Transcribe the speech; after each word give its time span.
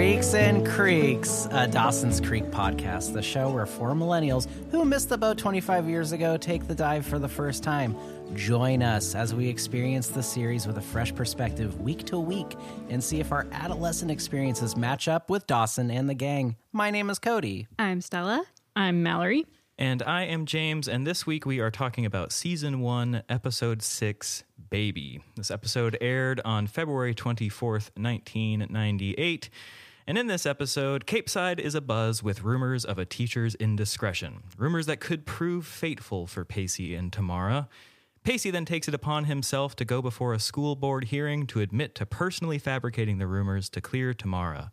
to 0.00 0.06
Freaks 0.06 0.34
and 0.34 0.66
Creeks, 0.66 1.46
a 1.50 1.68
Dawson's 1.68 2.22
Creek 2.22 2.44
podcast, 2.44 3.12
the 3.12 3.20
show 3.20 3.50
where 3.50 3.66
four 3.66 3.90
millennials 3.90 4.48
who 4.70 4.82
missed 4.86 5.10
the 5.10 5.18
boat 5.18 5.36
25 5.36 5.90
years 5.90 6.12
ago 6.12 6.38
take 6.38 6.66
the 6.66 6.74
dive 6.74 7.04
for 7.04 7.18
the 7.18 7.28
first 7.28 7.62
time. 7.62 7.94
Join 8.34 8.82
us 8.82 9.14
as 9.14 9.34
we 9.34 9.46
experience 9.46 10.08
the 10.08 10.22
series 10.22 10.66
with 10.66 10.78
a 10.78 10.80
fresh 10.80 11.14
perspective 11.14 11.78
week 11.82 12.06
to 12.06 12.18
week 12.18 12.56
and 12.88 13.04
see 13.04 13.20
if 13.20 13.30
our 13.30 13.46
adolescent 13.52 14.10
experiences 14.10 14.74
match 14.74 15.06
up 15.06 15.28
with 15.28 15.46
Dawson 15.46 15.90
and 15.90 16.08
the 16.08 16.14
gang. 16.14 16.56
My 16.72 16.90
name 16.90 17.10
is 17.10 17.18
Cody. 17.18 17.66
I'm 17.78 18.00
Stella. 18.00 18.44
I'm 18.74 19.02
Mallory. 19.02 19.44
And 19.76 20.02
I 20.02 20.24
am 20.24 20.46
James, 20.46 20.88
and 20.88 21.06
this 21.06 21.26
week 21.26 21.44
we 21.44 21.60
are 21.60 21.70
talking 21.70 22.06
about 22.06 22.32
Season 22.32 22.80
1, 22.80 23.22
Episode 23.28 23.82
6, 23.82 24.44
Baby. 24.70 25.20
This 25.36 25.50
episode 25.50 25.96
aired 26.00 26.40
on 26.44 26.66
February 26.66 27.14
24th, 27.14 27.90
1998. 27.96 29.50
And 30.10 30.18
in 30.18 30.26
this 30.26 30.44
episode, 30.44 31.06
Capeside 31.06 31.60
is 31.60 31.76
abuzz 31.76 32.20
with 32.20 32.42
rumors 32.42 32.84
of 32.84 32.98
a 32.98 33.04
teacher's 33.04 33.54
indiscretion, 33.54 34.42
rumors 34.58 34.86
that 34.86 34.98
could 34.98 35.24
prove 35.24 35.64
fateful 35.64 36.26
for 36.26 36.44
Pacey 36.44 36.96
and 36.96 37.12
Tamara. 37.12 37.68
Pacey 38.24 38.50
then 38.50 38.64
takes 38.64 38.88
it 38.88 38.94
upon 38.94 39.26
himself 39.26 39.76
to 39.76 39.84
go 39.84 40.02
before 40.02 40.34
a 40.34 40.40
school 40.40 40.74
board 40.74 41.04
hearing 41.04 41.46
to 41.46 41.60
admit 41.60 41.94
to 41.94 42.06
personally 42.06 42.58
fabricating 42.58 43.18
the 43.18 43.28
rumors 43.28 43.68
to 43.68 43.80
clear 43.80 44.12
Tamara. 44.12 44.72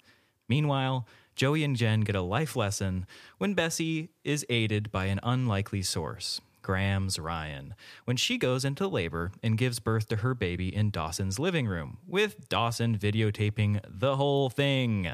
Meanwhile, 0.50 1.08
Joey 1.36 1.64
and 1.64 1.76
Jen 1.76 2.02
get 2.02 2.16
a 2.16 2.22
life 2.22 2.56
lesson 2.56 3.06
when 3.38 3.54
Bessie 3.54 4.10
is 4.24 4.44
aided 4.50 4.92
by 4.92 5.06
an 5.06 5.20
unlikely 5.22 5.84
source, 5.84 6.42
Grams 6.68 7.18
Ryan, 7.18 7.76
when 8.04 8.18
she 8.18 8.38
goes 8.38 8.66
into 8.66 8.90
labor 8.90 9.32
and 9.42 9.58
gives 9.58 9.80
birth 9.80 10.10
to 10.10 10.18
her 10.18 10.34
baby 10.34 10.68
in 10.68 10.92
Dawson's 10.92 11.40
living 11.40 11.66
room, 11.66 12.00
with 12.06 12.50
Dawson 12.50 12.98
videotaping 12.98 13.80
the 13.88 14.18
whole 14.18 14.50
thing. 14.50 15.10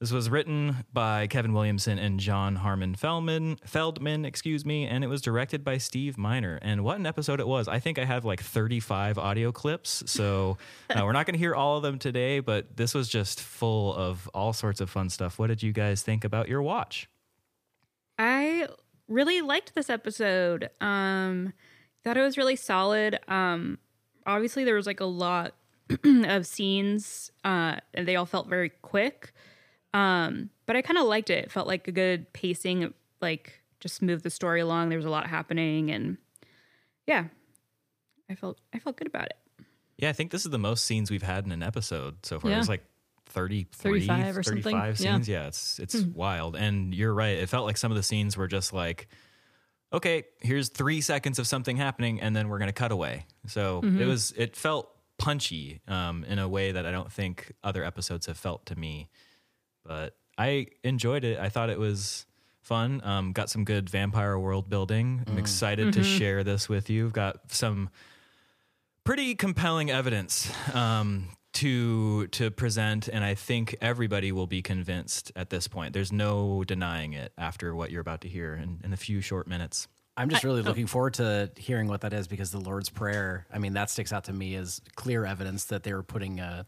This 0.00 0.12
was 0.12 0.30
written 0.30 0.86
by 0.94 1.26
Kevin 1.26 1.52
Williamson 1.52 1.98
and 1.98 2.18
John 2.18 2.56
Harmon 2.56 2.94
Feldman, 2.94 3.58
Feldman, 3.66 4.24
excuse 4.24 4.64
me, 4.64 4.86
and 4.86 5.04
it 5.04 5.08
was 5.08 5.20
directed 5.20 5.62
by 5.62 5.76
Steve 5.76 6.16
Miner. 6.16 6.58
And 6.62 6.84
what 6.84 6.98
an 6.98 7.04
episode 7.04 7.38
it 7.38 7.46
was! 7.46 7.68
I 7.68 7.80
think 7.80 7.98
I 7.98 8.06
have 8.06 8.24
like 8.24 8.40
35 8.42 9.18
audio 9.18 9.52
clips, 9.52 10.02
so 10.06 10.56
uh, 10.88 11.02
we're 11.04 11.12
not 11.12 11.26
going 11.26 11.34
to 11.34 11.38
hear 11.38 11.54
all 11.54 11.76
of 11.76 11.82
them 11.82 11.98
today. 11.98 12.40
But 12.40 12.78
this 12.78 12.94
was 12.94 13.10
just 13.10 13.42
full 13.42 13.94
of 13.94 14.26
all 14.32 14.54
sorts 14.54 14.80
of 14.80 14.88
fun 14.88 15.10
stuff. 15.10 15.38
What 15.38 15.48
did 15.48 15.62
you 15.62 15.74
guys 15.74 16.00
think 16.00 16.24
about 16.24 16.48
your 16.48 16.62
watch? 16.62 17.10
I 18.18 18.68
really 19.10 19.42
liked 19.42 19.74
this 19.74 19.90
episode. 19.90 20.70
Um, 20.80 21.52
thought 22.02 22.16
it 22.16 22.22
was 22.22 22.38
really 22.38 22.56
solid. 22.56 23.18
Um, 23.28 23.78
obviously, 24.26 24.64
there 24.64 24.76
was 24.76 24.86
like 24.86 25.00
a 25.00 25.06
lot 25.06 25.54
of 26.04 26.46
scenes, 26.46 27.30
uh, 27.44 27.76
and 27.92 28.08
they 28.08 28.16
all 28.16 28.26
felt 28.26 28.48
very 28.48 28.70
quick. 28.70 29.32
Um, 29.92 30.50
but 30.66 30.76
I 30.76 30.82
kind 30.82 30.98
of 30.98 31.06
liked 31.06 31.30
it. 31.30 31.44
It 31.44 31.52
felt 31.52 31.66
like 31.66 31.88
a 31.88 31.92
good 31.92 32.32
pacing, 32.32 32.94
like 33.20 33.60
just 33.80 34.00
moved 34.00 34.22
the 34.22 34.30
story 34.30 34.60
along. 34.60 34.88
There 34.88 34.98
was 34.98 35.06
a 35.06 35.10
lot 35.10 35.26
happening, 35.26 35.90
and 35.90 36.16
yeah, 37.06 37.24
I 38.30 38.36
felt 38.36 38.58
I 38.72 38.78
felt 38.78 38.96
good 38.96 39.08
about 39.08 39.26
it. 39.26 39.36
Yeah, 39.98 40.08
I 40.08 40.12
think 40.12 40.30
this 40.30 40.46
is 40.46 40.50
the 40.50 40.58
most 40.58 40.84
scenes 40.86 41.10
we've 41.10 41.22
had 41.22 41.44
in 41.44 41.52
an 41.52 41.62
episode 41.62 42.24
so 42.24 42.40
far. 42.40 42.50
Yeah. 42.50 42.56
It 42.56 42.60
was 42.60 42.68
like 42.68 42.84
33, 43.30 44.00
35 44.06 44.36
or 44.38 44.42
35 44.42 44.98
something. 44.98 45.12
scenes. 45.14 45.28
Yeah, 45.28 45.46
it's 45.46 45.78
it's 45.78 46.00
wild. 46.02 46.56
And 46.56 46.94
you're 46.94 47.14
right. 47.14 47.38
It 47.38 47.48
felt 47.48 47.66
like 47.66 47.76
some 47.76 47.90
of 47.90 47.96
the 47.96 48.02
scenes 48.02 48.36
were 48.36 48.48
just 48.48 48.72
like, 48.72 49.08
okay, 49.92 50.24
here's 50.40 50.68
three 50.68 51.00
seconds 51.00 51.38
of 51.38 51.46
something 51.46 51.76
happening, 51.76 52.20
and 52.20 52.34
then 52.34 52.48
we're 52.48 52.58
gonna 52.58 52.72
cut 52.72 52.92
away. 52.92 53.26
So 53.46 53.80
it 53.84 54.06
was 54.06 54.32
it 54.36 54.56
felt 54.56 54.90
punchy 55.18 55.80
um, 55.86 56.24
in 56.24 56.38
a 56.38 56.48
way 56.48 56.72
that 56.72 56.86
I 56.86 56.90
don't 56.90 57.12
think 57.12 57.52
other 57.62 57.84
episodes 57.84 58.26
have 58.26 58.38
felt 58.38 58.66
to 58.66 58.76
me. 58.76 59.08
But 59.84 60.16
I 60.38 60.68
enjoyed 60.82 61.24
it. 61.24 61.38
I 61.38 61.48
thought 61.50 61.70
it 61.70 61.78
was 61.78 62.26
fun. 62.62 63.00
Um, 63.04 63.32
got 63.32 63.50
some 63.50 63.64
good 63.64 63.90
vampire 63.90 64.38
world 64.38 64.68
building. 64.70 65.24
I'm 65.26 65.38
excited 65.38 65.92
to 65.94 66.04
share 66.04 66.44
this 66.44 66.68
with 66.68 66.88
you. 66.88 67.06
I've 67.06 67.12
got 67.12 67.52
some 67.52 67.90
pretty 69.04 69.34
compelling 69.34 69.90
evidence 69.90 70.50
um, 70.74 71.28
to 71.54 72.26
to 72.28 72.50
present, 72.50 73.08
and 73.08 73.24
I 73.24 73.34
think 73.34 73.76
everybody 73.80 74.32
will 74.32 74.46
be 74.46 74.62
convinced 74.62 75.32
at 75.34 75.50
this 75.50 75.68
point. 75.68 75.92
There's 75.92 76.12
no 76.12 76.64
denying 76.64 77.12
it 77.12 77.32
after 77.36 77.74
what 77.74 77.90
you're 77.90 78.00
about 78.00 78.20
to 78.22 78.28
hear 78.28 78.54
in, 78.54 78.80
in 78.84 78.92
a 78.92 78.96
few 78.96 79.20
short 79.20 79.46
minutes. 79.46 79.88
I'm 80.16 80.28
just 80.28 80.44
really 80.44 80.60
looking 80.62 80.86
forward 80.86 81.14
to 81.14 81.50
hearing 81.56 81.88
what 81.88 82.02
that 82.02 82.12
is 82.12 82.28
because 82.28 82.50
the 82.50 82.60
Lord's 82.60 82.90
Prayer, 82.90 83.46
I 83.52 83.58
mean, 83.58 83.72
that 83.74 83.88
sticks 83.88 84.12
out 84.12 84.24
to 84.24 84.32
me 84.32 84.54
as 84.54 84.82
clear 84.94 85.24
evidence 85.24 85.64
that 85.66 85.82
they 85.82 85.94
were 85.94 86.02
putting 86.02 86.40
a, 86.40 86.66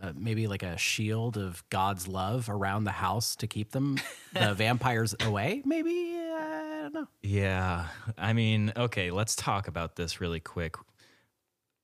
a 0.00 0.12
maybe 0.12 0.46
like 0.46 0.62
a 0.62 0.76
shield 0.78 1.36
of 1.36 1.64
God's 1.70 2.06
love 2.06 2.48
around 2.48 2.84
the 2.84 2.92
house 2.92 3.34
to 3.36 3.48
keep 3.48 3.72
them, 3.72 3.98
the 4.32 4.54
vampires 4.54 5.14
away. 5.22 5.62
Maybe, 5.64 6.16
uh, 6.16 6.36
I 6.36 6.78
don't 6.82 6.94
know. 6.94 7.08
Yeah, 7.22 7.86
I 8.16 8.32
mean, 8.32 8.72
okay, 8.76 9.10
let's 9.10 9.34
talk 9.34 9.66
about 9.66 9.96
this 9.96 10.20
really 10.20 10.40
quick. 10.40 10.76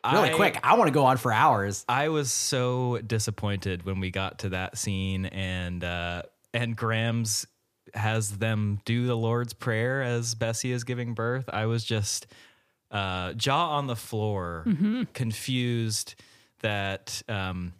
Really 0.05 0.31
I- 0.31 0.35
quick, 0.35 0.59
I 0.63 0.75
want 0.77 0.89
to 0.89 0.93
go 0.93 1.05
on 1.05 1.17
for 1.19 1.33
hours. 1.33 1.85
I 1.89 2.09
was 2.09 2.33
so 2.33 2.99
disappointed 3.07 3.85
when 3.85 4.01
we 4.01 4.11
got 4.11 4.41
to 4.41 4.51
that 4.51 4.79
scene 4.79 5.27
and 5.27 5.85
uh 5.85 6.23
and 6.55 6.77
Grams 6.77 7.47
has 7.95 8.39
them 8.39 8.81
do 8.85 9.07
the 9.07 9.17
Lord's 9.17 9.53
Prayer 9.53 10.03
as 10.03 10.35
Bessie 10.35 10.73
is 10.73 10.85
giving 10.85 11.15
birth. 11.15 11.49
I 11.53 11.67
was 11.67 11.85
just 11.85 12.27
uh 12.91 13.35
jaw 13.35 13.77
on 13.77 13.87
the 13.87 13.97
floor, 13.97 14.65
confused 15.13 16.15
that 16.61 17.23
um 17.29 17.73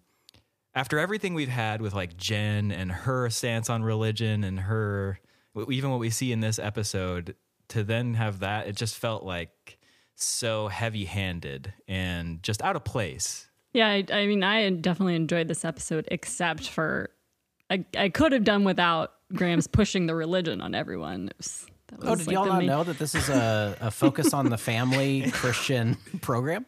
after 0.75 0.99
everything 0.99 1.35
we've 1.35 1.49
had 1.49 1.81
with 1.83 1.95
like 1.95 2.17
Jen 2.17 2.71
and 2.71 2.93
her 2.93 3.29
stance 3.31 3.69
on 3.71 3.83
religion 3.83 4.45
and 4.45 4.61
her 4.61 5.19
even 5.69 5.91
what 5.91 5.99
we 5.99 6.11
see 6.11 6.33
in 6.33 6.41
this 6.41 6.59
episode 6.59 7.35
to 7.69 7.83
then 7.83 8.15
have 8.15 8.41
that 8.41 8.67
it 8.69 8.77
just 8.77 8.97
felt 8.97 9.25
like 9.25 9.79
so 10.25 10.69
heavy-handed 10.69 11.73
and 11.89 12.43
just 12.43 12.63
out 12.63 12.77
of 12.77 12.85
place 12.85 13.47
Yeah, 13.73 13.89
I, 13.89 14.05
I 14.13 14.27
mean, 14.27 14.43
I 14.43 14.69
definitely 14.71 15.15
enjoyed 15.17 15.49
this 15.49 15.65
episode, 15.65 16.07
except 16.11 16.69
for 16.69 17.11
I, 17.71 17.85
I 17.97 18.09
could 18.09 18.33
have 18.33 18.45
done 18.45 18.65
without 18.65 19.13
Grams 19.33 19.67
pushing 19.79 20.07
the 20.07 20.15
religion 20.15 20.61
on 20.61 20.75
everyone. 20.75 21.29
It 21.29 21.35
was, 21.39 21.67
that 21.89 21.99
Oh, 22.03 22.11
was 22.11 22.19
did 22.21 22.27
like 22.29 22.35
y'all 22.35 22.47
not 22.47 22.59
main- 22.59 22.67
know 22.67 22.85
that 22.85 22.99
this 22.99 23.15
is 23.15 23.29
a, 23.29 23.77
a 23.81 23.91
focus 23.91 24.33
on 24.35 24.49
the 24.51 24.59
family 24.59 25.31
Christian 25.33 25.97
program? 26.21 26.67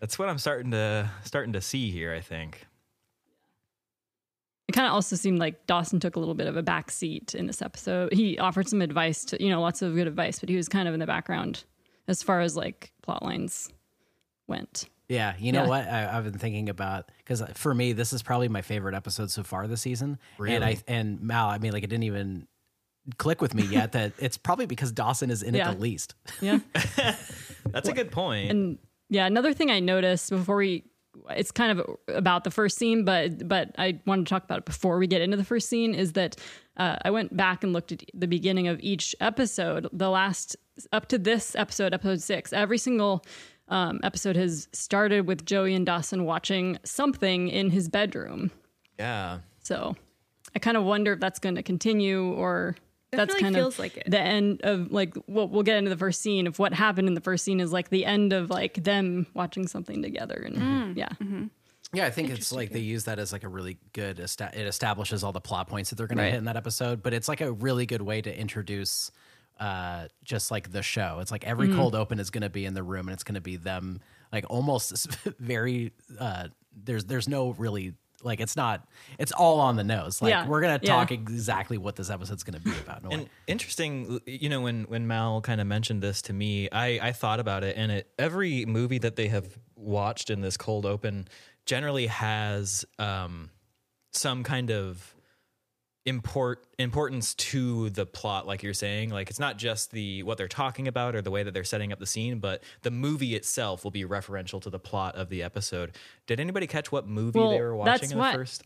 That's 0.00 0.18
what 0.18 0.28
I'm 0.28 0.38
starting 0.38 0.70
to 0.70 1.10
starting 1.24 1.52
to 1.54 1.60
see 1.60 1.90
here. 1.90 2.12
I 2.14 2.20
think. 2.20 2.64
It 4.68 4.72
kind 4.72 4.86
of 4.86 4.92
also 4.92 5.16
seemed 5.16 5.38
like 5.38 5.66
Dawson 5.66 5.98
took 5.98 6.16
a 6.16 6.18
little 6.18 6.34
bit 6.34 6.46
of 6.46 6.56
a 6.58 6.62
back 6.62 6.90
seat 6.90 7.34
in 7.34 7.46
this 7.46 7.62
episode. 7.62 8.12
He 8.12 8.38
offered 8.38 8.68
some 8.68 8.82
advice 8.82 9.24
to, 9.26 9.42
you 9.42 9.48
know, 9.48 9.62
lots 9.62 9.80
of 9.80 9.94
good 9.94 10.06
advice, 10.06 10.40
but 10.40 10.50
he 10.50 10.56
was 10.56 10.68
kind 10.68 10.86
of 10.86 10.92
in 10.92 11.00
the 11.00 11.06
background 11.06 11.64
as 12.08 12.22
far 12.22 12.40
as 12.40 12.56
like 12.56 12.90
plot 13.02 13.22
lines 13.22 13.70
went. 14.48 14.88
Yeah, 15.08 15.34
you 15.38 15.52
know 15.52 15.62
Yeah. 15.62 15.68
what? 15.68 15.86
I, 15.88 16.16
I've 16.18 16.24
been 16.24 16.38
thinking 16.38 16.68
about 16.68 17.10
because 17.18 17.40
uh, 17.40 17.46
for 17.54 17.72
me, 17.74 17.92
this 17.92 18.12
is 18.12 18.22
probably 18.22 18.48
my 18.48 18.60
favorite 18.62 18.94
episode 18.94 19.30
so 19.30 19.42
far 19.42 19.66
this 19.66 19.80
season. 19.82 20.18
And 20.44 20.64
I 20.64 20.76
and 20.86 21.20
Mal, 21.22 21.48
I 21.48 21.58
mean, 21.58 21.72
like 21.72 21.84
it 21.84 21.88
didn't 21.88 22.04
even 22.04 22.46
click 23.16 23.40
with 23.40 23.54
me 23.54 23.62
yet 23.62 23.92
that 23.92 24.12
it's 24.18 24.36
probably 24.36 24.66
because 24.66 24.92
Dawson 24.92 25.30
is 25.30 25.42
in 25.42 25.54
Yeah. 25.54 25.70
it 25.70 25.74
the 25.76 25.80
least. 25.80 26.14
Yeah. 26.42 26.58
That's 27.70 27.88
a 27.88 27.92
good 27.94 28.10
point. 28.10 28.50
And 28.50 28.78
yeah, 29.08 29.26
another 29.26 29.54
thing 29.54 29.70
I 29.70 29.80
noticed 29.80 30.28
before 30.30 30.56
we 30.56 30.84
it's 31.30 31.50
kind 31.50 31.78
of 31.80 31.96
about 32.08 32.44
the 32.44 32.50
first 32.50 32.76
scene, 32.78 33.04
but 33.04 33.48
but 33.48 33.70
I 33.78 34.00
wanted 34.06 34.26
to 34.26 34.30
talk 34.30 34.44
about 34.44 34.58
it 34.58 34.64
before 34.66 34.98
we 34.98 35.06
get 35.06 35.20
into 35.22 35.36
the 35.38 35.44
first 35.44 35.68
scene 35.70 35.94
is 35.94 36.12
that 36.12 36.36
uh, 36.78 36.96
I 37.04 37.10
went 37.10 37.36
back 37.36 37.64
and 37.64 37.72
looked 37.72 37.92
at 37.92 38.04
the 38.14 38.26
beginning 38.28 38.68
of 38.68 38.78
each 38.80 39.14
episode. 39.20 39.88
The 39.92 40.08
last 40.10 40.56
up 40.92 41.08
to 41.08 41.18
this 41.18 41.54
episode, 41.56 41.92
episode 41.92 42.22
six, 42.22 42.52
every 42.52 42.78
single 42.78 43.24
um, 43.68 44.00
episode 44.02 44.36
has 44.36 44.68
started 44.72 45.26
with 45.26 45.44
Joey 45.44 45.74
and 45.74 45.84
Dawson 45.84 46.24
watching 46.24 46.78
something 46.84 47.48
in 47.48 47.70
his 47.70 47.88
bedroom. 47.88 48.50
yeah. 48.98 49.40
So 49.62 49.96
I 50.56 50.60
kind 50.60 50.76
of 50.78 50.84
wonder 50.84 51.12
if 51.12 51.20
that's 51.20 51.38
going 51.38 51.56
to 51.56 51.62
continue 51.62 52.32
or 52.32 52.74
that's 53.10 53.34
kind 53.34 53.54
feels 53.54 53.74
of 53.74 53.78
like 53.80 53.96
it. 53.98 54.10
the 54.10 54.18
end 54.20 54.60
of 54.62 54.90
like 54.92 55.14
what 55.26 55.50
we'll 55.50 55.62
get 55.62 55.76
into 55.76 55.90
the 55.90 55.96
first 55.96 56.22
scene. 56.22 56.46
of 56.46 56.58
what 56.58 56.72
happened 56.72 57.06
in 57.08 57.14
the 57.14 57.20
first 57.20 57.44
scene 57.44 57.60
is 57.60 57.70
like 57.72 57.90
the 57.90 58.04
end 58.06 58.32
of 58.32 58.48
like 58.50 58.82
them 58.82 59.26
watching 59.34 59.66
something 59.66 60.00
together, 60.02 60.42
and 60.46 60.56
Mm. 60.56 60.96
yeah, 60.96 61.08
Yeah, 61.92 62.06
I 62.06 62.10
think 62.10 62.28
it's 62.30 62.52
like 62.52 62.70
they 62.70 62.80
use 62.80 63.04
that 63.04 63.18
as 63.18 63.32
like 63.32 63.44
a 63.44 63.48
really 63.48 63.78
good. 63.92 64.20
Esta- 64.20 64.50
it 64.52 64.66
establishes 64.66 65.24
all 65.24 65.32
the 65.32 65.40
plot 65.40 65.68
points 65.68 65.90
that 65.90 65.96
they're 65.96 66.06
going 66.06 66.18
to 66.18 66.24
hit 66.24 66.34
in 66.34 66.44
that 66.44 66.56
episode, 66.56 67.02
but 67.02 67.14
it's 67.14 67.28
like 67.28 67.40
a 67.40 67.50
really 67.52 67.86
good 67.86 68.02
way 68.02 68.20
to 68.20 68.36
introduce 68.38 69.10
uh 69.58 70.06
just 70.22 70.50
like 70.50 70.70
the 70.70 70.82
show. 70.82 71.18
It's 71.20 71.32
like 71.32 71.44
every 71.44 71.68
cold 71.74 71.94
open 71.94 72.20
is 72.20 72.30
going 72.30 72.42
to 72.42 72.50
be 72.50 72.64
in 72.66 72.74
the 72.74 72.82
room, 72.82 73.08
and 73.08 73.14
it's 73.14 73.24
going 73.24 73.34
to 73.36 73.40
be 73.40 73.56
them 73.56 74.00
like 74.32 74.44
almost 74.50 75.08
very. 75.38 75.92
uh 76.18 76.48
There's 76.76 77.04
there's 77.06 77.26
no 77.28 77.50
really 77.52 77.94
like 78.22 78.40
it's 78.40 78.56
not 78.56 78.86
it's 79.18 79.32
all 79.32 79.58
on 79.60 79.76
the 79.76 79.84
nose. 79.84 80.20
Like 80.20 80.30
Yeah, 80.30 80.46
we're 80.46 80.60
gonna 80.60 80.80
yeah. 80.82 80.94
talk 80.94 81.10
exactly 81.10 81.78
what 81.78 81.96
this 81.96 82.10
episode's 82.10 82.42
going 82.44 82.58
to 82.60 82.64
be 82.64 82.72
about. 82.84 82.98
in 83.00 83.06
a 83.06 83.08
way. 83.08 83.14
And 83.14 83.28
interesting, 83.46 84.20
you 84.26 84.48
know, 84.48 84.60
when 84.60 84.84
when 84.84 85.06
Mal 85.06 85.40
kind 85.40 85.60
of 85.60 85.66
mentioned 85.66 86.02
this 86.02 86.20
to 86.22 86.32
me, 86.32 86.68
I 86.70 86.98
I 87.08 87.12
thought 87.12 87.40
about 87.40 87.64
it, 87.64 87.76
and 87.76 87.90
it 87.90 88.10
every 88.18 88.64
movie 88.66 88.98
that 88.98 89.16
they 89.16 89.28
have 89.28 89.58
watched 89.76 90.30
in 90.30 90.40
this 90.40 90.56
cold 90.56 90.84
open 90.84 91.28
generally 91.68 92.06
has 92.06 92.84
um 92.98 93.50
some 94.12 94.42
kind 94.42 94.70
of 94.70 95.14
import 96.06 96.64
importance 96.78 97.34
to 97.34 97.90
the 97.90 98.06
plot 98.06 98.46
like 98.46 98.62
you're 98.62 98.72
saying 98.72 99.10
like 99.10 99.28
it's 99.28 99.38
not 99.38 99.58
just 99.58 99.90
the 99.90 100.22
what 100.22 100.38
they're 100.38 100.48
talking 100.48 100.88
about 100.88 101.14
or 101.14 101.20
the 101.20 101.30
way 101.30 101.42
that 101.42 101.52
they're 101.52 101.64
setting 101.64 101.92
up 101.92 101.98
the 101.98 102.06
scene 102.06 102.38
but 102.38 102.62
the 102.80 102.90
movie 102.90 103.34
itself 103.34 103.84
will 103.84 103.90
be 103.90 104.04
referential 104.04 104.58
to 104.62 104.70
the 104.70 104.78
plot 104.78 105.14
of 105.16 105.28
the 105.28 105.42
episode 105.42 105.94
did 106.26 106.40
anybody 106.40 106.66
catch 106.66 106.90
what 106.90 107.06
movie 107.06 107.38
Well, 107.38 107.50
they 107.50 107.60
were 107.60 107.76
watching 107.76 108.12
in 108.12 108.16
what- 108.18 108.32
the 108.32 108.38
first 108.38 108.62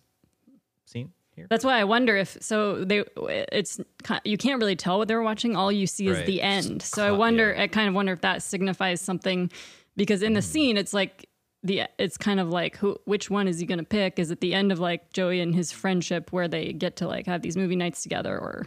scene 0.87 1.11
here 1.35 1.49
That's 1.51 1.65
why 1.65 1.81
I 1.81 1.85
wonder 1.85 2.17
if 2.17 2.37
so 2.41 2.85
they 2.85 3.03
it's 3.51 3.81
you 4.25 4.37
can't 4.39 4.61
really 4.61 4.77
tell 4.77 4.99
what 4.99 5.09
they 5.09 5.15
were 5.17 5.23
watching. 5.23 5.57
All 5.57 5.73
you 5.73 5.87
see 5.87 6.07
is 6.09 6.19
Right. 6.19 6.27
the 6.27 6.43
end. 6.43 6.83
So 6.83 7.09
I 7.09 7.11
wonder. 7.13 7.55
yeah. 7.57 7.63
I 7.63 7.69
kind 7.69 7.89
of 7.89 7.95
wonder 7.95 8.13
if 8.13 8.21
that 8.21 8.43
signifies 8.43 9.01
something 9.01 9.51
because 9.97 10.23
in 10.23 10.35
the 10.35 10.43
scene 10.43 10.77
it's 10.77 10.93
like 10.93 11.27
the 11.63 11.83
it's 11.99 12.17
kind 12.17 12.41
of 12.41 12.49
like 12.51 12.77
who 12.77 12.97
which 13.05 13.31
one 13.31 13.47
is 13.49 13.59
he 13.61 13.67
going 13.67 13.79
to 13.79 13.85
pick? 13.85 14.19
Is 14.19 14.31
it 14.31 14.41
the 14.41 14.55
end 14.55 14.73
of 14.73 14.79
like 14.81 15.13
Joey 15.13 15.41
and 15.41 15.55
his 15.55 15.71
friendship 15.73 16.33
where 16.33 16.49
they 16.49 16.73
get 16.73 16.97
to 16.97 17.07
like 17.09 17.27
have 17.27 17.43
these 17.43 17.57
movie 17.57 17.77
nights 17.77 18.03
together 18.03 18.37
or? 18.39 18.67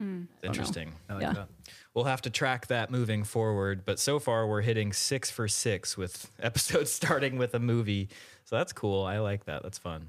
Hmm. 0.00 0.22
Interesting. 0.44 0.92
I 1.08 1.14
like 1.14 1.22
Yeah. 1.22 1.32
that. 1.32 1.48
we'll 1.94 2.04
have 2.04 2.22
to 2.22 2.30
track 2.30 2.68
that 2.68 2.88
moving 2.90 3.24
forward 3.24 3.84
but 3.84 3.98
so 3.98 4.20
far 4.20 4.46
we're 4.46 4.60
hitting 4.62 4.92
six 4.92 5.28
for 5.30 5.48
six 5.48 5.96
with 5.96 6.30
episodes 6.40 6.92
starting 6.92 7.36
with 7.38 7.54
a 7.54 7.58
movie. 7.58 8.08
So 8.44 8.56
that's 8.56 8.72
cool. 8.72 9.02
I 9.04 9.18
like 9.18 9.44
that. 9.46 9.62
That's 9.62 9.78
fun. 9.78 10.08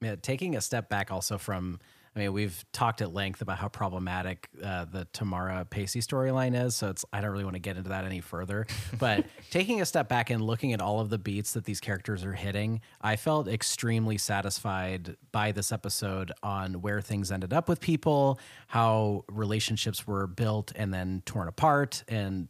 Yeah, 0.00 0.14
taking 0.22 0.54
a 0.54 0.60
step 0.60 0.88
back 0.88 1.10
also 1.10 1.36
from, 1.38 1.80
I 2.18 2.22
mean, 2.22 2.32
we've 2.32 2.64
talked 2.72 3.00
at 3.00 3.14
length 3.14 3.42
about 3.42 3.58
how 3.58 3.68
problematic 3.68 4.48
uh, 4.60 4.86
the 4.86 5.06
Tamara 5.12 5.64
Pacey 5.64 6.00
storyline 6.00 6.60
is. 6.60 6.74
So 6.74 6.90
it's, 6.90 7.04
I 7.12 7.20
don't 7.20 7.30
really 7.30 7.44
want 7.44 7.54
to 7.54 7.60
get 7.60 7.76
into 7.76 7.90
that 7.90 8.04
any 8.04 8.20
further. 8.20 8.66
But 8.98 9.26
taking 9.50 9.80
a 9.80 9.86
step 9.86 10.08
back 10.08 10.30
and 10.30 10.42
looking 10.42 10.72
at 10.72 10.80
all 10.80 10.98
of 10.98 11.10
the 11.10 11.18
beats 11.18 11.52
that 11.52 11.64
these 11.64 11.78
characters 11.78 12.24
are 12.24 12.32
hitting, 12.32 12.80
I 13.00 13.14
felt 13.14 13.46
extremely 13.46 14.18
satisfied 14.18 15.16
by 15.30 15.52
this 15.52 15.70
episode 15.70 16.32
on 16.42 16.80
where 16.80 17.00
things 17.00 17.30
ended 17.30 17.52
up 17.52 17.68
with 17.68 17.80
people, 17.80 18.40
how 18.66 19.24
relationships 19.30 20.04
were 20.04 20.26
built 20.26 20.72
and 20.74 20.92
then 20.92 21.22
torn 21.24 21.46
apart, 21.46 22.02
and 22.08 22.48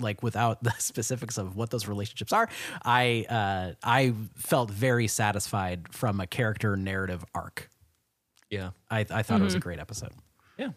like 0.00 0.22
without 0.24 0.62
the 0.64 0.74
specifics 0.78 1.38
of 1.38 1.54
what 1.54 1.70
those 1.70 1.86
relationships 1.86 2.32
are, 2.32 2.48
I 2.84 3.26
uh, 3.28 3.74
I 3.84 4.14
felt 4.34 4.70
very 4.72 5.06
satisfied 5.06 5.92
from 5.92 6.20
a 6.20 6.26
character 6.26 6.76
narrative 6.76 7.24
arc. 7.32 7.70
Yeah 8.50 8.70
I, 8.90 9.00
I 9.10 9.22
thought 9.22 9.40
it 9.40 9.44
was 9.44 9.54
a 9.54 9.60
great 9.60 9.78
episode. 9.78 10.12
Yeah, 10.58 10.70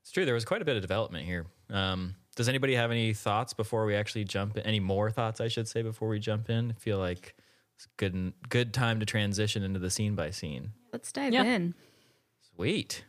it's 0.00 0.10
true. 0.12 0.24
There 0.24 0.34
was 0.34 0.44
quite 0.44 0.62
a 0.62 0.64
bit 0.64 0.76
of 0.76 0.82
development 0.82 1.24
here. 1.26 1.46
Um, 1.70 2.14
does 2.36 2.48
anybody 2.48 2.74
have 2.74 2.90
any 2.90 3.12
thoughts 3.14 3.54
before 3.54 3.86
we 3.86 3.94
actually 3.94 4.24
jump 4.24 4.56
in? 4.56 4.62
Any 4.64 4.80
more 4.80 5.10
thoughts, 5.10 5.40
I 5.40 5.48
should 5.48 5.66
say, 5.68 5.82
before 5.82 6.08
we 6.08 6.18
jump 6.18 6.50
in? 6.50 6.70
I 6.76 6.80
feel 6.80 6.98
like 6.98 7.34
it's 7.76 7.86
good 7.96 8.32
good 8.48 8.72
time 8.74 9.00
to 9.00 9.06
transition 9.06 9.62
into 9.62 9.78
the 9.80 9.90
scene 9.90 10.14
by 10.14 10.30
scene. 10.30 10.72
Let's 10.92 11.12
dive 11.12 11.32
Yeah. 11.32 11.42
in. 11.44 11.74
Sweet. 12.54 13.04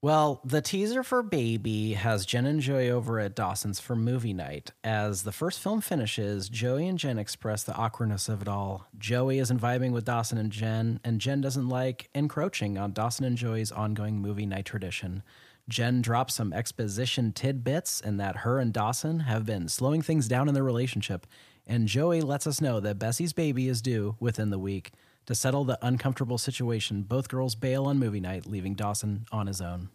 Well, 0.00 0.40
the 0.44 0.62
teaser 0.62 1.02
for 1.02 1.24
Baby 1.24 1.94
has 1.94 2.24
Jen 2.24 2.46
and 2.46 2.60
Joey 2.60 2.88
over 2.88 3.18
at 3.18 3.34
Dawson's 3.34 3.80
for 3.80 3.96
movie 3.96 4.32
night. 4.32 4.70
As 4.84 5.24
the 5.24 5.32
first 5.32 5.58
film 5.58 5.80
finishes, 5.80 6.48
Joey 6.48 6.86
and 6.86 6.96
Jen 6.96 7.18
express 7.18 7.64
the 7.64 7.74
awkwardness 7.74 8.28
of 8.28 8.40
it 8.40 8.46
all. 8.46 8.86
Joey 8.96 9.40
isn't 9.40 9.60
vibing 9.60 9.90
with 9.90 10.04
Dawson 10.04 10.38
and 10.38 10.52
Jen, 10.52 11.00
and 11.02 11.20
Jen 11.20 11.40
doesn't 11.40 11.68
like 11.68 12.10
encroaching 12.14 12.78
on 12.78 12.92
Dawson 12.92 13.24
and 13.24 13.36
Joey's 13.36 13.72
ongoing 13.72 14.20
movie 14.20 14.46
night 14.46 14.66
tradition. 14.66 15.24
Jen 15.68 16.00
drops 16.00 16.34
some 16.34 16.52
exposition 16.52 17.32
tidbits 17.32 18.00
and 18.00 18.20
that 18.20 18.36
her 18.36 18.60
and 18.60 18.72
Dawson 18.72 19.18
have 19.20 19.44
been 19.44 19.66
slowing 19.66 20.02
things 20.02 20.28
down 20.28 20.46
in 20.46 20.54
their 20.54 20.62
relationship, 20.62 21.26
and 21.66 21.88
Joey 21.88 22.20
lets 22.20 22.46
us 22.46 22.60
know 22.60 22.78
that 22.78 23.00
Bessie's 23.00 23.32
baby 23.32 23.66
is 23.66 23.82
due 23.82 24.14
within 24.20 24.50
the 24.50 24.60
week. 24.60 24.92
To 25.28 25.34
settle 25.34 25.62
the 25.64 25.78
uncomfortable 25.82 26.38
situation, 26.38 27.02
both 27.02 27.28
girls 27.28 27.54
bail 27.54 27.84
on 27.84 27.98
movie 27.98 28.18
night, 28.18 28.46
leaving 28.46 28.74
Dawson 28.74 29.26
on 29.30 29.46
his 29.46 29.60
own. 29.60 29.90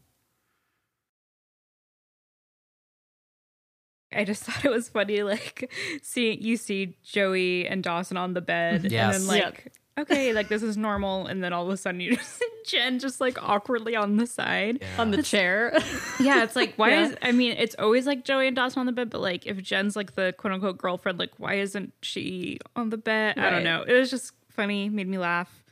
I 4.15 4.25
just 4.25 4.44
thought 4.45 4.63
it 4.63 4.69
was 4.69 4.89
funny, 4.89 5.24
like 5.24 5.71
see 6.03 6.38
you 6.39 6.56
see 6.56 6.97
Joey 7.03 7.68
and 7.68 7.81
Dawson 7.83 8.15
on 8.15 8.33
the 8.35 8.41
bed, 8.41 8.91
Yes. 8.91 9.15
and 9.15 9.24
then 9.24 9.27
like 9.27 9.74
okay, 10.00 10.33
like 10.33 10.50
this 10.50 10.62
is 10.62 10.77
normal, 10.77 11.25
and 11.25 11.44
then 11.44 11.51
all 11.51 11.63
of 11.65 11.69
a 11.69 11.77
sudden 11.77 12.00
you 12.00 12.15
just 12.15 12.38
see 12.38 12.45
Jen 12.68 13.00
just 13.00 13.19
like 13.19 13.41
awkwardly 13.41 13.95
on 13.95 14.18
the 14.18 14.27
side. 14.27 14.83
on 15.00 15.09
the 15.09 15.24
chair. 15.24 15.75
Yeah, 16.19 16.44
it's 16.44 16.56
like 16.56 16.75
why 16.75 16.89
Yeah. 16.91 17.07
is 17.07 17.15
I 17.24 17.31
mean 17.31 17.56
it's 17.57 17.75
always 17.79 18.06
like 18.06 18.24
Joey 18.24 18.45
and 18.45 18.56
Dawson 18.56 18.81
on 18.81 18.86
the 18.86 18.91
bed, 18.91 19.09
but 19.09 19.19
like 19.21 19.47
if 19.47 19.57
Jen's 19.63 19.95
like 19.95 20.13
the 20.13 20.36
quote 20.38 20.53
unquote 20.53 20.77
girlfriend, 20.77 21.18
like 21.18 21.31
why 21.39 21.56
isn't 21.56 21.91
she 22.03 22.59
on 22.75 22.91
the 22.91 22.97
bed? 22.97 23.39
I 23.39 23.50
don't 23.50 23.63
know. 23.63 23.81
It 23.81 23.94
was 23.94 24.12
just 24.12 24.33
funny, 24.53 24.89
made 24.89 25.07
me 25.07 25.17
laugh. 25.17 25.63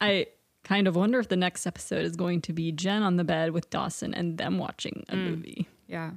I 0.00 0.26
kind 0.64 0.88
of 0.88 0.96
wonder 0.96 1.18
if 1.20 1.28
the 1.28 1.36
next 1.36 1.66
episode 1.66 2.04
is 2.04 2.16
going 2.16 2.40
to 2.42 2.52
be 2.52 2.72
Jen 2.72 3.02
on 3.02 3.16
the 3.16 3.24
bed 3.24 3.52
with 3.52 3.70
Dawson 3.70 4.12
and 4.14 4.36
them 4.36 4.58
watching 4.58 5.04
a 5.08 5.16
movie. 5.16 5.68
Yeah. 5.86 6.12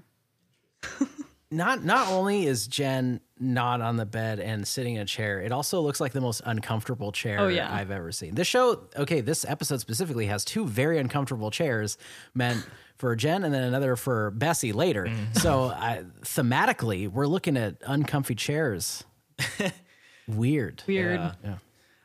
not 1.52 1.84
not 1.84 2.08
only 2.10 2.46
is 2.46 2.68
Jen 2.68 3.22
not 3.40 3.82
on 3.82 3.98
the 3.98 4.06
bed 4.06 4.40
and 4.40 4.68
sitting 4.68 4.96
in 4.96 5.02
a 5.02 5.06
chair, 5.06 5.40
it 5.40 5.52
also 5.52 5.82
looks 5.82 6.00
like 6.02 6.14
the 6.14 6.22
most 6.22 6.42
uncomfortable 6.46 7.12
chair 7.12 7.40
Oh, 7.40 7.48
yeah. 7.48 7.74
I've 7.74 7.92
ever 7.92 8.12
seen. 8.12 8.36
This 8.36 8.48
show, 8.48 8.88
okay, 8.96 9.22
this 9.22 9.46
episode 9.46 9.80
specifically 9.82 10.26
has 10.26 10.44
two 10.44 10.66
very 10.66 10.98
uncomfortable 11.00 11.52
chairs 11.52 11.98
meant 12.34 12.68
for 12.98 13.16
Jen 13.16 13.44
and 13.44 13.54
then 13.54 13.64
another 13.64 13.96
for 13.96 14.32
Bessie 14.32 14.74
later. 14.74 15.06
Mm. 15.06 15.16
So 15.40 15.66
I, 15.66 16.04
thematically, 16.22 17.08
we're 17.08 17.28
looking 17.28 17.56
at 17.56 17.76
uncomfy 17.86 18.36
chairs. 18.36 19.04
Weird. 20.28 20.84
Weird. 20.86 21.20
Yeah. 21.44 21.56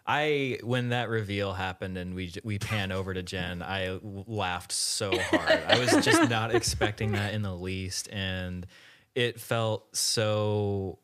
I 0.07 0.59
when 0.63 0.91
that 0.91 1.09
reveal 1.09 1.53
happened 1.55 1.97
and 1.97 2.15
we 2.15 2.33
we 2.45 2.59
pan 2.59 2.93
over 2.93 3.15
to 3.15 3.23
Jen, 3.23 3.63
I 3.63 3.87
w- 3.87 4.25
laughed 4.27 4.73
so 4.73 5.17
hard. 5.19 5.63
I 5.67 5.79
was 5.79 6.05
just 6.05 6.29
not 6.31 6.55
expecting 6.55 7.13
that 7.13 7.33
in 7.35 7.43
the 7.43 7.55
least, 7.55 8.09
and 8.13 8.67
it 9.15 9.41
felt 9.41 9.97
so 9.97 10.99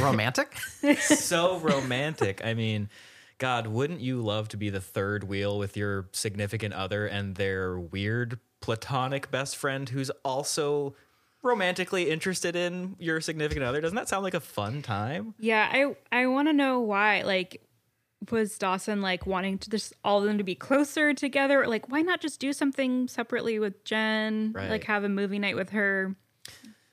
Romantic? 0.00 0.56
so 1.00 1.58
romantic. 1.58 2.40
I 2.44 2.54
mean, 2.54 2.88
God, 3.38 3.66
wouldn't 3.66 4.00
you 4.00 4.22
love 4.22 4.48
to 4.50 4.56
be 4.56 4.70
the 4.70 4.80
third 4.80 5.24
wheel 5.24 5.58
with 5.58 5.76
your 5.76 6.08
significant 6.12 6.74
other 6.74 7.06
and 7.06 7.34
their 7.34 7.78
weird 7.78 8.38
platonic 8.60 9.30
best 9.30 9.56
friend 9.56 9.88
who's 9.88 10.10
also 10.24 10.94
romantically 11.42 12.10
interested 12.10 12.54
in 12.54 12.94
your 13.00 13.20
significant 13.20 13.64
other? 13.64 13.80
Doesn't 13.80 13.96
that 13.96 14.08
sound 14.08 14.22
like 14.22 14.34
a 14.34 14.40
fun 14.40 14.82
time? 14.82 15.34
Yeah, 15.40 15.68
I 15.70 15.96
I 16.20 16.26
want 16.26 16.46
to 16.48 16.52
know 16.52 16.80
why. 16.80 17.22
Like, 17.22 17.60
was 18.30 18.56
Dawson 18.58 19.02
like 19.02 19.26
wanting 19.26 19.58
to 19.58 19.70
just 19.70 19.92
all 20.04 20.18
of 20.18 20.24
them 20.24 20.38
to 20.38 20.44
be 20.44 20.54
closer 20.54 21.12
together? 21.14 21.66
Like, 21.66 21.90
why 21.90 22.02
not 22.02 22.20
just 22.20 22.40
do 22.40 22.52
something 22.52 23.08
separately 23.08 23.58
with 23.58 23.84
Jen? 23.84 24.52
Right. 24.54 24.70
Like, 24.70 24.84
have 24.84 25.04
a 25.04 25.08
movie 25.08 25.38
night 25.38 25.56
with 25.56 25.70
her. 25.70 26.14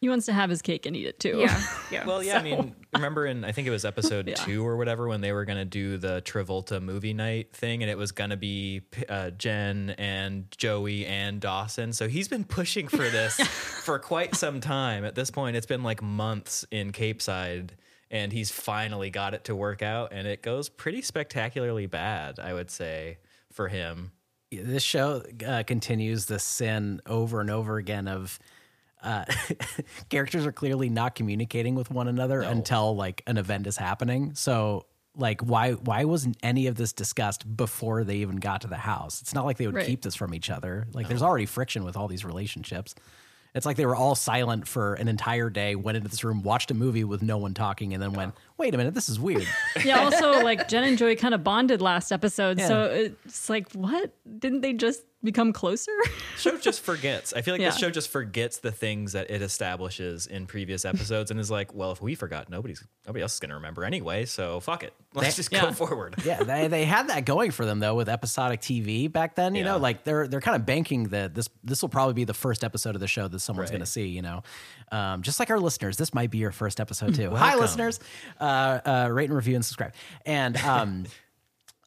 He 0.02 0.08
wants 0.08 0.28
to 0.28 0.34
have 0.34 0.50
his 0.50 0.62
cake 0.62 0.86
and 0.86 0.96
eat 0.96 1.06
it 1.08 1.20
too. 1.20 1.40
Yeah, 1.40 1.62
yeah. 1.92 2.06
Well, 2.06 2.24
yeah, 2.24 2.40
I 2.40 2.42
mean, 2.42 2.74
remember 2.96 3.26
in 3.26 3.44
I 3.44 3.52
think 3.52 3.68
it 3.68 3.72
was 3.72 3.84
episode 3.84 4.30
Yeah. 4.30 4.36
two 4.36 4.66
or 4.66 4.78
whatever 4.78 5.10
when 5.10 5.20
they 5.20 5.34
were 5.34 5.44
going 5.44 5.58
to 5.58 5.66
do 5.66 5.98
the 5.98 6.22
Travolta 6.26 6.82
movie 6.82 7.14
night 7.14 7.52
thing, 7.54 7.84
and 7.84 7.92
it 7.92 7.98
was 7.98 8.14
going 8.14 8.30
to 8.30 8.38
be 8.38 8.84
uh, 9.10 9.32
Jen 9.32 9.94
and 9.98 10.46
Joey 10.58 11.06
and 11.06 11.42
Dawson. 11.42 11.92
So 11.92 12.08
he's 12.08 12.30
been 12.30 12.46
pushing 12.46 12.88
for 12.88 13.10
this 13.10 13.36
for 13.84 14.00
quite 14.00 14.36
some 14.36 14.62
time. 14.62 15.04
At 15.04 15.16
this 15.16 15.32
point, 15.32 15.58
it's 15.58 15.66
been 15.66 15.84
like 15.84 16.02
months 16.02 16.64
in 16.72 16.94
Capeside, 16.94 17.74
and 18.12 18.32
he's 18.34 18.52
finally 18.52 19.10
got 19.10 19.34
it 19.34 19.44
to 19.46 19.56
work 19.56 19.82
out, 19.82 20.12
and 20.12 20.28
it 20.28 20.42
goes 20.42 20.70
pretty 20.70 21.02
spectacularly 21.02 21.86
bad, 21.86 22.40
I 22.40 22.54
would 22.54 22.70
say, 22.72 23.18
for 23.52 23.68
him. 23.68 24.12
this 24.52 24.84
show 24.84 25.24
uh, 25.46 25.64
continues 25.64 26.26
the 26.26 26.40
sin 26.40 27.02
over 27.06 27.40
and 27.42 27.50
over 27.52 27.78
again 27.78 28.08
of 28.08 28.40
uh, 29.04 29.26
characters 30.10 30.46
are 30.46 30.52
clearly 30.52 30.90
not 30.90 31.16
communicating 31.16 31.76
with 31.76 31.90
one 31.92 32.08
another 32.08 32.42
until 32.42 32.96
like 32.96 33.22
an 33.28 33.38
event 33.38 33.68
is 33.68 33.78
happening. 33.78 34.34
So 34.36 34.86
like 35.16 35.42
why 35.42 35.72
why 35.74 36.04
wasn't 36.06 36.38
any 36.44 36.68
of 36.68 36.76
this 36.76 36.94
discussed 36.94 37.56
before 37.56 38.04
they 38.04 38.18
even 38.18 38.38
got 38.38 38.62
to 38.62 38.68
the 38.68 38.76
house? 38.78 39.22
It's 39.22 39.34
not 39.34 39.46
like 39.46 39.58
they 39.58 39.68
would 39.68 39.76
Right. 39.76 39.86
keep 39.86 40.02
this 40.02 40.16
from 40.16 40.34
each 40.34 40.50
other. 40.50 40.88
Like 40.94 41.08
there's 41.08 41.22
already 41.22 41.46
friction 41.46 41.84
with 41.84 41.96
all 41.96 42.08
these 42.08 42.26
relationships. 42.26 42.94
It's 43.56 43.66
like 43.66 43.78
they 43.78 43.86
were 43.86 43.96
all 43.96 44.16
silent 44.16 44.68
for 44.68 44.94
an 44.96 45.08
entire 45.08 45.50
day, 45.50 45.76
went 45.76 45.98
into 45.98 46.10
this 46.10 46.24
room, 46.24 46.44
watched 46.44 46.70
a 46.72 46.74
movie 46.74 47.04
with 47.04 47.22
no 47.24 47.38
one 47.38 47.54
talking, 47.54 47.94
and 47.94 48.02
then 48.04 48.14
went, 48.14 48.36
"Wait 48.58 48.74
a 48.76 48.78
minute, 48.78 48.94
this 48.94 49.10
is 49.10 49.20
weird." 49.20 49.48
Yeah. 49.84 50.04
Also, 50.04 50.44
like 50.44 50.68
Jen 50.68 50.84
and 50.84 50.98
Joey 50.98 51.16
kind 51.16 51.34
of 51.34 51.44
bonded 51.44 51.82
last 51.82 52.12
episode, 52.12 52.60
Yeah. 52.60 52.68
so 52.68 52.84
it's 52.84 53.50
like, 53.50 53.72
what? 53.74 54.14
Didn't 54.40 54.62
they 54.62 54.74
just 54.74 55.02
become 55.24 55.52
closer? 55.54 55.92
show 56.38 56.58
just 56.58 56.82
forgets. 56.82 57.34
I 57.34 57.42
feel 57.42 57.54
like 57.54 57.62
this 57.62 57.76
Yeah. 57.82 57.88
show 57.88 57.92
just 57.92 58.10
forgets 58.10 58.60
the 58.60 58.72
things 58.72 59.12
that 59.14 59.30
it 59.30 59.42
establishes 59.42 60.28
in 60.28 60.46
previous 60.48 60.86
episodes 60.86 61.32
and 61.32 61.40
is 61.40 61.52
like, 61.52 61.74
well, 61.74 61.92
if 61.92 62.02
we 62.02 62.16
forgot, 62.16 62.50
nobody's 62.50 62.84
nobody 63.06 63.22
else 63.24 63.34
is 63.34 63.40
going 63.40 63.50
to 63.50 63.56
remember 63.56 63.84
anyway. 63.84 64.26
So 64.26 64.60
fuck 64.60 64.84
it. 64.84 64.94
Let's 65.14 65.36
just 65.36 65.52
go 65.52 65.72
forward. 65.72 66.16
yeah, 66.24 66.44
they, 66.44 66.68
they 66.68 66.86
had 66.86 67.10
that 67.10 67.26
going 67.26 67.52
for 67.52 67.66
them 67.66 67.80
though 67.80 67.96
with 67.96 68.08
episodic 68.10 68.62
TV 68.62 69.12
back 69.12 69.36
then. 69.36 69.56
You 69.56 69.64
Yeah. 69.64 69.72
know, 69.72 69.78
like 69.78 70.04
they're 70.04 70.28
they're 70.28 70.40
kind 70.42 70.56
of 70.56 70.66
banking 70.66 71.06
that 71.10 71.34
this 71.36 71.50
this 71.64 71.82
will 71.82 71.90
probably 71.90 72.14
be 72.14 72.24
the 72.26 72.34
first 72.34 72.64
episode 72.64 72.96
of 72.96 73.02
the 73.02 73.08
show 73.08 73.28
that 73.28 73.40
someone's 73.40 73.70
Right. 73.70 73.78
going 73.78 73.86
to 73.86 73.92
see. 73.92 74.08
You 74.08 74.22
know, 74.22 74.44
um, 74.92 75.22
just 75.24 75.40
like 75.40 75.50
our 75.50 75.60
listeners, 75.60 75.98
this 75.98 76.14
might 76.14 76.30
be 76.32 76.38
your 76.38 76.52
first 76.52 76.80
episode 76.80 77.16
too. 77.16 77.36
Hi, 77.36 77.56
listeners, 77.56 78.00
uh, 78.40 78.80
uh, 78.86 79.10
rate 79.12 79.26
and 79.30 79.36
review 79.36 79.56
and 79.56 79.66
subscribe. 79.66 79.94
And 80.26 80.56
um, 80.58 81.06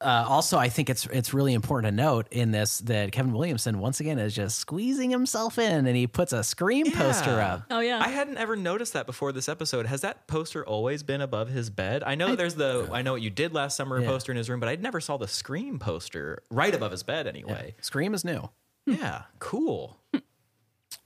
uh, 0.03 0.27
also, 0.29 0.59
I 0.59 0.69
think 0.69 0.91
it's 0.91 1.07
it's 1.07 1.33
really 1.33 1.55
important 1.55 1.91
to 1.93 1.97
note 2.03 2.27
in 2.31 2.51
this 2.51 2.79
that 2.81 3.13
Kevin 3.13 3.33
Williamson 3.33 3.79
once 3.79 4.01
again 4.01 4.19
is 4.19 4.35
just 4.35 4.59
squeezing 4.59 5.11
himself 5.11 5.59
in, 5.59 5.87
and 5.87 5.97
he 5.97 6.07
puts 6.07 6.33
a 6.33 6.43
Scream 6.43 6.91
poster 6.91 7.41
up. 7.41 7.65
Oh, 7.71 7.81
yeah. 7.81 8.01
I 8.05 8.09
hadn't 8.09 8.39
ever 8.39 8.57
noticed 8.57 8.93
that 8.95 9.07
before 9.07 9.33
this 9.33 9.49
episode. 9.49 9.87
Has 9.87 10.01
that 10.03 10.27
poster 10.27 10.67
always 10.67 11.03
been 11.03 11.21
above 11.21 11.49
his 11.49 11.71
bed? 11.71 12.03
I 12.05 12.15
know 12.17 12.35
there's 12.37 12.55
the 12.57 12.89
I 12.93 13.03
know 13.03 13.13
what 13.13 13.23
you 13.23 13.31
did 13.31 13.55
last 13.55 13.77
summer 13.77 14.01
Yeah. 14.01 14.09
poster 14.09 14.33
in 14.33 14.37
his 14.39 14.51
room, 14.51 14.61
but 14.61 14.69
I 14.69 14.77
never 14.77 15.01
saw 15.01 15.17
the 15.17 15.29
Scream 15.29 15.79
poster 15.79 16.43
right 16.51 16.75
above 16.75 16.91
his 16.93 17.03
bed 17.03 17.27
anyway. 17.27 17.75
Scream 17.81 18.15
is 18.15 18.25
new. 18.25 18.49
Yeah, 18.87 19.23
cool. 19.39 19.99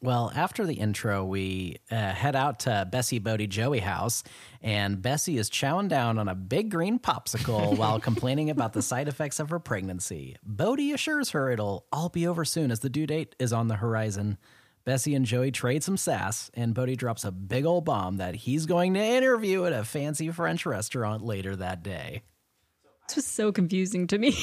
Well, 0.02 0.30
after 0.34 0.66
the 0.66 0.74
intro, 0.74 1.24
we 1.24 1.78
uh, 1.90 2.12
head 2.12 2.36
out 2.36 2.60
to 2.60 2.86
Bessie 2.90 3.18
Bodie 3.18 3.46
Joey 3.46 3.78
house, 3.78 4.22
and 4.60 5.00
Bessie 5.00 5.38
is 5.38 5.48
chowing 5.48 5.88
down 5.88 6.18
on 6.18 6.28
a 6.28 6.34
big 6.34 6.70
green 6.70 6.98
popsicle 6.98 7.76
while 7.78 7.98
complaining 7.98 8.50
about 8.50 8.74
the 8.74 8.82
side 8.82 9.08
effects 9.08 9.40
of 9.40 9.48
her 9.48 9.58
pregnancy. 9.58 10.36
Bodie 10.44 10.92
assures 10.92 11.30
her 11.30 11.50
it'll 11.50 11.86
all 11.90 12.10
be 12.10 12.26
over 12.26 12.44
soon 12.44 12.70
as 12.70 12.80
the 12.80 12.90
due 12.90 13.06
date 13.06 13.34
is 13.38 13.54
on 13.54 13.68
the 13.68 13.76
horizon. 13.76 14.36
Bessie 14.84 15.14
and 15.14 15.26
Joey 15.26 15.50
trade 15.50 15.82
some 15.82 15.96
sass, 15.96 16.50
and 16.54 16.74
Bodie 16.74 16.94
drops 16.94 17.24
a 17.24 17.32
big 17.32 17.64
old 17.64 17.86
bomb 17.86 18.18
that 18.18 18.36
he's 18.36 18.66
going 18.66 18.94
to 18.94 19.00
interview 19.00 19.64
at 19.64 19.72
a 19.72 19.82
fancy 19.82 20.30
French 20.30 20.66
restaurant 20.66 21.24
later 21.24 21.56
that 21.56 21.82
day. 21.82 22.22
This 23.08 23.16
was 23.16 23.26
so 23.26 23.50
confusing 23.50 24.06
to 24.08 24.18
me, 24.18 24.36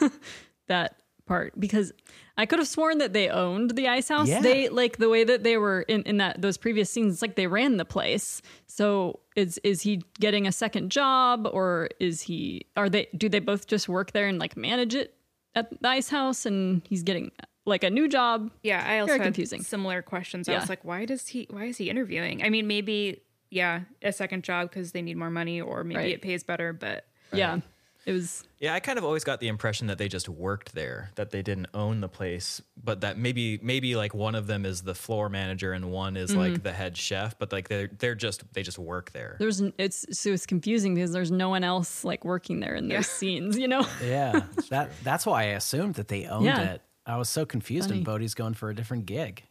that 0.68 1.02
part, 1.26 1.58
because 1.58 1.92
I 2.40 2.46
could 2.46 2.58
have 2.58 2.68
sworn 2.68 2.98
that 2.98 3.12
they 3.12 3.28
owned 3.28 3.72
the 3.76 3.86
ice 3.88 4.08
house. 4.08 4.28
Yeah. 4.28 4.40
They 4.40 4.68
like 4.70 4.96
the 4.96 5.08
way 5.08 5.24
that 5.24 5.42
they 5.44 5.56
were 5.58 5.82
in, 5.82 6.02
in 6.04 6.16
that 6.16 6.40
those 6.40 6.56
previous 6.56 6.88
scenes, 6.90 7.12
it's 7.14 7.22
like 7.22 7.36
they 7.36 7.46
ran 7.46 7.76
the 7.76 7.84
place. 7.84 8.40
So 8.66 9.20
is 9.36 9.58
is 9.62 9.82
he 9.82 10.02
getting 10.18 10.46
a 10.46 10.52
second 10.52 10.90
job 10.90 11.46
or 11.52 11.90
is 12.00 12.22
he 12.22 12.66
are 12.76 12.88
they 12.88 13.08
do 13.16 13.28
they 13.28 13.40
both 13.40 13.66
just 13.66 13.88
work 13.88 14.12
there 14.12 14.26
and 14.26 14.38
like 14.38 14.56
manage 14.56 14.94
it 14.94 15.14
at 15.54 15.70
the 15.82 15.88
ice 15.88 16.08
house 16.08 16.46
and 16.46 16.82
he's 16.88 17.02
getting 17.02 17.30
like 17.66 17.84
a 17.84 17.90
new 17.90 18.08
job? 18.08 18.50
Yeah, 18.62 18.82
I 18.86 19.00
also 19.00 19.08
Very 19.12 19.18
had 19.18 19.24
confusing. 19.26 19.62
similar 19.62 20.00
questions. 20.00 20.48
I 20.48 20.52
Yeah. 20.52 20.60
was 20.60 20.68
like, 20.70 20.84
why 20.84 21.04
does 21.04 21.28
he? 21.28 21.46
Why 21.50 21.64
is 21.66 21.76
he 21.76 21.90
interviewing? 21.90 22.42
I 22.42 22.48
mean, 22.48 22.66
maybe 22.66 23.20
yeah, 23.50 23.80
a 24.02 24.12
second 24.12 24.44
job 24.44 24.70
because 24.70 24.92
they 24.92 25.02
need 25.02 25.16
more 25.16 25.30
money, 25.30 25.60
or 25.60 25.84
maybe 25.84 25.98
Right. 26.00 26.14
it 26.14 26.22
pays 26.22 26.42
better. 26.42 26.72
But 26.72 27.04
Yeah. 27.34 27.60
It 28.06 28.12
was 28.12 28.44
Yeah, 28.58 28.72
I 28.74 28.80
kind 28.80 28.98
of 28.98 29.04
always 29.04 29.24
got 29.24 29.40
the 29.40 29.48
impression 29.48 29.86
that 29.88 29.98
they 29.98 30.08
just 30.08 30.28
worked 30.28 30.74
there, 30.74 31.10
that 31.16 31.30
they 31.30 31.42
didn't 31.42 31.68
own 31.74 32.00
the 32.00 32.08
place, 32.08 32.62
but 32.82 33.02
that 33.02 33.18
maybe 33.18 33.58
maybe 33.62 33.94
like 33.94 34.14
one 34.14 34.34
of 34.34 34.46
them 34.46 34.64
is 34.64 34.82
the 34.82 34.94
floor 34.94 35.28
manager 35.28 35.72
and 35.72 35.90
one 35.92 36.16
is 36.16 36.34
like 36.34 36.62
the 36.62 36.72
head 36.72 36.96
chef, 36.96 37.38
but 37.38 37.52
like 37.52 37.68
they're 37.68 37.90
they're 37.98 38.14
just 38.14 38.42
they 38.54 38.62
just 38.62 38.78
work 38.78 39.10
there. 39.12 39.36
there's 39.38 39.60
it's 39.78 40.06
so 40.18 40.30
it's 40.30 40.46
confusing 40.46 40.94
because 40.94 41.12
there's 41.12 41.30
no 41.30 41.50
one 41.50 41.62
else 41.62 42.02
like 42.04 42.24
working 42.24 42.60
there 42.60 42.74
in 42.74 42.88
those 42.88 43.06
scenes, 43.18 43.58
you 43.58 43.68
know? 43.68 43.86
Yeah, 44.02 44.44
that 44.70 44.90
that's 45.04 45.26
why 45.26 45.42
I 45.42 45.46
assumed 45.48 45.94
that 45.96 46.08
they 46.08 46.26
owned 46.26 46.46
Yeah. 46.46 46.72
it. 46.72 46.82
I 47.06 47.16
was 47.16 47.28
so 47.28 47.44
confused, 47.44 47.88
Funny. 47.88 47.98
and 47.98 48.06
Bodie's 48.06 48.34
going 48.34 48.54
for 48.54 48.70
a 48.70 48.74
different 48.74 49.06
gig. 49.06 49.42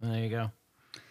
There 0.00 0.18
you 0.22 0.28
go. 0.30 0.50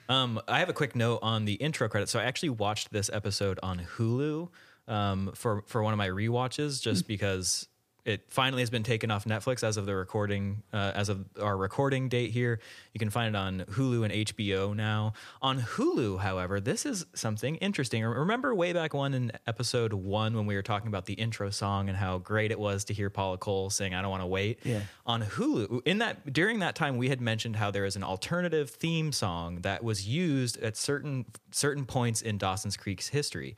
Um, 0.09 0.39
I 0.47 0.59
have 0.59 0.69
a 0.69 0.73
quick 0.73 0.95
note 0.95 1.19
on 1.21 1.45
the 1.45 1.53
intro 1.53 1.89
credits. 1.89 2.11
So 2.11 2.19
I 2.19 2.23
actually 2.23 2.49
watched 2.49 2.91
this 2.91 3.09
episode 3.11 3.59
on 3.61 3.81
Hulu 3.97 4.49
um, 4.87 5.31
for 5.33 5.63
for 5.67 5.83
one 5.83 5.93
of 5.93 5.97
my 5.97 6.09
rewatches, 6.09 6.81
just 6.81 7.07
because 7.07 7.67
it 8.07 8.23
finally 8.29 8.61
has 8.61 8.69
been 8.69 8.83
taken 8.83 9.11
off 9.11 9.25
Netflix 9.25 9.65
as 9.65 9.75
of 9.75 9.85
the 9.85 9.93
recording, 9.93 10.63
uh, 10.71 10.93
as 10.95 11.09
of 11.09 11.25
our 11.41 11.57
recording 11.57 12.07
date 12.07 12.31
here. 12.31 12.61
You 12.93 12.99
can 12.99 13.09
find 13.09 13.35
it 13.35 13.37
on 13.37 13.65
Hulu 13.71 14.05
and 14.05 14.13
HBO 14.25 14.73
now. 14.73 15.11
On 15.41 15.59
Hulu, 15.59 16.21
however, 16.21 16.61
this 16.61 16.85
is 16.85 17.05
something 17.13 17.57
interesting. 17.57 18.05
Remember 18.05 18.55
way 18.55 18.71
back 18.71 18.93
one 18.93 19.13
in 19.13 19.33
episode 19.45 19.91
one 19.91 20.37
when 20.37 20.45
we 20.45 20.55
were 20.55 20.61
talking 20.61 20.87
about 20.87 21.05
the 21.05 21.15
intro 21.15 21.49
song 21.49 21.89
and 21.89 21.97
how 21.97 22.17
great 22.19 22.49
it 22.49 22.57
was 22.57 22.85
to 22.85 22.93
hear 22.93 23.09
Paula 23.09 23.37
Cole 23.37 23.69
sing 23.69 23.93
"I 23.93 24.01
Don't 24.01 24.09
Want 24.09 24.23
to 24.23 24.27
Wait." 24.27 24.59
Yeah. 24.63 24.83
on 25.05 25.21
Hulu. 25.21 25.81
In 25.85 25.97
that 25.97 26.31
during 26.31 26.59
that 26.59 26.75
time, 26.75 26.95
we 26.95 27.09
had 27.09 27.19
mentioned 27.19 27.57
how 27.57 27.71
there 27.71 27.83
is 27.83 27.97
an 27.97 28.03
alternative 28.03 28.69
theme 28.69 29.11
song 29.11 29.63
that 29.63 29.83
was 29.83 30.07
used 30.07 30.57
at 30.63 30.77
certain 30.77 31.25
certain 31.51 31.83
points 31.85 32.21
in 32.21 32.37
Dawson's 32.37 32.77
Creek's 32.77 33.09
history. 33.09 33.57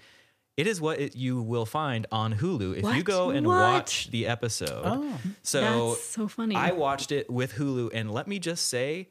It 0.59 0.67
is 0.67 0.81
what 0.81 0.99
it, 0.99 1.15
you 1.15 1.41
will 1.41 1.65
find 1.65 2.05
on 2.11 2.33
Hulu 2.33 2.75
if 2.75 2.93
you 2.93 3.01
go 3.01 3.29
and 3.29 3.47
What? 3.47 3.55
watch 3.55 4.11
the 4.11 4.27
episode. 4.27 4.81
Oh, 4.83 5.17
So 5.41 5.91
That's 5.91 6.03
so 6.03 6.27
funny. 6.27 6.53
I 6.53 6.71
watched 6.73 7.13
it 7.13 7.29
with 7.29 7.53
Hulu, 7.53 7.91
and 7.93 8.11
let 8.11 8.27
me 8.27 8.39
just 8.39 8.67
say 8.67 9.07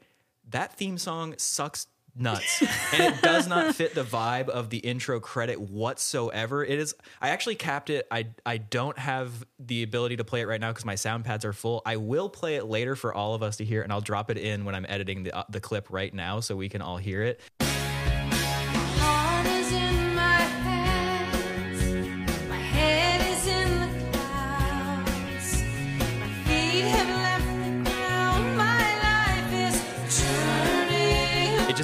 that 0.51 0.73
theme 0.73 0.99
song 0.99 1.33
sucks 1.39 1.87
nuts. 2.15 2.61
And 2.93 3.15
it 3.15 3.21
does 3.23 3.47
not 3.47 3.73
fit 3.73 3.95
the 3.95 4.03
vibe 4.03 4.49
of 4.49 4.69
the 4.69 4.77
intro 4.77 5.19
credit 5.19 5.59
whatsoever. 5.59 6.63
It 6.63 6.77
is 6.77 6.93
i 7.19 7.29
actually 7.29 7.55
capped 7.55 7.89
it. 7.89 8.05
I 8.11 8.27
i 8.45 8.57
don't 8.57 8.99
have 8.99 9.43
the 9.57 9.81
ability 9.81 10.17
to 10.17 10.23
play 10.23 10.41
it 10.41 10.47
right 10.47 10.61
now 10.61 10.69
because 10.69 10.85
my 10.85 10.95
sound 10.95 11.25
pads 11.25 11.45
are 11.45 11.53
full. 11.53 11.81
I 11.83 11.97
will 11.97 12.29
play 12.29 12.57
it 12.57 12.65
later 12.65 12.95
for 12.95 13.11
all 13.11 13.33
of 13.33 13.41
us 13.41 13.57
to 13.57 13.65
hear 13.65 13.81
and 13.81 13.91
i'll 13.91 14.01
drop 14.01 14.29
it 14.29 14.37
in 14.37 14.65
when 14.65 14.75
i'm 14.75 14.85
editing 14.87 15.23
the, 15.23 15.35
uh, 15.35 15.43
the 15.49 15.59
clip 15.59 15.87
right 15.89 16.13
now 16.13 16.41
so 16.41 16.55
we 16.55 16.69
can 16.69 16.83
all 16.83 16.97
hear 16.97 17.23
it 17.23 17.39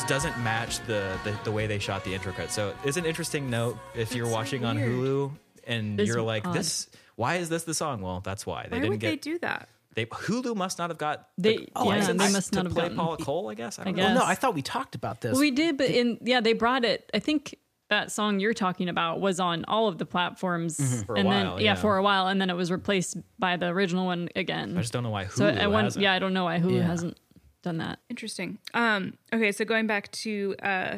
just 0.07 0.23
doesn't 0.25 0.43
match 0.43 0.79
the, 0.87 1.17
the 1.23 1.37
the 1.43 1.51
way 1.51 1.67
they 1.67 1.79
shot 1.79 2.03
the 2.03 2.13
intro 2.13 2.31
credit 2.31 2.51
so 2.51 2.73
it's 2.83 2.97
an 2.97 3.05
interesting 3.05 3.49
note 3.49 3.77
if 3.95 4.13
you're 4.15 4.27
watching 4.27 4.63
on 4.65 4.77
hulu 4.77 5.31
and 5.67 5.99
It's 5.99 6.07
you're 6.07 6.21
like 6.21 6.45
odd. 6.47 6.55
this 6.55 6.87
why 7.15 7.35
is 7.35 7.49
this 7.49 7.63
the 7.63 7.73
song 7.73 8.01
well 8.01 8.21
that's 8.21 8.45
why 8.45 8.63
they 8.69 8.75
why 8.77 8.79
didn't 8.81 8.89
would 8.91 8.99
get 8.99 9.09
they 9.09 9.15
do 9.17 9.39
that? 9.39 9.69
They 9.95 10.05
Hulu 10.05 10.57
must 10.57 10.77
not 10.77 10.89
have 10.89 10.97
got 10.97 11.29
They- 11.37 11.55
the 11.55 11.67
yeah, 11.73 11.81
license 11.81 12.21
they 12.21 12.31
must 12.33 12.49
to 12.51 12.55
not 12.57 12.65
have 12.65 12.73
play 12.73 12.81
gotten- 12.83 12.97
Paula 12.97 13.15
Cole. 13.17 13.49
I 13.49 13.53
guess 13.53 13.79
I 13.79 13.85
don't 13.85 13.93
I 13.93 13.97
know. 13.97 14.03
Well, 14.03 14.13
guess. 14.15 14.23
no, 14.23 14.25
I 14.29 14.35
thought 14.35 14.53
we 14.53 14.61
talked 14.61 14.93
about 14.93 15.21
this. 15.21 15.31
Well, 15.31 15.39
we 15.39 15.51
did, 15.51 15.77
but 15.77 15.89
in 15.89 16.17
yeah, 16.21 16.41
they 16.41 16.51
brought 16.51 16.83
it. 16.83 17.09
I 17.13 17.19
think 17.19 17.55
that 17.89 18.11
song 18.11 18.41
you're 18.41 18.53
talking 18.53 18.89
about 18.89 19.21
was 19.21 19.39
on 19.39 19.63
all 19.69 19.87
of 19.87 19.97
the 19.97 20.05
platforms 20.05 20.77
Mm-hmm. 20.77 21.01
For 21.03 21.15
a 21.15 21.19
and 21.19 21.27
while, 21.29 21.55
then 21.55 21.63
yeah. 21.63 21.75
for 21.75 21.95
a 21.95 22.03
while, 22.03 22.27
and 22.27 22.41
then 22.41 22.49
it 22.49 22.55
was 22.55 22.71
replaced 22.71 23.15
by 23.39 23.55
the 23.55 23.67
original 23.67 24.05
one 24.05 24.27
again. 24.35 24.77
I 24.77 24.81
just 24.81 24.91
don't 24.91 25.03
know 25.03 25.11
why 25.11 25.23
Hulu 25.25 25.37
so 25.37 25.47
I 25.47 25.67
won, 25.67 25.85
hasn't. 25.85 26.03
yeah, 26.03 26.11
I 26.11 26.19
don't 26.19 26.33
know 26.33 26.43
why 26.43 26.59
Hulu 26.59 26.75
Yeah. 26.75 26.87
hasn't 26.87 27.17
done 27.65 27.77
that. 27.79 27.99
Interesting. 28.09 28.59
Um. 28.73 29.17
Okay, 29.33 29.51
so 29.51 29.65
going 29.65 29.85
back 29.87 30.09
to 30.23 30.55
uh, 30.63 30.97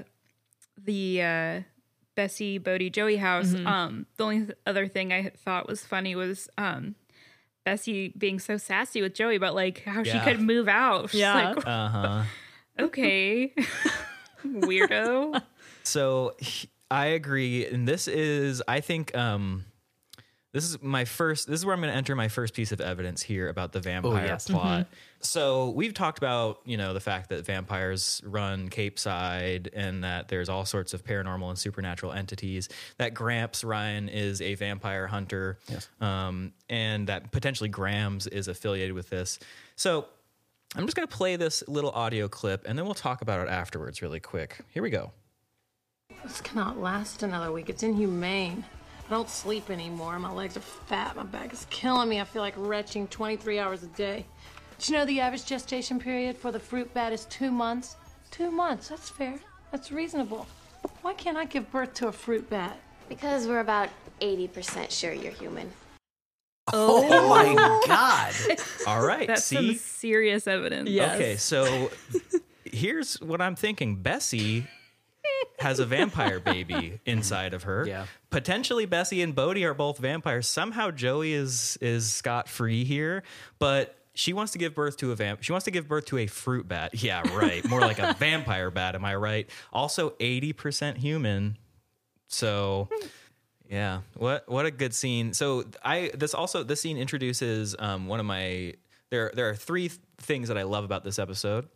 the 0.78 1.22
uh, 1.24 1.62
Bessie 2.16 2.60
Bodie 2.60 2.90
Joey 2.92 3.18
house. 3.18 3.48
Mm-hmm. 3.54 3.66
Um. 3.68 4.06
The 4.18 4.24
only 4.24 4.40
th- 4.46 4.58
other 4.68 4.88
thing 4.88 5.12
I 5.12 5.32
thought 5.36 5.68
was 5.68 5.84
funny 5.84 6.16
was 6.16 6.48
um. 6.58 6.94
Bessie 7.66 8.14
being 8.18 8.40
so 8.40 8.56
sassy 8.56 9.02
with 9.02 9.14
Joey, 9.14 9.40
but 9.40 9.54
like 9.54 9.84
how 9.84 10.02
she 10.04 10.18
could 10.20 10.40
move 10.40 10.68
out. 10.70 11.10
She's 11.12 11.20
Yeah. 11.20 11.50
like, 11.52 11.68
Uh 11.68 11.88
huh. 11.90 12.24
okay, 12.80 13.54
weirdo. 14.46 15.42
So 15.84 16.36
he- 16.40 16.70
I 16.90 17.08
agree, 17.08 17.66
and 17.66 17.86
this 17.86 18.08
is, 18.08 18.64
I 18.66 18.80
think, 18.80 19.14
um, 19.18 19.66
this 20.54 20.64
is 20.64 20.82
my 20.82 21.06
first. 21.06 21.48
This 21.48 21.60
is 21.60 21.66
where 21.66 21.76
I'm 21.76 21.82
going 21.82 21.92
to 21.92 21.98
enter 21.98 22.16
my 22.16 22.30
first 22.30 22.54
piece 22.54 22.72
of 22.72 22.80
evidence 22.80 23.22
here 23.22 23.50
about 23.50 23.74
the 23.74 23.80
vampire 23.80 24.26
yes. 24.26 24.48
plot. 24.48 24.88
So 25.20 25.72
we've 25.72 25.94
talked 25.94 26.18
about, 26.18 26.62
you 26.66 26.78
know, 26.78 26.94
the 26.94 27.00
fact 27.00 27.30
that 27.30 27.46
vampires 27.46 28.22
run 28.26 28.70
Capeside 28.70 29.70
and 29.74 30.04
that 30.04 30.30
there's 30.30 30.48
all 30.48 30.66
sorts 30.66 30.94
of 30.94 31.04
paranormal 31.04 31.50
and 31.50 31.60
supernatural 31.60 32.14
entities. 32.14 32.70
That 32.98 33.14
Gramps 33.14 33.64
Ryan 33.64 34.10
is 34.10 34.42
a 34.42 34.56
vampire 34.56 35.08
hunter, 35.08 35.60
Yes. 35.68 35.90
um, 36.00 36.54
and 36.70 37.08
that 37.08 37.32
potentially 37.32 37.70
Grams 37.70 38.26
is 38.26 38.48
affiliated 38.48 38.94
with 38.94 39.10
this. 39.10 39.40
So 39.76 40.08
I'm 40.76 40.86
just 40.86 40.96
going 40.96 41.08
to 41.08 41.16
play 41.16 41.36
this 41.36 41.64
little 41.68 41.92
audio 41.92 42.28
clip, 42.28 42.66
and 42.68 42.78
then 42.78 42.86
we'll 42.86 42.94
talk 42.94 43.22
about 43.22 43.46
it 43.46 43.50
afterwards, 43.50 44.02
really 44.02 44.20
quick. 44.20 44.58
Here 44.70 44.84
we 44.84 44.90
go. 44.90 45.12
This 46.24 46.42
cannot 46.42 46.80
last 46.80 47.22
another 47.22 47.52
week. 47.52 47.70
It's 47.70 47.84
inhumane. 47.84 48.66
I 49.08 49.10
don't 49.12 49.30
sleep 49.30 49.70
anymore. 49.70 50.20
My 50.20 50.32
legs 50.32 50.58
are 50.58 50.62
fat. 50.62 51.16
My 51.16 51.24
back 51.24 51.54
is 51.54 51.66
killing 51.70 52.10
me. 52.10 52.20
I 52.20 52.26
feel 52.26 52.42
like 52.42 52.56
retching 52.58 53.08
23 53.08 53.58
hours 53.58 53.84
a 53.84 53.88
day. 53.88 54.26
Did 54.78 54.90
you 54.90 54.96
know 54.98 55.06
the 55.06 55.22
average 55.22 55.46
gestation 55.46 55.98
period 55.98 56.38
for 56.38 56.52
the 56.52 56.60
fruit 56.60 56.94
bat 56.94 57.14
is 57.14 57.26
two 57.26 57.50
months? 57.50 57.96
Two 58.32 58.52
months. 58.52 58.90
That's 58.90 59.10
fair. 59.10 59.40
That's 59.72 59.92
reasonable. 59.94 60.46
Why 61.04 61.14
can't 61.14 61.38
I 61.38 61.46
give 61.46 61.72
birth 61.72 61.94
to 61.96 62.10
a 62.10 62.12
fruit 62.12 62.50
bat? 62.50 62.78
Because 63.08 63.48
we're 63.48 63.62
about 63.62 63.90
80% 64.20 64.92
sure 64.92 65.14
you're 65.14 65.32
human. 65.32 65.72
oh, 66.74 67.08
oh 67.10 67.30
my 67.30 67.54
god! 67.88 68.34
All 68.88 69.06
right. 69.06 69.26
That's 69.28 69.46
see? 69.46 69.56
some 69.56 69.76
serious 69.76 70.48
evidence. 70.48 70.90
Yes. 70.90 71.16
Okay, 71.16 71.36
so 71.38 71.90
here's 72.66 73.16
what 73.22 73.42
I'm 73.42 73.56
thinking. 73.56 73.96
Bessie 73.96 74.68
has 75.60 75.80
a 75.80 75.86
vampire 75.98 76.40
baby 76.40 77.00
inside 77.06 77.54
of 77.54 77.64
her. 77.64 77.86
Yeah. 77.88 78.06
Potentially 78.30 78.86
Bessie 78.86 79.22
and 79.22 79.34
Bodie 79.36 79.66
are 79.66 79.74
both 79.74 79.98
vampires. 79.98 80.48
Somehow 80.48 80.92
Joey 80.92 81.34
is 81.34 81.78
is 81.82 82.12
scot 82.12 82.48
free 82.48 82.84
here, 82.84 83.24
but 83.60 83.94
she 84.14 84.34
wants 84.34 84.52
to 84.54 84.58
give 84.58 84.74
birth 84.74 84.98
to 84.98 85.12
a 85.12 85.16
vamp. 85.16 85.44
She 85.44 85.52
wants 85.52 85.66
to 85.66 85.72
give 85.72 85.88
birth 85.88 86.06
to 86.08 86.18
a 86.18 86.28
fruit 86.28 86.68
bat. 86.68 86.92
Yeah, 87.04 87.22
right. 87.38 87.64
More 87.70 87.82
like 87.82 88.00
a 88.00 88.14
vampire 88.20 88.72
bat. 88.72 88.96
Am 88.96 89.06
I 89.06 89.16
right? 89.16 89.50
Also, 89.72 90.14
eighty 90.20 90.54
percent 90.54 90.98
human. 90.98 91.58
So, 92.28 92.90
Yeah. 93.70 94.02
What 94.16 94.48
what 94.50 94.66
a 94.66 94.72
good 94.72 94.94
scene. 94.94 95.34
So 95.34 95.64
I 95.84 96.12
this 96.14 96.34
also 96.34 96.64
this 96.64 96.82
scene 96.82 96.98
introduces 96.98 97.76
um, 97.78 98.08
one 98.08 98.20
of 98.20 98.26
my 98.26 98.74
there 99.10 99.32
there 99.34 99.50
are 99.50 99.56
three 99.56 99.90
th- 99.90 100.00
things 100.18 100.48
that 100.50 100.58
I 100.58 100.64
love 100.64 100.84
about 100.84 101.04
this 101.04 101.20
episode. 101.20 101.68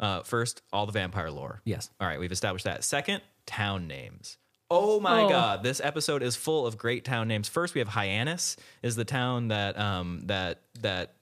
Uh, 0.00 0.22
first, 0.22 0.62
all 0.72 0.86
the 0.86 0.92
vampire 0.92 1.30
lore. 1.30 1.60
Yes. 1.64 1.90
All 2.00 2.08
right, 2.08 2.18
we've 2.18 2.32
established 2.32 2.64
that. 2.64 2.82
Second, 2.82 3.20
town 3.46 3.86
names. 3.86 4.38
Oh 4.70 4.98
my 5.00 5.22
Oh. 5.22 5.28
god, 5.28 5.62
this 5.62 5.80
episode 5.82 6.22
is 6.22 6.36
full 6.36 6.66
of 6.66 6.78
great 6.78 7.04
town 7.04 7.28
names. 7.28 7.48
First, 7.48 7.74
we 7.74 7.80
have 7.80 7.88
Hyannis 7.88 8.56
is 8.82 8.96
the 8.96 9.04
town 9.04 9.48
that 9.48 9.78
um 9.78 10.22
that 10.26 10.60
that 10.80 11.14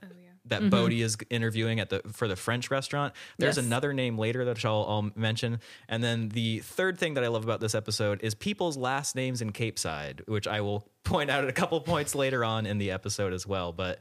that 0.44 0.70
Bodie 0.70 1.02
is 1.02 1.16
interviewing 1.28 1.78
at 1.80 1.90
the 1.90 2.00
for 2.12 2.26
the 2.28 2.36
French 2.36 2.70
restaurant. 2.70 3.12
There's 3.38 3.56
Yes. 3.56 3.66
another 3.66 3.92
name 3.92 4.16
later 4.16 4.46
that 4.46 4.64
I'll, 4.64 4.84
I'll 4.88 5.10
mention. 5.14 5.60
And 5.90 6.02
then 6.02 6.30
the 6.30 6.60
third 6.60 6.98
thing 6.98 7.14
that 7.14 7.24
I 7.24 7.28
love 7.28 7.44
about 7.44 7.60
this 7.60 7.74
episode 7.74 8.22
is 8.22 8.34
people's 8.34 8.76
last 8.78 9.14
names 9.14 9.42
in 9.42 9.52
Capeside, 9.52 10.22
which 10.26 10.46
I 10.46 10.60
will 10.62 10.88
point 11.04 11.28
out 11.30 11.42
at 11.44 11.50
a 11.50 11.52
couple 11.52 11.78
points 11.80 12.14
later 12.14 12.44
on 12.44 12.64
in 12.64 12.78
the 12.78 12.90
episode 12.92 13.32
as 13.34 13.46
well. 13.46 13.72
But 13.72 13.98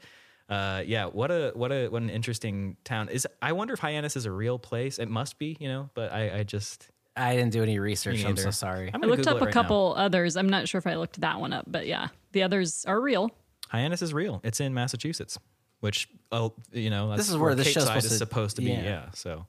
uh, 0.50 0.84
yeah, 0.86 1.06
what 1.06 1.32
a 1.32 1.52
what 1.56 1.72
a 1.72 1.88
what 1.90 2.02
an 2.02 2.10
interesting 2.10 2.78
town 2.84 3.10
is. 3.10 3.28
I 3.42 3.52
wonder 3.54 3.74
if 3.74 3.80
Hyannis 3.80 4.16
is 4.16 4.26
a 4.26 4.32
real 4.32 4.58
place. 4.60 5.00
It 5.00 5.10
must 5.10 5.38
be, 5.40 5.58
you 5.60 5.68
know. 5.68 5.90
But 5.94 6.12
I, 6.12 6.40
I 6.40 6.44
just 6.44 6.90
I 7.16 7.36
didn't 7.36 7.52
do 7.52 7.64
any 7.64 7.80
research. 7.80 8.18
Me 8.24 8.26
I'm 8.26 8.38
so 8.38 8.52
sorry. 8.52 8.90
I'm 8.94 9.04
I 9.04 9.08
looked 9.08 9.20
Google 9.20 9.32
up 9.36 9.38
it 9.38 9.42
a 9.42 9.46
right 9.48 9.56
now. 9.56 9.62
couple 9.62 9.94
others. 9.98 10.38
I'm 10.38 10.50
not 10.50 10.68
sure 10.68 10.80
if 10.80 10.88
I 10.88 10.96
looked 10.96 11.20
that 11.22 11.40
one 11.40 11.52
up, 11.54 11.66
but 11.68 11.86
yeah, 11.88 12.08
the 12.32 12.44
others 12.44 12.86
are 12.86 13.00
real. 13.02 13.32
Hyannis 13.70 14.02
is 14.02 14.14
real. 14.14 14.40
It's 14.46 14.62
in 14.62 14.74
Massachusetts, 14.74 15.38
which 15.82 16.08
oh, 16.32 16.54
you 16.72 16.90
know, 16.90 17.10
that's 17.10 17.22
This 17.24 17.30
is 17.30 17.38
where 17.38 17.54
this 17.56 17.68
Cape 17.68 17.74
show's 17.74 17.84
Side 17.84 17.90
supposed 18.02 18.06
is 18.06 18.12
to- 18.14 18.18
supposed 18.18 18.56
to 18.56 18.62
be. 18.62 18.72
yeah. 18.72 18.84
Yeah, 18.84 19.06
so 19.14 19.46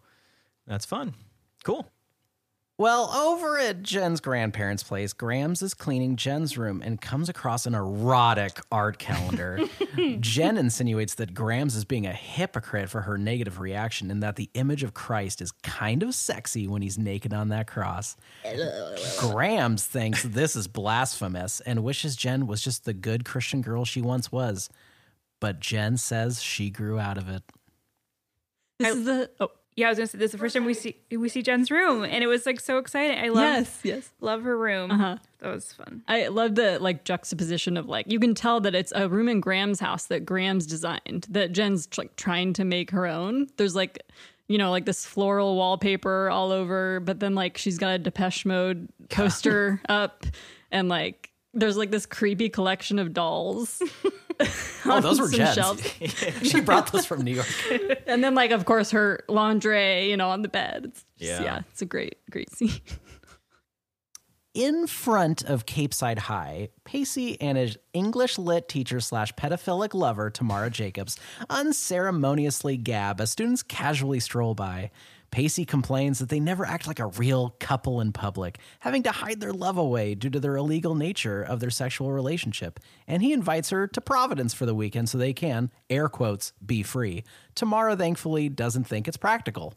that's 0.67 0.85
fun. 0.85 1.15
Cool. 1.65 1.87
Well, 2.81 3.11
over 3.11 3.59
at 3.59 3.83
Jen's 3.83 4.21
grandparents' 4.21 4.85
place, 4.85 5.13
Grams 5.13 5.63
is 5.63 5.75
cleaning 5.75 6.15
Jen's 6.15 6.57
room 6.57 6.81
and 6.81 7.01
comes 7.01 7.29
across 7.29 7.67
an 7.67 7.75
erotic 7.75 8.61
art 8.71 9.01
calendar. 9.01 9.59
Jen 10.21 10.57
insinuates 10.57 11.17
that 11.17 11.35
Grams 11.35 11.75
is 11.75 11.85
being 11.85 12.07
a 12.07 12.13
hypocrite 12.13 12.89
for 12.89 13.01
her 13.01 13.19
negative 13.19 13.59
reaction 13.59 14.13
and 14.13 14.23
that 14.23 14.37
the 14.37 14.49
image 14.55 14.85
of 14.85 14.95
Christ 14.95 15.43
is 15.43 15.51
kind 15.65 16.05
of 16.05 16.15
sexy 16.15 16.69
when 16.69 16.81
he's 16.81 16.97
naked 16.97 17.35
on 17.35 17.49
that 17.49 17.67
cross. 17.67 18.17
Grams 19.19 19.85
thinks 19.85 20.23
this 20.23 20.55
is 20.55 20.69
blasphemous 20.69 21.59
and 21.63 21.83
wishes 21.83 22.15
Jen 22.15 22.47
was 22.47 22.63
just 22.63 22.85
the 22.85 22.95
good 22.95 23.25
Christian 23.25 23.61
girl 23.61 23.85
she 23.85 24.01
once 24.01 24.31
was. 24.31 24.71
But 25.41 25.59
Jen 25.59 25.97
says 25.97 26.41
she 26.41 26.71
grew 26.71 27.01
out 27.01 27.19
of 27.19 27.29
it. 27.29 27.43
This 28.79 28.95
is 28.95 29.05
the 29.05 29.31
oh 29.41 29.51
Yeah, 29.79 29.87
I 29.87 29.91
was 29.91 29.99
gonna 29.99 30.09
say 30.09 30.19
this 30.19 30.31
is 30.31 30.33
the 30.33 30.39
first 30.39 30.57
time 30.57 30.65
we 30.65 30.75
see 30.75 30.97
we 31.09 31.29
see 31.29 31.41
Jen's 31.41 31.71
room, 31.71 32.03
and 32.03 32.25
it 32.25 32.27
was 32.27 32.45
like 32.47 32.59
so 32.59 32.79
exciting. 32.79 33.17
I 33.17 33.29
love 33.29 33.45
yes 33.45 33.81
yes. 33.85 34.11
love 34.21 34.43
her 34.43 34.59
room. 34.59 34.91
Uh-huh. 34.91 35.19
That 35.39 35.55
was 35.55 35.73
fun. 35.73 36.03
I 36.09 36.27
love 36.27 36.57
the 36.57 36.81
like 36.81 37.05
juxtaposition 37.05 37.77
of 37.77 37.89
like 37.89 38.11
you 38.11 38.19
can 38.19 38.35
tell 38.35 38.59
that 38.63 38.75
it's 38.75 38.93
a 38.97 39.09
room 39.09 39.29
in 39.29 39.39
Grams' 39.39 39.79
house 39.79 40.07
that 40.07 40.27
Grams 40.27 40.67
designed 40.67 41.29
that 41.31 41.53
Jen's 41.53 41.89
like 41.97 42.17
trying 42.17 42.55
to 42.55 42.65
make 42.65 42.91
her 42.91 43.07
own. 43.07 43.47
There's 43.57 43.77
like 43.77 44.03
you 44.49 44.59
know 44.59 44.73
like 44.73 44.85
this 44.85 45.07
floral 45.07 45.55
wallpaper 45.55 46.29
all 46.29 46.51
over, 46.51 46.99
but 46.99 47.21
then 47.21 47.37
like 47.37 47.57
she's 47.57 47.79
got 47.79 47.95
a 47.95 47.99
Depeche 48.01 48.47
Mode 48.47 48.89
poster 49.11 49.81
up, 49.89 50.27
and 50.73 50.89
like 50.89 51.31
there's 51.55 51.77
like 51.77 51.93
this 51.93 52.05
creepy 52.05 52.49
collection 52.49 52.99
of 52.99 53.15
dolls. 53.15 53.81
Oh, 54.85 55.01
those 55.01 55.21
were 55.21 55.27
some 55.29 55.37
Jen's. 55.39 55.55
shelves. 55.55 55.83
she 56.43 56.61
brought 56.61 56.93
those 56.93 57.05
from 57.05 57.23
New 57.23 57.35
York. 57.35 57.49
and 58.07 58.23
then 58.23 58.35
like 58.35 58.51
of 58.53 58.65
course 58.65 58.91
her 58.93 59.25
lingerie, 59.29 60.09
you 60.09 60.17
know, 60.17 60.31
on 60.31 60.43
the 60.43 60.49
bed. 60.49 60.85
It's 60.87 61.05
just, 61.19 61.41
Yeah. 61.41 61.43
yeah, 61.43 61.61
it's 61.71 61.83
a 61.83 61.87
great 61.87 62.19
great 62.31 62.51
scene. 62.53 62.71
in 64.55 64.87
front 64.87 65.43
of 65.45 65.67
Capeside 65.67 66.19
High, 66.19 66.71
Pacey 66.85 67.41
and 67.41 67.57
his 67.59 67.77
English 67.93 68.39
lit 68.39 68.69
teacher 68.69 68.99
slash 69.01 69.33
pedophilic 69.35 69.95
lover, 69.95 70.31
Tamara 70.31 70.71
Jacobs, 70.71 71.19
unceremoniously 71.51 72.77
gab 72.77 73.21
as 73.21 73.31
students 73.31 73.63
casually 73.63 74.21
stroll 74.21 74.55
by. 74.55 74.91
Pacey 75.31 75.65
complains 75.65 76.19
that 76.21 76.29
they 76.31 76.41
never 76.41 76.65
act 76.65 76.87
like 76.87 76.99
a 76.99 77.07
real 77.07 77.55
couple 77.61 78.01
in 78.01 78.13
public, 78.13 78.59
having 78.81 79.03
to 79.03 79.11
hide 79.11 79.41
their 79.41 79.53
love 79.53 79.77
away 79.77 80.15
due 80.15 80.31
to 80.31 80.41
their 80.41 80.57
illegal 80.57 80.95
nature 80.95 81.43
of 81.43 81.61
their 81.61 81.71
sexual 81.71 82.11
relationship. 82.13 82.81
And 83.07 83.23
he 83.23 83.33
invites 83.33 83.71
her 83.71 83.87
to 83.89 84.01
Providence 84.01 84.55
for 84.55 84.65
the 84.67 84.75
weekend 84.75 85.09
so 85.11 85.19
they 85.19 85.35
can, 85.35 85.71
air 85.91 86.09
quotes, 86.09 86.53
be 86.65 86.83
free. 86.83 87.25
Tamara 87.55 87.95
thankfully 87.97 88.49
doesn't 88.49 88.85
think 88.85 89.07
it's 89.07 89.17
practical. 89.19 89.75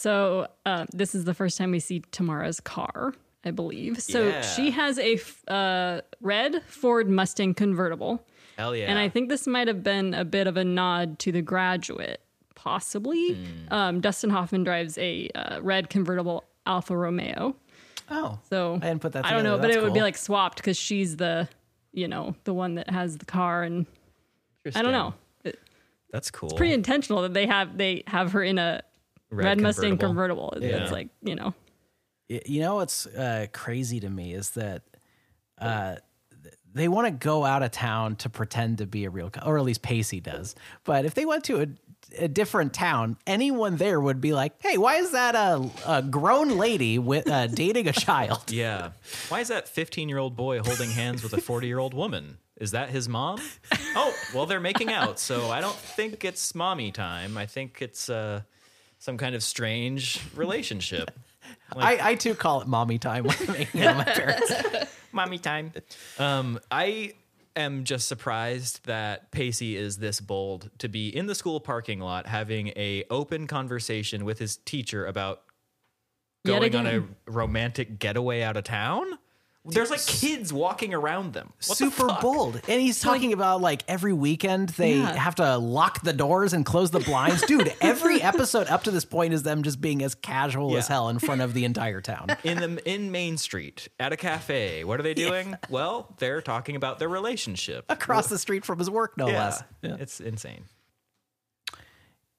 So 0.00 0.46
uh, 0.64 0.86
this 0.92 1.14
is 1.14 1.24
the 1.24 1.34
first 1.34 1.58
time 1.58 1.70
we 1.72 1.80
see 1.80 2.00
Tamara's 2.12 2.60
car, 2.60 3.14
I 3.44 3.50
believe. 3.50 4.00
So 4.00 4.28
Yeah. 4.28 4.42
she 4.42 4.70
has 4.70 4.98
a 4.98 5.14
f- 5.14 5.48
uh, 5.48 6.02
red 6.20 6.62
Ford 6.66 7.08
Mustang 7.08 7.54
convertible, 7.54 8.24
Hell 8.56 8.76
yeah. 8.76 8.86
and 8.86 8.98
I 8.98 9.08
think 9.08 9.28
this 9.28 9.46
might 9.46 9.66
have 9.68 9.82
been 9.82 10.14
a 10.14 10.24
bit 10.24 10.46
of 10.46 10.56
a 10.56 10.64
nod 10.64 11.18
to 11.20 11.32
The 11.32 11.42
Graduate, 11.42 12.20
possibly. 12.62 13.34
Hmm. 13.34 13.72
Um, 13.72 14.00
Dustin 14.00 14.30
Hoffman 14.30 14.64
drives 14.64 14.98
a 14.98 15.28
uh, 15.34 15.60
red 15.62 15.88
convertible 15.88 16.44
Alfa 16.66 16.96
Romeo. 16.96 17.54
Oh, 18.10 18.38
So 18.50 18.74
I 18.82 18.88
didn't 18.88 19.00
put 19.00 19.12
that 19.12 19.24
I 19.26 19.30
don't 19.30 19.44
know, 19.44 19.52
together. 19.56 19.60
but 19.62 19.70
it 19.70 19.74
That's 19.74 19.84
would 19.84 19.94
be 19.94 20.00
like 20.00 20.16
swapped 20.16 20.56
because 20.56 20.76
she's 20.76 21.16
the, 21.16 21.48
you 21.92 22.08
know, 22.08 22.34
the 22.44 22.52
one 22.54 22.74
that 22.76 22.90
has 22.90 23.16
the 23.18 23.26
car, 23.26 23.62
and 23.62 23.86
I 24.74 24.82
don't 24.82 24.92
know. 24.92 25.14
It- 25.44 25.58
That's 26.10 26.30
cool. 26.30 26.48
It's 26.48 26.56
pretty 26.58 26.72
intentional 26.74 27.22
that 27.22 27.34
they 27.34 27.46
have 27.46 27.76
they 27.78 28.02
have 28.06 28.32
her 28.32 28.42
in 28.42 28.58
a 28.58 28.82
Red 29.30 29.44
red, 29.44 29.60
Mustang 29.60 29.98
convertible. 29.98 30.48
convertible. 30.50 30.68
Yeah. 30.78 30.82
It's 30.84 30.92
like 30.92 31.08
you 31.22 31.34
know. 31.34 31.54
You 32.28 32.60
know 32.60 32.74
what's 32.76 33.06
uh, 33.06 33.46
crazy 33.52 34.00
to 34.00 34.08
me 34.10 34.32
is 34.34 34.50
that 34.50 34.82
uh, 35.58 35.90
th- 35.92 35.98
they 36.78 36.88
want 36.88 37.06
to 37.06 37.10
go 37.10 37.44
out 37.44 37.62
of 37.62 37.70
town 37.70 38.16
to 38.16 38.28
pretend 38.28 38.78
to 38.78 38.86
be 38.86 39.04
a 39.04 39.10
real, 39.10 39.30
co- 39.30 39.46
or 39.46 39.58
at 39.58 39.64
least 39.64 39.82
Pacey 39.82 40.20
does. 40.20 40.54
But 40.84 41.04
if 41.04 41.14
they 41.14 41.24
went 41.24 41.44
to 41.44 41.62
a, 41.62 41.66
a 42.24 42.28
different 42.28 42.72
town, 42.72 43.16
anyone 43.26 43.76
there 43.76 44.00
would 44.00 44.20
be 44.20 44.32
like, 44.32 44.54
"Hey, 44.60 44.78
why 44.78 44.96
is 44.96 45.12
that 45.12 45.34
a, 45.34 45.70
a 45.86 46.02
grown 46.02 46.56
lady 46.56 46.98
with 46.98 47.28
uh, 47.28 47.46
dating 47.64 47.88
a 47.88 47.92
child?" 47.92 48.44
Yeah. 48.50 48.90
Why 49.28 49.40
is 49.40 49.48
that 49.48 49.68
15 49.68 50.08
year 50.08 50.18
old 50.18 50.36
boy 50.36 50.60
holding 50.60 50.90
hands 50.90 51.22
with 51.22 51.32
a 51.34 51.40
40 51.40 51.66
year 51.66 51.78
old 51.78 51.94
woman? 51.94 52.38
Is 52.56 52.72
that 52.72 52.90
his 52.90 53.08
mom? 53.08 53.38
Oh, 53.94 54.12
well, 54.34 54.44
they're 54.46 54.58
making 54.58 54.90
out. 54.90 55.20
So 55.20 55.48
I 55.50 55.60
don't 55.60 55.76
think 55.76 56.24
it's 56.24 56.56
mommy 56.56 56.90
time. 56.90 57.38
I 57.38 57.46
think 57.46 57.78
it's 57.80 58.10
uh, 58.10 58.42
some 58.98 59.16
kind 59.16 59.36
of 59.36 59.44
strange 59.44 60.20
relationship. 60.34 61.10
I, 61.76 62.10
I 62.10 62.14
too 62.16 62.34
call 62.34 62.60
it 62.60 62.66
mommy 62.66 62.98
time 62.98 63.24
when 63.24 63.36
I'm 63.40 63.52
making 63.52 63.82
out 63.82 63.96
with 63.98 64.06
my 64.06 64.12
parents. 64.12 64.52
Mommy 65.12 65.38
time. 65.38 65.72
Um, 66.18 66.60
I 66.70 67.14
am 67.56 67.84
just 67.84 68.08
surprised 68.08 68.84
that 68.86 69.30
Pacey 69.30 69.76
is 69.76 69.98
this 69.98 70.20
bold 70.20 70.70
to 70.78 70.88
be 70.88 71.08
in 71.08 71.26
the 71.26 71.34
school 71.34 71.60
parking 71.60 72.00
lot 72.00 72.26
having 72.26 72.68
a 72.68 73.04
open 73.10 73.46
conversation 73.46 74.24
with 74.24 74.38
his 74.38 74.56
teacher 74.58 75.06
about 75.06 75.42
Yet 76.44 76.60
going 76.60 76.76
on 76.76 76.86
a 76.86 76.90
again. 76.90 77.16
romantic 77.26 77.98
getaway 77.98 78.42
out 78.42 78.56
of 78.56 78.64
town. 78.64 79.18
There's 79.64 79.90
like 79.90 80.04
kids 80.06 80.50
walking 80.50 80.94
around 80.94 81.34
them. 81.34 81.48
What 81.66 81.68
the 81.68 81.74
Super 81.74 82.08
fuck? 82.08 82.20
bold. 82.22 82.60
And 82.68 82.80
he's 82.80 83.00
talking 83.00 83.34
about 83.34 83.60
like 83.60 83.82
every 83.86 84.14
weekend 84.14 84.70
they 84.70 84.96
Yeah. 84.96 85.12
have 85.14 85.34
to 85.34 85.58
lock 85.58 86.00
the 86.02 86.14
doors 86.14 86.54
and 86.54 86.64
close 86.64 86.90
the 86.90 87.00
blinds. 87.00 87.42
Dude, 87.42 87.74
every 87.82 88.22
episode 88.22 88.66
up 88.68 88.84
to 88.84 88.90
this 88.90 89.04
point 89.04 89.34
is 89.34 89.42
them 89.42 89.62
just 89.62 89.78
being 89.80 90.02
as 90.02 90.14
casual 90.14 90.74
as 90.78 90.88
Yeah. 90.88 90.94
hell 90.94 91.08
in 91.10 91.18
front 91.18 91.42
of 91.42 91.52
the 91.52 91.66
entire 91.66 92.00
town. 92.00 92.28
in 92.44 92.58
the 92.76 92.90
in 92.90 93.10
Main 93.10 93.36
Street 93.36 93.88
at 94.00 94.10
a 94.12 94.16
cafe. 94.16 94.84
What 94.84 95.00
are 95.00 95.02
they 95.02 95.12
doing? 95.12 95.54
Well, 95.68 96.14
they're 96.18 96.40
talking 96.40 96.74
about 96.74 96.98
their 96.98 97.08
relationship 97.10 97.84
Across 97.90 98.28
the 98.28 98.38
street 98.38 98.64
from 98.64 98.78
his 98.78 98.88
work, 98.88 99.18
no 99.18 99.28
Yeah, 99.28 99.38
less. 99.38 99.62
it's 99.82 100.20
insane. 100.20 100.64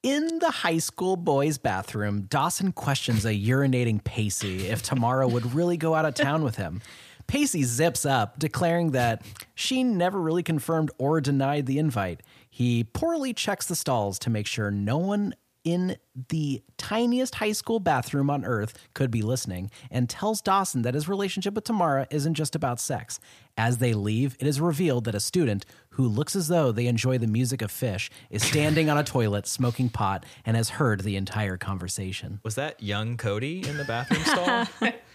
In 0.02 0.38
the 0.38 0.50
high 0.50 0.78
school 0.78 1.16
boys' 1.16 1.58
bathroom, 1.58 2.22
Dawson 2.22 2.72
questions 2.72 3.26
a 3.26 3.34
urinating 3.38 4.02
Pacey 4.02 4.66
if 4.68 4.82
Tamara 4.82 5.28
would 5.28 5.54
really 5.54 5.76
go 5.76 5.94
out 5.94 6.06
of 6.06 6.14
town 6.14 6.42
with 6.42 6.56
him. 6.56 6.80
Pacey 7.30 7.62
zips 7.62 8.04
up, 8.04 8.40
declaring 8.40 8.90
that 8.90 9.22
she 9.54 9.84
never 9.84 10.20
really 10.20 10.42
confirmed 10.42 10.90
or 10.98 11.20
denied 11.20 11.66
the 11.66 11.78
invite. 11.78 12.24
He 12.50 12.82
poorly 12.82 13.32
checks 13.32 13.66
the 13.66 13.76
stalls 13.76 14.18
to 14.18 14.30
make 14.30 14.48
sure 14.48 14.72
no 14.72 14.98
one 14.98 15.36
in 15.62 15.96
the 16.30 16.60
tiniest 16.76 17.36
high 17.36 17.52
school 17.52 17.78
bathroom 17.78 18.30
on 18.30 18.44
earth 18.44 18.76
could 18.94 19.12
be 19.12 19.22
listening 19.22 19.70
and 19.92 20.10
tells 20.10 20.40
Dawson 20.40 20.82
that 20.82 20.94
his 20.94 21.08
relationship 21.08 21.54
with 21.54 21.62
Tamara 21.62 22.08
isn't 22.10 22.34
just 22.34 22.56
about 22.56 22.80
sex. 22.80 23.20
As 23.56 23.78
they 23.78 23.92
leave, 23.92 24.36
it 24.40 24.48
is 24.48 24.60
revealed 24.60 25.04
that 25.04 25.14
a 25.14 25.20
student 25.20 25.64
who 25.90 26.08
looks 26.08 26.34
as 26.34 26.48
though 26.48 26.72
they 26.72 26.88
enjoy 26.88 27.16
the 27.16 27.28
music 27.28 27.62
of 27.62 27.70
Phish 27.70 28.10
is 28.30 28.42
standing 28.42 28.90
on 28.90 28.98
a 28.98 29.04
toilet 29.04 29.46
smoking 29.46 29.88
pot 29.88 30.26
and 30.44 30.56
has 30.56 30.70
heard 30.70 31.02
the 31.02 31.14
entire 31.14 31.56
conversation. 31.56 32.40
Was 32.42 32.56
that 32.56 32.82
young 32.82 33.16
Cody 33.16 33.64
in 33.68 33.76
the 33.76 33.84
bathroom 33.84 34.24
stall? 34.24 34.66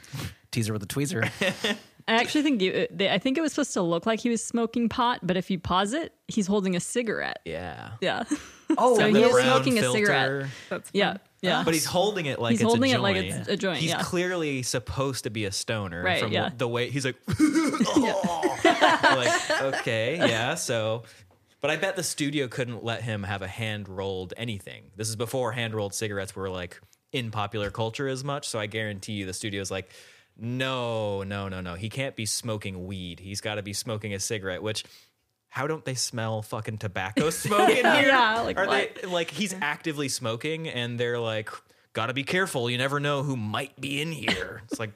Teaser 0.52 0.74
with 0.74 0.84
a 0.84 0.88
tweezer. 0.88 1.30
I 2.08 2.16
actually 2.22 2.44
think 2.44 2.62
you, 2.62 2.72
uh, 2.72 2.86
they, 2.92 3.10
I 3.10 3.18
think 3.18 3.36
it 3.38 3.42
was 3.42 3.52
supposed 3.52 3.74
to 3.74 3.82
look 3.82 4.06
like 4.06 4.20
he 4.20 4.30
was 4.30 4.44
smoking 4.44 4.90
pot, 4.90 5.22
but 5.24 5.38
if 5.38 5.50
you 5.50 5.58
pause 5.58 5.94
it, 5.94 6.14
he's 6.28 6.46
holding 6.46 6.76
a 6.76 6.80
cigarette. 6.80 7.40
yeah. 7.46 7.92
Yeah. 8.02 8.24
Oh, 8.80 8.98
So 8.98 9.08
he 9.14 9.22
is 9.22 9.32
brown 9.32 9.46
smoking 9.46 9.78
a 9.78 9.92
cigarette. 9.92 10.48
That's 10.72 10.90
fun. 10.90 10.92
Yeah. 10.92 11.18
Yeah. 11.44 11.62
But 11.64 11.76
he's 11.76 11.86
holding 11.86 12.26
it 12.26 12.40
like 12.40 12.54
He's 12.54 12.62
it's 12.62 12.68
holding 12.68 12.94
a 12.94 12.96
it 12.96 13.00
like 13.00 13.16
joint. 13.16 13.28
it's 13.36 13.48
a 13.48 13.56
joint, 13.56 13.78
He's 13.78 13.92
yeah. 13.92 14.02
clearly 14.02 14.64
supposed 14.64 15.26
to 15.26 15.30
be 15.30 15.46
a 15.46 15.52
stoner 15.52 16.02
Right, 16.02 16.20
from 16.20 16.32
yeah. 16.32 16.50
the 16.58 16.68
way 16.68 16.90
he's 16.90 17.06
like, 17.06 17.16
like 17.28 17.38
okay, 19.62 20.18
yeah. 20.18 20.56
So, 20.56 21.04
but 21.62 21.70
I 21.72 21.76
bet 21.78 21.96
the 21.96 22.02
studio 22.04 22.48
couldn't 22.48 22.84
let 22.84 23.04
him 23.04 23.22
have 23.24 23.42
a 23.44 23.48
hand 23.48 23.88
rolled 23.88 24.34
anything. 24.36 24.86
This 24.96 25.10
is 25.10 25.16
before 25.16 25.52
hand 25.52 25.74
rolled 25.76 25.94
cigarettes 25.94 26.36
were 26.36 26.50
like 26.50 26.82
in 27.16 27.32
popular 27.32 27.72
culture 27.72 28.08
as 28.08 28.24
much. 28.24 28.48
So 28.48 28.60
I 28.60 28.66
guarantee 28.68 29.14
you 29.14 29.26
the 29.26 29.34
studio's 29.34 29.72
like, 29.72 29.90
no, 30.38 31.24
no, 31.24 31.48
no, 31.48 31.62
no. 31.62 31.76
He 31.76 31.90
can't 31.90 32.16
be 32.16 32.26
smoking 32.26 32.86
weed. 32.86 33.20
He's 33.20 33.42
got 33.42 33.56
to 33.56 33.64
be 33.64 33.74
smoking 33.74 34.14
a 34.14 34.20
cigarette, 34.20 34.62
which. 34.62 34.84
How 35.48 35.68
don't 35.68 35.86
they 35.86 35.94
smell 35.94 36.42
fucking 36.42 36.80
tobacco 36.80 37.30
smoke 37.30 37.70
in 37.70 37.78
here? 37.78 38.08
Yeah, 38.08 38.42
like 38.42 38.58
Are 38.58 38.68
what? 38.68 38.96
they 39.02 39.08
like 39.08 39.32
he's 39.32 39.56
actively 39.62 40.10
smoking 40.10 40.68
and 40.68 41.00
they're 41.00 41.18
like, 41.18 41.50
gotta 41.94 42.14
be 42.14 42.26
careful. 42.26 42.70
You 42.70 42.78
never 42.78 43.00
know 43.00 43.24
who 43.24 43.38
might 43.38 43.80
be 43.80 44.02
in 44.02 44.12
here. 44.12 44.64
It's 44.70 44.82
like, 44.82 44.92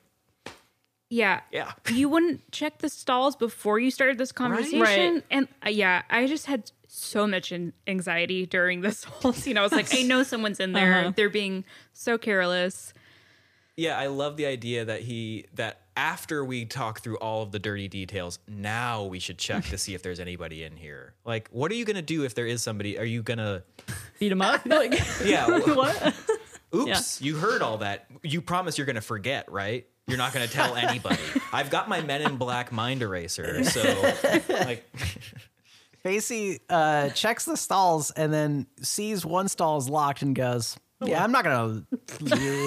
Yeah. 1.09 1.39
yeah. 1.53 1.71
You 1.89 2.09
wouldn't 2.09 2.51
check 2.51 2.79
the 2.79 2.89
stalls 2.89 3.37
before 3.37 3.79
you 3.79 3.89
started 3.89 4.17
this 4.17 4.33
conversation. 4.33 4.81
Right. 4.81 5.23
And 5.31 5.47
uh, 5.65 5.69
yeah, 5.69 6.01
I 6.09 6.27
just 6.27 6.45
had 6.47 6.71
so 6.89 7.27
much 7.27 7.51
an- 7.51 7.73
anxiety 7.87 8.45
during 8.45 8.81
this 8.81 9.03
whole 9.05 9.33
scene. 9.33 9.57
I 9.57 9.61
was 9.61 9.71
like, 9.71 9.93
I 9.93 10.01
know 10.01 10.23
someone's 10.23 10.59
in 10.59 10.73
there. 10.73 10.99
Uh-huh. 10.99 11.11
They're 11.15 11.29
being 11.29 11.63
so 11.93 12.17
careless. 12.17 12.93
Yeah, 13.77 13.97
I 13.97 14.07
love 14.07 14.35
the 14.35 14.45
idea 14.45 14.83
that 14.85 15.01
he 15.01 15.45
that 15.53 15.81
after 15.95 16.43
we 16.43 16.65
talk 16.65 16.99
through 16.99 17.17
all 17.17 17.43
of 17.43 17.51
the 17.53 17.59
dirty 17.59 17.87
details, 17.87 18.39
now 18.47 19.05
we 19.05 19.19
should 19.19 19.37
check 19.37 19.63
to 19.65 19.77
see 19.77 19.93
if 19.93 20.03
there's 20.03 20.19
anybody 20.19 20.63
in 20.65 20.75
here. 20.75 21.13
Like, 21.23 21.47
what 21.51 21.71
are 21.71 21.75
you 21.75 21.85
gonna 21.85 22.01
do 22.01 22.25
if 22.25 22.35
there 22.35 22.45
is 22.45 22.61
somebody? 22.61 22.99
Are 22.99 23.05
you 23.05 23.23
gonna 23.23 23.63
Beat 24.19 24.33
him 24.33 24.41
up. 24.41 24.65
like, 24.65 24.99
Yeah. 25.23 25.47
what? 25.75 26.13
Oops, 26.75 27.21
you 27.21 27.37
heard 27.37 27.61
all 27.61 27.77
that. 27.77 28.07
You 28.21 28.41
promise 28.41 28.77
you're 28.77 28.85
gonna 28.87 28.99
forget, 28.99 29.49
right? 29.49 29.87
You're 30.07 30.17
not 30.17 30.33
gonna 30.33 30.47
tell 30.47 30.75
anybody. 30.75 31.19
I've 31.53 31.69
got 31.69 31.87
my 31.87 32.01
Men 32.01 32.21
in 32.23 32.35
Black 32.35 32.71
mind 32.73 33.01
eraser, 33.01 33.63
so 33.63 33.81
like 34.49 34.83
Pacey 36.09 36.59
uh, 36.69 37.09
checks 37.09 37.45
the 37.45 37.55
stalls 37.55 38.09
and 38.11 38.33
then 38.33 38.65
sees 38.81 39.23
one 39.25 39.47
stall 39.47 39.77
is 39.77 39.87
locked 39.87 40.23
and 40.23 40.35
goes, 40.35 40.75
"Yeah, 41.03 41.23
I'm 41.23 41.31
not 41.31 41.43
gonna 41.43 41.85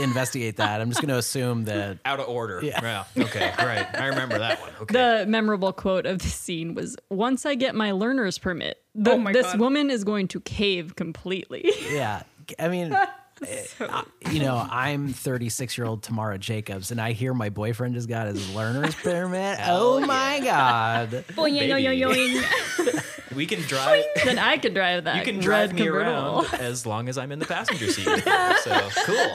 investigate 0.02 0.58
that. 0.58 0.80
I'm 0.80 0.90
just 0.90 1.00
gonna 1.00 1.16
assume 1.18 1.64
that." 1.64 1.98
out 2.04 2.20
of 2.20 2.28
order. 2.28 2.60
Yeah. 2.62 3.04
Okay. 3.18 3.52
Right. 3.58 3.86
I 4.00 4.06
remember 4.06 4.38
that 4.38 4.60
one. 4.60 4.70
Okay. 4.82 4.92
The 4.94 5.26
memorable 5.26 5.72
quote 5.72 6.06
of 6.06 6.18
the 6.20 6.28
scene 6.28 6.74
was 6.74 6.96
Once 7.10 7.44
I 7.44 7.56
get 7.56 7.74
my 7.74 7.90
learner's 7.90 8.38
permit, 8.38 8.80
the, 8.94 9.12
Oh 9.12 9.18
my 9.18 9.32
this 9.32 9.46
God. 9.46 9.58
woman 9.58 9.90
is 9.90 10.04
going 10.04 10.28
to 10.28 10.40
cave 10.40 10.94
completely. 10.94 11.68
Yeah, 11.90 12.22
I 12.60 12.68
mean. 12.68 12.96
uh, 13.80 14.02
You 14.30 14.40
know, 14.40 14.66
I'm 14.70 15.08
36 15.12 15.76
year 15.78 15.86
old 15.86 16.02
Tamara 16.02 16.38
Jacobs, 16.38 16.90
and 16.90 17.00
I 17.00 17.12
hear 17.12 17.34
my 17.34 17.48
boyfriend 17.50 17.94
just 17.94 18.08
got 18.08 18.26
his 18.26 18.54
learner's 18.54 18.94
permit. 19.02 19.58
oh 19.66 20.00
my 20.06 20.40
god! 20.42 21.10
Boing, 21.30 21.58
yoing, 21.58 21.68
Baby. 21.70 22.00
yoing, 22.00 22.42
yoing. 22.42 23.34
we 23.36 23.46
can 23.46 23.60
drive. 23.62 24.04
then 24.24 24.38
I 24.38 24.56
could 24.58 24.74
drive 24.74 25.04
that. 25.04 25.16
You 25.16 25.22
can 25.22 25.40
drive 25.40 25.72
me 25.72 25.86
around 25.88 26.46
as 26.54 26.86
long 26.86 27.08
as 27.08 27.18
I'm 27.18 27.32
in 27.32 27.38
the 27.38 27.46
passenger 27.46 27.88
seat. 27.90 28.04
So 28.04 28.88
cool. 29.04 29.30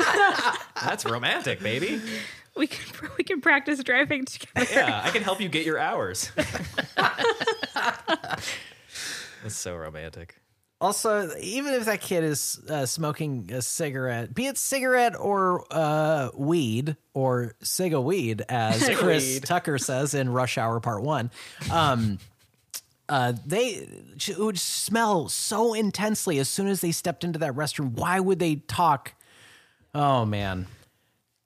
That's 0.83 1.05
romantic, 1.05 1.59
baby. 1.61 2.01
we 2.55 2.67
can 2.67 3.09
we 3.17 3.23
can 3.23 3.41
practice 3.41 3.83
driving 3.83 4.25
together. 4.25 4.67
Yeah, 4.71 5.01
I 5.03 5.09
can 5.11 5.21
help 5.23 5.39
you 5.41 5.49
get 5.49 5.65
your 5.65 5.79
hours. 5.79 6.31
That's 9.43 9.55
so 9.55 9.75
romantic. 9.75 10.35
Also, 10.79 11.35
even 11.39 11.73
if 11.73 11.85
that 11.85 12.01
kid 12.01 12.23
is 12.23 12.59
uh, 12.69 12.85
smoking 12.85 13.49
a 13.51 13.63
cigarette, 13.63 14.35
be 14.35 14.45
it 14.45 14.59
cigarette 14.59 15.15
or 15.19 15.65
uh, 15.71 16.29
weed 16.35 16.97
or 17.15 17.55
ciga 17.63 18.03
weed, 18.03 18.43
as 18.47 18.87
Chris 18.97 19.39
Tucker 19.39 19.79
says 19.79 20.13
in 20.13 20.29
Rush 20.29 20.59
Hour 20.59 20.79
Part 20.79 21.01
One, 21.01 21.31
um, 21.71 22.19
uh, 23.09 23.33
they 23.43 23.87
it 24.27 24.37
would 24.37 24.59
smell 24.59 25.29
so 25.29 25.73
intensely 25.73 26.37
as 26.37 26.47
soon 26.47 26.67
as 26.67 26.81
they 26.81 26.91
stepped 26.91 27.23
into 27.23 27.39
that 27.39 27.53
restroom. 27.53 27.93
Why 27.93 28.19
would 28.19 28.37
they 28.37 28.57
talk? 28.67 29.13
Oh 29.95 30.25
man. 30.25 30.67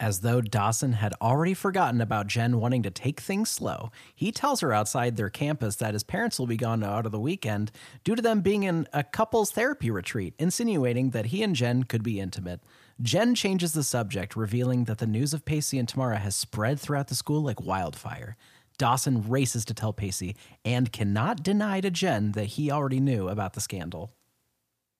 As 0.01 0.21
though 0.21 0.41
Dawson 0.41 0.93
had 0.93 1.13
already 1.21 1.53
forgotten 1.53 2.01
about 2.01 2.25
Jen 2.25 2.59
wanting 2.59 2.81
to 2.81 2.89
take 2.89 3.19
things 3.19 3.51
slow, 3.51 3.91
he 4.15 4.31
tells 4.31 4.61
her 4.61 4.73
outside 4.73 5.15
their 5.15 5.29
campus 5.29 5.75
that 5.75 5.93
his 5.93 6.01
parents 6.01 6.39
will 6.39 6.47
be 6.47 6.57
gone 6.57 6.83
out 6.83 7.05
of 7.05 7.11
the 7.11 7.19
weekend 7.19 7.71
due 8.03 8.15
to 8.15 8.21
them 8.21 8.41
being 8.41 8.63
in 8.63 8.87
a 8.93 9.03
couples 9.03 9.51
therapy 9.51 9.91
retreat, 9.91 10.33
insinuating 10.39 11.11
that 11.11 11.27
he 11.27 11.43
and 11.43 11.55
Jen 11.55 11.83
could 11.83 12.01
be 12.01 12.19
intimate. 12.19 12.61
Jen 12.99 13.35
changes 13.35 13.73
the 13.73 13.83
subject, 13.83 14.35
revealing 14.35 14.85
that 14.85 14.97
the 14.97 15.05
news 15.05 15.35
of 15.35 15.45
Pacey 15.45 15.77
and 15.77 15.87
Tamara 15.87 16.17
has 16.17 16.35
spread 16.35 16.79
throughout 16.79 17.09
the 17.09 17.15
school 17.15 17.43
like 17.43 17.61
wildfire. 17.61 18.37
Dawson 18.79 19.29
races 19.29 19.63
to 19.65 19.75
tell 19.75 19.93
Pacey 19.93 20.35
and 20.65 20.91
cannot 20.91 21.43
deny 21.43 21.79
to 21.79 21.91
Jen 21.91 22.31
that 22.31 22.45
he 22.45 22.71
already 22.71 22.99
knew 22.99 23.29
about 23.29 23.53
the 23.53 23.61
scandal. 23.61 24.15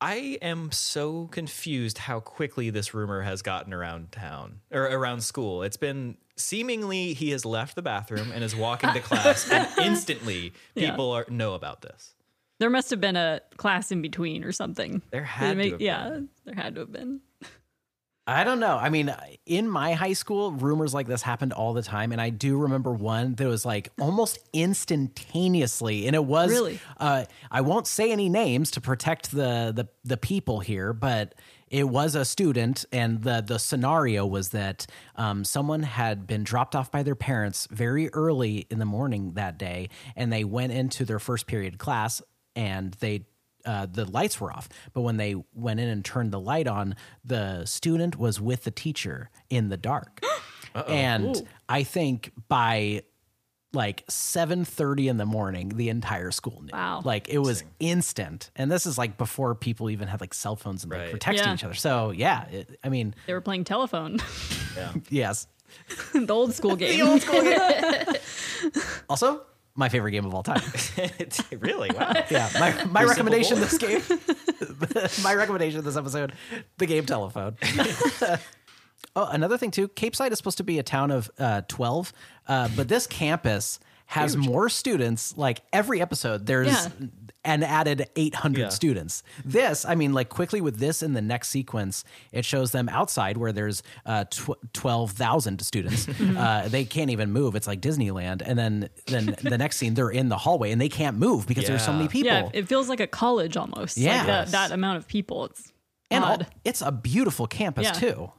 I 0.02 0.40
am 0.42 0.72
so 0.72 1.28
confused 1.28 2.00
how 2.00 2.20
quickly 2.20 2.72
this 2.72 2.94
rumor 2.94 3.22
has 3.22 3.42
gotten 3.44 3.72
around 3.74 4.12
town 4.12 4.62
or 4.72 4.82
around 4.84 5.22
school. 5.24 5.62
It's 5.62 5.78
been 5.78 6.18
seemingly 6.36 7.14
he 7.14 7.30
has 7.30 7.46
left 7.46 7.76
the 7.76 7.84
bathroom 7.84 8.32
and 8.34 8.44
is 8.44 8.56
walking 8.56 8.92
to 8.94 9.00
class, 9.00 9.48
and 9.50 9.68
instantly 9.80 10.54
Yeah. 10.74 10.90
people 10.92 11.12
are 11.12 11.26
know 11.30 11.54
about 11.54 11.82
this. 11.84 12.16
There 12.60 12.70
must 12.72 12.90
have 12.90 13.00
been 13.02 13.16
a 13.16 13.42
class 13.58 13.92
in 13.92 14.02
between 14.02 14.44
or 14.44 14.52
something. 14.52 15.02
There 15.12 15.24
had 15.24 15.52
to 15.52 15.56
make- 15.56 15.72
have 15.74 15.82
yeah, 15.82 16.10
been. 16.10 16.30
there 16.46 16.56
had 16.56 16.74
to 16.76 16.82
have 16.82 16.92
been. 16.92 17.22
I 18.28 18.44
don't 18.44 18.60
know. 18.60 18.78
I 18.78 18.90
mean, 18.90 19.14
in 19.48 19.68
my 19.68 19.94
high 19.94 20.14
school, 20.14 20.52
rumors 20.52 20.94
like 20.94 21.08
this 21.08 21.24
happened 21.24 21.54
all 21.54 21.74
the 21.74 21.82
time, 21.82 22.12
and 22.12 22.22
I 22.22 22.30
do 22.30 22.58
remember 22.58 22.94
one 22.94 23.34
that 23.36 23.48
was 23.48 23.66
like 23.66 23.90
almost 24.00 24.38
instantaneously, 24.54 26.06
and 26.06 26.16
it 26.16 26.24
was 26.24 26.52
Really? 26.52 26.80
Uh, 26.98 27.26
I 27.50 27.62
won't 27.62 27.88
say 27.88 28.12
any 28.12 28.30
names 28.30 28.72
to 28.72 28.82
protect 28.82 29.32
the 29.32 29.74
the 29.76 29.88
the 30.04 30.18
people 30.18 30.60
here, 30.60 30.94
but 30.94 31.34
it 31.68 31.90
was 31.90 32.14
a 32.14 32.24
student, 32.24 32.86
and 32.92 33.24
the 33.24 33.42
the 33.42 33.58
scenario 33.58 34.26
was 34.26 34.50
that 34.50 34.86
um, 35.16 35.44
someone 35.44 35.82
had 35.82 36.28
been 36.28 36.44
dropped 36.44 36.76
off 36.76 36.92
by 36.92 37.02
their 37.02 37.16
parents 37.16 37.68
very 37.72 38.10
early 38.10 38.68
in 38.70 38.78
the 38.78 38.86
morning 38.86 39.34
that 39.34 39.58
day, 39.58 39.90
and 40.16 40.32
they 40.32 40.44
went 40.44 40.74
into 40.74 41.06
their 41.06 41.20
first 41.20 41.48
period 41.48 41.80
class, 41.80 42.22
and 42.56 42.94
they 43.00 43.26
uh, 43.66 43.86
the 43.92 44.06
lights 44.06 44.40
were 44.42 44.52
off. 44.52 44.70
But 44.94 45.02
when 45.02 45.18
they 45.18 45.36
went 45.54 45.80
in 45.80 45.88
and 45.90 46.04
turned 46.04 46.32
the 46.32 46.40
light 46.40 46.68
on, 46.68 46.96
the 47.24 47.66
student 47.66 48.18
was 48.18 48.40
with 48.42 48.64
the 48.64 48.72
teacher 48.72 49.30
in 49.50 49.70
the 49.70 49.78
dark. 49.78 50.22
and 50.88 51.48
I 51.68 51.84
think 51.84 52.32
by 52.48 53.04
like 53.74 54.06
7:30 54.08 55.08
in 55.10 55.16
the 55.18 55.26
morning 55.26 55.70
the 55.70 55.88
entire 55.88 56.32
school 56.32 56.62
knew. 56.62 56.72
Wow. 56.74 57.02
Like 57.06 57.30
it 57.30 57.38
was 57.40 57.64
instant. 57.80 58.52
And 58.58 58.70
this 58.70 58.86
is 58.86 58.98
like 58.98 59.18
before 59.18 59.56
people 59.56 59.90
even 59.90 60.10
had 60.10 60.20
like 60.20 60.34
cell 60.34 60.58
phones 60.58 60.84
and 60.84 60.92
like 60.92 61.00
Right. 61.02 61.14
were 61.14 61.20
texting 61.20 61.38
Yeah. 61.46 61.54
each 61.54 61.64
other. 61.64 61.74
So, 61.74 62.12
yeah, 62.12 62.46
it, 62.50 62.80
I 62.84 62.90
mean, 62.90 63.16
They 63.28 63.34
were 63.34 63.40
playing 63.42 63.64
telephone, 63.64 64.20
Yeah. 64.76 64.92
yes. 65.10 65.48
The 66.14 66.28
old 66.34 66.54
school 66.54 66.76
game. 66.82 67.00
the 67.00 67.06
old 67.10 67.22
school 67.22 67.42
game. 67.42 68.72
Also, 69.10 69.42
my 69.76 69.90
favorite 69.90 70.12
game 70.12 70.26
of 70.26 70.34
all 70.34 70.44
time. 70.44 70.62
Really 71.60 71.90
wow. 71.92 72.12
Yeah, 72.30 72.50
my, 72.60 72.84
my 72.86 73.04
recommendation 73.04 73.60
this 73.60 73.78
game, 73.78 74.02
my 75.24 75.36
recommendation 75.36 75.84
this 75.84 75.96
episode, 75.98 76.34
the 76.78 76.86
game 76.86 77.06
telephone. 77.06 77.56
oh, 79.16 79.26
another 79.32 79.58
thing 79.58 79.72
too, 79.72 79.88
Capeside 79.90 80.32
is 80.32 80.38
supposed 80.38 80.58
to 80.58 80.64
be 80.64 80.80
a 80.80 80.84
town 80.84 81.12
of 81.12 81.30
uh, 81.38 81.62
twelve, 81.68 82.14
uh, 82.48 82.70
but 82.76 82.88
this 82.88 83.08
campus 83.08 83.80
has 84.08 84.36
more 84.36 84.70
students. 84.70 85.38
Like 85.38 85.62
every 85.72 86.02
episode, 86.02 86.46
there's 86.46 86.68
Yeah. 86.68 86.90
An 87.44 87.64
added 87.64 88.08
eight 88.16 88.36
hundred 88.36 88.62
Yeah. 88.62 88.70
students. 88.70 89.24
This, 89.44 89.84
I 89.86 89.96
mean, 89.96 90.14
like 90.14 90.30
quickly 90.30 90.62
with 90.62 90.78
this 90.78 91.02
in 91.02 91.14
the 91.14 91.22
next 91.22 91.50
sequence, 91.50 92.04
it 92.32 92.46
shows 92.46 92.72
them 92.72 92.88
outside 92.90 93.38
where 93.38 93.52
there's 93.52 93.82
uh, 94.06 94.26
tw- 94.26 94.60
twelve 94.74 95.12
thousand 95.12 95.60
students. 95.62 96.08
uh, 96.22 96.68
they 96.70 96.86
can't 96.86 97.10
even 97.10 97.32
move. 97.32 97.56
It's 97.56 97.66
like 97.68 97.82
Disneyland, 97.82 98.44
and 98.46 98.60
then 98.60 98.90
then 99.08 99.36
the 99.42 99.58
next 99.58 99.78
scene, 99.78 99.96
they're 99.96 100.10
in 100.12 100.30
the 100.30 100.38
hallway 100.38 100.72
and 100.72 100.80
they 100.80 100.90
can't 100.90 101.18
move 101.18 101.48
because 101.48 101.66
there's 101.66 101.84
so 101.84 101.94
many 101.94 102.08
people. 102.08 102.32
Yeah, 102.32 102.50
it 102.54 102.68
feels 102.68 102.90
like 102.90 103.00
a 103.00 103.08
college 103.08 103.58
almost. 103.58 103.98
Yeah. 103.98 104.18
like 104.18 104.28
that, 104.28 104.48
that 104.50 104.72
amount 104.72 104.98
of 104.98 105.08
people. 105.08 105.46
It's 105.46 105.72
and 106.12 106.24
all, 106.24 106.38
it's 106.66 106.82
a 106.82 106.92
beautiful 106.92 107.48
campus 107.48 107.86
Yeah. 107.86 107.92
too. 107.94 108.32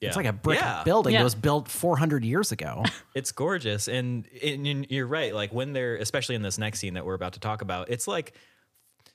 Yeah. 0.00 0.08
It's 0.08 0.16
like 0.16 0.26
a 0.26 0.32
brick 0.32 0.58
Yeah. 0.58 0.82
building 0.84 1.12
Yeah. 1.14 1.20
that 1.20 1.24
was 1.24 1.34
built 1.34 1.68
400 1.68 2.24
years 2.24 2.52
ago. 2.52 2.84
It's 3.14 3.32
gorgeous, 3.32 3.88
and, 3.88 4.26
and 4.42 4.66
and 4.66 4.86
you're 4.90 5.06
right. 5.06 5.34
Like 5.34 5.54
when 5.54 5.72
they're, 5.72 5.96
especially 5.96 6.34
in 6.34 6.42
this 6.42 6.58
next 6.58 6.80
scene 6.80 6.94
that 6.94 7.06
we're 7.06 7.14
about 7.14 7.32
to 7.32 7.40
talk 7.40 7.62
about, 7.62 7.88
it's 7.88 8.06
like 8.06 8.34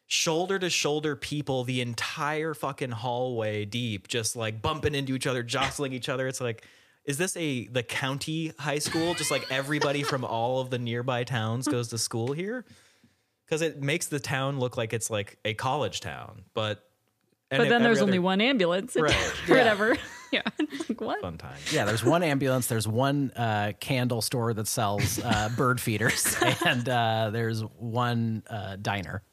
shoulder 0.08 0.58
to 0.60 0.70
shoulder 0.70 1.16
people 1.16 1.64
the 1.64 1.82
entire 1.82 2.54
fucking 2.56 2.92
hallway 2.92 3.64
deep, 3.66 4.08
just 4.08 4.36
like 4.36 4.62
bumping 4.62 4.96
into 4.96 5.14
each 5.16 5.28
other, 5.28 5.44
jostling 5.44 5.94
each 5.94 6.10
other. 6.10 6.28
It's 6.28 6.42
like, 6.42 6.66
is 7.06 7.18
this 7.18 7.38
a 7.38 7.68
the 7.68 7.84
county 7.84 8.52
high 8.60 8.80
school? 8.80 9.14
Just 9.14 9.30
like 9.32 9.52
everybody 9.52 10.04
from 10.04 10.26
all 10.26 10.60
of 10.62 10.70
the 10.72 10.80
nearby 10.80 11.24
towns 11.24 11.68
goes 11.68 11.90
to 11.90 11.98
school 12.00 12.34
here, 12.34 12.66
because 13.46 13.62
it 13.62 13.82
makes 13.82 14.08
the 14.08 14.20
town 14.20 14.60
look 14.60 14.78
like 14.78 14.94
it's 14.94 15.10
like 15.12 15.38
a 15.46 15.54
college 15.54 16.02
town, 16.02 16.42
but 16.56 16.84
And 17.52 17.60
but 17.60 17.64
then 17.66 17.82
every 17.82 17.84
there's 17.88 18.02
only 18.02 18.20
one 18.20 18.42
ambulance. 18.42 18.96
Right. 18.96 19.14
or 19.50 19.56
whatever. 19.56 19.98
Yeah. 20.32 20.44
like 20.88 21.02
what? 21.02 21.20
fun 21.20 21.38
time. 21.38 21.58
Yeah, 21.74 21.84
there's 21.84 22.06
one 22.06 22.24
ambulance. 22.24 22.68
There's 22.68 22.88
one 22.88 23.32
uh, 23.36 23.74
candle 23.82 24.22
store 24.22 24.54
that 24.54 24.66
sells 24.66 25.20
uh, 25.20 25.50
bird 25.58 25.82
feeders, 25.82 26.38
and 26.66 26.88
uh, 26.88 27.32
there's 27.34 27.60
one 27.78 28.42
uh, 28.50 28.78
diner. 28.82 29.24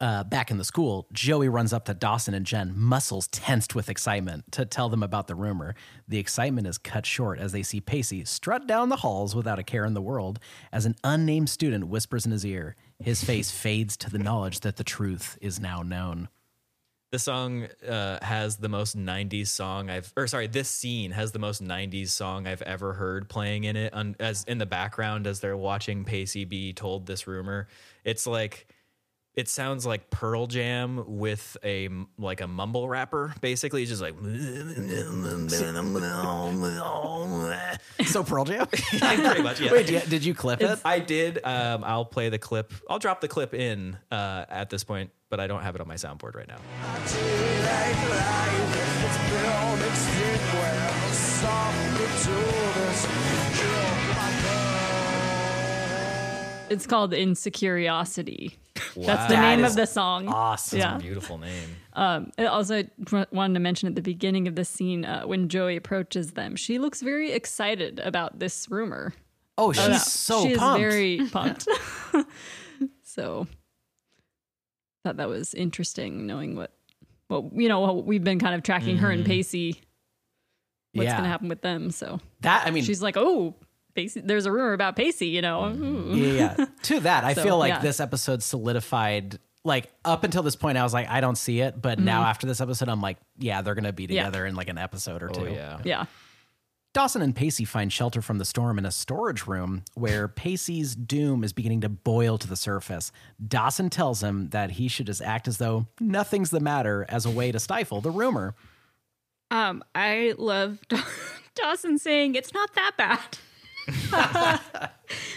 Uh, 0.00 0.24
back 0.24 0.50
in 0.50 0.56
the 0.56 0.64
school, 0.64 1.06
Joey 1.12 1.50
runs 1.50 1.74
up 1.74 1.84
to 1.84 1.92
Dawson 1.92 2.32
and 2.32 2.46
Jen, 2.46 2.72
muscles 2.74 3.28
tensed 3.28 3.74
with 3.74 3.90
excitement, 3.90 4.50
to 4.52 4.64
tell 4.64 4.88
them 4.88 5.02
about 5.02 5.26
the 5.26 5.34
rumor. 5.34 5.74
The 6.08 6.18
excitement 6.18 6.66
is 6.66 6.78
cut 6.78 7.04
short 7.04 7.38
as 7.38 7.52
they 7.52 7.62
see 7.62 7.82
Pacey 7.82 8.24
strut 8.24 8.66
down 8.66 8.88
the 8.88 8.96
halls 8.96 9.34
without 9.36 9.58
a 9.58 9.62
care 9.62 9.84
in 9.84 9.92
the 9.92 10.00
world 10.00 10.38
as 10.72 10.86
an 10.86 10.96
unnamed 11.04 11.50
student 11.50 11.88
whispers 11.88 12.24
in 12.24 12.32
his 12.32 12.46
ear. 12.46 12.76
His 12.98 13.22
face 13.22 13.50
fades 13.50 13.94
to 13.98 14.08
the 14.08 14.18
knowledge 14.18 14.60
that 14.60 14.76
the 14.76 14.84
truth 14.84 15.36
is 15.42 15.60
now 15.60 15.82
known. 15.82 16.30
This 17.12 17.24
song 17.24 17.66
uh, 17.86 18.24
has 18.24 18.56
the 18.56 18.68
most 18.70 18.96
90s 18.96 19.48
song 19.48 19.90
I've, 19.90 20.12
or 20.16 20.26
sorry, 20.28 20.46
this 20.46 20.70
scene 20.70 21.10
has 21.10 21.32
the 21.32 21.40
most 21.40 21.62
90s 21.62 22.08
song 22.08 22.46
I've 22.46 22.62
ever 22.62 22.94
heard 22.94 23.28
playing 23.28 23.64
in 23.64 23.76
it 23.76 23.92
on, 23.92 24.16
as 24.18 24.44
in 24.44 24.56
the 24.56 24.66
background 24.66 25.26
as 25.26 25.40
they're 25.40 25.56
watching 25.56 26.04
Pacey 26.04 26.46
be 26.46 26.72
told 26.72 27.06
this 27.06 27.26
rumor. 27.26 27.68
It's 28.04 28.26
like, 28.26 28.68
it 29.34 29.48
sounds 29.48 29.86
like 29.86 30.10
Pearl 30.10 30.46
Jam 30.46 31.04
with 31.06 31.56
a 31.64 31.88
like 32.18 32.40
a 32.40 32.46
mumble 32.48 32.88
rapper. 32.88 33.34
Basically, 33.40 33.82
it's 33.82 33.90
just 33.90 34.02
like 34.02 34.14
So 38.06 38.24
Pearl 38.24 38.44
Jam. 38.44 38.66
pretty 38.66 39.42
much. 39.42 39.60
Yeah. 39.60 39.72
Wait, 39.72 39.86
did 39.86 40.04
you, 40.04 40.10
did 40.10 40.24
you 40.24 40.34
clip 40.34 40.60
it? 40.60 40.80
I 40.84 40.98
did. 40.98 41.38
Um, 41.44 41.84
I'll 41.84 42.04
play 42.04 42.28
the 42.28 42.38
clip. 42.38 42.72
I'll 42.88 42.98
drop 42.98 43.20
the 43.20 43.28
clip 43.28 43.54
in 43.54 43.96
uh, 44.10 44.46
at 44.48 44.68
this 44.70 44.82
point, 44.84 45.10
but 45.28 45.38
I 45.38 45.46
don't 45.46 45.62
have 45.62 45.74
it 45.74 45.80
on 45.80 45.88
my 45.88 45.94
soundboard 45.94 46.34
right 46.34 46.48
now. 46.48 46.58
It's 56.70 56.86
called 56.86 57.12
Insecuriosity. 57.12 58.52
That's 58.74 58.94
the 58.94 59.34
That 59.34 59.56
name 59.56 59.64
of 59.64 59.74
the 59.74 59.86
song. 59.86 60.28
Awesome. 60.28 60.78
Yeah. 60.78 60.96
Beautiful 60.98 61.36
name. 61.38 61.76
Um, 61.94 62.30
I 62.38 62.46
also 62.46 62.84
wanted 63.32 63.54
to 63.54 63.60
mention 63.60 63.88
at 63.88 63.94
the 63.96 64.02
beginning 64.02 64.46
of 64.48 64.54
the 64.54 64.64
scene 64.64 65.04
uh, 65.04 65.22
when 65.24 65.48
Joey 65.48 65.76
approaches 65.76 66.32
them, 66.32 66.56
she 66.56 66.78
looks 66.78 67.02
very 67.02 67.32
excited 67.32 67.98
about 68.00 68.38
this 68.38 68.68
rumor. 68.70 69.12
Oh, 69.58 69.72
she's 69.72 69.86
Yeah. 69.88 69.98
so 69.98 70.46
she 70.46 70.54
pumped. 70.56 70.80
is 70.80 70.92
very 70.94 71.28
pumped. 71.32 71.68
so 73.02 73.46
thought 75.04 75.16
that 75.16 75.28
was 75.28 75.54
interesting 75.54 76.26
knowing 76.26 76.54
what 76.56 76.72
well 77.28 77.50
you 77.54 77.68
know 77.68 77.80
what 77.80 78.04
we've 78.04 78.22
been 78.24 78.38
kind 78.38 78.54
of 78.54 78.62
tracking 78.62 78.98
her 78.98 79.10
and 79.10 79.24
Pacey 79.24 79.80
what's 80.92 81.06
Yeah. 81.06 81.12
going 81.12 81.24
to 81.24 81.28
happen 81.30 81.48
with 81.48 81.62
them 81.62 81.90
so 81.90 82.20
that 82.42 82.66
I 82.66 82.70
mean, 82.70 82.84
she's 82.84 83.00
like 83.02 83.16
oh 83.16 83.54
Pacey 83.94 84.20
there's 84.20 84.46
a 84.46 84.52
rumor 84.52 84.72
about 84.72 84.96
Pacey 84.96 85.26
you 85.28 85.42
know 85.42 85.66
Ooh. 85.68 86.14
yeah, 86.14 86.54
yeah. 86.58 86.64
To 86.84 87.00
that, 87.00 87.24
I 87.24 87.34
So, 87.34 87.42
feel 87.42 87.58
like 87.58 87.70
yeah. 87.70 87.78
this 87.80 88.00
episode 88.00 88.42
solidified. 88.42 89.38
Like 89.62 89.92
up 90.06 90.24
until 90.24 90.42
this 90.42 90.56
point, 90.56 90.78
I 90.78 90.82
was 90.84 90.94
like, 90.94 91.06
I 91.10 91.20
don't 91.20 91.36
see 91.36 91.60
it, 91.60 91.80
but 91.82 91.98
now 91.98 92.22
after 92.22 92.46
this 92.46 92.62
episode, 92.62 92.88
I'm 92.88 93.02
like, 93.02 93.18
yeah, 93.38 93.60
they're 93.60 93.74
gonna 93.74 93.92
be 93.92 94.04
Mm-hmm. 94.04 94.12
Yeah. 94.14 94.24
together 94.24 94.46
in 94.46 94.54
like 94.54 94.68
an 94.70 94.78
episode 94.78 95.22
or 95.22 95.28
two. 95.28 95.42
Oh 95.42 95.52
yeah. 95.52 95.78
yeah 95.84 96.04
Dawson 96.92 97.22
and 97.22 97.36
Pacey 97.36 97.64
find 97.66 97.92
shelter 97.92 98.20
from 98.22 98.38
the 98.38 98.44
storm 98.44 98.76
in 98.78 98.84
a 98.86 98.90
storage 98.90 99.46
room 99.46 99.84
where 99.94 100.26
Pacey's 100.44 100.96
doom 100.96 101.44
is 101.44 101.52
beginning 101.52 101.82
to 101.82 101.88
boil 101.88 102.36
to 102.38 102.48
the 102.48 102.56
surface. 102.56 103.12
Dawson 103.46 103.90
tells 103.90 104.22
him 104.22 104.48
that 104.48 104.72
he 104.72 104.88
should 104.88 105.06
just 105.06 105.20
act 105.22 105.46
as 105.46 105.58
though 105.58 105.86
nothing's 106.00 106.50
the 106.50 106.58
matter 106.58 107.04
as 107.08 107.26
a 107.26 107.30
way 107.30 107.52
to 107.52 107.60
stifle 107.60 108.00
the 108.00 108.10
rumor. 108.10 108.54
Um, 109.52 109.84
I 109.94 110.34
love 110.38 110.78
Dawson 111.54 111.98
saying 111.98 112.34
it's 112.34 112.54
not 112.54 112.72
that 112.74 112.92
bad. 112.96 113.38
I 114.12 114.90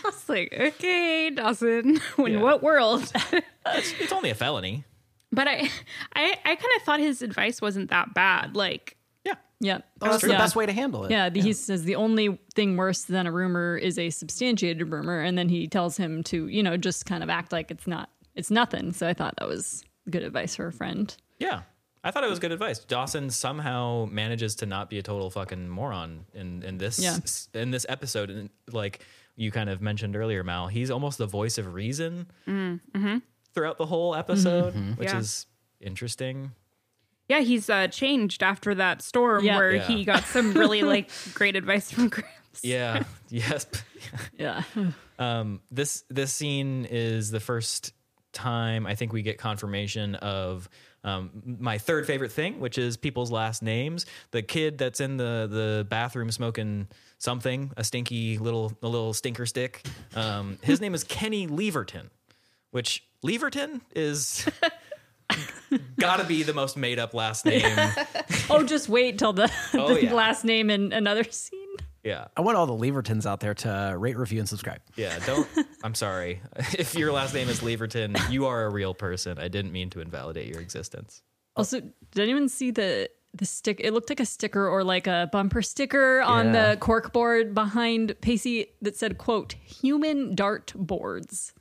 was 0.04 0.30
like, 0.30 0.54
okay, 0.58 1.30
Dawson, 1.30 2.00
in 2.18 2.26
Yeah. 2.34 2.40
what 2.42 2.62
world? 2.64 3.12
It's 3.66 4.12
only 4.12 4.30
a 4.30 4.36
felony. 4.36 4.84
but 5.32 5.48
I, 5.48 5.70
I, 6.16 6.38
I 6.44 6.56
kind 6.56 6.72
of 6.78 6.82
thought 6.84 7.00
his 7.00 7.22
advice 7.22 7.62
wasn't 7.62 7.90
that 7.92 8.14
bad. 8.14 8.56
Like, 8.58 8.98
Yeah. 9.24 9.36
yeah 9.62 9.80
Oh, 10.02 10.10
that's 10.12 10.22
the 10.24 10.32
yeah. 10.32 10.38
best 10.38 10.56
way 10.56 10.66
to 10.66 10.74
handle 10.74 11.06
it. 11.06 11.12
yeah, 11.12 11.30
the, 11.30 11.40
he 11.42 11.54
says 11.54 11.86
the 11.86 11.96
only 11.96 12.38
thing 12.56 12.76
worse 12.78 13.04
than 13.04 13.26
a 13.26 13.32
rumor 13.32 13.78
is 13.78 13.98
a 13.98 14.10
substantiated 14.10 14.92
rumor, 14.92 15.22
and 15.22 15.38
then 15.38 15.48
he 15.50 15.68
tells 15.68 15.96
him 15.98 16.24
to, 16.26 16.48
you 16.48 16.62
know, 16.62 16.76
just 16.78 17.06
kind 17.06 17.24
of 17.24 17.30
act 17.30 17.52
like 17.54 17.72
it's 17.72 17.88
not, 17.88 18.10
it's 18.36 18.52
nothing. 18.52 18.92
So 18.92 19.08
I 19.08 19.14
thought 19.14 19.36
that 19.40 19.48
was 19.48 19.84
good 20.10 20.24
advice 20.24 20.56
for 20.58 20.68
a 20.68 20.74
friend. 20.74 21.16
Yeah. 21.40 21.62
I 22.04 22.12
thought 22.12 22.24
it 22.24 22.30
was 22.30 22.40
good 22.40 22.52
advice. 22.52 22.80
Dawson 22.80 23.30
somehow 23.30 24.08
manages 24.12 24.56
to 24.56 24.66
not 24.66 24.90
be 24.90 25.00
a 25.00 25.04
total 25.04 25.30
fucking 25.30 25.70
moron 25.70 26.26
in 26.34 26.62
in 26.64 26.78
this 26.78 27.00
Yeah. 27.00 27.18
in 27.60 27.72
this 27.72 27.86
episode 27.90 28.30
and 28.30 28.50
like 28.72 29.06
you 29.36 29.52
kind 29.52 29.70
of 29.70 29.82
mentioned 29.82 30.16
earlier 30.16 30.44
Mal, 30.44 30.68
he's 30.68 30.92
almost 30.92 31.18
the 31.18 31.26
voice 31.26 31.58
of 31.58 31.74
reason 31.74 32.28
throughout 33.54 33.78
the 33.78 33.86
whole 33.86 34.16
episode, 34.16 34.74
which 34.98 35.10
Yeah. 35.10 35.20
is 35.20 35.46
interesting. 35.80 36.52
yeah, 37.30 37.40
he's 37.40 37.70
uh, 37.70 37.88
changed 37.88 38.44
after 38.44 38.76
that 38.76 39.02
storm 39.02 39.44
Yeah. 39.46 39.58
where 39.58 39.72
Yeah. 39.76 39.88
he 39.88 40.04
got 40.06 40.24
some 40.26 40.54
really 40.54 40.82
like 40.94 41.10
great 41.34 41.56
advice 41.56 41.90
from 41.92 42.10
Gramps. 42.10 42.64
Yeah. 42.64 43.04
yes. 43.30 43.66
Yeah. 44.38 44.64
Um, 45.20 45.62
this 45.70 46.04
this 46.10 46.34
scene 46.34 46.86
is 46.90 47.30
the 47.30 47.40
first 47.40 47.94
time 48.34 48.88
I 48.88 48.96
think 48.96 49.14
we 49.14 49.22
get 49.22 49.38
confirmation 49.38 50.16
of 50.16 50.68
um, 51.04 51.30
my 51.60 51.78
third 51.78 52.06
favorite 52.08 52.32
thing, 52.32 52.60
which 52.60 52.78
is 52.78 52.96
people's 52.98 53.32
last 53.32 53.62
names. 53.62 54.06
The 54.32 54.42
kid 54.42 54.78
that's 54.78 55.00
in 55.00 55.18
the 55.18 55.48
the 55.50 55.86
bathroom 55.90 56.32
smoking 56.32 56.88
something, 57.18 57.72
a 57.78 57.84
stinky 57.84 58.38
little 58.38 58.72
a 58.82 58.88
little 58.88 59.14
stinker 59.14 59.46
stick. 59.46 59.86
Um, 60.16 60.58
his 60.62 60.80
name 60.82 60.94
is 60.94 61.04
Kenny 61.04 61.48
Leverton, 61.48 62.10
which 62.72 63.04
Leverton 63.26 63.82
is. 63.96 64.48
Gotta 66.00 66.24
be 66.24 66.44
the 66.44 66.54
most 66.54 66.78
made 66.78 67.00
up 67.00 67.14
last 67.14 67.46
name. 67.46 67.64
Oh, 68.50 68.62
just 68.62 68.90
wait 68.90 69.18
till 69.18 69.32
the, 69.34 69.50
Oh, 69.74 69.94
the 69.94 70.04
yeah. 70.04 70.14
last 70.14 70.44
name 70.44 70.70
in 70.70 70.92
another 70.92 71.24
scene. 71.24 71.63
Yeah. 72.04 72.26
I 72.36 72.42
want 72.42 72.58
all 72.58 72.66
the 72.66 72.74
Levertons 72.74 73.26
out 73.26 73.40
there 73.40 73.54
to 73.54 73.96
rate, 73.98 74.18
review, 74.18 74.40
and 74.40 74.50
subscribe. 74.50 74.82
Yeah, 74.96 75.18
don't. 75.26 75.48
I'm 75.84 75.96
sorry. 75.96 76.42
If 76.78 76.96
your 76.96 77.12
last 77.12 77.34
name 77.34 77.48
is 77.50 77.62
Leverton, 77.62 78.18
you 78.32 78.46
are 78.46 78.66
a 78.66 78.70
real 78.70 78.94
person. 78.94 79.38
I 79.40 79.48
didn't 79.48 79.72
mean 79.72 79.90
to 79.92 80.02
invalidate 80.02 80.48
your 80.48 80.60
existence. 80.62 81.22
Also, 81.56 81.80
did 81.80 82.22
anyone 82.22 82.50
see 82.50 82.72
the 82.72 83.10
the 83.36 83.46
stick? 83.46 83.80
It 83.80 83.94
looked 83.94 84.10
like 84.10 84.20
a 84.20 84.26
sticker 84.26 84.68
or 84.68 84.84
like 84.84 85.08
a 85.08 85.30
bumper 85.32 85.62
sticker 85.62 86.22
on 86.22 86.54
Yeah. 86.54 86.72
the 86.72 86.78
cork 86.78 87.14
board 87.14 87.54
behind 87.54 88.20
Pacey 88.22 88.68
that 88.82 88.96
said, 88.98 89.18
"quote 89.18 89.54
Human 89.64 90.36
dart 90.36 90.74
boards." 90.76 91.54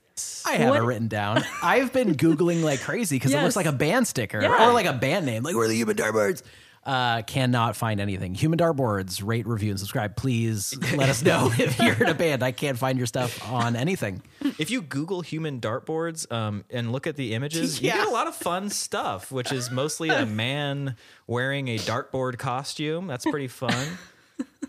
I 0.44 0.52
have 0.56 0.70
What- 0.70 0.80
it 0.80 0.84
written 0.84 1.08
down. 1.08 1.42
I've 1.62 1.92
been 1.92 2.14
Googling 2.14 2.62
like 2.62 2.80
crazy 2.80 3.16
because 3.16 3.32
it 3.32 3.42
looks 3.42 3.56
like 3.56 3.66
a 3.66 3.72
band 3.72 4.06
sticker 4.06 4.40
Yeah. 4.42 4.68
or 4.68 4.72
like 4.72 4.86
a 4.86 4.92
band 4.92 5.24
name. 5.24 5.42
Like, 5.42 5.54
we're 5.54 5.68
the 5.68 5.74
Human 5.74 5.96
Dartboards. 5.96 6.42
Uh, 6.84 7.22
cannot 7.22 7.76
find 7.76 8.00
anything. 8.00 8.34
Human 8.34 8.58
Dartboards, 8.58 9.22
rate, 9.24 9.46
review, 9.46 9.70
and 9.70 9.78
subscribe. 9.78 10.16
Please 10.16 10.76
let 10.96 11.08
us 11.08 11.22
know 11.22 11.48
if 11.56 11.78
you're 11.78 11.94
in 11.94 12.08
a 12.08 12.14
band. 12.14 12.42
I 12.42 12.50
can't 12.50 12.76
find 12.76 12.98
your 12.98 13.06
stuff 13.06 13.48
on 13.52 13.76
anything. 13.76 14.20
If 14.58 14.72
you 14.72 14.82
Google 14.82 15.20
human 15.20 15.60
dartboards 15.60 16.30
um, 16.32 16.64
and 16.70 16.90
look 16.90 17.06
at 17.06 17.14
the 17.14 17.34
images, 17.34 17.80
you 17.80 17.92
get 17.92 18.08
a 18.08 18.10
lot 18.10 18.26
of 18.26 18.34
fun 18.34 18.68
stuff, 18.68 19.30
which 19.30 19.52
is 19.52 19.70
mostly 19.70 20.08
a 20.08 20.26
man 20.42 20.96
wearing 21.28 21.68
a 21.68 21.78
dartboard 21.78 22.38
costume. 22.38 23.06
That's 23.06 23.26
pretty 23.26 23.48
fun. 23.48 23.86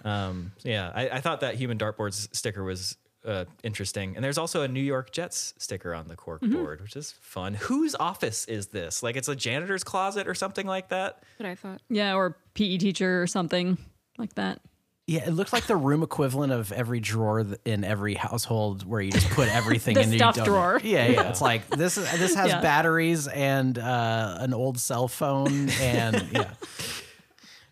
um, 0.05 0.51
yeah, 0.63 0.91
I, 0.93 1.09
I 1.09 1.19
thought 1.19 1.39
that 1.39 1.55
human 1.55 1.79
dartboards 1.79 2.27
sticker 2.35 2.63
was 2.63 2.95
uh, 3.25 3.45
interesting. 3.63 4.15
And 4.15 4.23
there's 4.23 4.37
also 4.37 4.61
a 4.63 4.67
New 4.67 4.81
York 4.81 5.11
Jets 5.11 5.53
sticker 5.57 5.93
on 5.93 6.07
the 6.07 6.15
cork 6.15 6.41
board, 6.41 6.81
which 6.81 6.95
is 6.95 7.13
fun. 7.21 7.53
Whose 7.55 7.95
office 7.95 8.45
is 8.45 8.67
this? 8.67 9.01
Like 9.03 9.15
it's 9.15 9.27
a 9.27 9.35
janitor's 9.35 9.83
closet 9.83 10.27
or 10.27 10.33
something 10.35 10.67
like 10.67 10.89
that? 10.89 11.21
That's 11.21 11.39
what 11.39 11.49
I 11.49 11.55
thought. 11.55 11.81
Yeah, 11.89 12.15
or 12.15 12.37
PE 12.53 12.77
teacher 12.77 13.21
or 13.21 13.27
something 13.27 13.77
like 14.17 14.33
that. 14.35 14.59
Yeah, 15.05 15.27
it 15.27 15.31
looks 15.31 15.51
like 15.51 15.67
the 15.67 15.75
room 15.75 16.01
equivalent 16.01 16.53
of 16.53 16.71
every 16.71 17.01
drawer 17.01 17.45
in 17.65 17.83
every 17.83 18.13
household 18.13 18.85
where 18.87 19.01
you 19.01 19.11
just 19.11 19.29
put 19.31 19.49
everything 19.49 19.95
The 19.95 19.99
in. 19.99 20.03
and 20.05 20.13
you 20.13 20.19
stuff 20.19 20.35
don't- 20.35 20.45
drawer. 20.45 20.79
Yeah, 20.81 21.07
yeah. 21.07 21.21
It's 21.29 21.41
like 21.41 21.69
this. 21.69 21.97
is 21.97 22.09
This 22.19 22.35
has 22.35 22.47
Yeah. 22.51 22.61
batteries 22.61 23.27
and 23.27 23.77
uh, 23.77 24.37
an 24.39 24.53
old 24.53 24.79
cell 24.79 25.09
phone, 25.09 25.69
and 25.81 26.25
yeah. 26.31 26.51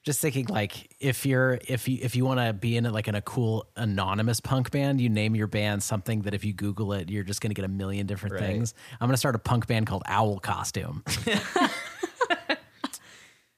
Just 0.04 0.20
thinking, 0.20 0.48
like, 0.48 0.96
if 1.00 1.28
you're 1.28 1.60
if 1.68 1.88
you 1.88 2.00
if 2.02 2.16
you 2.16 2.26
want 2.26 2.40
to 2.40 2.54
be 2.54 2.76
in 2.76 2.88
it 2.88 2.92
like 2.92 3.08
in 3.08 3.14
a 3.14 3.22
cool 3.22 3.68
anonymous 3.76 4.40
punk 4.40 4.72
band, 4.72 5.00
you 5.00 5.10
name 5.10 5.36
your 5.36 5.46
band 5.46 5.84
something 5.84 6.24
that 6.24 6.34
if 6.34 6.44
you 6.44 6.54
Google 6.54 6.94
it, 6.94 7.12
you're 7.12 7.24
just 7.24 7.40
gonna 7.40 7.54
get 7.54 7.66
a 7.66 7.68
million 7.68 8.08
different 8.08 8.34
Right. 8.34 8.42
things. 8.42 8.74
I'm 9.00 9.08
gonna 9.08 9.18
start 9.18 9.36
a 9.36 9.40
punk 9.40 9.68
band 9.68 9.86
called 9.86 10.02
Owl 10.08 10.40
Costume. 10.40 11.04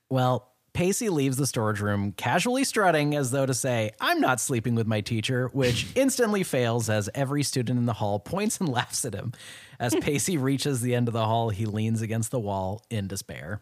well, 0.10 0.52
Pacey 0.74 1.10
leaves 1.10 1.38
the 1.38 1.48
storage 1.48 1.80
room, 1.80 2.12
casually 2.14 2.64
strutting 2.64 3.16
as 3.16 3.32
though 3.32 3.46
to 3.46 3.54
say, 3.54 3.92
I'm 4.02 4.20
not 4.20 4.40
sleeping 4.42 4.76
with 4.76 4.88
my 4.88 5.02
teacher, 5.02 5.50
which 5.54 5.88
instantly 5.96 6.44
fails 6.44 6.90
as 6.90 7.10
every 7.14 7.44
student 7.44 7.78
in 7.80 7.86
the 7.86 7.94
hall 7.94 8.20
points 8.20 8.58
and 8.58 8.68
laughs 8.70 9.06
at 9.06 9.14
him. 9.14 9.34
As 9.80 9.96
Pacey 9.96 10.38
reaches 10.38 10.82
the 10.82 10.96
end 10.96 11.08
of 11.08 11.14
the 11.14 11.26
hall, 11.26 11.50
he 11.50 11.66
leans 11.66 12.02
against 12.02 12.32
the 12.32 12.40
wall 12.40 12.84
in 12.90 13.08
despair. 13.08 13.62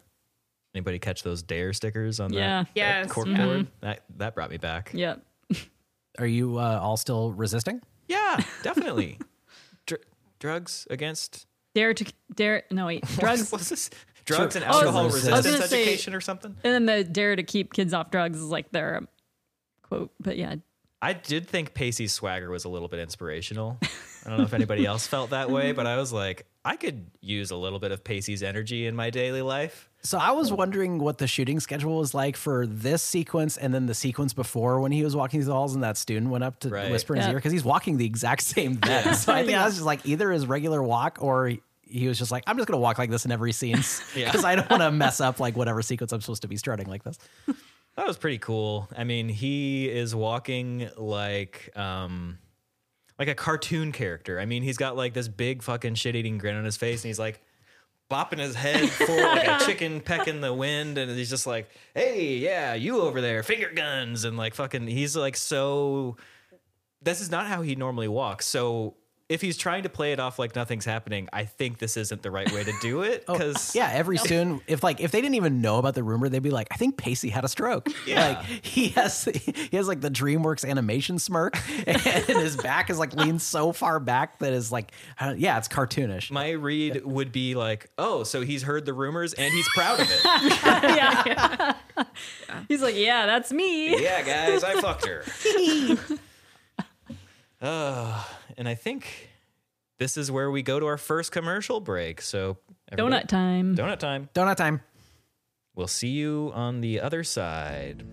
Anybody 0.74 1.00
catch 1.00 1.24
those 1.24 1.42
dare 1.44 1.74
stickers 1.74 2.20
on 2.20 2.32
Yeah. 2.32 2.64
that, 2.64 2.70
Yes. 2.76 3.08
that 3.08 3.14
cork 3.14 3.28
Mm-hmm. 3.28 3.44
board? 3.46 3.68
That 3.82 4.04
that 4.18 4.36
brought 4.36 4.50
me 4.52 4.58
back. 4.58 4.92
Yep. 4.94 5.22
Are 6.20 6.26
you 6.28 6.58
uh, 6.58 6.80
all 6.82 6.98
still 6.98 7.32
resisting? 7.34 7.82
Yeah, 8.08 8.40
definitely. 8.64 9.18
Dr- 9.86 10.02
drugs 10.40 10.88
against 10.90 11.48
Dare 11.74 11.94
to 11.94 12.06
dare. 12.36 12.64
No 12.72 12.88
wait. 12.88 13.04
Drugs. 13.20 13.50
What's 13.52 13.70
this? 13.70 13.90
Drugs 14.26 14.56
and 14.58 14.66
Oh, 14.66 14.68
I 14.68 14.72
was 14.72 14.78
alcohol 14.84 15.02
gonna 15.10 15.22
say- 15.22 15.32
I 15.32 15.36
was 15.38 15.46
resistance 15.46 15.56
gonna 15.60 15.68
say- 15.70 15.82
education 15.84 16.14
or 16.14 16.22
something. 16.22 16.56
And 16.64 16.74
then 16.74 16.86
the 16.86 17.04
dare 17.06 17.36
to 17.36 17.44
keep 17.44 17.74
kids 17.74 17.94
off 17.94 18.12
drugs 18.12 18.38
is 18.40 18.46
like 18.50 18.72
their 18.72 18.98
um, 18.98 19.08
quote. 19.84 20.12
But 20.20 20.38
yeah, 20.38 20.56
I 21.02 21.14
did 21.14 21.48
think 21.48 21.74
Pacey's 21.74 22.14
swagger 22.14 22.50
was 22.52 22.66
a 22.66 22.70
little 22.70 22.88
bit 22.90 23.00
inspirational. 23.00 23.78
I 24.26 24.30
don't 24.30 24.38
know 24.38 24.44
if 24.44 24.54
anybody 24.54 24.86
else 24.86 25.08
felt 25.08 25.30
that 25.32 25.50
way, 25.50 25.72
but 25.72 25.88
I 25.88 25.98
was 25.98 26.12
like, 26.14 26.46
I 26.64 26.76
could 26.76 27.08
use 27.22 27.50
a 27.52 27.56
little 27.56 27.80
bit 27.80 27.92
of 27.92 28.04
Pacey's 28.04 28.44
energy 28.44 28.86
in 28.86 28.96
my 28.96 29.10
daily 29.10 29.42
life. 29.42 29.90
So 30.04 30.18
I 30.18 30.32
was 30.32 30.52
wondering 30.52 30.98
what 30.98 31.20
the 31.20 31.28
shooting 31.28 31.60
schedule 31.60 31.98
was 31.98 32.14
like 32.14 32.36
for 32.36 32.66
this 32.66 33.04
sequence 33.04 33.58
and 33.58 33.72
then 33.74 33.86
the 33.86 33.94
sequence 33.94 34.34
before 34.34 34.80
when 34.82 34.92
he 34.92 35.04
was 35.04 35.16
walking 35.16 35.40
through 35.40 35.46
the 35.48 35.54
halls 35.54 35.76
and 35.76 35.84
that 35.84 35.96
student 35.98 36.30
went 36.32 36.44
up 36.44 36.60
to 36.62 36.70
Right. 36.70 36.90
whisper 36.90 37.14
in 37.14 37.20
his 37.20 37.28
Yeah. 37.28 37.32
ear 37.34 37.38
because 37.38 37.52
he's 37.52 37.64
walking 37.64 37.98
the 37.98 38.06
exact 38.06 38.42
same 38.42 38.74
then. 38.82 39.14
So 39.14 39.32
I 39.32 39.38
think 39.42 39.52
Yeah. 39.52 39.60
that 39.60 39.66
was 39.66 39.76
just 39.76 39.86
like 39.86 40.04
either 40.06 40.32
his 40.32 40.48
regular 40.48 40.82
walk 40.82 41.20
or 41.22 41.48
he- 41.50 41.62
he 41.84 42.08
was 42.08 42.18
just 42.18 42.32
like, 42.32 42.44
I'm 42.48 42.56
just 42.58 42.68
going 42.68 42.78
to 42.78 42.82
walk 42.82 42.98
like 42.98 43.10
this 43.10 43.26
in 43.26 43.32
every 43.32 43.52
scene 43.52 43.78
Yeah. 44.16 44.32
because 44.32 44.44
I 44.46 44.56
don't 44.56 44.70
want 44.70 44.82
to 44.82 44.92
mess 44.92 45.20
up 45.22 45.40
like 45.40 45.56
whatever 45.56 45.82
sequence 45.82 46.12
I'm 46.14 46.22
supposed 46.22 46.42
to 46.44 46.48
be 46.48 46.58
strutting 46.58 46.88
like 46.88 47.04
this. 47.04 47.20
That 47.98 48.08
was 48.08 48.18
pretty 48.18 48.38
cool. 48.40 48.88
I 48.98 49.04
mean, 49.04 49.28
he 49.30 49.90
is 49.90 50.16
walking 50.16 50.90
like 50.98 51.70
um 51.78 52.40
like 53.20 53.28
a 53.28 53.36
cartoon 53.36 53.92
character. 53.92 54.40
I 54.40 54.46
mean, 54.46 54.64
he's 54.64 54.78
got 54.78 54.96
like 54.96 55.14
this 55.14 55.28
big 55.28 55.62
fucking 55.62 55.94
shit-eating 55.96 56.38
grin 56.40 56.56
on 56.56 56.64
his 56.66 56.78
face 56.78 57.04
and 57.04 57.10
he's 57.10 57.20
like 57.20 57.40
bopping 58.12 58.40
his 58.40 58.54
head 58.56 58.90
forward 58.90 59.24
like 59.24 59.48
a 59.48 59.66
chicken 59.66 60.02
pecking 60.02 60.42
the 60.42 60.54
wind 60.54 60.98
and 60.98 61.10
he's 61.18 61.30
just 61.30 61.48
like, 61.48 61.70
"Hey, 61.96 62.38
yeah, 62.38 62.74
you 62.74 63.02
over 63.02 63.22
there, 63.22 63.42
finger 63.42 63.72
guns." 63.74 64.26
And 64.26 64.38
like 64.38 64.54
fucking 64.54 64.88
he's 64.88 65.16
like 65.16 65.38
so 65.38 66.18
this 67.02 67.22
is 67.22 67.32
not 67.32 67.48
how 67.48 67.62
he 67.62 67.76
normally 67.76 68.08
walks. 68.08 68.46
So 68.46 68.96
if 69.32 69.42
he's 69.42 69.58
trying 69.58 69.84
to 69.84 69.90
play 69.90 70.12
it 70.12 70.20
off 70.20 70.38
like 70.38 70.56
nothing's 70.56 70.86
happening, 70.86 71.30
I 71.32 71.46
think 71.46 71.80
this 71.80 71.96
isn't 71.98 72.22
the 72.22 72.30
right 72.32 72.52
way 72.52 72.64
to 72.64 72.74
do 72.82 73.02
it 73.02 73.26
cuz 73.28 73.74
Yeah, 73.74 73.90
every 73.94 74.18
soon 74.32 74.62
if 74.68 74.84
like 74.84 75.00
if 75.00 75.12
they 75.12 75.22
didn't 75.22 75.36
even 75.36 75.62
know 75.62 75.78
about 75.78 75.96
the 75.96 76.04
rumor, 76.04 76.28
they'd 76.30 76.40
be 76.44 76.50
like, 76.52 76.68
I 76.72 76.76
think 76.76 76.98
Pacey 76.98 77.30
had 77.30 77.46
a 77.46 77.48
stroke. 77.48 77.88
Yeah. 78.06 78.28
Like 78.28 78.46
he 78.66 78.90
has 78.90 79.24
he 79.26 79.78
has 79.78 79.88
like 79.88 80.02
the 80.02 80.12
DreamWorks 80.12 80.68
animation 80.70 81.18
smirk 81.18 81.58
and 81.88 81.98
his 82.02 82.58
back 82.58 82.90
is 82.90 83.00
like 83.00 83.14
leaned 83.16 83.42
so 83.42 83.72
far 83.72 84.00
back 84.00 84.40
that 84.40 84.54
is 84.54 84.72
like 84.72 84.92
uh, 85.20 85.34
yeah, 85.38 85.58
it's 85.58 85.68
cartoonish. 85.68 86.30
my 86.32 86.50
read 86.52 87.06
would 87.06 87.32
be 87.32 87.56
like, 87.56 87.90
"Oh, 87.98 88.24
so 88.24 88.42
he's 88.42 88.64
heard 88.64 88.86
the 88.86 88.94
rumors 88.94 89.34
and 89.34 89.54
he's 89.54 89.68
proud 89.76 90.00
of 90.00 90.08
it." 90.12 90.20
yeah. 90.24 91.74
He's 92.68 92.82
like, 92.82 92.96
yeah, 92.96 93.26
that's 93.26 93.52
me. 93.52 94.02
yeah, 94.02 94.22
guys, 94.24 94.64
I 94.64 94.80
fucked 94.82 95.06
her. 95.06 95.24
uh, 97.62 98.24
and 98.62 98.70
I 98.70 98.76
think 98.76 99.28
this 99.98 100.18
is 100.18 100.30
where 100.30 100.52
we 100.52 100.62
go 100.62 100.80
to 100.80 100.86
our 100.86 101.00
first 101.00 101.32
commercial 101.32 101.80
break. 101.80 102.22
So, 102.22 102.58
Donut 102.92 103.28
time. 103.28 103.76
donut 103.76 103.98
time. 103.98 104.30
Donut 104.36 104.56
time. 104.56 104.82
We'll 105.74 105.88
see 105.88 106.10
you 106.10 106.52
on 106.54 106.80
the 106.80 107.00
other 107.00 107.24
side. 107.24 108.06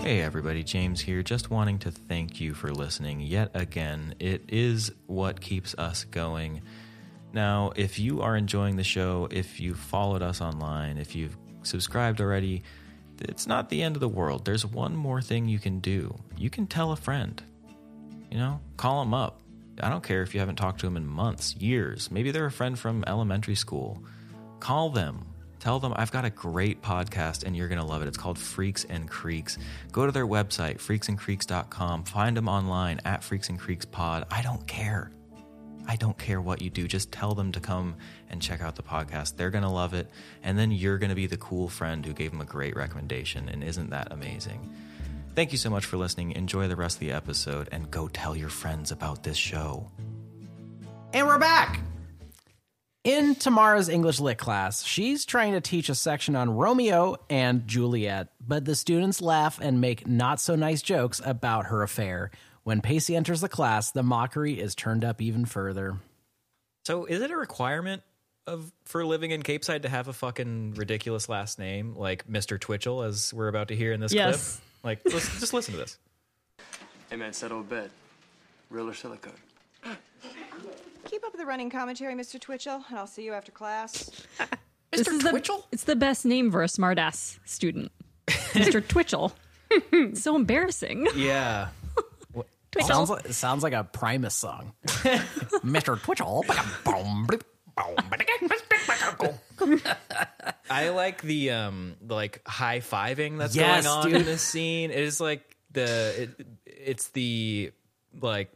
Hey 0.00 0.22
everybody, 0.22 0.64
James 0.64 1.02
here. 1.02 1.22
Just 1.22 1.50
wanting 1.50 1.78
to 1.80 1.90
thank 1.90 2.40
you 2.40 2.54
for 2.54 2.72
listening 2.72 3.20
yet 3.20 3.50
again. 3.52 4.14
It 4.20 4.44
is 4.48 4.90
what 5.06 5.42
keeps 5.42 5.74
us 5.74 6.04
going. 6.04 6.62
Now, 7.34 7.72
if 7.76 7.98
you 7.98 8.22
are 8.22 8.38
enjoying 8.38 8.76
the 8.76 8.84
show, 8.84 9.28
if 9.30 9.60
you've 9.60 9.78
followed 9.78 10.22
us 10.22 10.40
online, 10.40 10.96
if 10.96 11.14
you've 11.14 11.36
subscribed 11.62 12.22
already, 12.22 12.62
it's 13.20 13.46
not 13.46 13.68
the 13.68 13.82
end 13.82 13.96
of 13.96 14.00
the 14.00 14.08
world. 14.08 14.44
There's 14.44 14.66
one 14.66 14.96
more 14.96 15.22
thing 15.22 15.48
you 15.48 15.58
can 15.58 15.80
do. 15.80 16.14
You 16.36 16.50
can 16.50 16.66
tell 16.66 16.92
a 16.92 16.96
friend. 16.96 17.42
You 18.30 18.38
know, 18.38 18.60
call 18.76 19.04
them 19.04 19.14
up. 19.14 19.40
I 19.80 19.88
don't 19.88 20.02
care 20.02 20.22
if 20.22 20.34
you 20.34 20.40
haven't 20.40 20.56
talked 20.56 20.80
to 20.80 20.86
them 20.86 20.96
in 20.96 21.06
months, 21.06 21.56
years. 21.56 22.10
Maybe 22.10 22.30
they're 22.30 22.46
a 22.46 22.50
friend 22.50 22.78
from 22.78 23.04
elementary 23.06 23.54
school. 23.54 24.02
Call 24.60 24.90
them. 24.90 25.26
Tell 25.58 25.80
them 25.80 25.94
I've 25.96 26.12
got 26.12 26.24
a 26.24 26.30
great 26.30 26.82
podcast 26.82 27.44
and 27.44 27.56
you're 27.56 27.68
going 27.68 27.80
to 27.80 27.86
love 27.86 28.02
it. 28.02 28.08
It's 28.08 28.18
called 28.18 28.38
Freaks 28.38 28.84
and 28.84 29.08
Creeks. 29.08 29.56
Go 29.92 30.04
to 30.04 30.12
their 30.12 30.26
website, 30.26 30.76
freaksandcreeks.com. 30.76 32.04
Find 32.04 32.36
them 32.36 32.48
online 32.48 33.00
at 33.04 33.24
Freaks 33.24 33.48
and 33.48 33.58
Creeks 33.58 33.86
Pod. 33.86 34.26
I 34.30 34.42
don't 34.42 34.66
care. 34.66 35.10
I 35.86 35.96
don't 35.96 36.16
care 36.18 36.40
what 36.40 36.62
you 36.62 36.70
do. 36.70 36.88
Just 36.88 37.12
tell 37.12 37.34
them 37.34 37.52
to 37.52 37.60
come 37.60 37.96
and 38.30 38.40
check 38.40 38.60
out 38.62 38.76
the 38.76 38.82
podcast. 38.82 39.36
They're 39.36 39.50
going 39.50 39.64
to 39.64 39.70
love 39.70 39.94
it. 39.94 40.10
And 40.42 40.58
then 40.58 40.70
you're 40.70 40.98
going 40.98 41.10
to 41.10 41.14
be 41.14 41.26
the 41.26 41.36
cool 41.36 41.68
friend 41.68 42.04
who 42.04 42.12
gave 42.12 42.30
them 42.30 42.40
a 42.40 42.46
great 42.46 42.74
recommendation. 42.74 43.48
And 43.48 43.62
isn't 43.62 43.90
that 43.90 44.12
amazing? 44.12 44.74
Thank 45.34 45.52
you 45.52 45.58
so 45.58 45.68
much 45.68 45.84
for 45.84 45.96
listening. 45.96 46.32
Enjoy 46.32 46.68
the 46.68 46.76
rest 46.76 46.96
of 46.96 47.00
the 47.00 47.12
episode 47.12 47.68
and 47.72 47.90
go 47.90 48.08
tell 48.08 48.36
your 48.36 48.48
friends 48.48 48.92
about 48.92 49.24
this 49.24 49.36
show. 49.36 49.90
And 51.12 51.26
we're 51.26 51.38
back. 51.38 51.80
In 53.04 53.34
Tamara's 53.34 53.90
English 53.90 54.18
Lit 54.18 54.38
class, 54.38 54.82
she's 54.82 55.26
trying 55.26 55.52
to 55.52 55.60
teach 55.60 55.90
a 55.90 55.94
section 55.94 56.34
on 56.34 56.56
Romeo 56.56 57.16
and 57.28 57.68
Juliet, 57.68 58.28
but 58.40 58.64
the 58.64 58.74
students 58.74 59.20
laugh 59.20 59.60
and 59.60 59.78
make 59.78 60.06
not 60.06 60.40
so 60.40 60.56
nice 60.56 60.80
jokes 60.80 61.20
about 61.22 61.66
her 61.66 61.82
affair. 61.82 62.30
When 62.64 62.80
Pacey 62.80 63.14
enters 63.14 63.40
the 63.42 63.48
class, 63.48 63.90
the 63.92 64.02
mockery 64.02 64.58
is 64.58 64.74
turned 64.74 65.04
up 65.04 65.20
even 65.20 65.44
further. 65.44 65.98
So, 66.86 67.04
is 67.04 67.20
it 67.20 67.30
a 67.30 67.36
requirement 67.36 68.02
of 68.46 68.72
for 68.84 69.04
living 69.06 69.30
in 69.30 69.42
Capeside 69.42 69.82
to 69.82 69.88
have 69.88 70.08
a 70.08 70.12
fucking 70.12 70.74
ridiculous 70.74 71.28
last 71.28 71.58
name 71.58 71.94
like 71.94 72.26
Mr. 72.26 72.58
Twitchell, 72.60 73.02
as 73.02 73.32
we're 73.32 73.48
about 73.48 73.68
to 73.68 73.76
hear 73.76 73.92
in 73.92 74.00
this 74.00 74.12
Yes. 74.12 74.56
clip? 74.56 74.64
Like, 75.06 75.12
let's, 75.14 75.40
just 75.40 75.52
listen 75.54 75.72
to 75.74 75.80
this. 75.80 75.98
Hey 77.10 77.16
man, 77.16 77.32
settle 77.32 77.60
a 77.60 77.64
bed. 77.64 77.90
Real 78.70 78.88
or 78.88 78.94
silicone? 78.94 79.32
Keep 81.04 81.24
up 81.24 81.36
the 81.36 81.46
running 81.46 81.70
commentary, 81.70 82.14
Mr. 82.14 82.40
Twitchell, 82.40 82.84
and 82.88 82.98
I'll 82.98 83.06
see 83.06 83.24
you 83.24 83.32
after 83.32 83.52
class. 83.52 84.10
This 84.92 85.08
is 85.08 85.22
the, 85.24 85.62
it's 85.72 85.82
the 85.84 85.96
best 85.96 86.24
name 86.24 86.52
for 86.52 86.62
a 86.62 86.66
smartass 86.66 87.40
student. 87.44 87.90
Mr. 88.28 88.86
Twitchell. 88.86 89.32
So 90.14 90.36
embarrassing. 90.36 91.08
Yeah. 91.16 91.70
Sounds 92.82 93.10
like, 93.10 93.24
it 93.26 93.32
sounds 93.34 93.62
like 93.62 93.72
a 93.72 93.84
Primus 93.84 94.34
song. 94.34 94.72
Mr. 94.86 96.00
Twitchell. 96.00 96.44
I 100.70 100.88
like 100.90 101.22
the 101.22 101.50
um 101.52 101.96
the 102.02 102.14
like 102.14 102.42
high 102.46 102.80
fiving 102.80 103.38
that's 103.38 103.54
Yes, 103.54 103.84
going 103.84 103.96
on 103.96 104.06
dude. 104.10 104.20
in 104.20 104.24
this 104.26 104.42
scene. 104.42 104.90
It 104.90 104.98
is 105.00 105.20
like 105.20 105.56
the 105.72 106.22
it, 106.38 106.46
it's 106.66 107.08
the 107.08 107.72
like 108.20 108.50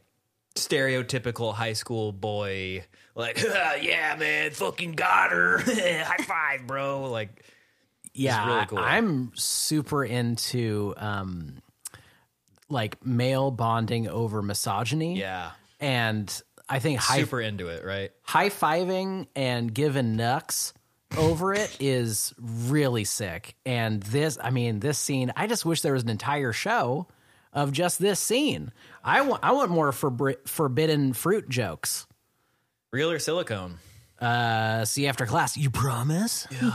stereotypical 0.55 1.53
high 1.53 1.73
school 1.73 2.11
boy 2.11 2.83
like 3.15 3.41
yeah 3.81 4.15
man 4.19 4.51
fucking 4.51 4.91
got 4.93 5.31
her 5.31 5.59
high 5.65 6.23
five 6.23 6.67
bro 6.67 7.09
like 7.09 7.43
yeah, 8.13 8.47
really 8.47 8.65
cool. 8.65 8.79
I'm 8.79 9.31
super 9.35 10.03
into 10.03 10.93
um, 10.97 11.61
like 12.69 13.03
male 13.05 13.51
bonding 13.51 14.07
over 14.07 14.41
misogyny. 14.41 15.19
yeah 15.19 15.51
And 15.79 16.41
I 16.67 16.79
think 16.79 16.99
high 16.99 17.19
super 17.19 17.41
into 17.41 17.67
it 17.67 17.83
right 17.85 18.11
high 18.21 18.49
fiving 18.49 19.27
and 19.35 19.73
giving 19.73 20.15
nucks 20.15 20.73
over 21.17 21.53
it 21.53 21.75
is 21.81 22.33
really 22.39 23.03
sick. 23.03 23.55
And 23.65 24.03
this, 24.03 24.37
I 24.39 24.51
mean, 24.51 24.79
this 24.79 24.99
scene, 24.99 25.33
I 25.35 25.47
just 25.47 25.65
wish 25.65 25.81
there 25.81 25.93
was 25.93 26.03
an 26.03 26.09
entire 26.09 26.53
show 26.53 27.07
of 27.51 27.71
just 27.71 27.97
this 27.97 28.19
scene. 28.19 28.71
I 29.03 29.21
want, 29.21 29.43
I 29.43 29.53
want 29.53 29.71
more 29.71 29.91
forbri- 29.91 30.47
forbidden 30.47 31.13
fruit 31.13 31.49
jokes. 31.49 32.05
real 32.91 33.09
or 33.09 33.17
silicone 33.17 33.79
Uh, 34.21 34.85
see 34.85 35.07
after 35.07 35.25
class. 35.25 35.57
You 35.57 35.71
promise? 35.71 36.45
Yeah. 36.61 36.73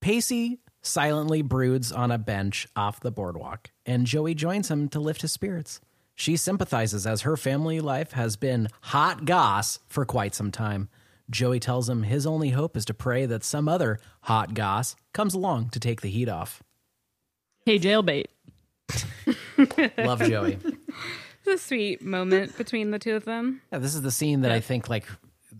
Pacey 0.00 0.60
silently 0.82 1.42
broods 1.42 1.90
on 1.90 2.12
a 2.12 2.18
bench 2.18 2.68
off 2.76 3.00
the 3.00 3.10
boardwalk, 3.10 3.70
and 3.86 4.06
Joey 4.06 4.34
joins 4.34 4.70
him 4.70 4.88
to 4.90 5.00
lift 5.00 5.22
his 5.22 5.32
spirits. 5.32 5.80
She 6.14 6.36
sympathizes 6.36 7.06
as 7.06 7.22
her 7.22 7.36
family 7.36 7.80
life 7.80 8.12
has 8.12 8.36
been 8.36 8.68
hot 8.82 9.24
goss 9.24 9.78
for 9.88 10.04
quite 10.04 10.34
some 10.34 10.50
time. 10.50 10.88
Joey 11.30 11.58
tells 11.60 11.88
him 11.88 12.02
his 12.02 12.26
only 12.26 12.50
hope 12.50 12.76
is 12.76 12.84
to 12.86 12.94
pray 12.94 13.24
that 13.26 13.42
some 13.44 13.68
other 13.68 13.98
hot 14.22 14.54
goss 14.54 14.94
comes 15.14 15.32
along 15.34 15.70
to 15.70 15.80
take 15.80 16.00
the 16.02 16.10
heat 16.10 16.28
off. 16.28 16.62
Hey, 17.64 17.78
jailbait. 17.78 18.26
Love 19.98 20.20
Joey. 20.22 20.58
It's 21.44 21.62
a 21.62 21.66
sweet 21.66 22.02
moment 22.02 22.56
between 22.58 22.90
the 22.90 22.98
two 22.98 23.14
of 23.14 23.24
them. 23.24 23.62
Yeah, 23.72 23.78
this 23.78 23.94
is 23.94 24.02
the 24.02 24.10
scene 24.10 24.42
that 24.42 24.52
I 24.52 24.60
think 24.60 24.88
like 24.88 25.06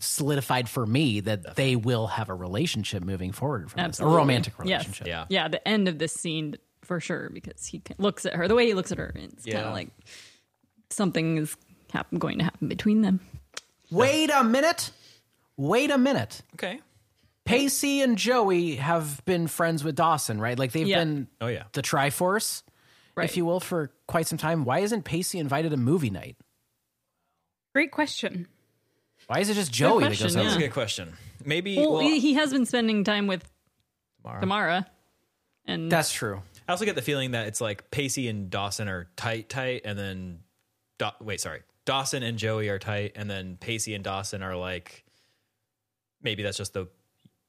solidified 0.00 0.68
for 0.68 0.84
me 0.86 1.20
that 1.20 1.56
they 1.56 1.76
will 1.76 2.06
have 2.08 2.28
a 2.28 2.34
relationship 2.34 3.02
moving 3.02 3.32
forward 3.32 3.70
from 3.70 3.78
this, 3.78 3.84
a 3.84 3.88
Absolutely. 3.88 4.16
romantic 4.16 4.52
Yes. 4.58 4.64
relationship. 4.86 5.06
Yeah. 5.06 5.24
Yeah, 5.28 5.48
the 5.48 5.66
end 5.66 5.88
of 5.88 5.98
this 5.98 6.12
scene 6.12 6.56
for 6.84 7.00
sure 7.00 7.30
because 7.32 7.66
he 7.66 7.82
looks 7.98 8.26
at 8.26 8.34
her 8.34 8.48
the 8.48 8.54
way 8.54 8.66
he 8.66 8.74
looks 8.74 8.92
at 8.92 8.98
her. 8.98 9.12
It's 9.14 9.44
kind 9.44 9.66
of 9.66 9.72
like 9.72 9.88
something 10.90 11.38
is 11.38 11.56
happen, 11.92 12.18
going 12.18 12.38
to 12.38 12.44
happen 12.44 12.68
between 12.68 13.02
them. 13.02 13.20
Wait 13.90 14.30
a 14.30 14.42
minute. 14.44 14.90
Wait 15.56 15.90
a 15.90 15.98
minute. 15.98 16.42
Okay. 16.54 16.80
Pacey 17.44 18.00
and 18.02 18.16
Joey 18.16 18.76
have 18.76 19.22
been 19.24 19.46
friends 19.48 19.82
with 19.84 19.96
Dawson, 19.96 20.40
right? 20.40 20.58
Like 20.58 20.72
they've 20.72 20.86
Yeah. 20.86 21.00
been 21.00 21.28
Oh, 21.40 21.48
yeah. 21.48 21.64
the 21.72 21.82
Triforce, 21.82 22.62
Right. 23.16 23.24
if 23.28 23.36
you 23.36 23.44
will, 23.44 23.60
for 23.60 23.90
quite 24.06 24.26
some 24.26 24.38
time. 24.38 24.64
Why 24.64 24.78
isn't 24.78 25.02
Pacey 25.02 25.38
invited 25.38 25.70
to 25.72 25.76
movie 25.76 26.08
night? 26.10 26.36
Great 27.74 27.90
question. 27.90 28.46
Why 29.26 29.40
is 29.40 29.50
it 29.50 29.54
just 29.54 29.72
Joey 29.72 30.02
that 30.04 30.10
goes 30.10 30.20
question, 30.20 30.40
out? 30.40 30.44
That's 30.44 30.56
a 30.56 30.58
good 30.60 30.72
question. 30.72 31.12
Maybe. 31.44 31.76
Well, 31.76 31.92
well, 31.94 32.00
he, 32.00 32.20
he 32.20 32.34
has 32.34 32.52
been 32.52 32.66
spending 32.66 33.02
time 33.04 33.26
with 33.26 33.44
Tamara. 34.22 34.40
Tamara, 34.40 34.86
and 35.66 35.90
That's 35.90 36.12
true. 36.12 36.42
I 36.72 36.74
also 36.74 36.86
get 36.86 36.94
the 36.96 37.02
feeling 37.02 37.32
that 37.32 37.48
it's 37.48 37.60
like 37.60 37.90
Pacey 37.90 38.28
and 38.28 38.48
Dawson 38.48 38.88
are 38.88 39.08
tight, 39.14 39.50
tight, 39.50 39.82
and 39.84 39.98
then 39.98 40.38
Da- 40.98 41.12
wait, 41.20 41.38
sorry, 41.40 41.60
Dawson 41.84 42.22
and 42.22 42.38
Joey 42.38 42.68
are 42.70 42.78
tight, 42.78 43.12
and 43.16 43.28
then 43.28 43.58
Pacey 43.60 43.94
and 43.94 44.02
Dawson 44.02 44.42
are 44.42 44.56
like 44.56 45.04
maybe 46.22 46.42
that's 46.42 46.56
just 46.56 46.72
the 46.72 46.86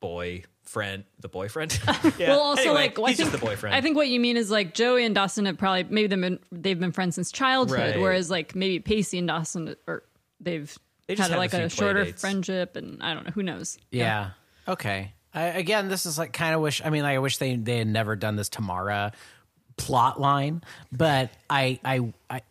boy 0.01 0.43
friend, 0.63 1.03
the 1.19 1.29
boyfriend. 1.29 1.79
yeah. 2.17 2.29
well, 2.31 2.39
also 2.41 2.61
Anyway, 2.63 2.75
like 2.75 2.97
well, 2.97 3.05
I 3.05 3.09
he's 3.11 3.17
think 3.19 3.31
just 3.31 3.41
the 3.41 3.45
boyfriend. 3.47 3.75
I 3.75 3.79
think 3.81 3.95
what 3.95 4.07
you 4.09 4.19
mean 4.19 4.35
is 4.37 4.49
like 4.51 4.73
Joey 4.73 5.05
and 5.05 5.13
Dawson 5.15 5.45
have 5.45 5.57
probably 5.57 5.83
maybe 5.85 6.07
they've 6.07 6.19
been 6.19 6.39
they've 6.51 6.79
been 6.79 6.91
friends 6.91 7.15
since 7.15 7.31
childhood, 7.31 7.79
Right. 7.79 7.99
whereas 8.01 8.29
like 8.29 8.55
maybe 8.55 8.79
Pacey 8.79 9.19
and 9.19 9.27
Dawson 9.27 9.75
are 9.87 10.03
they've 10.41 10.75
They 11.07 11.13
had 11.15 11.29
had 11.29 11.31
a 11.33 11.37
like 11.37 11.51
few 11.51 11.59
a, 11.61 11.69
shorter 11.69 12.03
dates. 12.05 12.19
friendship, 12.21 12.75
and 12.75 13.01
I 13.01 13.13
don't 13.13 13.25
know 13.25 13.31
who 13.31 13.43
knows. 13.43 13.77
Yeah. 13.91 14.31
Okay. 14.67 15.13
I, 15.33 15.43
again, 15.45 15.87
this 15.87 16.05
is 16.05 16.17
like 16.17 16.33
kind 16.33 16.53
of 16.55 16.61
wish. 16.61 16.81
I 16.83 16.89
mean, 16.89 17.03
like, 17.03 17.15
I 17.15 17.19
wish 17.19 17.37
they 17.37 17.55
they 17.55 17.79
had 17.79 17.87
never 17.87 18.15
done 18.15 18.35
this 18.35 18.49
Tamara 18.49 19.11
plot 19.77 20.19
line, 20.19 20.63
but 20.91 21.31
I 21.49 21.79
I, 21.83 22.13
I 22.29 22.41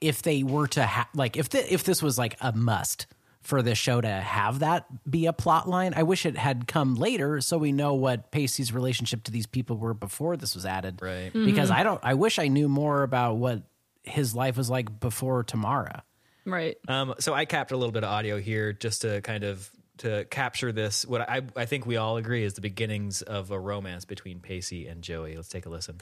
if 0.00 0.22
they 0.22 0.42
were 0.42 0.66
to 0.68 0.82
have 0.82 1.08
like 1.14 1.36
if 1.36 1.48
the, 1.50 1.72
if 1.72 1.84
this 1.84 2.02
was 2.02 2.18
like 2.18 2.36
a 2.40 2.52
must 2.52 3.06
for 3.40 3.60
this 3.60 3.76
show 3.76 4.00
to 4.00 4.08
have 4.08 4.60
that 4.60 4.86
be 5.08 5.26
a 5.26 5.32
plot 5.32 5.68
line, 5.68 5.94
I 5.96 6.02
wish 6.04 6.26
it 6.26 6.36
had 6.36 6.66
come 6.66 6.94
later 6.94 7.40
so 7.40 7.58
we 7.58 7.72
know 7.72 7.94
what 7.94 8.30
Pacey's 8.30 8.72
relationship 8.72 9.24
to 9.24 9.32
these 9.32 9.46
people 9.46 9.76
were 9.76 9.94
before 9.94 10.36
this 10.36 10.54
was 10.54 10.64
added. 10.64 11.00
Right. 11.02 11.32
Because 11.32 11.70
I 11.70 11.82
don't. 11.82 12.00
I 12.02 12.14
wish 12.14 12.38
I 12.38 12.48
knew 12.48 12.68
more 12.68 13.02
about 13.02 13.36
what 13.36 13.62
his 14.02 14.34
life 14.34 14.56
was 14.56 14.68
like 14.68 15.00
before 15.00 15.44
Tamara. 15.44 16.02
Right. 16.44 16.76
Um, 16.88 17.14
so 17.20 17.34
I 17.34 17.44
capped 17.44 17.70
a 17.70 17.76
little 17.76 17.92
bit 17.92 18.02
of 18.02 18.10
audio 18.10 18.38
here 18.38 18.72
just 18.72 19.02
to 19.02 19.20
kind 19.20 19.44
of 19.44 19.70
to 20.02 20.24
capture 20.26 20.72
this. 20.72 21.06
What 21.06 21.28
I 21.28 21.42
I 21.56 21.64
think 21.64 21.86
we 21.86 21.96
all 21.96 22.16
agree 22.16 22.44
is 22.44 22.54
the 22.54 22.60
beginnings 22.60 23.22
of 23.22 23.50
a 23.50 23.58
romance 23.58 24.04
between 24.04 24.40
Pacey 24.40 24.86
and 24.86 25.02
Joey. 25.02 25.36
Let's 25.36 25.48
take 25.48 25.66
a 25.66 25.68
listen. 25.68 26.00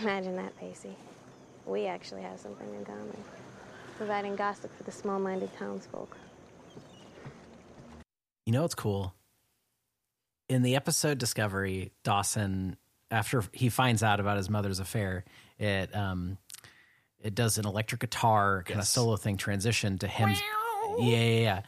Imagine 0.00 0.36
that, 0.36 0.56
Pacey. 0.58 0.96
We 1.66 1.86
actually 1.86 2.22
have 2.22 2.40
something 2.40 2.66
in 2.74 2.84
common. 2.84 3.16
Providing 3.96 4.36
gossip 4.36 4.76
for 4.76 4.82
the 4.82 4.92
small-minded 4.92 5.50
townsfolk. 5.58 6.16
You 8.44 8.52
know 8.52 8.62
what's 8.62 8.74
cool? 8.74 9.14
In 10.48 10.62
the 10.62 10.76
episode 10.76 11.18
Discovery, 11.18 11.92
Dawson, 12.04 12.76
after 13.10 13.42
he 13.52 13.68
finds 13.68 14.02
out 14.02 14.20
about 14.20 14.36
his 14.36 14.48
mother's 14.48 14.80
affair, 14.80 15.24
it 15.58 15.94
um 15.94 16.38
it 17.22 17.34
does 17.34 17.58
an 17.58 17.66
electric 17.66 18.00
guitar 18.00 18.62
kind 18.66 18.80
of 18.80 18.86
solo 18.86 19.16
thing 19.16 19.36
transition 19.36 19.98
to 19.98 20.08
him. 20.08 20.30
Yeah, 20.98 21.06
yeah, 21.06 21.40
yeah. 21.40 21.62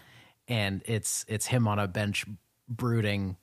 And 0.49 0.83
it's 0.87 1.25
it's 1.29 1.47
him 1.47 1.69
on 1.69 1.79
a 1.79 1.87
bench 1.87 2.25
brooding. 2.69 3.37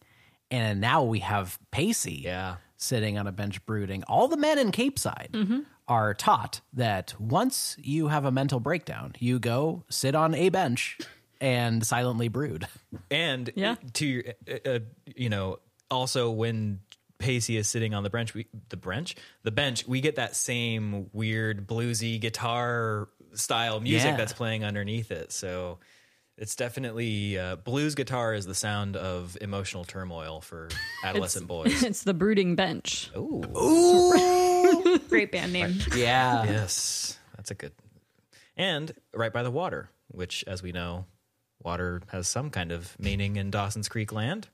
And 0.51 0.81
now 0.81 1.03
we 1.03 1.19
have 1.19 1.57
Pacey 1.71 2.21
Yeah. 2.25 2.57
sitting 2.77 3.17
on 3.17 3.27
a 3.27 3.31
bench 3.31 3.65
brooding. 3.65 4.03
All 4.03 4.27
the 4.27 4.37
men 4.37 4.57
in 4.59 4.71
Capeside 4.71 5.35
are 5.87 6.13
taught 6.13 6.61
that 6.73 7.13
once 7.19 7.75
you 7.79 8.07
have 8.07 8.25
a 8.25 8.31
mental 8.31 8.59
breakdown, 8.59 9.13
you 9.19 9.39
go 9.39 9.83
sit 9.89 10.15
on 10.15 10.33
a 10.35 10.49
bench 10.49 10.97
and 11.41 11.85
silently 11.85 12.27
brood. 12.27 12.67
And 13.11 13.49
Yeah. 13.55 13.75
to 13.93 14.23
uh, 14.49 14.69
uh, 14.69 14.79
you 15.15 15.29
know, 15.29 15.59
also 15.91 16.31
when 16.31 16.79
Pacey 17.17 17.57
is 17.57 17.67
sitting 17.67 17.93
on 17.93 18.03
the 18.03 18.09
bench, 18.09 18.33
we, 18.33 18.47
the 18.69 18.77
bench, 18.77 19.15
the 19.43 19.51
bench, 19.51 19.87
we 19.87 20.01
get 20.01 20.15
that 20.15 20.35
same 20.35 21.09
weird 21.13 21.67
bluesy 21.67 22.19
guitar 22.19 23.09
style 23.33 23.79
music 23.79 24.11
Yeah. 24.11 24.17
that's 24.17 24.33
playing 24.33 24.63
underneath 24.65 25.11
it. 25.11 25.31
So 25.31 25.79
it's 26.37 26.55
definitely 26.55 27.37
uh, 27.37 27.55
blues 27.57 27.95
guitar 27.95 28.33
is 28.33 28.45
the 28.45 28.55
sound 28.55 28.95
of 28.95 29.37
emotional 29.41 29.83
turmoil 29.85 30.41
for 30.41 30.69
adolescent 31.03 31.47
boys. 31.47 31.83
It's 31.83 32.03
the 32.03 32.13
brooding 32.13 32.55
bench. 32.55 33.09
Ooh, 33.17 33.41
Great 35.09 35.31
band 35.31 35.53
name. 35.53 35.75
Yeah. 35.95 36.43
yes, 36.43 37.17
that's 37.35 37.51
a 37.51 37.55
good. 37.55 37.71
And 38.57 38.91
right 39.13 39.31
by 39.33 39.43
the 39.43 39.51
water, 39.51 39.89
which, 40.09 40.43
as 40.47 40.63
we 40.63 40.71
know, 40.71 41.05
water 41.61 42.01
has 42.07 42.27
some 42.27 42.49
kind 42.49 42.71
of 42.71 42.97
meaning 42.99 43.35
in 43.35 43.51
Dawson's 43.51 43.89
Creek 43.89 44.11
land. 44.11 44.47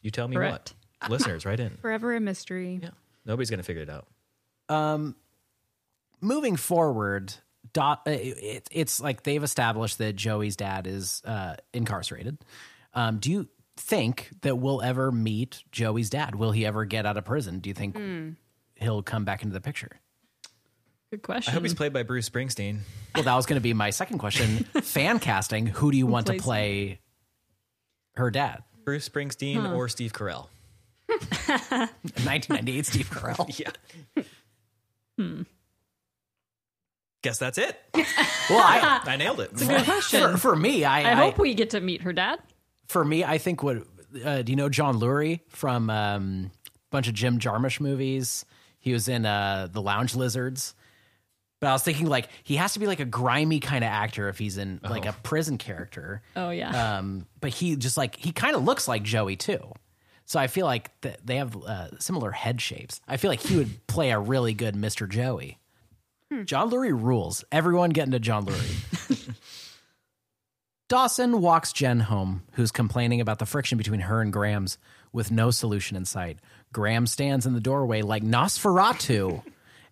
You 0.00 0.10
tell 0.10 0.28
me 0.28 0.36
Correct. 0.36 0.74
what, 1.00 1.10
listeners, 1.10 1.44
right 1.46 1.58
in. 1.58 1.70
Forever 1.78 2.14
a 2.14 2.20
mystery. 2.20 2.80
Yeah, 2.82 2.90
nobody's 3.24 3.50
gonna 3.50 3.62
figure 3.62 3.82
it 3.82 3.90
out. 3.90 4.06
Um, 4.68 5.16
moving 6.20 6.56
forward, 6.56 7.32
dot 7.74 8.02
uh, 8.06 8.12
it, 8.12 8.66
it's 8.70 9.00
like 9.00 9.24
they've 9.24 9.44
established 9.44 9.98
that 9.98 10.16
Joey's 10.16 10.56
dad 10.56 10.86
is 10.86 11.20
uh, 11.26 11.56
incarcerated. 11.74 12.38
Um, 12.94 13.18
do 13.18 13.30
you 13.30 13.48
think 13.76 14.30
that 14.40 14.56
we'll 14.56 14.80
ever 14.80 15.12
meet 15.12 15.62
Joey's 15.70 16.08
dad? 16.08 16.36
Will 16.36 16.52
he 16.52 16.64
ever 16.64 16.86
get 16.86 17.04
out 17.04 17.18
of 17.18 17.26
prison? 17.26 17.58
Do 17.58 17.68
you 17.68 17.74
think 17.74 17.98
he'll 18.76 19.02
come 19.02 19.26
back 19.26 19.42
into 19.42 19.52
the 19.52 19.60
picture? 19.60 20.00
Good 21.10 21.22
question. 21.22 21.50
I 21.50 21.54
hope 21.54 21.62
he's 21.62 21.74
played 21.74 21.92
by 21.92 22.02
Bruce 22.02 22.28
Springsteen. 22.28 22.78
Well, 23.14 23.24
that 23.24 23.34
was 23.34 23.46
going 23.46 23.56
to 23.56 23.62
be 23.62 23.72
my 23.74 23.90
second 23.90 24.18
question. 24.18 24.64
Fan 24.82 25.18
casting. 25.20 25.66
Who 25.66 25.92
do 25.92 25.98
you 25.98 26.06
want 26.06 26.26
to 26.26 26.32
plays 26.32 26.40
him? 26.40 26.44
play 26.44 27.00
her 28.16 28.30
dad? 28.30 28.62
Bruce 28.84 29.08
Springsteen 29.08 29.76
or 29.76 29.88
Steve 29.88 30.12
Carell. 30.12 30.48
1998 31.08 32.86
Steve 32.86 33.10
Carell. 33.10 33.58
Yeah. 33.58 34.24
Guess 37.24 37.38
that's 37.38 37.56
it. 37.58 37.80
Well, 38.50 38.60
I, 38.60 39.00
I 39.06 39.16
nailed 39.16 39.40
it. 39.40 39.52
It's 39.52 39.62
a 39.62 39.66
good 39.66 39.84
question. 39.84 40.32
for, 40.32 40.36
for 40.36 40.56
me, 40.56 40.84
I, 40.84 41.12
I 41.12 41.14
hope 41.14 41.38
we 41.38 41.54
get 41.54 41.70
to 41.70 41.80
meet 41.80 42.02
her 42.02 42.12
dad. 42.12 42.38
for 42.88 43.02
me, 43.02 43.24
I 43.24 43.38
think 43.38 43.62
what 43.62 43.78
uh, 44.22 44.42
do 44.42 44.52
you 44.52 44.56
know 44.56 44.68
John 44.68 45.00
Lurie 45.00 45.40
from 45.48 45.88
um, 45.88 46.50
a 46.66 46.70
bunch 46.90 47.08
of 47.08 47.14
Jim 47.14 47.38
Jarmusch 47.38 47.80
movies? 47.80 48.44
He 48.80 48.92
was 48.92 49.08
in 49.08 49.24
uh, 49.24 49.68
the 49.72 49.80
Lounge 49.80 50.14
Lizards. 50.14 50.74
But 51.60 51.68
I 51.68 51.72
was 51.72 51.82
thinking 51.82 52.06
like 52.06 52.28
he 52.42 52.56
has 52.56 52.74
to 52.74 52.78
be 52.80 52.86
like 52.86 53.00
a 53.00 53.06
grimy 53.06 53.60
kind 53.60 53.82
of 53.82 53.88
actor 53.88 54.28
if 54.28 54.36
he's 54.36 54.58
in 54.58 54.80
like 54.82 55.06
a 55.06 55.14
prison 55.22 55.56
character. 55.56 56.20
Oh 56.36 56.50
yeah. 56.50 56.98
Um, 56.98 57.26
but 57.40 57.48
he 57.50 57.76
just 57.76 57.96
like 57.96 58.14
he 58.16 58.30
kind 58.32 58.54
of 58.54 58.62
looks 58.64 58.86
like 58.86 59.02
Joey 59.04 59.36
too. 59.36 59.72
So 60.26 60.38
I 60.38 60.48
feel 60.48 60.66
like 60.66 61.00
th- 61.00 61.16
they 61.24 61.36
have 61.36 61.56
uh, 61.56 61.98
similar 61.98 62.30
head 62.30 62.60
shapes. 62.60 63.00
I 63.08 63.16
feel 63.16 63.30
like 63.30 63.40
he 63.40 63.56
would 63.56 63.86
play 63.86 64.10
a 64.10 64.18
really 64.18 64.52
good 64.52 64.74
Mr. 64.74 65.08
Joey. 65.08 65.58
Hmm. 66.30 66.44
John 66.44 66.70
Lurie 66.70 66.98
rules. 66.98 67.44
Everyone 67.52 67.90
get 67.90 68.06
into 68.06 68.18
John 68.20 68.46
Lurie. 68.46 69.34
Dawson 70.88 71.40
walks 71.40 71.72
Jen 71.72 72.00
home, 72.00 72.42
who's 72.52 72.70
complaining 72.70 73.20
about 73.20 73.38
the 73.38 73.46
friction 73.46 73.78
between 73.78 74.00
her 74.00 74.20
and 74.20 74.32
Grams 74.32 74.78
with 75.12 75.30
no 75.30 75.50
solution 75.50 75.96
in 75.96 76.04
sight. 76.04 76.38
Grams 76.72 77.10
stands 77.10 77.46
in 77.46 77.54
the 77.54 77.60
doorway 77.60 78.02
like 78.02 78.22
Nosferatu 78.22 79.42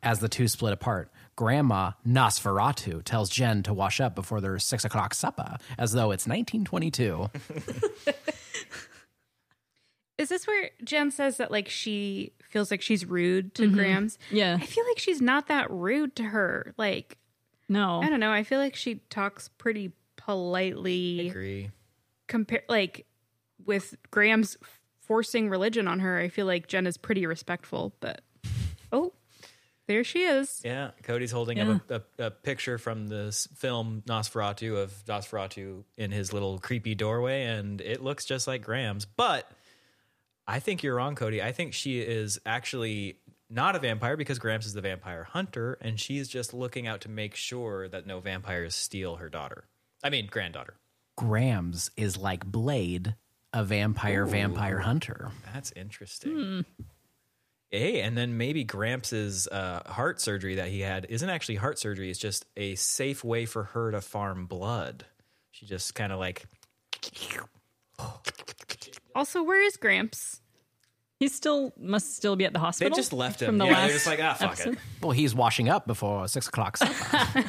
as 0.03 0.18
the 0.18 0.28
two 0.28 0.49
split 0.49 0.72
apart. 0.72 1.11
Grandma 1.35 1.93
Nosferatu 2.07 3.03
tells 3.05 3.30
Jen 3.30 3.62
to 3.62 3.72
wash 3.72 4.01
up 4.01 4.14
before 4.14 4.41
their 4.41 4.59
six 4.59 4.85
o'clock 4.85 5.14
supper, 5.14 5.57
as 5.78 5.93
though 5.93 6.11
it's 6.11 6.26
1922. 6.26 7.30
Is 10.18 10.28
this 10.28 10.47
where 10.47 10.70
Jen 10.85 11.11
says 11.11 11.39
that 11.39 11.51
like 11.51 11.68
she 11.68 12.33
feels 12.53 12.70
like 12.70 12.82
she's 12.82 13.05
rude 13.05 13.55
to 13.57 13.64
mm-hmm. 13.64 13.74
Grams? 13.74 14.18
Yeah. 14.30 14.59
I 14.61 14.66
feel 14.66 14.84
like 14.86 14.98
she's 14.98 15.20
not 15.20 15.48
that 15.48 15.70
rude 15.70 16.14
to 16.16 16.24
her. 16.24 16.74
Like, 16.76 17.18
no. 17.68 18.00
I 18.03 18.09
don't 18.09 18.20
know. 18.20 18.30
I 18.30 18.44
feel 18.44 18.59
like 18.59 18.76
she 18.76 18.96
talks 19.11 19.48
pretty 19.59 19.92
politely 20.16 21.30
Agree. 21.30 21.70
compare 22.28 22.62
like 22.68 23.07
with 23.64 23.96
Grams' 24.11 24.57
forcing 25.00 25.48
religion 25.48 25.88
on 25.88 26.00
her. 26.00 26.18
I 26.18 26.28
feel 26.28 26.46
like 26.46 26.68
Jen 26.68 26.86
is 26.86 26.96
pretty 26.96 27.26
respectful, 27.26 27.94
but 28.00 28.22
oh, 28.92 29.12
there 29.86 30.05
she 30.05 30.22
is. 30.22 30.61
Yeah, 30.64 30.90
Cody's 31.03 31.32
holding 31.32 31.59
up 31.61 31.90
a, 31.90 32.03
a, 32.18 32.26
a 32.26 32.30
picture 32.30 32.78
from 32.78 33.09
this 33.09 33.48
film 33.57 34.03
Nosferatu 34.07 34.76
of 34.76 34.92
Nosferatu 35.07 35.84
in 35.96 36.12
his 36.12 36.32
little 36.32 36.59
creepy 36.59 36.94
doorway, 36.94 37.44
and 37.44 37.80
it 37.80 38.03
looks 38.03 38.24
just 38.24 38.46
like 38.46 38.62
Grams'. 38.62 39.05
But 39.05 39.50
I 40.53 40.61
think 40.61 40.82
you're 40.82 40.96
wrong, 40.96 41.14
Cody. 41.14 41.42
I 41.42 41.53
think 41.53 41.72
she 41.72 41.98
is 42.00 42.38
actually 42.44 43.16
not 43.48 43.74
a 43.74 43.78
vampire 43.78 44.18
because 44.18 44.38
Grams 44.38 44.66
is 44.66 44.74
the 44.74 44.82
vampire 44.82 45.24
hunter, 45.24 45.78
and 45.80 45.98
she's 45.98 46.28
just 46.28 46.53
looking 46.53 46.86
out 46.86 47.00
to 47.00 47.09
make 47.09 47.34
sure 47.34 47.88
that 47.88 48.07
no 48.07 48.20
vampires 48.20 48.74
steal 48.74 49.16
her 49.16 49.30
daughter. 49.30 49.64
I 50.05 50.11
mean, 50.11 50.26
granddaughter. 50.30 50.74
Grams 51.16 51.90
is 51.96 52.18
like 52.18 52.44
Blade, 52.44 53.14
a 53.55 53.64
vampire 53.64 54.26
vampire 54.26 54.80
hunter. 54.80 55.30
That's 55.55 55.72
interesting. 55.72 56.66
Hey, 57.70 58.03
and 58.03 58.14
then 58.14 58.36
maybe 58.36 58.62
Gramps's 58.62 59.48
uh, 59.48 59.80
heart 59.86 60.20
surgery 60.20 60.57
that 60.57 60.68
he 60.68 60.80
had 60.80 61.07
isn't 61.09 61.30
actually 61.30 61.55
heart 61.55 61.78
surgery. 61.78 62.11
It's 62.11 62.18
just 62.18 62.44
a 62.59 62.74
safe 62.74 63.24
way 63.24 63.46
for 63.46 63.64
her 63.64 63.90
to 63.90 64.03
farm 64.03 64.44
blood. 64.44 65.07
She 65.50 65.64
just 65.64 65.94
kind 65.94 66.12
of 66.12 66.18
like 66.18 66.44
Also, 69.14 69.42
where 69.42 69.62
is 69.62 69.78
Gramps? 69.78 70.41
He 71.23 71.29
still 71.29 71.73
must 71.79 72.16
still 72.16 72.35
be 72.35 72.45
at 72.47 72.53
the 72.53 72.59
hospital. 72.59 72.91
they 72.91 72.97
just 72.97 73.12
left 73.12 73.41
him. 73.41 73.47
from 73.47 73.59
the 73.59 73.66
yeah, 73.66 73.70
last 73.75 73.83
they're 73.83 73.93
just 73.93 74.07
like 74.09 74.20
ah, 74.20 74.35
fuck 74.35 74.51
episode. 74.55 74.73
it. 74.73 74.79
Well, 75.01 75.12
he's 75.12 75.37
washing 75.37 75.68
up 75.68 75.87
before 75.87 76.27
six 76.27 76.49
o'clock. 76.49 76.79
supper. 76.79 77.45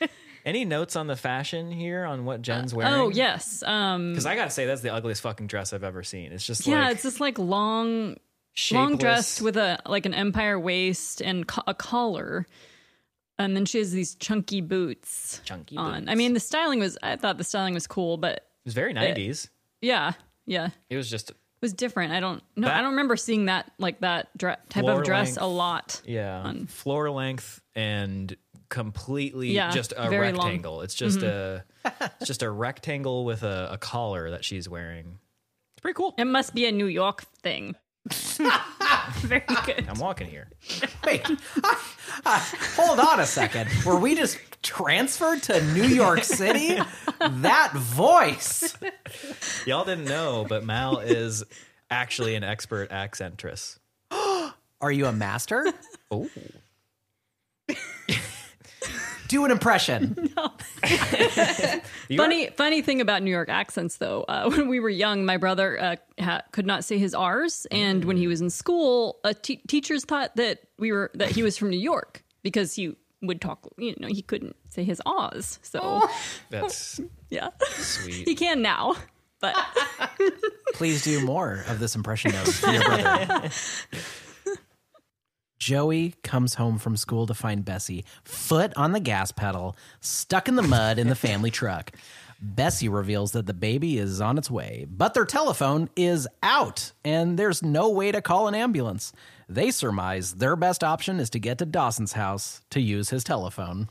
Any 0.44 0.64
notes 0.64 0.94
on 0.94 1.08
the 1.08 1.16
fashion 1.16 1.72
here 1.72 2.04
on 2.04 2.24
what 2.26 2.42
Jen's 2.42 2.72
wearing? 2.72 2.94
Oh 2.94 3.08
yes, 3.08 3.64
um, 3.64 4.12
because 4.12 4.24
I 4.24 4.36
gotta 4.36 4.50
say 4.50 4.66
that's 4.66 4.82
the 4.82 4.94
ugliest 4.94 5.22
fucking 5.22 5.48
dress 5.48 5.72
I've 5.72 5.82
ever 5.82 6.04
seen. 6.04 6.30
It's 6.30 6.46
just 6.46 6.64
yeah. 6.64 6.84
like 6.84 6.92
it's 6.92 7.02
just 7.02 7.18
like 7.18 7.40
long, 7.40 8.06
long 8.06 8.16
shapeless. 8.54 8.98
dressed 9.00 9.42
with 9.42 9.56
a 9.56 9.80
like 9.84 10.06
an 10.06 10.14
empire 10.14 10.60
waist 10.60 11.20
and 11.20 11.44
co- 11.44 11.64
a 11.66 11.74
collar, 11.74 12.46
and 13.36 13.56
then 13.56 13.64
she 13.64 13.78
has 13.78 13.90
these 13.90 14.14
chunky 14.14 14.60
boots. 14.60 15.40
Chunky 15.44 15.76
on. 15.76 16.02
boots. 16.02 16.12
I 16.12 16.14
mean, 16.14 16.34
the 16.34 16.40
styling 16.40 16.78
was. 16.78 16.96
I 17.02 17.16
thought 17.16 17.36
the 17.36 17.42
styling 17.42 17.74
was 17.74 17.88
cool, 17.88 18.16
but 18.16 18.34
It 18.36 18.42
was 18.66 18.74
very 18.74 18.92
nineties. 18.92 19.50
yeah, 19.80 20.12
yeah, 20.46 20.68
It 20.88 20.96
was 20.96 21.10
just 21.10 21.30
it 21.30 21.36
was 21.60 21.72
different. 21.72 22.12
I 22.12 22.20
don't. 22.20 22.42
No, 22.56 22.68
That- 22.68 22.76
I 22.78 22.80
don't 22.82 22.90
remember 22.92 23.16
seeing 23.16 23.46
that 23.46 23.70
like 23.78 24.00
that 24.00 24.28
dre- 24.36 24.56
type 24.68 24.84
of 24.84 25.04
dress 25.04 25.28
length. 25.36 25.42
a 25.42 25.46
lot. 25.46 26.00
yeah 26.04 26.40
on- 26.42 26.66
floor 26.66 27.10
length 27.10 27.60
and 27.74 28.36
completely 28.68 29.52
Yeah, 29.52 29.70
just 29.70 29.92
a 29.96 30.08
very 30.10 30.26
long. 30.32 30.34
Mm-hmm. 30.34 30.46
rectangle. 30.46 30.80
It's 30.82 30.94
just 30.94 31.22
a 31.22 31.64
it's 31.84 32.26
just 32.26 32.42
a 32.42 32.50
rectangle 32.50 33.24
with 33.24 33.42
a, 33.42 33.70
a 33.72 33.78
collar 33.78 34.30
that 34.30 34.44
she's 34.44 34.68
wearing. 34.68 35.18
It's 35.74 35.80
pretty 35.82 35.94
cool. 35.96 36.14
It 36.18 36.26
must 36.26 36.54
be 36.54 36.66
a 36.66 36.72
New 36.72 36.86
York 36.86 37.22
thing. 37.42 37.76
Very 39.20 39.44
good. 39.66 39.86
I'm 39.88 39.98
walking 39.98 40.28
here. 40.28 40.48
Wait, 41.04 41.26
hold 42.76 43.00
on 43.00 43.20
a 43.20 43.26
second. 43.26 43.68
Were 43.84 43.98
we 43.98 44.14
just 44.14 44.38
transferred 44.62 45.42
to 45.44 45.62
New 45.72 45.84
York 45.84 46.24
City? 46.24 46.78
That 47.20 47.72
voice. 47.74 48.76
Y'all 49.66 49.84
didn't 49.84 50.06
know, 50.06 50.46
but 50.48 50.64
Mal 50.64 50.98
is 50.98 51.44
actually 51.90 52.34
an 52.34 52.44
expert 52.44 52.90
accentress. 52.90 53.78
Are 54.80 54.92
you 54.92 55.06
a 55.06 55.12
master? 55.12 55.66
Oh, 56.10 56.28
Do 59.28 59.44
an 59.44 59.50
impression. 59.50 60.32
funny, 62.16 62.48
funny 62.56 62.82
thing 62.82 63.00
about 63.00 63.22
New 63.22 63.30
York 63.30 63.48
accents, 63.48 63.96
though. 63.96 64.22
Uh, 64.22 64.50
when 64.54 64.68
we 64.68 64.80
were 64.80 64.88
young, 64.88 65.24
my 65.24 65.36
brother 65.36 65.80
uh, 65.80 65.96
ha- 66.18 66.42
could 66.52 66.66
not 66.66 66.84
say 66.84 66.98
his 66.98 67.14
R's, 67.14 67.66
and 67.70 68.04
when 68.04 68.16
he 68.16 68.26
was 68.26 68.40
in 68.40 68.50
school, 68.50 69.18
uh, 69.24 69.34
te- 69.40 69.62
teachers 69.68 70.04
thought 70.04 70.34
that 70.36 70.60
we 70.78 70.92
were 70.92 71.10
that 71.14 71.30
he 71.30 71.42
was 71.42 71.56
from 71.56 71.70
New 71.70 71.80
York 71.80 72.24
because 72.42 72.74
he 72.74 72.96
would 73.22 73.40
talk. 73.40 73.68
You 73.76 73.94
know, 73.98 74.08
he 74.08 74.22
couldn't 74.22 74.56
say 74.70 74.84
his 74.84 75.00
R's. 75.04 75.58
So 75.62 76.08
that's 76.50 77.00
yeah, 77.28 77.50
sweet. 77.68 78.26
he 78.26 78.34
can 78.34 78.62
now. 78.62 78.96
But 79.40 79.54
Please 80.74 81.04
do 81.04 81.24
more 81.24 81.64
of 81.68 81.78
this 81.78 81.94
impression 81.94 82.34
of 82.34 82.62
your 82.62 82.82
brother. 82.82 83.50
Joey 85.58 86.14
comes 86.22 86.54
home 86.54 86.78
from 86.78 86.96
school 86.96 87.26
to 87.26 87.34
find 87.34 87.64
Bessie, 87.64 88.04
foot 88.24 88.72
on 88.76 88.92
the 88.92 89.00
gas 89.00 89.32
pedal, 89.32 89.76
stuck 90.00 90.48
in 90.48 90.56
the 90.56 90.62
mud 90.62 90.98
in 90.98 91.08
the 91.08 91.14
family 91.28 91.50
truck. 91.50 91.92
Bessie 92.40 92.88
reveals 92.88 93.32
that 93.32 93.46
the 93.46 93.54
baby 93.54 93.98
is 93.98 94.20
on 94.20 94.38
its 94.38 94.50
way, 94.50 94.86
but 94.88 95.14
their 95.14 95.24
telephone 95.24 95.90
is 95.96 96.28
out 96.42 96.92
and 97.04 97.36
there's 97.36 97.62
no 97.62 97.90
way 97.90 98.12
to 98.12 98.22
call 98.22 98.46
an 98.46 98.54
ambulance. 98.54 99.12
They 99.48 99.70
surmise 99.72 100.34
their 100.34 100.54
best 100.54 100.84
option 100.84 101.18
is 101.18 101.30
to 101.30 101.40
get 101.40 101.58
to 101.58 101.66
Dawson's 101.66 102.12
house 102.12 102.60
to 102.70 102.80
use 102.80 103.10
his 103.10 103.24
telephone. 103.24 103.88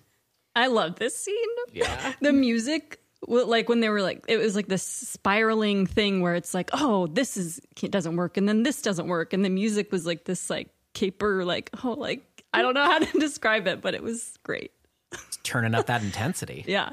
I 0.55 0.67
love 0.67 0.95
this 0.95 1.17
scene. 1.17 1.35
Yeah, 1.73 2.13
the 2.21 2.31
music. 2.33 3.01
Like 3.27 3.67
when 3.67 3.79
they 3.79 3.89
were 3.89 4.01
like, 4.01 4.23
it 4.27 4.37
was 4.37 4.55
like 4.55 4.67
this 4.67 4.83
spiraling 4.83 5.87
thing 5.87 6.21
where 6.21 6.35
it's 6.35 6.53
like, 6.53 6.69
oh, 6.71 7.07
this 7.07 7.35
is 7.35 7.59
it 7.81 7.91
doesn't 7.91 8.15
work, 8.15 8.37
and 8.37 8.47
then 8.47 8.63
this 8.63 8.81
doesn't 8.81 9.07
work, 9.07 9.33
and 9.33 9.43
the 9.43 9.49
music 9.49 9.91
was 9.91 10.05
like 10.05 10.25
this 10.25 10.49
like 10.49 10.69
caper, 10.97 11.45
like 11.45 11.69
oh, 11.83 11.91
like 11.91 12.23
I 12.53 12.61
don't 12.61 12.73
know 12.73 12.83
how 12.85 12.99
to 12.99 13.19
describe 13.19 13.67
it, 13.67 13.81
but 13.81 13.93
it 13.93 14.03
was 14.03 14.37
great. 14.43 14.71
It's 15.11 15.37
Turning 15.43 15.75
up 15.75 15.85
that 15.87 16.01
intensity. 16.03 16.63
Yeah, 16.67 16.89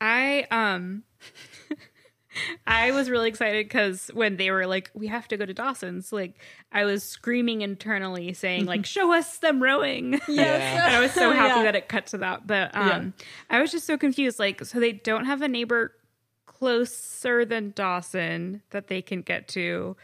I 0.00 0.46
um 0.50 1.04
I 2.66 2.90
was 2.90 3.08
really 3.08 3.28
excited 3.30 3.64
because 3.66 4.08
when 4.12 4.36
they 4.36 4.50
were 4.50 4.66
like, 4.66 4.90
"We 4.92 5.06
have 5.06 5.26
to 5.28 5.36
go 5.38 5.46
to 5.46 5.54
Dawson's," 5.54 6.12
like 6.12 6.34
I 6.70 6.84
was 6.84 7.02
screaming 7.02 7.62
internally, 7.62 8.34
saying 8.34 8.66
like, 8.66 8.84
"Show 8.84 9.12
us 9.14 9.38
them 9.38 9.62
rowing!" 9.62 10.20
Yeah, 10.28 10.86
and 10.86 10.96
I 10.96 11.00
was 11.00 11.12
so 11.12 11.32
happy 11.32 11.60
Yeah. 11.60 11.62
that 11.64 11.76
it 11.76 11.88
cut 11.88 12.06
to 12.08 12.18
that. 12.18 12.46
But 12.46 12.76
um, 12.76 13.14
I 13.48 13.60
was 13.60 13.70
just 13.72 13.86
so 13.86 13.96
confused. 13.96 14.38
Like, 14.38 14.64
so 14.66 14.80
they 14.80 14.92
don't 14.92 15.24
have 15.24 15.40
a 15.40 15.48
neighbor 15.48 15.92
closer 16.44 17.44
than 17.44 17.72
Dawson 17.74 18.62
that 18.70 18.88
they 18.88 19.00
can 19.02 19.22
get 19.22 19.48
to. 19.48 19.96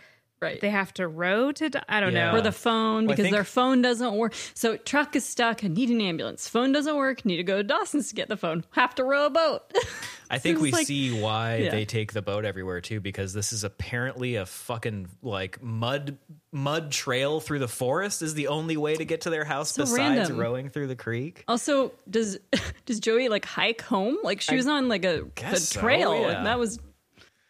Right. 0.42 0.60
They 0.60 0.70
have 0.70 0.92
to 0.94 1.06
row 1.08 1.52
to. 1.52 1.70
Da- 1.70 1.80
I 1.88 2.00
don't 2.00 2.12
Yeah. 2.12 2.32
know. 2.32 2.38
or 2.38 2.40
the 2.42 2.52
phone 2.52 3.04
Well, 3.04 3.12
I 3.12 3.14
because 3.14 3.24
think- 3.24 3.34
their 3.34 3.44
phone 3.44 3.80
doesn't 3.80 4.14
work. 4.14 4.34
So 4.54 4.76
truck 4.76 5.16
is 5.16 5.24
stuck 5.24 5.62
and 5.62 5.74
need 5.74 5.88
an 5.90 6.00
ambulance. 6.00 6.48
Phone 6.48 6.72
doesn't 6.72 6.96
work. 6.96 7.24
Need 7.24 7.36
to 7.38 7.44
go 7.44 7.56
to 7.58 7.62
Dawson's 7.62 8.08
to 8.08 8.14
get 8.14 8.28
the 8.28 8.36
phone. 8.36 8.64
Have 8.72 8.94
to 8.96 9.04
row 9.04 9.26
a 9.26 9.30
boat. 9.30 9.62
I 10.30 10.38
think 10.38 10.56
Seems 10.58 10.62
we 10.62 10.72
like- 10.72 10.86
see 10.86 11.20
why 11.20 11.56
Yeah. 11.56 11.70
they 11.70 11.84
take 11.84 12.12
the 12.14 12.22
boat 12.22 12.44
everywhere 12.44 12.80
too, 12.80 13.00
because 13.00 13.32
this 13.34 13.52
is 13.52 13.64
apparently 13.64 14.36
a 14.36 14.46
fucking 14.46 15.08
like 15.22 15.62
mud 15.62 16.18
mud 16.54 16.90
trail 16.92 17.40
through 17.40 17.58
the 17.58 17.68
forest 17.68 18.20
is 18.22 18.34
the 18.34 18.48
only 18.48 18.76
way 18.76 18.94
to 18.94 19.04
get 19.06 19.22
to 19.22 19.30
their 19.30 19.44
house 19.44 19.72
So 19.72 19.82
besides 19.84 19.98
random. 20.18 20.38
rowing 20.38 20.68
through 20.70 20.86
the 20.88 20.96
creek. 20.96 21.44
also, 21.48 21.92
does 22.10 22.38
does 22.86 23.00
Joey 23.00 23.28
like 23.28 23.44
hike 23.44 23.80
home? 23.82 24.16
Like 24.22 24.40
she 24.40 24.56
was 24.56 24.66
on 24.66 24.88
like 24.88 25.04
a 25.04 25.18
the 25.18 25.30
guess 25.34 25.68
so, 25.68 25.80
trail. 25.80 26.20
yeah. 26.22 26.38
and 26.38 26.46
that 26.46 26.58
was 26.58 26.78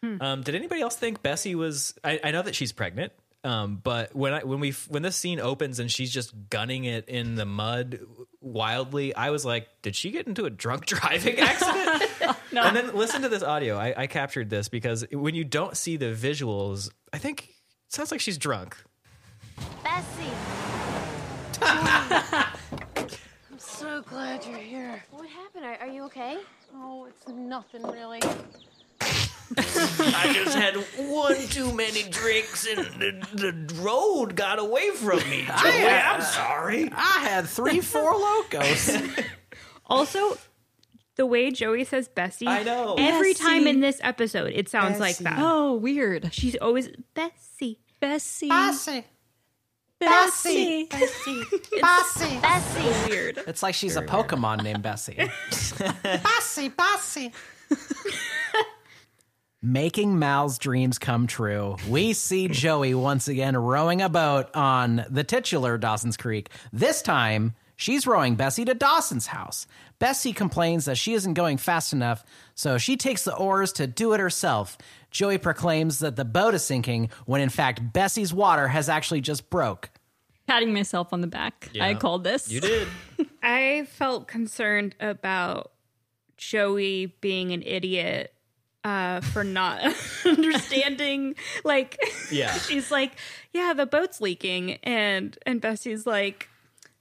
Um, 0.03 0.41
did 0.41 0.53
anybody 0.55 0.81
else 0.81 0.95
think 0.95 1.21
Bessie 1.21 1.55
was? 1.55 1.93
I, 2.03 2.19
I 2.23 2.31
know 2.31 2.41
that 2.41 2.55
she's 2.55 2.73
pregnant, 2.73 3.13
um, 3.45 3.79
but 3.81 4.13
when 4.15 4.33
I 4.33 4.43
when 4.43 4.59
we 4.59 4.71
when 4.89 5.01
this 5.01 5.15
scene 5.15 5.39
opens 5.39 5.79
and 5.79 5.89
she's 5.89 6.11
just 6.11 6.33
gunning 6.49 6.83
it 6.85 7.07
in 7.07 7.35
the 7.35 7.45
mud 7.45 7.99
wildly, 8.41 9.15
I 9.15 9.29
was 9.29 9.45
like, 9.45 9.67
did 9.81 9.95
she 9.95 10.11
get 10.11 10.27
into 10.27 10.45
a 10.45 10.49
drunk 10.49 10.85
driving 10.87 11.39
accident? 11.39 12.09
And 12.55 12.75
then 12.75 12.95
listen 12.95 13.23
to 13.23 13.29
this 13.29 13.41
audio. 13.41 13.77
I, 13.77 13.95
I 14.03 14.05
captured 14.07 14.51
this 14.51 14.69
because 14.69 15.03
when 15.11 15.33
you 15.33 15.43
don't 15.43 15.75
see 15.75 15.97
the 15.97 16.13
visuals, 16.13 16.91
I 17.11 17.17
think 17.17 17.45
it 17.45 17.49
sounds 17.87 18.11
like 18.11 18.19
she's 18.21 18.37
drunk. 18.37 18.77
Bessie, 19.83 20.29
I'm 21.63 23.57
so 23.57 24.01
glad 24.03 24.45
you're 24.45 24.57
here. 24.59 25.03
what 25.09 25.27
happened? 25.27 25.65
Are, 25.65 25.77
are 25.77 25.87
you 25.87 26.03
okay? 26.03 26.37
Oh, 26.75 27.05
it's 27.05 27.27
nothing 27.27 27.81
really. 27.81 28.21
I 29.57 30.31
just 30.33 30.55
had 30.57 30.75
one 30.97 31.35
too 31.47 31.71
many 31.73 32.03
drinks 32.09 32.65
and 32.65 32.85
the, 32.99 33.27
the 33.33 33.75
road 33.75 34.35
got 34.35 34.59
away 34.59 34.89
from 34.91 35.17
me. 35.29 35.45
Joey, 35.45 35.85
I'm 35.87 36.21
sorry. 36.21 36.89
I 36.91 37.19
had 37.29 37.45
three, 37.47 37.81
Four 37.81 38.13
Lokos. 38.13 39.23
also, 39.85 40.37
the 41.15 41.25
way 41.25 41.51
Joey 41.51 41.83
says 41.83 42.07
Bessie, 42.07 42.47
I 42.47 42.63
know. 42.63 42.95
every 42.97 43.33
Bessie. 43.33 43.43
time 43.43 43.67
in 43.67 43.79
this 43.79 43.99
episode, 44.01 44.51
it 44.55 44.69
sounds 44.69 44.99
like 44.99 45.17
that. 45.19 45.37
oh 45.39 45.75
weird. 45.75 46.33
She's 46.33 46.55
always 46.55 46.89
Bessie. 47.13 47.79
Bessie. 47.99 48.47
Bossy. 48.49 49.05
Bessie. 49.99 50.85
Bossy. 50.89 51.43
Bossy. 51.79 52.39
Bessie. 52.41 53.09
Weird. 53.09 53.39
It's 53.47 53.63
like 53.63 53.75
she's 53.75 53.95
a 53.95 54.01
Pokemon 54.01 54.63
named 54.63 54.81
Bessie. 54.81 55.29
Bossy. 56.23 56.69
Bossy. 56.69 57.31
Making 59.65 60.19
Mal's 60.19 60.57
dreams 60.57 60.99
come 60.99 61.25
true. 61.25 61.77
We 61.87 62.11
see 62.11 62.49
Joey 62.49 62.93
once 62.93 63.29
again 63.29 63.55
rowing 63.55 64.01
a 64.01 64.09
boat 64.09 64.53
on 64.53 65.05
the 65.09 65.23
titular 65.23 65.77
Dawson's 65.77 66.17
Creek. 66.17 66.49
This 66.73 67.01
time, 67.01 67.55
she's 67.77 68.05
rowing 68.05 68.35
Bessie 68.35 68.65
to 68.65 68.73
Dawson's 68.73 69.27
house. 69.27 69.65
Bessie 69.99 70.33
complains 70.33 70.83
that 70.83 70.97
she 70.97 71.13
isn't 71.13 71.35
going 71.35 71.55
fast 71.55 71.93
enough, 71.93 72.25
so 72.55 72.77
she 72.77 72.97
takes 72.97 73.23
the 73.23 73.37
oars 73.37 73.71
to 73.73 73.87
do 73.87 74.11
it 74.11 74.19
herself. 74.19 74.77
Joey 75.11 75.37
proclaims 75.37 75.99
that 75.99 76.17
the 76.17 76.25
boat 76.25 76.53
is 76.55 76.65
sinking 76.65 77.09
when 77.25 77.39
in 77.39 77.47
fact 77.47 77.93
Bessie's 77.93 78.33
water 78.33 78.67
has 78.67 78.89
actually 78.89 79.21
just 79.21 79.49
broke. 79.49 79.89
Patting 80.45 80.73
myself 80.73 81.13
on 81.13 81.21
the 81.21 81.27
back. 81.27 81.69
I 81.79 81.93
called 81.93 82.25
this. 82.25 82.51
You 82.51 82.59
did. 82.59 82.85
I 83.41 83.87
felt 83.89 84.27
concerned 84.27 84.93
about 84.99 85.71
Joey 86.35 87.15
being 87.21 87.53
an 87.53 87.61
idiot 87.61 88.33
uh, 88.83 89.21
for 89.21 89.43
not 89.43 89.81
understanding. 90.25 91.35
Like, 91.63 91.97
Yeah. 92.31 92.53
she's 92.57 92.91
like, 92.91 93.13
"Yeah, 93.53 93.73
the 93.73 93.85
boat's 93.85 94.19
leaking," 94.21 94.73
and 94.83 95.37
and 95.45 95.61
Bessie's 95.61 96.05
like, 96.05 96.49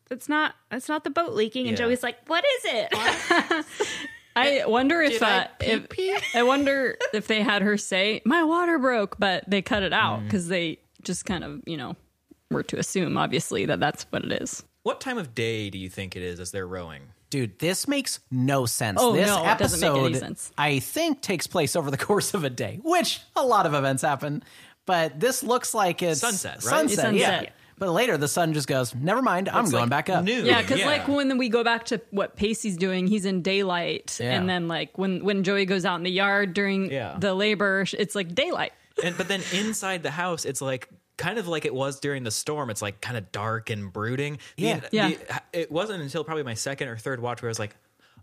"That's 0.08 0.28
not 0.28 0.54
that's 0.70 0.88
not 0.88 1.04
the 1.04 1.10
boat 1.10 1.32
leaking." 1.32 1.66
And 1.68 1.78
Yeah. 1.78 1.84
Joey's 1.86 2.02
like, 2.02 2.16
"What 2.28 2.44
is 2.44 2.64
it?" 2.66 3.66
I 4.34 4.64
wonder 4.66 5.02
if, 5.02 5.12
Did 5.12 5.22
I 5.24 5.38
uh, 5.42 5.46
if 5.60 5.86
I 6.34 6.42
wonder 6.42 6.96
if 7.12 7.26
they 7.26 7.42
had 7.42 7.60
her 7.62 7.76
say 7.76 8.22
my 8.24 8.42
water 8.44 8.78
broke, 8.78 9.18
but 9.18 9.44
they 9.46 9.60
cut 9.60 9.82
it 9.82 9.92
Mm. 9.92 9.96
out 9.96 10.24
because 10.24 10.48
they 10.48 10.78
just 11.02 11.26
kind 11.26 11.44
of 11.44 11.60
you 11.66 11.76
know 11.76 11.96
were 12.50 12.62
to 12.62 12.78
assume 12.78 13.16
obviously 13.18 13.66
that 13.66 13.78
that's 13.80 14.04
what 14.10 14.24
it 14.24 14.32
is. 14.40 14.64
What 14.84 15.00
time 15.00 15.18
of 15.18 15.34
day 15.34 15.68
do 15.70 15.78
you 15.78 15.88
think 15.90 16.16
it 16.16 16.22
is 16.22 16.40
as 16.40 16.50
they're 16.50 16.66
rowing? 16.66 17.02
Dude, 17.32 17.58
this 17.58 17.88
makes 17.88 18.20
no 18.30 18.66
sense. 18.66 18.98
Oh, 19.00 19.12
this 19.14 19.26
no, 19.26 19.42
it 19.42 19.46
episode, 19.46 19.58
doesn't 19.80 19.92
make 19.94 20.04
any 20.04 20.14
sense. 20.14 20.52
I 20.58 20.78
think, 20.80 21.22
takes 21.22 21.46
place 21.46 21.74
over 21.74 21.90
the 21.90 21.96
course 21.96 22.34
of 22.34 22.44
a 22.44 22.50
day, 22.50 22.78
which 22.84 23.20
a 23.34 23.44
lot 23.44 23.64
of 23.66 23.72
events 23.72 24.02
happen. 24.02 24.44
But 24.84 25.18
this 25.18 25.42
looks 25.42 25.72
like 25.74 26.02
it's 26.02 26.20
Sunset, 26.20 26.56
right? 26.56 26.62
Sunset, 26.62 26.84
It's 26.92 27.00
sunset. 27.02 27.42
yeah. 27.44 27.50
But 27.78 27.90
later, 27.92 28.18
the 28.18 28.28
sun 28.28 28.52
just 28.52 28.68
goes. 28.68 28.94
Never 28.94 29.22
mind. 29.22 29.48
I'm 29.48 29.62
It's 29.64 29.72
going 29.72 29.84
like 29.84 29.90
back 29.90 30.10
up. 30.10 30.24
noon. 30.24 30.44
Yeah, 30.44 30.60
because 30.60 30.84
like 30.84 31.08
when 31.08 31.38
we 31.38 31.48
go 31.48 31.64
back 31.64 31.86
to 31.86 32.00
what 32.10 32.36
Pacey's 32.36 32.76
doing, 32.76 33.06
he's 33.06 33.24
in 33.24 33.42
daylight, 33.42 34.18
Yeah. 34.20 34.32
and 34.38 34.48
then 34.48 34.68
like 34.68 34.98
when 34.98 35.24
when 35.24 35.42
Joey 35.42 35.64
goes 35.64 35.84
out 35.84 35.96
in 35.96 36.02
the 36.02 36.10
yard 36.10 36.52
during 36.52 36.92
Yeah. 36.92 37.16
the 37.18 37.32
labor, 37.34 37.84
it's 37.98 38.14
like 38.14 38.34
daylight. 38.34 38.72
and 39.02 39.16
but 39.16 39.26
then 39.26 39.40
inside 39.54 40.02
the 40.02 40.10
house, 40.10 40.44
it's 40.44 40.60
like 40.60 40.88
kind 41.16 41.38
of 41.38 41.46
like 41.48 41.64
it 41.64 41.74
was 41.74 42.00
during 42.00 42.24
the 42.24 42.30
storm. 42.30 42.70
It's 42.70 42.82
like 42.82 43.00
kind 43.00 43.16
of 43.16 43.30
dark 43.32 43.70
and 43.70 43.92
brooding. 43.92 44.38
The- 44.56 44.62
Yeah. 44.62 44.80
Yeah. 44.92 45.08
the- 45.10 45.42
it 45.60 45.70
wasn't 45.72 46.02
until 46.02 46.24
probably 46.24 46.42
my 46.44 46.54
second 46.54 46.88
or 46.88 46.96
third 46.96 47.20
watch 47.20 47.42
where 47.42 47.48
I 47.48 47.52
was 47.52 47.58
like, 47.58 47.76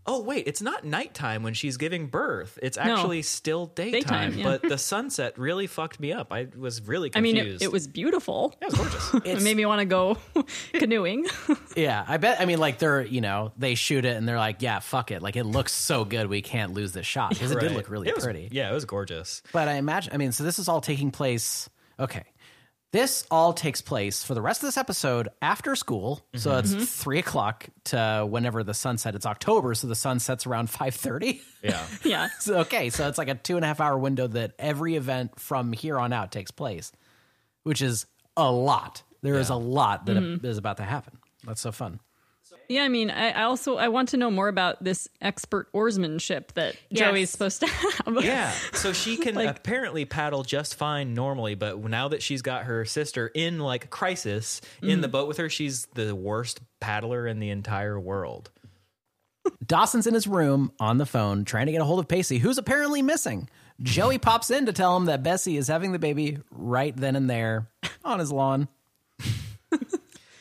oh 0.07 0.21
wait, 0.21 0.47
it's 0.47 0.61
not 0.61 0.83
nighttime 0.85 1.43
when 1.43 1.53
she's 1.53 1.77
giving 1.77 2.07
birth. 2.07 2.57
It's 2.63 2.77
actually 2.79 3.21
still 3.21 3.67
daytime. 3.67 3.91
Daytime, 4.31 4.37
yeah. 4.39 4.43
But 4.43 4.61
the 4.63 4.77
sunset 4.77 5.37
really 5.37 5.67
fucked 5.67 5.99
me 5.99 6.13
up. 6.13 6.31
I 6.31 6.47
was 6.57 6.81
really 6.81 7.11
confused. 7.11 7.37
I 7.37 7.43
mean, 7.43 7.53
it, 7.55 7.61
it 7.61 7.71
was 7.71 7.87
beautiful. 7.87 8.55
it 8.59 8.65
was 8.65 8.73
gorgeous. 8.75 9.13
It 9.25 9.43
made 9.43 9.55
me 9.55 9.65
want 9.67 9.79
to 9.81 9.85
go 9.85 10.17
canoeing. 10.73 11.27
Yeah, 11.75 12.03
I 12.07 12.17
bet. 12.17 12.41
I 12.41 12.45
mean, 12.45 12.57
like 12.59 12.79
they're 12.79 13.01
you 13.05 13.21
know 13.21 13.51
they 13.57 13.75
shoot 13.75 14.03
it 14.03 14.17
and 14.17 14.27
they're 14.27 14.37
like, 14.39 14.61
yeah, 14.61 14.79
fuck 14.79 15.11
it. 15.11 15.21
Like 15.21 15.35
it 15.35 15.43
looks 15.45 15.71
so 15.73 16.03
good, 16.05 16.27
we 16.27 16.41
can't 16.41 16.73
lose 16.73 16.91
this 16.93 17.05
shot 17.05 17.29
because 17.29 17.51
it 17.51 17.59
did 17.59 17.73
look 17.73 17.89
really 17.89 18.07
It 18.07 18.15
was- 18.15 18.23
pretty. 18.23 18.49
Yeah, 18.51 18.71
it 18.71 18.73
was 18.73 18.85
gorgeous. 18.85 19.43
But 19.53 19.67
I 19.67 19.73
imagine, 19.73 20.13
I 20.13 20.17
mean, 20.17 20.31
so 20.31 20.43
this 20.43 20.57
is 20.59 20.67
all 20.67 20.81
taking 20.81 21.11
place. 21.11 21.69
Okay. 21.99 22.23
This 22.91 23.23
all 23.29 23.53
takes 23.53 23.81
place 23.81 24.23
for 24.23 24.33
the 24.33 24.41
rest 24.41 24.63
of 24.63 24.67
this 24.67 24.77
episode 24.77 25.29
after 25.43 25.75
school. 25.75 26.25
So 26.33 26.49
mm-hmm. 26.49 26.59
it's 26.59 26.71
mm-hmm. 26.71 26.83
three 26.83 27.19
o'clock 27.19 27.67
to 27.85 28.25
whenever 28.27 28.63
the 28.63 28.73
sun 28.73 28.97
set. 28.97 29.13
It's 29.13 29.27
October, 29.27 29.75
so 29.75 29.85
the 29.85 29.95
sun 29.95 30.19
sets 30.19 30.47
around 30.47 30.69
five 30.71 30.95
thirty. 30.95 31.41
Yeah. 31.61 31.85
yeah, 32.03 32.29
so 32.39 32.59
okay, 32.59 32.89
so 32.89 33.07
it's 33.07 33.17
like 33.17 33.27
a 33.27 33.35
two 33.35 33.57
and 33.57 33.65
a 33.65 33.67
half 33.67 33.79
hour 33.79 33.97
window 33.97 34.27
that 34.27 34.53
every 34.57 34.95
event 34.95 35.39
from 35.39 35.71
here 35.71 35.99
on 35.99 36.13
out 36.13 36.31
takes 36.31 36.49
place, 36.49 36.91
which 37.63 37.81
is 37.81 38.07
a 38.35 38.51
lot. 38.51 39.03
There 39.21 39.35
is 39.35 39.49
Yeah. 39.49 39.55
a 39.55 39.57
lot 39.57 40.05
that 40.07 40.17
mm-hmm. 40.17 40.45
is 40.45 40.57
about 40.57 40.77
to 40.77 40.83
happen. 40.83 41.19
That's 41.45 41.61
so 41.61 41.71
fun. 41.71 41.99
Yeah. 42.69 42.83
I 42.83 42.87
mean, 42.87 43.09
I, 43.11 43.31
I 43.31 43.43
also 43.43 43.77
I 43.77 43.89
want 43.89 44.09
to 44.09 44.17
know 44.17 44.31
more 44.31 44.47
about 44.47 44.83
this 44.83 45.07
expert 45.21 45.67
oarsmanship 45.73 46.53
that 46.53 46.75
Yes. 46.89 47.09
Joey's 47.09 47.29
supposed 47.29 47.59
to 47.61 47.67
have. 47.67 48.23
Yeah. 48.23 48.53
So 48.73 48.93
she 48.93 49.17
can 49.17 49.37
apparently 49.37 50.05
paddle 50.05 50.43
just 50.43 50.75
fine 50.75 51.13
normally, 51.13 51.55
but 51.55 51.83
now 51.83 52.07
that 52.07 52.23
she's 52.23 52.41
got 52.41 52.63
her 52.63 52.85
sister 52.85 53.27
in 53.27 53.59
like 53.59 53.89
crisis 53.89 54.61
in 54.81 55.01
the 55.01 55.09
boat 55.09 55.27
with 55.27 55.37
her, 55.37 55.49
she's 55.49 55.87
the 55.95 56.15
worst 56.15 56.61
paddler 56.79 57.27
in 57.27 57.39
the 57.39 57.49
entire 57.49 57.99
world. 57.99 58.49
Dawson's 59.65 60.07
in 60.07 60.13
his 60.13 60.27
room 60.27 60.71
on 60.79 60.97
the 60.97 61.05
phone 61.05 61.43
trying 61.43 61.65
to 61.65 61.71
get 61.71 61.81
a 61.81 61.85
hold 61.85 61.99
of 61.99 62.07
Pacey, 62.07 62.37
who's 62.37 62.57
apparently 62.57 63.01
missing. 63.01 63.49
Joey 63.81 64.17
pops 64.19 64.49
in 64.49 64.65
to 64.67 64.73
tell 64.73 64.95
him 64.95 65.05
that 65.05 65.23
Bessie 65.23 65.57
is 65.57 65.67
having 65.67 65.91
the 65.91 65.99
baby 65.99 66.37
right 66.51 66.95
then 66.95 67.15
and 67.15 67.29
there 67.29 67.67
on 68.05 68.19
his 68.19 68.31
lawn. 68.31 68.67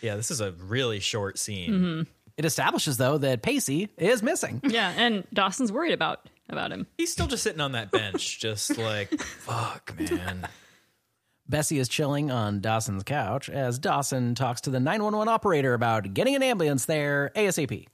Yeah, 0.00 0.14
this 0.16 0.30
is 0.30 0.40
a 0.40 0.52
really 0.52 1.00
short 1.00 1.38
scene. 1.38 1.70
Mm-hmm. 1.70 2.02
It 2.38 2.44
establishes, 2.44 2.96
though, 2.96 3.18
that 3.18 3.42
Pacey 3.42 3.88
is 3.98 4.22
missing. 4.22 4.60
yeah, 4.64 4.94
and 4.96 5.24
Dawson's 5.34 5.72
worried 5.72 5.92
about 5.92 6.28
about 6.48 6.72
him. 6.72 6.86
He's 6.96 7.12
still 7.12 7.26
just 7.26 7.42
sitting 7.42 7.60
on 7.60 7.72
that 7.72 7.90
bench, 7.90 8.38
just 8.40 8.78
like, 8.78 9.20
fuck, 9.20 9.92
man. 9.98 10.48
Bessie 11.48 11.78
is 11.78 11.88
chilling 11.88 12.30
on 12.30 12.60
Dawson's 12.60 13.02
couch 13.02 13.50
as 13.50 13.78
Dawson 13.78 14.34
talks 14.34 14.60
to 14.62 14.70
the 14.70 14.80
911 14.80 15.28
operator 15.28 15.74
about 15.74 16.14
getting 16.14 16.36
an 16.36 16.42
ambulance 16.42 16.84
there 16.84 17.32
ASAP. 17.34 17.86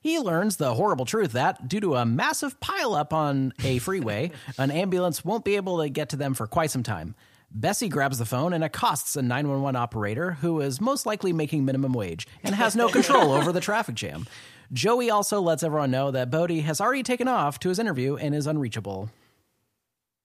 He 0.00 0.18
learns 0.18 0.56
the 0.56 0.74
horrible 0.74 1.04
truth 1.04 1.32
that, 1.32 1.68
due 1.68 1.80
to 1.80 1.96
a 1.96 2.06
massive 2.06 2.58
pileup 2.60 3.12
on 3.12 3.52
a 3.62 3.78
freeway, 3.78 4.30
an 4.58 4.70
ambulance 4.70 5.24
won't 5.24 5.44
be 5.44 5.56
able 5.56 5.82
to 5.82 5.90
get 5.90 6.08
to 6.10 6.16
them 6.16 6.32
for 6.32 6.46
quite 6.46 6.70
some 6.70 6.82
time. 6.82 7.14
Bessie 7.52 7.88
grabs 7.88 8.18
the 8.18 8.24
phone 8.24 8.52
and 8.52 8.62
accosts 8.62 9.16
a 9.16 9.22
911 9.22 9.74
operator 9.76 10.32
who 10.32 10.60
is 10.60 10.80
most 10.80 11.04
likely 11.04 11.32
making 11.32 11.64
minimum 11.64 11.92
wage 11.92 12.26
and 12.44 12.54
has 12.54 12.76
no 12.76 12.88
control 12.88 13.32
over 13.36 13.50
the 13.52 13.60
traffic 13.60 13.94
jam. 13.96 14.26
Joey 14.72 15.10
also 15.10 15.40
lets 15.40 15.64
everyone 15.64 15.90
know 15.90 16.12
that 16.12 16.30
Bodie 16.30 16.60
has 16.60 16.80
already 16.80 17.02
taken 17.02 17.26
off 17.26 17.58
to 17.60 17.68
his 17.68 17.80
interview 17.80 18.14
and 18.16 18.34
is 18.36 18.46
unreachable. 18.46 19.10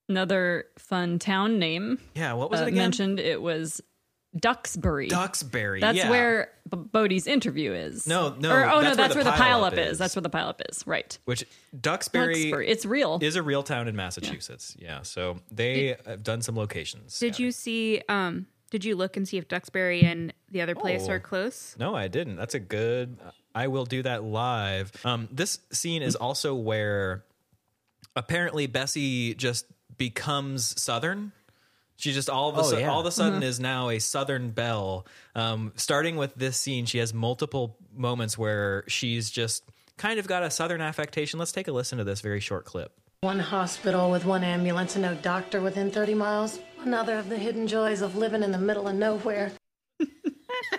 Another 0.07 0.65
fun 0.77 1.17
town 1.17 1.57
name 1.57 1.99
Yeah, 2.13 2.33
what 2.33 2.51
was 2.51 2.59
uh, 2.59 2.65
it 2.65 2.67
again? 2.67 2.77
mentioned. 2.77 3.19
It 3.19 3.41
was 3.41 3.81
Duxbury. 4.37 5.07
Duxbury. 5.07 5.79
That's 5.79 5.97
yeah. 5.97 6.09
where 6.09 6.51
B- 6.69 6.77
Bodie's 6.77 7.25
interview 7.27 7.71
is. 7.71 8.05
No, 8.05 8.35
no, 8.37 8.51
Or, 8.51 8.65
oh 8.69 8.75
no, 8.81 8.81
that's 8.81 8.97
that's 8.97 9.15
where 9.15 9.23
where 9.23 9.31
the 9.31 9.37
the 9.37 9.43
pileup 9.43 9.71
pileup 9.73 9.77
is. 9.85 9.91
is. 9.93 9.97
That's 9.97 10.15
where 10.15 10.21
the 10.21 10.29
pileup 10.29 10.61
is. 10.69 10.85
Right. 10.85 11.17
Which 11.25 11.45
Duxbury, 11.79 12.33
Duxbury. 12.33 12.67
It's 12.67 12.85
real. 12.85 13.19
is 13.21 13.35
a 13.35 13.43
real 13.43 13.63
town 13.63 13.87
in 13.87 13.95
Massachusetts. 13.95 14.75
Yeah, 14.77 15.03
so 15.03 15.39
they 15.51 15.95
have 16.05 16.23
done 16.23 16.41
some 16.41 16.55
locations. 16.57 17.17
Did 17.19 17.39
you 17.39 17.51
see? 17.51 18.01
Um, 18.09 18.47
did 18.71 18.83
you 18.83 18.95
look 18.95 19.15
and 19.15 19.27
see 19.27 19.37
if 19.37 19.47
Duxbury 19.47 20.01
and 20.01 20.33
the 20.51 20.61
other 20.61 20.75
place 20.75 21.05
Oh. 21.07 21.11
are 21.13 21.19
close? 21.19 21.75
No, 21.79 21.95
I 21.95 22.07
didn't. 22.09 22.35
That's 22.35 22.55
a 22.55 22.59
good. 22.59 23.17
I 23.53 23.67
will 23.67 23.85
do 23.85 24.03
that 24.03 24.23
live. 24.23 24.91
Um, 25.05 25.29
this 25.31 25.59
scene 25.71 26.01
is 26.01 26.15
also 26.17 26.55
where 26.55 27.23
apparently 28.15 28.67
Bessie 28.67 29.33
just 29.33 29.65
becomes 29.97 30.79
Southern. 30.81 31.31
She 31.97 32.11
just 32.11 32.29
all 32.29 32.49
of 32.49 32.57
a 32.57 32.59
Oh, 32.59 32.63
sudden, 32.63 32.79
yeah. 32.81 32.91
all 32.91 32.99
of 32.99 33.05
a 33.05 33.11
sudden 33.11 33.41
is 33.41 33.59
now 33.59 33.89
a 33.89 33.99
Southern 33.99 34.49
belle. 34.51 35.05
Um, 35.33 35.71
starting 35.75 36.17
with 36.17 36.35
this 36.35 36.57
scene, 36.57 36.85
she 36.85 36.97
has 36.97 37.13
multiple 37.13 37.77
moments 37.95 38.37
where 38.37 38.83
she's 38.87 39.29
just 39.29 39.63
kind 39.97 40.19
of 40.19 40.27
got 40.27 40.43
a 40.43 40.51
Southern 40.51 40.81
affectation. 40.81 41.39
Let's 41.39 41.53
take 41.53 41.67
a 41.67 41.71
listen 41.71 41.97
to 41.99 42.03
this 42.03 42.19
very 42.21 42.41
short 42.41 42.65
clip. 42.65 42.91
One 43.21 43.39
hospital 43.39 44.11
with 44.11 44.25
one 44.25 44.43
ambulance 44.43 44.95
and 44.95 45.03
no 45.03 45.15
doctor 45.15 45.61
within 45.61 45.89
30 45.89 46.13
miles. 46.15 46.59
Another 46.81 47.17
of 47.17 47.29
the 47.29 47.37
hidden 47.37 47.65
joys 47.65 48.01
of 48.01 48.15
living 48.17 48.43
in 48.43 48.51
the 48.51 48.57
middle 48.59 48.87
of 48.87 48.95
nowhere. 48.95 49.51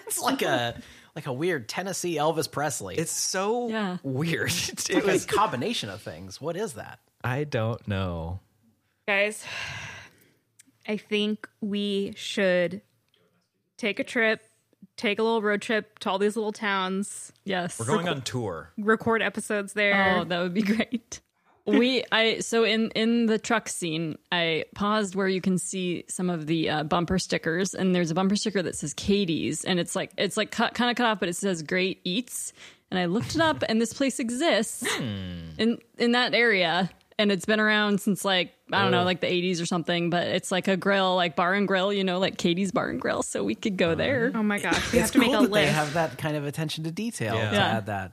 It's 0.07 0.21
like 0.21 0.43
a 0.43 0.81
like 1.15 1.27
a 1.27 1.33
weird 1.33 1.69
Tennessee 1.69 2.17
Elvis 2.17 2.51
Presley. 2.51 2.97
It's 2.97 3.11
so 3.13 3.69
Yeah. 3.69 3.99
weird. 4.03 4.51
It's 4.69 4.91
like 4.91 5.05
was. 5.05 5.25
a 5.25 5.29
combination 5.29 5.89
of 5.91 6.01
things. 6.03 6.41
What 6.41 6.57
is 6.57 6.75
that? 6.75 6.99
I 7.25 7.45
don't 7.45 7.87
know. 7.89 8.41
Guys, 9.09 9.45
I 10.89 10.97
think 10.97 11.49
we 11.61 12.15
should 12.17 12.83
take 13.77 13.99
a 13.99 14.05
trip, 14.05 14.43
take 14.97 15.19
a 15.19 15.23
little 15.23 15.43
road 15.43 15.63
trip 15.63 15.99
to 16.01 16.11
all 16.11 16.19
these 16.19 16.37
little 16.37 16.53
towns, 16.53 17.33
yes. 17.45 17.79
We're 17.79 17.87
going 17.87 18.09
on 18.09 18.23
tour. 18.23 18.71
record 18.79 19.23
episodes 19.23 19.73
there. 19.73 20.19
Oh, 20.19 20.25
that 20.25 20.41
would 20.41 20.55
be 20.55 20.63
great. 20.63 21.21
we 21.67 22.05
I 22.13 22.39
so 22.39 22.65
in 22.65 22.91
in 22.91 23.27
the 23.27 23.39
truck 23.39 23.69
scene, 23.69 24.17
I 24.31 24.65
paused 24.75 25.15
where 25.15 25.29
you 25.29 25.41
can 25.41 25.59
see 25.59 26.05
some 26.09 26.31
of 26.31 26.47
the 26.47 26.71
uh, 26.71 26.85
bumper 26.85 27.19
stickers, 27.19 27.75
and 27.75 27.95
there's 27.95 28.11
a 28.11 28.15
bumper 28.15 28.37
sticker 28.37 28.63
that 28.63 28.77
says 28.77 28.95
Katie's, 28.95 29.65
and 29.65 29.81
it's 29.81 29.97
like 29.97 30.13
it's 30.17 30.37
like 30.37 30.51
cut, 30.51 30.75
kind 30.75 30.91
of 30.91 30.97
cut 30.97 31.07
off, 31.07 31.21
but 31.21 31.29
it 31.29 31.37
says 31.37 31.63
Great 31.63 32.01
Eats, 32.05 32.53
and 32.91 33.01
I 33.01 33.07
looked 33.07 33.35
it 33.35 33.41
up, 33.41 33.65
and 33.69 33.81
this 33.81 33.93
place 33.93 34.21
exists 34.21 34.87
in 35.01 35.79
in 35.99 36.13
that 36.13 36.35
area, 36.35 36.89
and 37.19 37.33
it's 37.33 37.47
been 37.47 37.61
around 37.61 38.01
since 38.01 38.25
like 38.25 38.53
I 38.73 38.83
don't 38.83 38.91
know, 38.91 39.03
oh. 39.03 39.05
like 39.05 39.21
the 39.21 39.27
80s 39.27 39.63
or 39.63 39.67
something, 39.67 40.11
but 40.11 40.27
it's 40.27 40.51
like 40.51 40.69
a 40.69 40.77
grill, 40.77 41.15
like 41.17 41.37
bar 41.37 41.55
and 41.55 41.67
grill, 41.69 41.93
you 41.93 42.05
know, 42.05 42.19
like 42.19 42.37
Katie's 42.37 42.73
Bar 42.73 42.89
and 42.89 43.01
Grill, 43.01 43.23
so 43.23 43.45
we 43.45 43.55
could 43.55 43.77
go 43.77 43.89
uh-huh. 43.89 43.95
there. 43.97 44.33
Oh 44.35 44.43
my 44.43 44.59
gosh, 44.59 44.93
we 44.93 44.99
have 44.99 45.07
It's 45.07 45.13
to 45.13 45.19
make 45.19 45.29
a 45.29 45.33
that 45.33 45.43
they 45.43 45.49
list. 45.49 45.73
have 45.73 45.95
that 45.95 46.19
kind 46.19 46.37
of 46.37 46.45
attention 46.47 46.85
to 46.85 46.91
detail 46.91 47.35
Yeah. 47.35 47.51
to 47.51 47.57
Yeah. 47.57 47.77
add 47.77 47.87
that. 47.87 48.13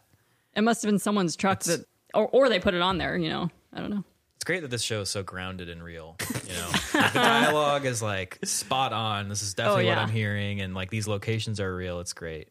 It 0.55 0.61
must 0.61 0.81
have 0.83 0.89
been 0.89 0.99
someone's 0.99 1.35
truck 1.35 1.61
that, 1.63 1.85
or 2.13 2.27
or 2.27 2.49
they 2.49 2.59
put 2.59 2.73
it 2.73 2.81
on 2.81 2.97
there, 2.97 3.17
you 3.17 3.29
know. 3.29 3.49
I 3.73 3.79
don't 3.79 3.89
know. 3.89 4.03
It's 4.35 4.45
great 4.45 4.61
that 4.61 4.69
this 4.71 4.83
show 4.83 5.01
is 5.01 5.09
so 5.09 5.23
grounded 5.23 5.69
and 5.69 5.81
real. 5.81 6.17
You 6.47 6.53
know, 6.53 6.69
Like, 6.93 7.13
the 7.13 7.19
dialogue 7.19 7.85
is 7.85 8.01
like 8.01 8.39
spot 8.43 8.91
on. 8.93 9.29
This 9.29 9.41
is 9.41 9.53
definitely 9.53 9.85
oh, 9.85 9.87
what 9.87 9.97
yeah. 9.97 10.03
I'm 10.03 10.09
hearing, 10.09 10.61
and 10.61 10.73
like 10.75 10.89
these 10.91 11.07
locations 11.07 11.59
are 11.59 11.75
real. 11.75 11.99
It's 12.01 12.13
great. 12.13 12.49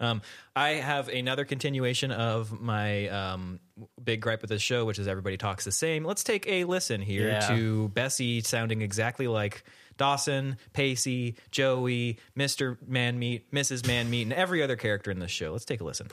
Um, 0.00 0.22
I 0.56 0.70
have 0.70 1.08
another 1.08 1.44
continuation 1.44 2.10
of 2.10 2.60
my 2.60 3.08
um, 3.08 3.60
big 4.02 4.20
gripe 4.20 4.40
with 4.42 4.50
this 4.50 4.62
show, 4.62 4.84
which 4.84 4.98
is 4.98 5.06
everybody 5.06 5.36
talks 5.36 5.64
the 5.64 5.72
same. 5.72 6.04
Let's 6.04 6.24
take 6.24 6.46
a 6.48 6.64
listen 6.64 7.00
here 7.00 7.28
Yeah. 7.28 7.40
to 7.48 7.88
Bessie 7.90 8.40
sounding 8.40 8.82
exactly 8.82 9.28
like 9.28 9.64
Dawson, 9.96 10.56
Pacey, 10.72 11.36
Joey, 11.52 12.18
Mister 12.34 12.76
Manmeat, 12.88 13.42
Mrs. 13.52 13.82
Manmeat, 13.82 14.22
and 14.22 14.32
every 14.32 14.62
other 14.62 14.76
character 14.76 15.10
in 15.12 15.20
this 15.20 15.30
show. 15.30 15.52
Let's 15.52 15.64
take 15.64 15.80
a 15.80 15.84
listen. 15.84 16.08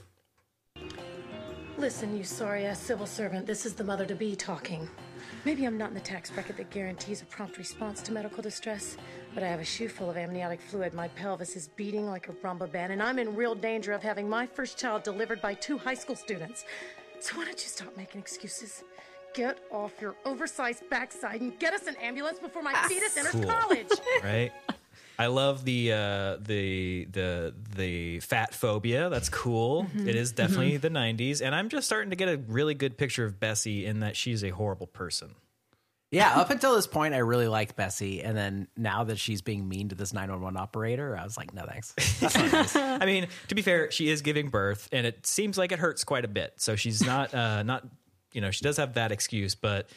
Listen, 1.77 2.15
you 2.15 2.23
sorry 2.23 2.65
ass 2.65 2.79
civil 2.79 3.07
servant, 3.07 3.47
this 3.47 3.65
is 3.65 3.73
the 3.73 3.83
mother 3.83 4.05
to 4.05 4.13
be 4.13 4.35
talking. 4.35 4.87
Maybe 5.45 5.65
I'm 5.65 5.79
not 5.79 5.89
in 5.89 5.95
the 5.95 5.99
tax 6.01 6.29
bracket 6.29 6.57
that 6.57 6.69
guarantees 6.69 7.23
a 7.23 7.25
prompt 7.25 7.57
response 7.57 8.03
to 8.03 8.11
medical 8.13 8.43
distress, 8.43 8.97
but 9.33 9.43
I 9.43 9.47
have 9.47 9.59
a 9.59 9.65
shoe 9.65 9.87
full 9.87 10.09
of 10.09 10.17
amniotic 10.17 10.61
fluid. 10.61 10.93
My 10.93 11.07
pelvis 11.09 11.55
is 11.55 11.69
beating 11.69 12.07
like 12.07 12.29
a 12.29 12.33
rumba 12.33 12.71
band, 12.71 12.91
and 12.91 13.01
I'm 13.01 13.19
in 13.19 13.35
real 13.35 13.55
danger 13.55 13.93
of 13.93 14.03
having 14.03 14.29
my 14.29 14.45
first 14.45 14.77
child 14.77 15.03
delivered 15.03 15.41
by 15.41 15.53
two 15.53 15.77
high 15.77 15.93
school 15.93 16.15
students. 16.15 16.65
So 17.19 17.37
why 17.37 17.45
don't 17.45 17.61
you 17.61 17.69
stop 17.69 17.95
making 17.95 18.21
excuses? 18.21 18.83
Get 19.33 19.59
off 19.71 19.93
your 20.01 20.15
oversized 20.25 20.89
backside 20.89 21.41
and 21.41 21.57
get 21.57 21.73
us 21.73 21.87
an 21.87 21.95
ambulance 21.97 22.39
before 22.39 22.61
my 22.61 22.73
ah, 22.75 22.85
fetus 22.87 23.15
enters 23.15 23.31
Cool. 23.31 23.43
college. 23.43 23.87
right? 24.23 24.51
I 25.17 25.27
love 25.27 25.63
the 25.63 25.93
uh, 25.93 26.37
the 26.41 27.05
the 27.05 27.53
the 27.75 28.19
fat 28.21 28.53
phobia. 28.53 29.09
That's 29.09 29.29
cool. 29.29 29.83
Mm-hmm. 29.83 30.09
It 30.09 30.15
is 30.15 30.31
definitely 30.31 30.73
mm-hmm. 30.73 30.93
the 30.93 30.99
'90s, 30.99 31.41
and 31.41 31.53
I'm 31.53 31.69
just 31.69 31.85
starting 31.85 32.09
to 32.09 32.15
get 32.15 32.27
a 32.27 32.37
really 32.37 32.73
good 32.73 32.97
picture 32.97 33.23
of 33.23 33.39
Bessie 33.39 33.85
in 33.85 33.99
that 33.99 34.17
she's 34.17 34.43
a 34.43 34.49
horrible 34.49 34.87
person. 34.87 35.35
Yeah, 36.11 36.37
up 36.37 36.49
until 36.49 36.75
this 36.75 36.87
point, 36.87 37.13
I 37.13 37.19
really 37.19 37.47
liked 37.47 37.77
Bessie, 37.77 38.21
and 38.21 38.35
then 38.35 38.67
now 38.75 39.05
that 39.05 39.17
she's 39.17 39.41
being 39.41 39.69
mean 39.69 39.89
to 39.89 39.95
this 39.95 40.11
911 40.11 40.57
operator, 40.57 41.17
I 41.17 41.23
was 41.23 41.37
like, 41.37 41.53
no 41.53 41.65
thanks. 41.65 41.95
Nice. 42.21 42.75
I 42.75 43.05
mean, 43.05 43.27
to 43.47 43.55
be 43.55 43.61
fair, 43.61 43.89
she 43.91 44.09
is 44.09 44.21
giving 44.21 44.49
birth, 44.49 44.89
and 44.91 45.07
it 45.07 45.25
seems 45.25 45.57
like 45.57 45.71
it 45.71 45.79
hurts 45.79 46.03
quite 46.03 46.25
a 46.25 46.27
bit. 46.27 46.55
So 46.57 46.75
she's 46.75 47.01
not 47.01 47.33
uh, 47.33 47.63
not 47.63 47.87
you 48.33 48.41
know 48.41 48.51
she 48.51 48.61
does 48.61 48.75
have 48.75 48.95
that 48.95 49.13
excuse, 49.13 49.55
but 49.55 49.89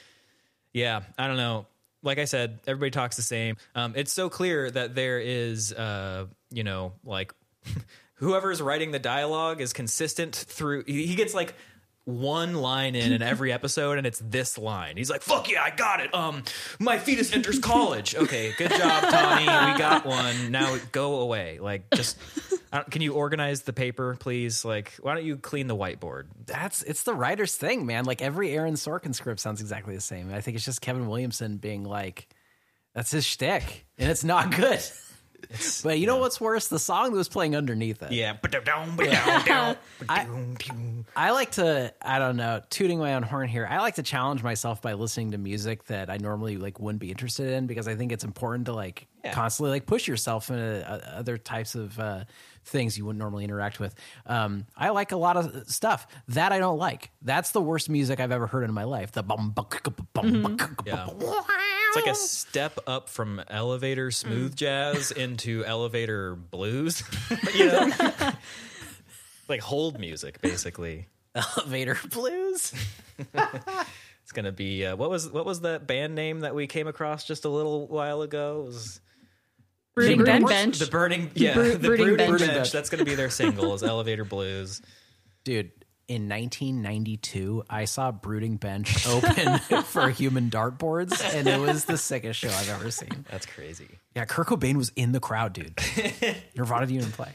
yeah, 0.72 1.00
I 1.18 1.26
don't 1.26 1.36
know. 1.36 1.66
Like 2.04 2.18
I 2.18 2.26
said, 2.26 2.60
everybody 2.66 2.92
talks 2.92 3.16
the 3.16 3.22
same. 3.22 3.56
Um, 3.74 3.94
it's 3.96 4.12
so 4.12 4.28
clear 4.28 4.70
that 4.70 4.94
there 4.94 5.18
is, 5.18 5.72
uh, 5.72 6.26
you 6.50 6.62
know, 6.62 6.92
like 7.02 7.34
whoever's 8.14 8.62
writing 8.62 8.92
the 8.92 8.98
dialogue 9.00 9.60
is 9.60 9.72
consistent 9.72 10.36
through. 10.36 10.84
He 10.84 11.16
gets 11.16 11.34
like 11.34 11.54
one 12.04 12.54
line 12.54 12.94
in 12.94 13.12
in 13.12 13.22
every 13.22 13.52
episode, 13.52 13.98
and 13.98 14.06
it's 14.06 14.18
this 14.18 14.58
line. 14.58 14.96
He's 14.96 15.10
like, 15.10 15.22
"Fuck 15.22 15.50
yeah, 15.50 15.62
I 15.62 15.70
got 15.70 16.00
it." 16.00 16.14
Um, 16.14 16.42
my 16.78 16.98
fetus 16.98 17.32
enters 17.32 17.58
college. 17.58 18.14
Okay, 18.14 18.52
good 18.58 18.70
job, 18.70 19.04
Tommy. 19.10 19.42
We 19.42 19.78
got 19.78 20.04
one. 20.04 20.50
Now 20.50 20.76
go 20.92 21.20
away. 21.20 21.58
Like, 21.60 21.90
just 21.94 22.18
can 22.90 23.02
you 23.02 23.14
organize 23.14 23.62
the 23.62 23.72
paper, 23.72 24.16
please? 24.18 24.64
Like, 24.64 24.92
why 25.00 25.14
don't 25.14 25.24
you 25.24 25.36
clean 25.36 25.66
the 25.66 25.76
whiteboard? 25.76 26.24
That's 26.46 26.82
it's 26.82 27.04
the 27.04 27.14
writer's 27.14 27.54
thing, 27.54 27.86
man. 27.86 28.04
Like 28.04 28.20
every 28.20 28.50
Aaron 28.50 28.74
Sorkin 28.74 29.14
script 29.14 29.40
sounds 29.40 29.60
exactly 29.60 29.94
the 29.94 30.00
same. 30.00 30.32
I 30.32 30.40
think 30.40 30.56
it's 30.56 30.64
just 30.64 30.80
Kevin 30.80 31.06
Williamson 31.06 31.56
being 31.56 31.84
like, 31.84 32.28
that's 32.94 33.10
his 33.10 33.24
shtick, 33.24 33.86
and 33.98 34.10
it's 34.10 34.24
not 34.24 34.54
good. 34.54 34.80
But 35.82 35.98
you 35.98 36.06
know 36.06 36.16
what's 36.18 36.40
worse? 36.40 36.68
The 36.68 36.78
song 36.78 37.10
that 37.10 37.16
was 37.16 37.28
playing 37.28 37.54
underneath 37.56 38.02
it. 38.02 38.12
Yeah. 39.06 39.74
I 41.16 41.30
like 41.30 41.52
to, 41.52 41.92
I 42.02 42.18
don't 42.18 42.36
know, 42.36 42.60
tooting 42.70 42.98
my 42.98 43.14
own 43.14 43.22
horn 43.22 43.48
here. 43.48 43.66
I 43.70 43.78
like 43.78 43.94
to 43.96 44.02
challenge 44.02 44.42
myself 44.42 44.82
by 44.82 44.94
listening 44.94 45.32
to 45.32 45.38
music 45.38 45.84
that 45.86 46.10
I 46.10 46.16
normally 46.18 46.56
like 46.56 46.80
wouldn't 46.80 47.00
be 47.00 47.10
interested 47.10 47.50
in 47.52 47.66
because 47.66 47.86
I 47.88 47.94
think 47.94 48.12
it's 48.12 48.24
important 48.24 48.66
to 48.66 48.72
like 48.72 49.06
Yeah. 49.24 49.32
constantly 49.32 49.70
like 49.70 49.86
push 49.86 50.06
yourself 50.08 50.50
into 50.50 50.88
uh, 50.90 50.98
other 51.16 51.38
types 51.38 51.74
of 51.74 51.98
uh, 51.98 52.24
things 52.64 52.98
you 52.98 53.04
wouldn't 53.04 53.20
normally 53.20 53.44
interact 53.44 53.78
with. 53.80 53.94
Um, 54.26 54.66
I 54.76 54.90
like 54.90 55.12
a 55.12 55.16
lot 55.16 55.36
of 55.36 55.68
stuff 55.70 56.06
that 56.28 56.52
I 56.52 56.58
don't 56.58 56.78
like. 56.78 57.10
That's 57.22 57.52
the 57.52 57.60
worst 57.60 57.88
music 57.88 58.20
I've 58.20 58.32
ever 58.32 58.46
heard 58.46 58.64
in 58.64 58.72
my 58.74 58.84
life. 58.84 59.12
The 59.12 59.22
bum, 59.22 59.50
buck, 59.50 59.86
bum, 60.12 60.42
buck, 60.42 60.82
Yeah. 60.86 61.06
It's 61.96 62.06
like 62.06 62.12
a 62.12 62.14
step 62.18 62.78
up 62.86 63.08
from 63.08 63.42
elevator 63.48 64.10
smooth 64.10 64.56
jazz 64.56 65.10
into 65.16 65.64
elevator 65.64 66.34
blues. 66.34 67.02
you 67.54 67.66
know? 67.66 67.90
like 69.48 69.60
hold 69.60 69.98
music, 69.98 70.40
basically. 70.40 71.06
elevator 71.34 71.98
blues. 72.10 72.72
It's 74.22 74.32
gonna 74.32 74.52
be 74.52 74.86
uh, 74.86 74.96
what 74.96 75.10
was 75.10 75.30
what 75.30 75.44
was 75.44 75.60
that 75.60 75.86
band 75.86 76.14
name 76.14 76.40
that 76.40 76.54
we 76.54 76.66
came 76.66 76.86
across 76.86 77.24
just 77.24 77.44
a 77.44 77.48
little 77.48 77.86
while 77.86 78.22
ago? 78.22 78.62
It 78.62 78.66
was 78.66 79.00
Brooding 79.94 80.18
The 80.18 80.24
bench. 80.24 80.46
Bench? 80.48 80.78
the 80.80 80.86
burning 80.86 81.30
yeah 81.34 81.54
Bro- 81.54 81.70
the 81.74 81.78
Brooding 81.78 82.06
brooding, 82.06 82.16
Bench. 82.16 82.38
bench. 82.40 82.52
Bench. 82.54 82.72
That's 82.72 82.90
gonna 82.90 83.04
be 83.04 83.14
their 83.14 83.30
single 83.30 83.74
is 83.74 83.82
Elevator 83.82 84.24
Blues. 84.24 84.80
Dude, 85.44 85.70
in 86.06 86.28
1992, 86.28 87.64
I 87.68 87.86
saw 87.86 88.12
Brooding 88.12 88.56
Bench 88.56 89.06
open 89.08 89.58
for 89.84 90.10
human 90.10 90.50
dartboards, 90.50 91.22
and 91.34 91.46
it 91.48 91.58
was 91.58 91.84
the 91.84 91.96
sickest 91.96 92.40
show 92.40 92.48
I've 92.48 92.68
ever 92.68 92.90
seen. 92.90 93.24
That's 93.30 93.46
crazy. 93.46 93.88
Yeah, 94.14 94.24
Kurt 94.24 94.48
Cobain 94.48 94.76
was 94.76 94.92
in 94.96 95.12
the 95.12 95.20
crowd, 95.20 95.52
dude. 95.52 95.78
Nirvana 96.56 96.86
didn't 96.86 97.00
even 97.00 97.12
play. 97.12 97.32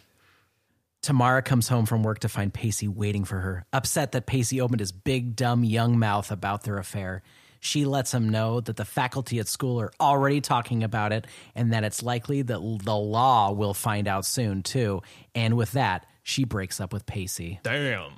Tamara 1.01 1.41
comes 1.41 1.67
home 1.67 1.85
from 1.85 2.03
work 2.03 2.19
to 2.19 2.29
find 2.29 2.53
Pacey 2.53 2.87
waiting 2.87 3.23
for 3.23 3.39
her, 3.39 3.65
upset 3.71 4.11
that 4.11 4.25
Pacey 4.25 4.59
opened 4.59 4.81
his 4.81 4.91
big, 4.91 5.35
dumb, 5.35 5.63
young 5.63 5.97
mouth 5.97 6.29
about 6.29 6.63
their 6.63 6.77
affair. 6.77 7.23
She 7.61 7.85
lets 7.85 8.13
him 8.13 8.29
know 8.29 8.61
that 8.61 8.75
the 8.75 8.85
faculty 8.85 9.39
at 9.39 9.47
school 9.47 9.81
are 9.81 9.91
already 9.99 10.39
talking 10.39 10.83
about 10.83 11.11
it 11.11 11.27
and 11.55 11.73
that 11.73 11.83
it's 11.83 12.03
likely 12.03 12.41
that 12.41 12.79
the 12.83 12.95
law 12.95 13.51
will 13.51 13.73
find 13.73 14.07
out 14.07 14.25
soon, 14.25 14.61
too. 14.63 15.01
And 15.35 15.57
with 15.57 15.73
that, 15.73 16.05
she 16.23 16.45
breaks 16.45 16.79
up 16.79 16.93
with 16.93 17.05
Pacey. 17.05 17.59
Damn. 17.63 18.13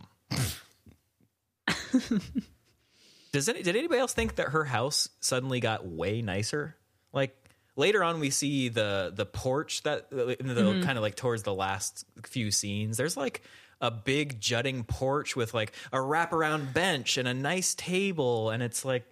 Does 3.31 3.47
any, 3.47 3.63
did 3.63 3.75
anybody 3.75 3.99
else 3.99 4.13
think 4.13 4.35
that 4.35 4.49
her 4.49 4.65
house 4.65 5.09
suddenly 5.19 5.59
got 5.59 5.87
way 5.87 6.21
nicer? 6.21 6.75
Like 7.13 7.35
later 7.75 8.03
on, 8.03 8.19
we 8.19 8.29
see 8.29 8.69
the 8.69 9.11
the 9.13 9.25
porch 9.25 9.83
that 9.83 10.07
in 10.11 10.47
the 10.47 10.61
mm-hmm. 10.61 10.83
kind 10.83 10.97
of 10.97 11.01
like 11.01 11.15
towards 11.15 11.43
the 11.43 11.53
last 11.53 12.05
few 12.23 12.51
scenes. 12.51 12.97
There's 12.97 13.15
like 13.15 13.41
a 13.79 13.89
big 13.89 14.39
jutting 14.39 14.83
porch 14.83 15.35
with 15.35 15.53
like 15.53 15.73
a 15.91 15.97
wraparound 15.97 16.73
bench 16.73 17.17
and 17.17 17.27
a 17.27 17.33
nice 17.33 17.73
table, 17.75 18.49
and 18.49 18.61
it's 18.61 18.83
like 18.83 19.05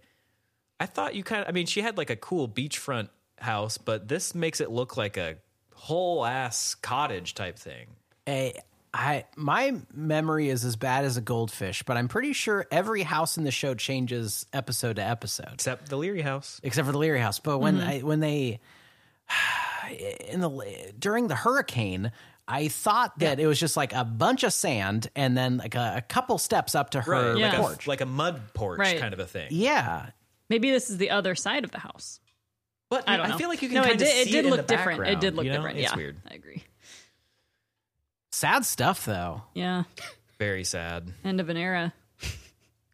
I 0.80 0.86
thought 0.86 1.16
you 1.16 1.24
kind 1.24 1.44
of. 1.44 1.48
I 1.48 1.52
mean, 1.52 1.66
she 1.66 1.82
had 1.82 1.98
like 1.98 2.10
a 2.10 2.16
cool 2.16 2.48
beachfront 2.48 3.10
house, 3.38 3.78
but 3.78 4.08
this 4.08 4.36
makes 4.36 4.60
it 4.60 4.70
look 4.70 4.98
like 4.98 5.18
a 5.18 5.38
whole 5.74 6.26
ass 6.26 6.76
cottage 6.76 7.36
type 7.36 7.58
thing. 7.58 7.88
a 8.28 8.54
I 8.94 9.26
my 9.36 9.76
memory 9.94 10.50
is 10.50 10.66
as 10.66 10.76
bad 10.76 11.06
as 11.06 11.16
a 11.18 11.22
goldfish, 11.22 11.84
but 11.84 11.96
I'm 11.98 12.08
pretty 12.08 12.34
sure 12.34 12.66
every 12.72 13.04
house 13.04 13.38
in 13.38 13.44
the 13.44 13.52
show 13.52 13.76
changes 13.76 14.46
episode 14.52 14.96
to 14.96 15.04
episode, 15.04 15.54
Except 15.54 15.90
the 15.90 15.98
Leery 15.98 16.22
house. 16.22 16.60
except 16.64 16.86
for 16.86 16.92
the 16.92 16.98
Leery 16.98 17.20
house. 17.20 17.40
But 17.40 17.60
when 17.60 17.78
mm-hmm. 17.78 17.90
I 17.90 18.00
when 18.00 18.20
they 18.20 18.60
in 20.28 20.42
the 20.42 20.94
during 20.98 21.28
the 21.28 21.36
hurricane, 21.36 22.12
I 22.48 22.68
thought 22.68 23.20
that 23.20 23.40
it 23.40 23.46
was 23.46 23.60
just 23.60 23.78
like 23.78 23.94
a 23.94 24.04
bunch 24.04 24.44
of 24.44 24.52
sand 24.54 25.10
and 25.16 25.38
then 25.38 25.58
like 25.58 25.76
a, 25.76 25.96
a 25.98 26.02
couple 26.02 26.38
steps 26.40 26.74
up 26.74 26.90
to 26.92 27.02
her 27.02 27.12
Right, 27.12 27.28
like, 27.34 27.40
Yeah. 27.54 27.60
a, 27.60 27.62
porch. 27.62 27.88
like 27.88 28.02
a 28.02 28.08
mud 28.08 28.42
porch 28.56 28.80
Right. 28.80 29.00
kind 29.00 29.14
of 29.14 29.20
a 29.20 29.28
thing. 29.28 29.50
yeah, 29.52 30.10
Maybe 30.50 30.72
this 30.72 30.90
is 30.90 30.98
the 30.98 31.12
other 31.12 31.36
side 31.36 31.64
of 31.64 31.70
the 31.70 31.78
house. 31.78 32.20
But 32.90 33.08
I 33.08 33.18
don't 33.18 33.30
know. 33.30 33.38
feel 33.38 33.50
like 33.50 33.62
you 33.62 33.70
can 33.70 33.76
no, 33.76 33.82
kind 33.84 34.02
it 34.02 34.02
of 34.02 34.08
did, 34.08 34.24
see 34.26 34.30
it 34.30 34.34
did 34.34 34.46
in 34.46 34.52
look 34.52 34.66
different. 34.66 35.06
It 35.08 35.20
did 35.20 35.36
look 35.36 35.46
you 35.46 35.52
know? 35.52 35.58
different. 35.58 35.78
It's 35.78 35.92
yeah, 35.92 35.96
weird. 35.96 36.18
I 36.28 36.34
agree. 36.34 36.64
Sad 38.40 38.66
stuff 38.66 39.04
though. 39.06 39.42
Yeah, 39.54 39.84
Very 40.38 40.64
sad. 40.64 41.12
end 41.26 41.42
of 41.42 41.50
an 41.50 41.58
era. 41.58 41.94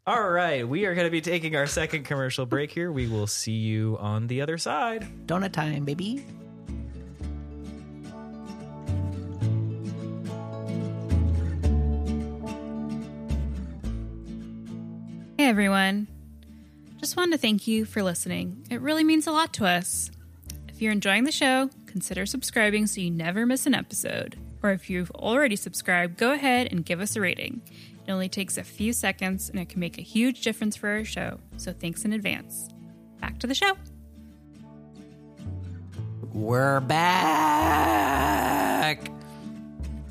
All 0.07 0.29
right, 0.29 0.67
we 0.67 0.85
are 0.85 0.93
going 0.95 1.05
to 1.07 1.11
be 1.11 1.21
taking 1.21 1.55
our 1.55 1.65
second 1.67 2.03
commercial 2.03 2.45
break 2.45 2.71
here. 2.71 2.91
We 2.91 3.07
will 3.07 3.27
see 3.27 3.53
you 3.53 3.97
on 3.99 4.27
the 4.27 4.41
other 4.41 4.57
side. 4.57 5.07
Donut 5.27 5.51
time, 5.51 5.85
baby. 5.85 6.23
Hey 15.37 15.49
everyone. 15.49 16.07
Just 16.99 17.17
wanted 17.17 17.33
to 17.33 17.37
thank 17.37 17.67
you 17.67 17.85
for 17.85 18.01
listening. 18.01 18.65
It 18.71 18.81
really 18.81 19.03
means 19.03 19.27
a 19.27 19.31
lot 19.31 19.53
to 19.53 19.65
us. 19.65 20.09
If 20.69 20.81
you're 20.81 20.91
enjoying 20.91 21.25
the 21.25 21.31
show, 21.31 21.69
consider 21.85 22.25
subscribing 22.25 22.87
so 22.87 23.01
you 23.01 23.11
never 23.11 23.45
miss 23.45 23.65
an 23.65 23.75
episode. 23.75 24.37
Or 24.65 24.71
if 24.71 24.89
you've 24.89 25.11
already 25.11 25.55
subscribed, 25.55 26.17
go 26.17 26.31
ahead 26.31 26.69
and 26.71 26.83
give 26.83 26.99
us 26.99 27.15
a 27.15 27.21
rating. 27.21 27.61
It 28.07 28.11
only 28.11 28.27
takes 28.27 28.57
a 28.57 28.63
few 28.63 28.93
seconds 28.93 29.47
and 29.47 29.59
it 29.59 29.69
can 29.69 29.79
make 29.79 29.99
a 29.99 30.01
huge 30.01 30.41
difference 30.41 30.75
for 30.75 30.89
our 30.89 31.05
show. 31.05 31.37
So 31.57 31.71
thanks 31.71 32.03
in 32.03 32.13
advance. 32.13 32.69
Back 33.21 33.37
to 33.41 33.47
the 33.47 33.53
show. 33.53 33.73
We're 36.33 36.79
back. 36.79 37.91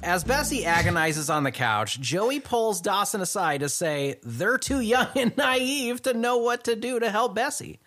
As 0.04 0.22
Bessie 0.22 0.64
agonizes 0.64 1.28
on 1.30 1.42
the 1.42 1.50
couch, 1.50 1.98
Joey 1.98 2.38
pulls 2.38 2.80
Dawson 2.80 3.20
aside 3.22 3.58
to 3.58 3.68
say 3.68 4.20
they're 4.22 4.58
too 4.58 4.78
young 4.78 5.08
and 5.16 5.36
naive 5.36 6.00
to 6.02 6.14
know 6.14 6.36
what 6.36 6.62
to 6.62 6.76
do 6.76 7.00
to 7.00 7.10
help 7.10 7.34
Bessie. 7.34 7.80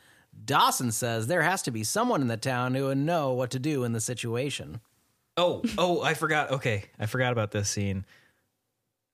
Dawson 0.44 0.92
says 0.92 1.28
there 1.28 1.44
has 1.44 1.62
to 1.62 1.72
be 1.72 1.86
someone 1.86 2.22
in 2.22 2.28
the 2.28 2.36
town 2.36 2.76
who 2.76 2.88
would 2.88 2.98
know 2.98 3.32
what 3.32 3.52
to 3.52 3.60
do 3.60 3.86
in 3.86 3.94
the 3.94 4.02
situation. 4.02 4.82
Oh, 5.38 5.62
oh, 5.78 6.02
I 6.02 6.14
forgot. 6.16 6.52
Okay, 6.52 6.86
I 7.00 7.06
forgot 7.06 7.32
about 7.32 7.52
this 7.52 7.70
scene. 7.70 8.06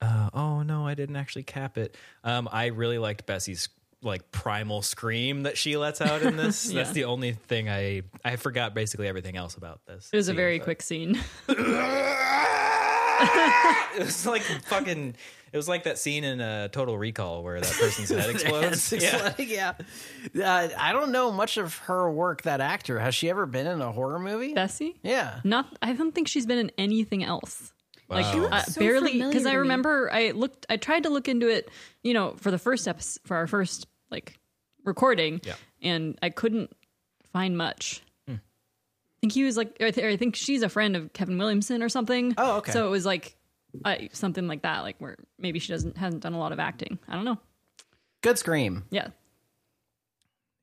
Uh, 0.01 0.29
oh 0.33 0.63
no, 0.63 0.87
I 0.87 0.95
didn't 0.95 1.15
actually 1.15 1.43
cap 1.43 1.77
it. 1.77 1.95
Um, 2.23 2.49
I 2.51 2.67
really 2.67 2.97
liked 2.97 3.25
Bessie's 3.25 3.69
like 4.01 4.31
primal 4.31 4.81
scream 4.81 5.43
that 5.43 5.57
she 5.57 5.77
lets 5.77 6.01
out 6.01 6.21
in 6.21 6.35
this. 6.35 6.63
That's 6.73 6.91
the 6.91 7.05
only 7.05 7.33
thing 7.33 7.69
I 7.69 8.03
I 8.23 8.35
forgot 8.37 8.73
basically 8.73 9.07
everything 9.07 9.37
else 9.37 9.55
about 9.55 9.85
this. 9.85 10.09
It 10.11 10.17
was 10.17 10.29
a 10.29 10.33
very 10.33 10.59
but- 10.59 10.65
quick 10.65 10.81
scene. 10.81 11.19
it 13.97 14.05
was 14.05 14.25
like 14.25 14.41
fucking. 14.41 15.15
It 15.51 15.57
was 15.57 15.67
like 15.67 15.83
that 15.83 15.99
scene 15.99 16.23
in 16.23 16.41
uh, 16.41 16.67
Total 16.69 16.97
Recall 16.97 17.43
where 17.43 17.61
that 17.61 17.71
person's 17.71 18.09
head 18.09 18.27
explodes. 18.31 18.91
It's 18.93 19.03
yeah. 19.03 19.33
like, 19.37 19.49
yeah. 19.49 19.73
Uh, 20.43 20.69
I 20.79 20.93
don't 20.93 21.11
know 21.11 21.31
much 21.31 21.57
of 21.57 21.77
her 21.79 22.09
work. 22.11 22.41
That 22.41 22.59
actor 22.59 22.97
has 22.99 23.13
she 23.13 23.29
ever 23.29 23.45
been 23.45 23.67
in 23.67 23.79
a 23.79 23.91
horror 23.91 24.17
movie? 24.17 24.53
Bessie? 24.55 24.95
Yeah. 25.03 25.41
Not. 25.43 25.77
I 25.81 25.93
don't 25.93 26.13
think 26.13 26.27
she's 26.27 26.47
been 26.47 26.57
in 26.57 26.71
anything 26.79 27.23
else. 27.23 27.71
Like 28.09 28.25
Wow. 28.25 28.31
She 28.31 28.39
looks 28.39 28.53
uh, 28.55 28.63
so 28.63 28.79
barely 28.79 29.21
because 29.21 29.45
I 29.45 29.53
remember 29.53 30.11
I 30.11 30.31
looked. 30.31 30.65
I 30.69 30.77
tried 30.77 31.03
to 31.03 31.09
look 31.09 31.27
into 31.27 31.47
it. 31.49 31.69
You 32.01 32.15
know, 32.15 32.33
for 32.37 32.49
the 32.49 32.57
first 32.59 32.87
episode, 32.87 33.21
for 33.25 33.37
our 33.37 33.45
first 33.47 33.85
like 34.09 34.39
recording, 34.83 35.39
Yeah. 35.43 35.53
and 35.83 36.17
I 36.23 36.29
couldn't 36.31 36.71
find 37.31 37.55
much. 37.57 38.01
I 39.23 39.25
think 39.25 39.31
he 39.35 39.45
was 39.45 39.55
like, 39.55 39.77
or 39.79 39.87
I, 39.87 39.91
th- 39.91 40.05
or 40.05 40.09
I 40.09 40.17
think 40.17 40.35
she's 40.35 40.63
a 40.63 40.69
friend 40.69 40.97
of 40.97 41.13
Kevin 41.13 41.37
Williamson 41.37 41.81
or 41.81 41.87
something. 41.87 42.33
Oh, 42.37 42.57
okay. 42.57 42.73
So 42.73 42.85
it 42.85 42.89
was 42.89 43.05
like 43.05 43.37
uh, 43.85 43.95
something 44.11 44.49
like 44.49 44.63
that, 44.63 44.81
like 44.81 44.97
where 44.99 45.15
maybe 45.39 45.59
she 45.59 45.71
doesn't 45.71 45.95
hasn't 45.97 46.23
done 46.23 46.33
a 46.33 46.39
lot 46.39 46.51
of 46.51 46.59
acting. 46.59 46.99
I 47.07 47.15
don't 47.15 47.23
know. 47.23 47.37
Good 48.21 48.37
scream. 48.37 48.83
Yeah, 48.89 49.07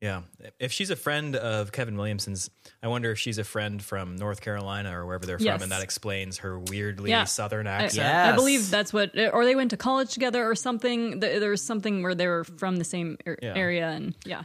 Yeah. 0.02 0.22
If 0.58 0.72
she's 0.72 0.90
a 0.90 0.96
friend 0.96 1.36
of 1.36 1.72
Kevin 1.72 1.96
Williamson's, 1.96 2.50
I 2.82 2.88
wonder 2.88 3.10
if 3.12 3.18
she's 3.18 3.38
a 3.38 3.44
friend 3.44 3.82
from 3.82 4.16
North 4.16 4.42
Carolina 4.42 4.94
or 4.98 5.06
wherever 5.06 5.24
they're 5.24 5.38
Yes. 5.40 5.54
from, 5.56 5.62
and 5.64 5.72
that 5.72 5.82
explains 5.82 6.38
her 6.38 6.58
weirdly 6.58 7.10
Yeah. 7.10 7.24
southern 7.24 7.66
I, 7.66 7.84
accent. 7.84 8.06
I 8.32 8.34
believe 8.34 8.70
that's 8.70 8.92
what, 8.92 9.18
or 9.32 9.44
they 9.46 9.54
went 9.56 9.70
to 9.70 9.76
college 9.78 10.10
together 10.12 10.48
or 10.48 10.54
something. 10.54 11.20
Th- 11.22 11.40
There 11.40 11.50
was 11.50 11.62
something 11.62 12.02
where 12.02 12.14
they 12.14 12.26
were 12.26 12.44
from 12.44 12.76
the 12.76 12.84
same 12.84 13.16
er- 13.26 13.38
Yeah. 13.42 13.54
area, 13.56 13.88
and 13.88 14.14
yeah, 14.26 14.42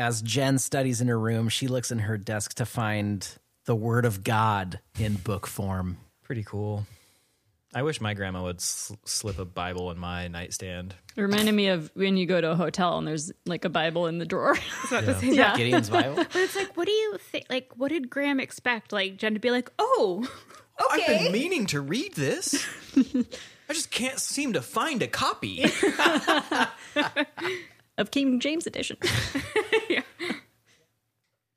As 0.00 0.22
Jen 0.22 0.56
studies 0.56 1.02
in 1.02 1.08
her 1.08 1.18
room, 1.18 1.50
she 1.50 1.68
looks 1.68 1.92
in 1.92 1.98
her 1.98 2.16
desk 2.16 2.54
to 2.54 2.64
find 2.64 3.28
the 3.66 3.76
Word 3.76 4.06
of 4.06 4.24
God 4.24 4.80
in 4.98 5.16
book 5.16 5.46
form. 5.46 5.98
Pretty 6.22 6.42
cool. 6.42 6.86
I 7.74 7.82
wish 7.82 8.00
my 8.00 8.14
grandma 8.14 8.44
would 8.44 8.62
sl- 8.62 8.94
slip 9.04 9.38
a 9.38 9.44
Bible 9.44 9.90
in 9.90 9.98
my 9.98 10.26
nightstand. 10.28 10.94
it 11.16 11.20
reminded 11.20 11.52
me 11.52 11.68
of 11.68 11.90
when 11.92 12.16
you 12.16 12.24
go 12.24 12.40
to 12.40 12.52
a 12.52 12.54
hotel 12.56 12.96
and 12.96 13.06
there's 13.06 13.30
like 13.44 13.66
a 13.66 13.68
Bible 13.68 14.06
in 14.06 14.16
the 14.16 14.24
drawer. 14.24 14.56
yeah, 14.90 15.54
Gideon's 15.54 15.90
Bible. 15.90 16.14
But 16.14 16.34
it's 16.34 16.56
like, 16.56 16.74
what 16.78 16.86
do 16.86 16.92
you 16.92 17.18
think? 17.18 17.44
Like, 17.50 17.70
what 17.76 17.90
did 17.90 18.08
Grams 18.08 18.42
expect? 18.42 18.94
Like 18.94 19.18
Jen 19.18 19.34
to 19.34 19.38
be 19.38 19.50
like, 19.50 19.70
oh, 19.78 20.26
okay. 20.94 21.14
I've 21.14 21.24
been 21.24 21.32
meaning 21.32 21.66
to 21.66 21.82
read 21.82 22.14
this. 22.14 22.66
I 22.96 23.74
just 23.74 23.90
can't 23.90 24.18
seem 24.18 24.54
to 24.54 24.62
find 24.62 25.02
a 25.02 25.06
copy. 25.06 25.66
Of 28.00 28.10
King 28.10 28.40
James 28.40 28.66
edition. 28.66 28.96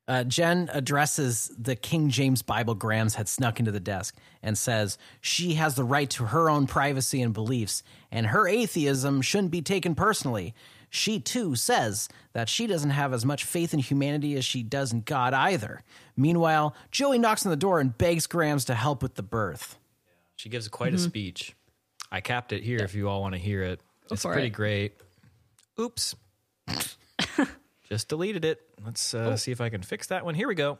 Uh, 0.06 0.22
Jen 0.22 0.68
addresses 0.72 1.50
the 1.58 1.74
King 1.74 2.10
James 2.10 2.42
Bible 2.42 2.74
Grams 2.74 3.14
had 3.14 3.26
snuck 3.26 3.58
into 3.58 3.72
the 3.72 3.80
desk 3.80 4.14
and 4.42 4.58
says 4.58 4.98
she 5.22 5.54
has 5.54 5.76
the 5.76 5.84
right 5.84 6.10
to 6.10 6.26
her 6.26 6.50
own 6.50 6.66
privacy 6.66 7.22
and 7.22 7.32
beliefs, 7.32 7.82
and 8.12 8.26
her 8.26 8.46
atheism 8.46 9.22
shouldn't 9.22 9.50
be 9.50 9.62
taken 9.62 9.94
personally. 9.94 10.54
She 10.90 11.18
too 11.20 11.56
says 11.56 12.08
that 12.34 12.50
she 12.50 12.66
doesn't 12.66 12.90
have 12.90 13.14
as 13.14 13.24
much 13.24 13.44
faith 13.44 13.72
in 13.72 13.80
humanity 13.80 14.36
as 14.36 14.44
she 14.44 14.62
does 14.62 14.92
in 14.92 15.00
God 15.00 15.32
either. 15.32 15.82
Meanwhile, 16.16 16.76
Joey 16.90 17.18
knocks 17.18 17.46
on 17.46 17.50
the 17.50 17.56
door 17.56 17.80
and 17.80 17.96
begs 17.96 18.26
Grams 18.26 18.66
to 18.66 18.74
help 18.74 19.02
with 19.02 19.14
the 19.14 19.22
birth. 19.22 19.78
She 20.36 20.50
gives 20.50 20.68
quite 20.68 20.92
a 20.92 20.98
speech. 20.98 21.56
I 22.12 22.20
capped 22.20 22.52
it 22.52 22.62
here 22.62 22.80
if 22.80 22.94
you 22.94 23.08
all 23.08 23.22
want 23.22 23.34
to 23.34 23.40
hear 23.40 23.62
it. 23.62 23.80
It's 24.10 24.24
pretty 24.24 24.48
it. 24.48 24.50
great. 24.50 24.92
Oops. 25.80 26.14
Just 27.88 28.08
deleted 28.08 28.44
it. 28.44 28.60
Let's 28.84 29.14
uh, 29.14 29.36
see 29.36 29.52
if 29.52 29.60
I 29.60 29.68
can 29.68 29.82
fix 29.82 30.06
that 30.08 30.24
one. 30.24 30.34
Here 30.34 30.48
we 30.48 30.54
go. 30.54 30.78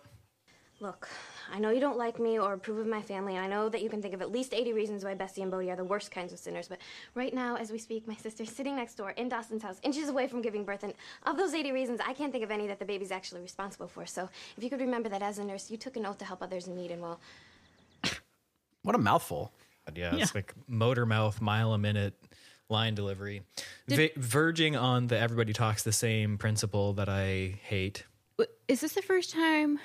Look, 0.80 1.09
I 1.53 1.59
know 1.59 1.70
you 1.70 1.80
don't 1.80 1.97
like 1.97 2.18
me 2.18 2.39
or 2.39 2.55
approve 2.55 2.78
of 2.78 2.87
my 2.87 3.01
family, 3.01 3.37
and 3.37 3.45
I 3.45 3.49
know 3.49 3.68
that 3.68 3.80
you 3.80 3.89
can 3.89 4.03
think 4.03 4.12
of 4.12 4.20
at 4.20 4.32
least 4.32 4.53
80 4.53 4.72
reasons 4.72 5.05
why 5.05 5.14
Bessie 5.14 5.43
and 5.43 5.51
Bodie 5.51 5.70
are 5.70 5.76
the 5.76 5.85
worst 5.85 6.11
kinds 6.11 6.32
of 6.32 6.39
sinners, 6.39 6.66
but 6.68 6.78
right 7.14 7.32
now, 7.32 7.57
as 7.57 7.70
we 7.70 7.78
speak, 7.78 8.09
my 8.09 8.16
sister's 8.16 8.51
sitting 8.51 8.76
next 8.76 8.97
door 8.97 9.11
in 9.12 9.28
Dawson's 9.28 9.62
house, 9.62 9.78
inches 9.82 10.09
away 10.09 10.26
from 10.26 10.43
giving 10.43 10.64
birth, 10.64 10.82
and 10.82 10.93
of 11.24 11.37
those 11.37 11.55
80 11.55 11.72
reasons, 11.72 12.01
I 12.05 12.12
can't 12.12 12.32
think 12.32 12.43
of 12.43 12.51
any 12.51 12.66
that 12.66 12.80
the 12.80 12.85
baby's 12.85 13.12
actually 13.12 13.41
responsible 13.41 13.87
for. 13.87 14.05
So 14.05 14.28
if 14.57 14.64
you 14.64 14.68
could 14.68 14.80
remember 14.80 15.09
that 15.09 15.22
as 15.22 15.39
a 15.39 15.45
nurse, 15.45 15.70
you 15.70 15.76
took 15.76 15.97
an 15.97 16.07
oath 16.07 16.18
to 16.18 16.24
help 16.24 16.43
others 16.43 16.66
in 16.66 16.74
need, 16.74 16.91
and 16.91 17.01
well, 17.01 17.20
What 18.82 18.95
a 18.95 18.99
mouthful. 18.99 19.53
God, 19.87 19.97
yeah, 19.99 20.16
it's 20.16 20.35
like 20.35 20.55
motor 20.66 21.07
mouth, 21.07 21.41
mile 21.41 21.72
a 21.72 21.78
minute 21.78 22.14
line 22.68 22.94
delivery, 22.94 23.42
v- 23.88 24.12
verging 24.16 24.76
on 24.76 25.06
the 25.08 25.18
everybody 25.18 25.52
talks 25.52 25.82
the 25.82 25.92
same 25.92 26.38
principle 26.38 26.94
that 26.94 27.08
I 27.08 27.58
hate. 27.62 28.04
Is 28.66 28.80
this 28.80 28.94
the 28.94 29.02
first 29.02 29.30
time 29.32 29.78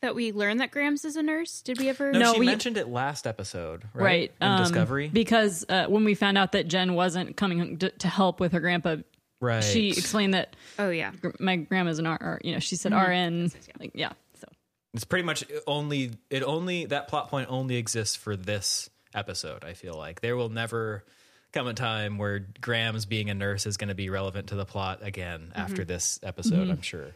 that 0.00 0.14
we 0.14 0.30
learned 0.32 0.60
that 0.60 0.70
Grams 0.70 1.04
is 1.04 1.16
a 1.16 1.22
nurse? 1.22 1.60
Did 1.62 1.78
we 1.78 1.88
ever? 1.88 2.12
No, 2.12 2.18
No, 2.20 2.32
she 2.34 2.40
we- 2.40 2.46
mentioned 2.46 2.76
it 2.76 2.88
last 2.88 3.26
episode, 3.26 3.82
right? 3.94 4.04
right. 4.04 4.32
In 4.40 4.46
um, 4.48 4.58
Discovery, 4.62 5.08
Because 5.08 5.64
uh, 5.68 5.86
when 5.86 6.04
we 6.04 6.14
found 6.14 6.38
out 6.38 6.52
that 6.52 6.68
Jen 6.68 6.94
wasn't 6.94 7.36
coming 7.36 7.78
to, 7.78 7.90
to 7.90 8.08
help 8.08 8.38
with 8.40 8.52
her 8.52 8.60
grandpa, 8.60 8.96
right? 9.40 9.62
she 9.64 9.88
explained 9.90 10.34
that 10.34 10.54
Oh 10.78 10.90
yeah. 10.90 11.10
gr- 11.20 11.30
my 11.40 11.56
grandma's 11.56 11.98
an 11.98 12.06
R, 12.06 12.18
or, 12.20 12.40
you 12.44 12.52
know, 12.52 12.60
she 12.60 12.76
said 12.76 12.92
Mm-hmm. 12.92 13.10
RN. 13.44 13.52
Like, 13.80 13.90
yeah. 13.94 14.12
So 14.40 14.46
It's 14.94 15.04
pretty 15.04 15.24
much 15.24 15.44
only 15.66 16.12
it 16.30 16.42
only 16.44 16.86
that 16.86 17.08
plot 17.08 17.28
point 17.28 17.48
only 17.50 17.74
exists 17.76 18.14
for 18.14 18.36
this 18.36 18.88
episode. 19.14 19.64
I 19.64 19.74
feel 19.74 19.94
like 19.94 20.20
there 20.20 20.36
will 20.36 20.48
never 20.48 21.04
come 21.52 21.66
a 21.66 21.74
time 21.74 22.18
where 22.18 22.40
Grams' 22.60 23.06
being 23.06 23.30
a 23.30 23.34
nurse 23.34 23.66
is 23.66 23.76
going 23.76 23.88
to 23.88 23.94
be 23.94 24.10
relevant 24.10 24.48
to 24.48 24.54
the 24.54 24.64
plot 24.64 25.00
again 25.02 25.50
mm-hmm. 25.50 25.60
after 25.60 25.84
this 25.84 26.18
episode. 26.22 26.54
Mm-hmm. 26.54 26.70
I'm 26.72 26.82
sure. 26.82 27.12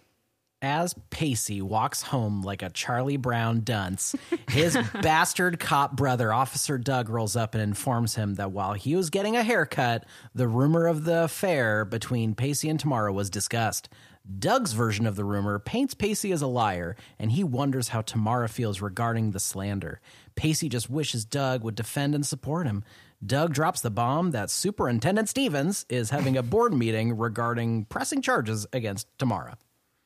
As 0.62 0.94
Pacey 1.10 1.60
walks 1.60 2.00
home 2.00 2.42
like 2.42 2.62
a 2.62 2.70
Charlie 2.70 3.18
Brown 3.18 3.60
dunce, 3.60 4.16
his 4.48 4.76
bastard 5.02 5.60
cop 5.60 5.94
brother, 5.94 6.32
Officer 6.32 6.78
Doug, 6.78 7.10
rolls 7.10 7.36
up 7.36 7.54
and 7.54 7.62
informs 7.62 8.14
him 8.14 8.34
that 8.34 8.52
while 8.52 8.72
he 8.72 8.96
was 8.96 9.10
getting 9.10 9.36
a 9.36 9.42
haircut, 9.42 10.04
the 10.34 10.48
rumor 10.48 10.86
of 10.86 11.04
the 11.04 11.24
affair 11.24 11.84
between 11.84 12.34
Pacey 12.34 12.70
and 12.70 12.80
Tamara 12.80 13.12
was 13.12 13.28
discussed. 13.28 13.90
Doug's 14.38 14.72
version 14.72 15.06
of 15.06 15.14
the 15.14 15.24
rumor 15.24 15.58
paints 15.58 15.94
Pacey 15.94 16.32
as 16.32 16.42
a 16.42 16.46
liar, 16.46 16.96
and 17.18 17.30
he 17.30 17.44
wonders 17.44 17.88
how 17.88 18.02
Tamara 18.02 18.48
feels 18.48 18.80
regarding 18.80 19.30
the 19.30 19.38
slander. 19.38 20.00
Pacey 20.34 20.68
just 20.68 20.90
wishes 20.90 21.24
Doug 21.24 21.62
would 21.62 21.76
defend 21.76 22.14
and 22.14 22.26
support 22.26 22.66
him. 22.66 22.82
Doug 23.26 23.52
drops 23.52 23.80
the 23.80 23.90
bomb 23.90 24.30
that 24.30 24.50
Superintendent 24.50 25.28
Stevens 25.28 25.84
is 25.88 26.10
having 26.10 26.36
a 26.36 26.42
board 26.42 26.72
meeting 26.78 27.16
regarding 27.16 27.86
pressing 27.86 28.22
charges 28.22 28.66
against 28.72 29.08
Tamara. 29.18 29.58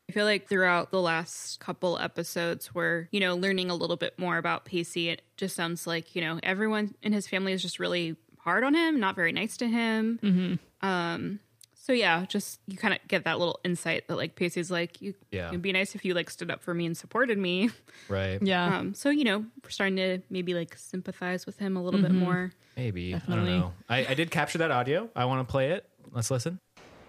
I 0.08 0.12
feel 0.12 0.24
like 0.24 0.48
throughout 0.48 0.90
the 0.90 1.00
last 1.00 1.60
couple 1.60 1.98
episodes, 1.98 2.74
we're, 2.74 3.08
you 3.12 3.20
know, 3.20 3.36
learning 3.36 3.70
a 3.70 3.76
little 3.76 3.96
bit 3.96 4.18
more 4.18 4.38
about 4.38 4.64
Pacey. 4.64 5.08
It 5.08 5.22
just 5.36 5.54
sounds 5.54 5.86
like, 5.86 6.16
you 6.16 6.22
know, 6.22 6.40
everyone 6.42 6.94
in 7.02 7.12
his 7.12 7.28
family 7.28 7.52
is 7.52 7.62
just 7.62 7.78
really 7.78 8.16
hard 8.38 8.64
on 8.64 8.74
him, 8.74 8.98
not 8.98 9.14
very 9.14 9.30
nice 9.30 9.56
to 9.58 9.68
him. 9.68 10.18
Mm-hmm. 10.22 10.86
Um, 10.86 11.38
so 11.82 11.92
yeah, 11.94 12.26
just 12.26 12.60
you 12.66 12.76
kind 12.76 12.92
of 12.92 13.00
get 13.08 13.24
that 13.24 13.38
little 13.38 13.58
insight 13.64 14.06
that 14.08 14.16
like 14.16 14.34
Pacey's 14.36 14.70
like, 14.70 15.00
you, 15.00 15.14
Yeah. 15.30 15.48
it'd 15.48 15.62
be 15.62 15.72
nice 15.72 15.94
if 15.94 16.04
you 16.04 16.12
like 16.14 16.28
stood 16.28 16.50
up 16.50 16.62
for 16.62 16.74
me 16.74 16.84
and 16.86 16.96
supported 16.96 17.38
me. 17.38 17.70
Right. 18.08 18.38
yeah. 18.42 18.78
Um, 18.78 18.92
so 18.94 19.08
you 19.10 19.24
know, 19.24 19.38
we're 19.62 19.70
starting 19.70 19.96
to 19.96 20.18
maybe 20.30 20.52
like 20.54 20.76
sympathize 20.76 21.46
with 21.46 21.58
him 21.58 21.76
a 21.76 21.82
little 21.82 22.00
bit 22.00 22.12
more. 22.12 22.52
Maybe. 22.76 23.14
I 23.14 23.18
don't 23.28 23.46
know. 23.46 23.72
I, 23.88 24.06
I 24.06 24.14
did 24.14 24.30
capture 24.30 24.58
that 24.58 24.70
audio. 24.70 25.08
I 25.16 25.24
want 25.24 25.46
to 25.46 25.50
play 25.50 25.70
it. 25.72 25.86
Let's 26.12 26.30
listen. 26.30 26.60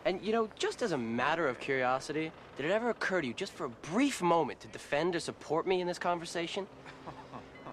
And 0.05 0.21
you 0.21 0.31
know, 0.31 0.49
just 0.57 0.81
as 0.81 0.91
a 0.93 0.97
matter 0.97 1.47
of 1.47 1.59
curiosity, 1.59 2.31
did 2.57 2.65
it 2.65 2.71
ever 2.71 2.89
occur 2.89 3.21
to 3.21 3.27
you, 3.27 3.33
just 3.33 3.53
for 3.53 3.65
a 3.65 3.69
brief 3.69 4.21
moment, 4.21 4.59
to 4.61 4.67
defend 4.69 5.15
or 5.15 5.19
support 5.19 5.67
me 5.67 5.79
in 5.81 5.87
this 5.87 5.99
conversation? 5.99 6.65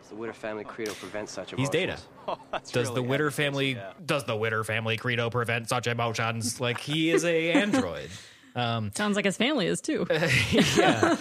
Does 0.09 0.17
the 0.17 0.21
Witter 0.21 0.33
family 0.33 0.65
credo 0.65 0.93
prevent 0.95 1.29
such 1.29 1.53
a. 1.53 1.57
He's? 1.57 1.69
Data. 1.69 1.99
That's 2.51 2.71
Does 2.71 2.89
the 2.89 2.95
really 2.95 3.09
Witter 3.09 3.31
family 3.31 3.73
Yeah. 3.73 3.93
does 4.05 4.25
the 4.25 4.35
Witter 4.37 4.65
family 4.65 4.97
credo 4.97 5.29
prevent 5.29 5.69
such 5.69 5.87
emotions? 5.87 6.59
Like 6.61 6.81
he 6.81 7.11
is 7.11 7.25
a 7.27 7.53
android. 7.53 8.09
Sounds 8.57 9.17
like 9.17 9.27
his 9.27 9.37
family 9.37 9.67
is 9.67 9.81
too. 9.83 10.07
yeah. 10.51 11.17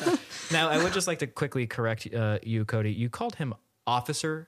Now 0.52 0.70
I 0.70 0.82
would 0.82 0.94
just 0.94 1.06
like 1.08 1.20
to 1.20 1.28
quickly 1.28 1.68
correct 1.68 2.08
uh, 2.14 2.40
you, 2.44 2.64
Cody. 2.66 2.94
You 2.94 3.10
called 3.10 3.36
him 3.36 3.54
Officer 3.86 4.48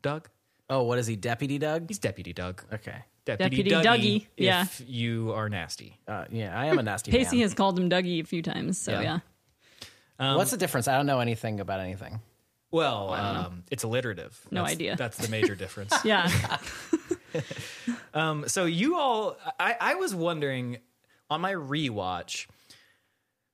Doug. 0.00 0.28
Oh, 0.70 0.84
what 0.84 0.98
is 0.98 1.06
he, 1.06 1.16
Deputy 1.16 1.58
Doug? 1.58 1.84
He's 1.88 1.98
Deputy 1.98 2.32
Doug. 2.32 2.62
Okay. 2.72 3.04
Deputy, 3.26 3.62
Deputy 3.64 3.70
Dougie. 3.70 3.82
Dougie, 3.84 4.26
If 4.38 4.44
yeah. 4.44 4.66
you 4.86 5.32
are 5.32 5.48
nasty. 5.50 5.98
Uh, 6.08 6.24
yeah, 6.30 6.58
I 6.58 6.66
am 6.66 6.78
a 6.78 6.82
nasty 6.82 7.10
Pacey 7.10 7.36
man. 7.36 7.42
has 7.42 7.52
called 7.54 7.78
him 7.78 7.90
Dougie 7.90 8.22
a 8.22 8.26
few 8.26 8.40
times. 8.42 8.78
So 8.78 8.92
Yeah. 8.92 9.20
yeah. 10.18 10.34
What's 10.36 10.50
the 10.50 10.56
difference? 10.56 10.88
I 10.88 10.96
don't 10.96 11.06
know 11.06 11.20
anything 11.20 11.60
about 11.60 11.80
anything. 11.80 12.20
Well, 12.70 13.14
um, 13.14 13.64
it's 13.70 13.82
alliterative. 13.82 14.38
No 14.50 14.60
That's- 14.62 14.74
idea. 14.76 14.96
That's 14.96 15.16
the 15.16 15.28
major 15.28 15.54
difference. 15.54 15.94
Yeah. 16.04 16.30
Um, 18.14 18.48
so 18.48 18.64
you 18.64 18.96
all, 18.96 19.36
I, 19.60 19.76
I 19.78 19.94
was 19.96 20.14
wondering 20.14 20.78
on 21.30 21.40
my 21.42 21.52
rewatch. 21.52 22.46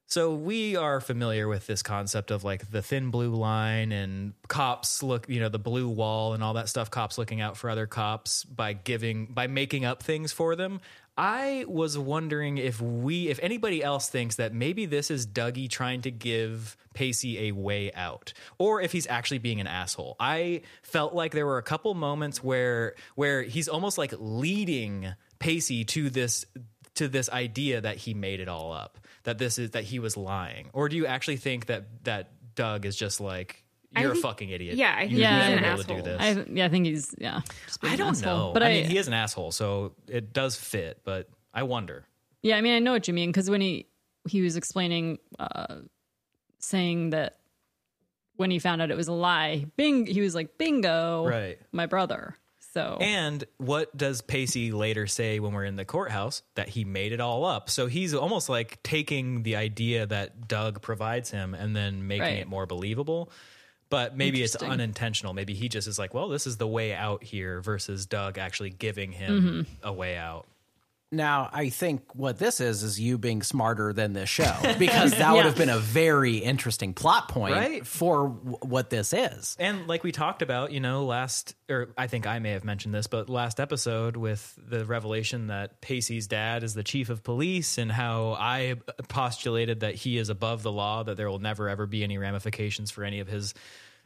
So 0.06 0.34
we 0.34 0.76
are 0.76 1.00
familiar 1.00 1.48
with 1.48 1.66
this 1.66 1.82
concept 1.82 2.30
of 2.30 2.44
like 2.44 2.70
the 2.70 2.80
thin 2.82 3.10
blue 3.10 3.34
line 3.34 3.90
and 3.90 4.32
cops 4.48 5.02
look, 5.02 5.28
you 5.28 5.40
know, 5.40 5.48
the 5.48 5.58
blue 5.58 5.88
wall 5.88 6.34
and 6.34 6.42
all 6.44 6.54
that 6.54 6.68
stuff. 6.68 6.88
Cops 6.90 7.18
looking 7.18 7.40
out 7.40 7.56
for 7.56 7.68
other 7.68 7.86
cops 7.86 8.44
by 8.44 8.74
giving, 8.74 9.26
by 9.26 9.48
making 9.48 9.84
up 9.84 10.02
things 10.02 10.30
for 10.32 10.54
them. 10.54 10.80
I 11.16 11.64
was 11.68 11.96
wondering 11.96 12.58
if 12.58 12.80
we, 12.80 13.28
if 13.28 13.38
anybody 13.40 13.82
else 13.82 14.08
thinks 14.08 14.36
that 14.36 14.52
maybe 14.52 14.86
this 14.86 15.10
is 15.10 15.26
Dougie 15.26 15.70
trying 15.70 16.02
to 16.02 16.10
give 16.10 16.76
Pacey 16.92 17.48
a 17.48 17.52
way 17.52 17.92
out, 17.92 18.32
or 18.58 18.80
if 18.80 18.92
he's 18.92 19.06
actually 19.06 19.38
being 19.38 19.60
an 19.60 19.66
asshole. 19.66 20.16
I 20.18 20.62
felt 20.82 21.14
like 21.14 21.32
there 21.32 21.46
were 21.46 21.58
a 21.58 21.62
couple 21.62 21.94
moments 21.94 22.42
where 22.42 22.94
where 23.14 23.42
he's 23.42 23.68
almost 23.68 23.98
like 23.98 24.14
leading 24.18 25.14
Pacey 25.38 25.84
to 25.84 26.10
this 26.10 26.46
to 26.94 27.08
this 27.08 27.28
idea 27.30 27.80
that 27.80 27.96
he 27.96 28.14
made 28.14 28.40
it 28.40 28.48
all 28.48 28.72
up, 28.72 28.98
that 29.24 29.38
this 29.38 29.58
is 29.58 29.70
that 29.70 29.84
he 29.84 29.98
was 29.98 30.16
lying, 30.16 30.70
or 30.72 30.88
do 30.88 30.96
you 30.96 31.06
actually 31.06 31.36
think 31.36 31.66
that 31.66 32.04
that 32.04 32.30
Doug 32.54 32.86
is 32.86 32.96
just 32.96 33.20
like 33.20 33.63
I 33.96 34.02
you're 34.02 34.12
a 34.12 34.16
fucking 34.16 34.50
idiot? 34.50 34.76
yeah, 34.76 34.94
I 34.96 35.00
think 35.08 35.12
would 35.12 35.18
he's 35.18 35.28
never 35.28 35.52
an 35.56 35.62
be 35.62 35.68
able 35.68 35.78
to 35.78 35.86
do 35.86 35.94
asshole. 35.94 36.04
this. 36.04 36.20
I, 36.48 36.52
yeah, 36.52 36.64
I 36.64 36.68
think 36.68 36.86
he's 36.86 37.14
yeah. 37.18 37.40
just 37.66 37.80
being 37.80 37.92
I 37.92 37.96
don't 37.96 38.08
asshole. 38.10 38.48
know. 38.48 38.52
but 38.52 38.62
I, 38.62 38.66
I, 38.66 38.68
mean, 38.70 38.84
he 38.90 38.98
is 38.98 39.06
an 39.08 39.14
asshole, 39.14 39.52
so 39.52 39.94
it 40.08 40.32
does 40.32 40.56
fit. 40.56 41.00
But 41.04 41.28
I 41.52 41.62
wonder. 41.64 42.04
Yeah, 42.42 42.56
I 42.56 42.60
mean, 42.60 42.74
I 42.74 42.78
know 42.78 42.92
what 42.92 43.08
you 43.08 43.14
mean 43.14 43.30
because 43.30 43.48
when 43.50 43.60
he 43.60 43.86
he 44.28 44.40
was 44.42 44.56
explaining, 44.56 45.18
uh, 45.38 45.76
saying 46.58 47.10
that 47.10 47.38
when 48.36 48.50
he 48.50 48.58
found 48.58 48.82
out 48.82 48.90
it 48.90 48.96
was 48.96 49.08
a 49.08 49.12
lie, 49.12 49.66
Bing, 49.76 50.06
he 50.06 50.20
was 50.20 50.34
like, 50.34 50.58
"Bingo, 50.58 51.26
Right. 51.26 51.58
my 51.72 51.86
brother." 51.86 52.36
So 52.72 52.98
And 53.00 53.44
what 53.58 53.96
does 53.96 54.20
Pacey 54.20 54.72
later 54.72 55.06
say 55.06 55.38
when 55.38 55.52
we're 55.52 55.64
in 55.64 55.76
the 55.76 55.84
courthouse? 55.84 56.42
That 56.56 56.68
he 56.68 56.84
made 56.84 57.12
it 57.12 57.20
all 57.20 57.44
up. 57.44 57.70
So 57.70 57.86
he's 57.86 58.12
almost 58.14 58.48
like 58.48 58.82
taking 58.82 59.44
the 59.44 59.54
idea 59.54 60.06
that 60.06 60.48
Doug 60.48 60.82
provides 60.82 61.30
him 61.30 61.54
and 61.54 61.76
then 61.76 62.08
making 62.08 62.22
Right. 62.22 62.38
it 62.40 62.48
more 62.48 62.66
believable. 62.66 63.30
But 63.94 64.16
maybe 64.16 64.42
it's 64.42 64.56
unintentional. 64.56 65.34
Maybe 65.34 65.54
he 65.54 65.68
just 65.68 65.86
is 65.86 65.98
like, 65.98 66.12
well, 66.14 66.28
this 66.28 66.46
is 66.48 66.56
the 66.56 66.66
way 66.66 66.92
out 66.94 67.22
here 67.22 67.60
versus 67.60 68.06
Doug 68.06 68.38
actually 68.38 68.70
giving 68.70 69.12
him 69.12 69.40
Mm-hmm. 69.40 69.86
a 69.86 69.92
way 69.92 70.16
out. 70.16 70.46
Now, 71.12 71.48
I 71.52 71.68
think 71.68 72.12
what 72.16 72.38
this 72.40 72.60
is 72.60 72.82
is 72.82 72.98
you 72.98 73.18
being 73.18 73.42
smarter 73.42 73.92
than 73.92 74.14
this 74.14 74.28
show 74.28 74.52
because 74.80 75.12
that 75.16 75.32
would 75.36 75.44
have 75.44 75.56
been 75.56 75.68
a 75.68 75.78
very 75.78 76.38
interesting 76.38 76.92
plot 76.92 77.28
point 77.28 77.54
Right. 77.54 77.86
for 77.86 78.30
w- 78.30 78.58
what 78.62 78.90
this 78.90 79.12
is. 79.12 79.54
And 79.60 79.86
like 79.86 80.02
we 80.02 80.10
talked 80.10 80.42
about, 80.42 80.72
you 80.72 80.80
know, 80.80 81.04
last, 81.04 81.54
or 81.70 81.90
I 81.96 82.08
think 82.08 82.26
I 82.26 82.40
may 82.40 82.50
have 82.50 82.64
mentioned 82.64 82.92
this, 82.94 83.06
but 83.06 83.28
last 83.28 83.60
episode 83.60 84.16
with 84.16 84.58
the 84.66 84.84
revelation 84.84 85.46
that 85.48 85.80
Pacey's 85.80 86.26
dad 86.26 86.64
is 86.64 86.74
the 86.74 86.82
chief 86.82 87.10
of 87.10 87.22
police 87.22 87.78
and 87.78 87.92
how 87.92 88.32
I 88.36 88.74
postulated 89.06 89.80
that 89.80 89.94
he 89.94 90.18
is 90.18 90.30
above 90.30 90.64
the 90.64 90.72
law, 90.72 91.04
that 91.04 91.16
there 91.16 91.30
will 91.30 91.38
never 91.38 91.68
ever 91.68 91.86
be 91.86 92.02
any 92.02 92.18
ramifications 92.18 92.90
for 92.90 93.04
any 93.04 93.20
of 93.20 93.28
his 93.28 93.54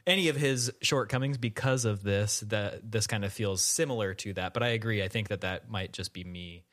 any 0.09 0.27
of 0.27 0.35
his 0.35 0.71
shortcomings 0.81 1.37
because 1.37 1.85
of 1.85 2.03
this 2.03 2.41
that 2.47 2.91
this 2.91 3.07
kind 3.07 3.23
of 3.23 3.31
feels 3.31 3.61
similar 3.61 4.13
to 4.13 4.33
that 4.33 4.53
but 4.53 4.63
i 4.63 4.69
agree 4.69 5.03
i 5.03 5.07
think 5.07 5.29
that 5.29 5.41
that 5.41 5.69
might 5.69 5.93
just 5.93 6.11
be 6.13 6.23
me 6.23 6.63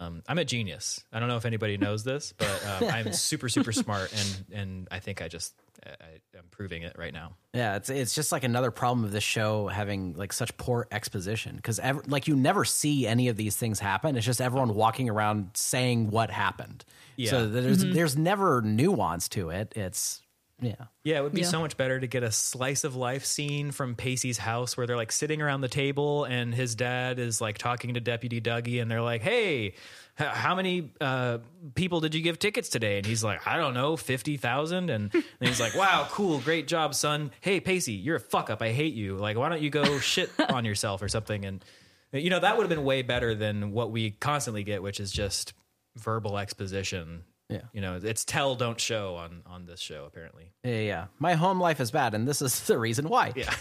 um, 0.00 0.22
i'm 0.28 0.38
a 0.38 0.44
genius 0.44 1.04
i 1.12 1.20
don't 1.20 1.28
know 1.28 1.36
if 1.36 1.44
anybody 1.44 1.76
knows 1.78 2.02
this 2.04 2.34
but 2.36 2.66
um, 2.66 2.88
i'm 2.90 3.12
super 3.30 3.48
super 3.48 3.72
smart 3.72 4.12
and 4.12 4.44
and 4.60 4.88
i 4.90 4.98
think 4.98 5.22
i 5.22 5.28
just 5.28 5.54
I, 5.86 5.92
i'm 6.38 6.44
proving 6.50 6.82
it 6.82 6.96
right 6.98 7.12
now 7.12 7.34
Yeah, 7.54 7.76
it's 7.76 7.90
it's 7.90 8.14
just 8.14 8.30
like 8.32 8.44
another 8.44 8.70
problem 8.70 9.04
of 9.04 9.12
this 9.12 9.24
show 9.24 9.68
having 9.68 10.14
like 10.14 10.32
such 10.32 10.56
poor 10.56 10.86
exposition 10.90 11.56
because 11.56 11.80
like 12.06 12.28
you 12.28 12.36
never 12.36 12.64
see 12.64 13.06
any 13.06 13.28
of 13.28 13.36
these 13.36 13.56
things 13.56 13.78
happen. 13.80 14.16
It's 14.16 14.24
just 14.24 14.40
everyone 14.40 14.74
walking 14.74 15.10
around 15.10 15.50
saying 15.54 16.10
what 16.10 16.30
happened. 16.30 16.84
Yeah. 17.16 17.30
So 17.30 17.48
there's 17.48 17.84
there's 17.84 18.16
never 18.16 18.62
nuance 18.62 19.28
to 19.30 19.50
it. 19.50 19.72
It's 19.76 20.21
yeah. 20.62 20.74
Yeah, 21.04 21.18
it 21.18 21.22
would 21.22 21.32
be 21.34 21.40
Yeah. 21.42 21.48
so 21.48 21.60
much 21.60 21.76
better 21.76 22.00
to 22.00 22.06
get 22.06 22.22
a 22.22 22.32
slice 22.32 22.84
of 22.84 22.96
life 22.96 23.24
scene 23.26 23.72
from 23.72 23.94
Pacey's 23.96 24.38
house 24.38 24.76
where 24.76 24.86
they're 24.86 24.96
like 24.96 25.12
sitting 25.12 25.42
around 25.42 25.60
the 25.60 25.68
table 25.68 26.24
and 26.24 26.54
his 26.54 26.74
dad 26.74 27.18
is 27.18 27.40
like 27.40 27.58
talking 27.58 27.94
to 27.94 28.00
Deputy 28.00 28.40
Dougie 28.40 28.80
and 28.80 28.90
they're 28.90 29.02
like, 29.02 29.20
"Hey, 29.22 29.74
how 30.14 30.54
many 30.54 30.92
uh, 31.00 31.38
people 31.74 32.00
did 32.00 32.14
you 32.14 32.22
give 32.22 32.38
tickets 32.38 32.68
today?" 32.68 32.96
And 32.98 33.04
he's 33.04 33.24
like, 33.24 33.46
"I 33.46 33.56
don't 33.56 33.74
know, 33.74 33.96
fifty 33.96 34.36
thousand. 34.36 34.88
And, 34.90 35.12
and 35.12 35.24
he's 35.40 35.60
like, 35.60 35.74
"Wow, 35.74 36.06
cool, 36.10 36.38
great 36.38 36.68
job, 36.68 36.94
son. 36.94 37.32
Hey, 37.40 37.60
Pacey, 37.60 37.92
you're 37.94 38.16
a 38.16 38.20
fuck 38.20 38.48
up. 38.48 38.62
I 38.62 38.70
hate 38.70 38.94
you. 38.94 39.16
Like, 39.16 39.36
why 39.36 39.48
don't 39.48 39.60
you 39.62 39.70
go 39.70 39.98
shit 39.98 40.30
on 40.50 40.64
yourself 40.64 41.02
or 41.02 41.08
something?" 41.08 41.44
And 41.44 41.64
you 42.12 42.30
know 42.30 42.38
that 42.40 42.56
would 42.56 42.62
have 42.62 42.70
been 42.70 42.84
way 42.84 43.02
better 43.02 43.34
than 43.34 43.72
what 43.72 43.90
we 43.90 44.10
constantly 44.12 44.62
get, 44.64 44.82
which 44.82 45.00
is 45.00 45.10
just 45.10 45.54
verbal 45.96 46.38
exposition. 46.38 47.24
Yeah. 47.52 47.60
You 47.72 47.80
know, 47.80 48.00
it's 48.02 48.24
tell 48.24 48.54
don't 48.54 48.80
show 48.80 49.16
on 49.16 49.42
on 49.46 49.66
this 49.66 49.80
show 49.80 50.04
apparently. 50.04 50.52
Yeah, 50.64 50.80
yeah. 50.80 51.06
My 51.18 51.34
home 51.34 51.60
life 51.60 51.80
is 51.80 51.90
bad 51.90 52.14
and 52.14 52.26
this 52.26 52.42
is 52.42 52.60
the 52.66 52.78
reason 52.78 53.08
why. 53.08 53.32
Yeah. 53.34 53.54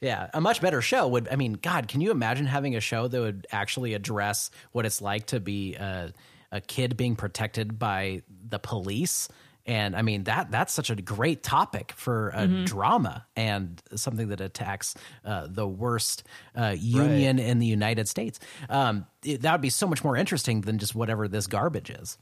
Yeah, 0.00 0.28
a 0.34 0.40
much 0.40 0.60
better 0.60 0.82
show 0.82 1.08
would 1.08 1.28
I 1.30 1.36
mean, 1.36 1.54
god, 1.54 1.88
can 1.88 2.00
you 2.00 2.10
imagine 2.10 2.46
having 2.46 2.76
a 2.76 2.80
show 2.80 3.08
that 3.08 3.20
would 3.20 3.46
actually 3.50 3.94
address 3.94 4.50
what 4.72 4.84
it's 4.86 5.00
like 5.00 5.26
to 5.26 5.40
be 5.40 5.74
a, 5.76 6.12
a 6.52 6.60
kid 6.60 6.96
being 6.96 7.16
protected 7.16 7.78
by 7.78 8.22
the 8.28 8.58
police? 8.58 9.28
And 9.66 9.96
I 9.96 10.02
mean 10.02 10.24
that 10.24 10.50
that's 10.50 10.72
such 10.72 10.90
a 10.90 10.96
great 10.96 11.42
topic 11.42 11.92
for 11.96 12.30
a 12.34 12.46
drama 12.64 13.26
and 13.34 13.82
something 13.94 14.28
that 14.28 14.40
attacks 14.40 14.94
uh, 15.24 15.46
the 15.48 15.66
worst 15.66 16.24
uh, 16.54 16.74
union 16.78 17.38
in 17.38 17.58
the 17.60 17.66
United 17.66 18.08
States. 18.08 18.38
Um, 18.68 19.06
it, 19.24 19.42
that 19.42 19.52
would 19.52 19.62
be 19.62 19.70
so 19.70 19.86
much 19.86 20.04
more 20.04 20.16
interesting 20.16 20.60
than 20.62 20.78
just 20.78 20.94
whatever 20.94 21.28
this 21.28 21.46
garbage 21.46 21.90
is. 21.90 22.18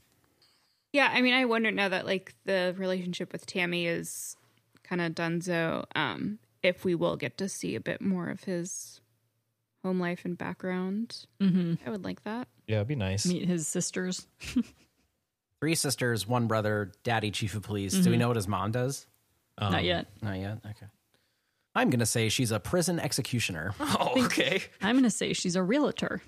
Yeah, 0.93 1.09
I 1.11 1.21
mean, 1.21 1.33
I 1.33 1.45
wonder 1.45 1.71
now 1.71 1.89
that 1.89 2.05
like 2.05 2.33
the 2.45 2.75
relationship 2.77 3.33
with 3.33 3.45
Tammy 3.45 3.87
is 3.87 4.37
kind 4.83 5.01
of 5.01 5.13
donezo, 5.13 5.85
um, 5.95 6.39
if 6.61 6.85
we 6.85 6.95
will 6.95 7.17
get 7.17 7.37
to 7.39 7.49
see 7.49 7.75
a 7.75 7.81
bit 7.81 7.99
more 7.99 8.29
of 8.29 8.43
his 8.43 9.01
home 9.83 9.99
life 9.99 10.23
and 10.23 10.37
background. 10.37 11.25
Mm-hmm. 11.41 11.73
I 11.85 11.89
would 11.89 12.05
like 12.05 12.23
that. 12.23 12.47
Yeah, 12.67 12.77
it'd 12.77 12.87
be 12.87 12.95
nice. 12.95 13.25
meet 13.25 13.45
his 13.45 13.67
sisters. 13.67 14.25
Three 15.63 15.75
sisters, 15.75 16.27
one 16.27 16.47
brother, 16.47 16.91
daddy 17.05 17.31
chief 17.31 17.55
of 17.55 17.61
police. 17.63 17.93
Do 17.93 17.99
we 17.99 18.03
mm-hmm. 18.03 18.19
know 18.19 18.27
what 18.27 18.35
his 18.35 18.49
mom 18.49 18.73
does? 18.73 19.07
Not 19.57 19.75
um, 19.75 19.85
yet. 19.85 20.07
Not 20.21 20.37
yet. 20.37 20.57
Okay. 20.71 20.87
I'm 21.73 21.89
gonna 21.89 22.05
say 22.05 22.27
she's 22.27 22.51
a 22.51 22.59
prison 22.59 22.99
executioner. 22.99 23.73
Oh, 23.79 24.25
okay. 24.25 24.61
I'm 24.81 24.95
going 24.95 25.03
to 25.05 25.09
say 25.09 25.31
she's 25.31 25.55
a 25.55 25.63
realtor. 25.63 26.21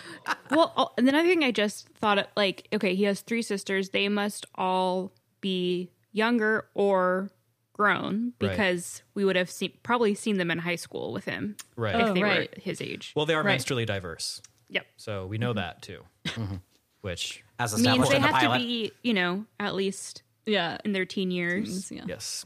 well, 0.50 0.74
oh, 0.76 0.90
and 0.98 1.08
then 1.08 1.14
another 1.14 1.30
thing 1.30 1.42
I 1.42 1.52
just 1.52 1.88
thought, 2.00 2.18
it, 2.18 2.28
like, 2.36 2.68
okay, 2.74 2.94
he 2.94 3.04
has 3.04 3.22
three 3.22 3.40
sisters. 3.40 3.88
They 3.88 4.10
must 4.10 4.44
all 4.56 5.12
be 5.40 5.90
younger 6.12 6.66
or 6.74 7.30
grown 7.72 8.34
Right. 8.42 8.50
because 8.50 9.02
we 9.14 9.24
would 9.24 9.36
have 9.36 9.50
seen 9.50 9.72
probably 9.82 10.14
seen 10.14 10.36
them 10.36 10.50
in 10.50 10.58
high 10.58 10.76
school 10.76 11.14
with 11.14 11.24
him 11.24 11.56
Right. 11.76 11.94
if 11.94 12.08
Oh, 12.08 12.12
they 12.12 12.22
right. 12.22 12.50
were 12.54 12.60
his 12.60 12.82
age. 12.82 13.14
Well, 13.16 13.24
they 13.24 13.34
are 13.34 13.42
Right. 13.42 13.58
menstrually 13.58 13.86
diverse, 13.86 14.42
yep. 14.68 14.84
so 14.98 15.26
we 15.26 15.38
know 15.38 15.52
mm-hmm. 15.52 15.60
that 15.60 15.80
too. 15.80 16.02
Mm-hmm. 16.26 16.56
Which, 17.00 17.42
As 17.62 17.82
Means 17.82 18.08
they 18.08 18.16
in 18.16 18.22
the 18.22 18.28
have 18.28 18.36
pilot. 18.40 18.58
to 18.58 18.64
be, 18.64 18.92
you 19.02 19.14
know, 19.14 19.44
at 19.60 19.74
least 19.74 20.22
Yeah. 20.46 20.78
in 20.84 20.92
their 20.92 21.04
teen 21.04 21.30
years. 21.30 21.90
Yeah. 21.90 22.02
yes, 22.08 22.44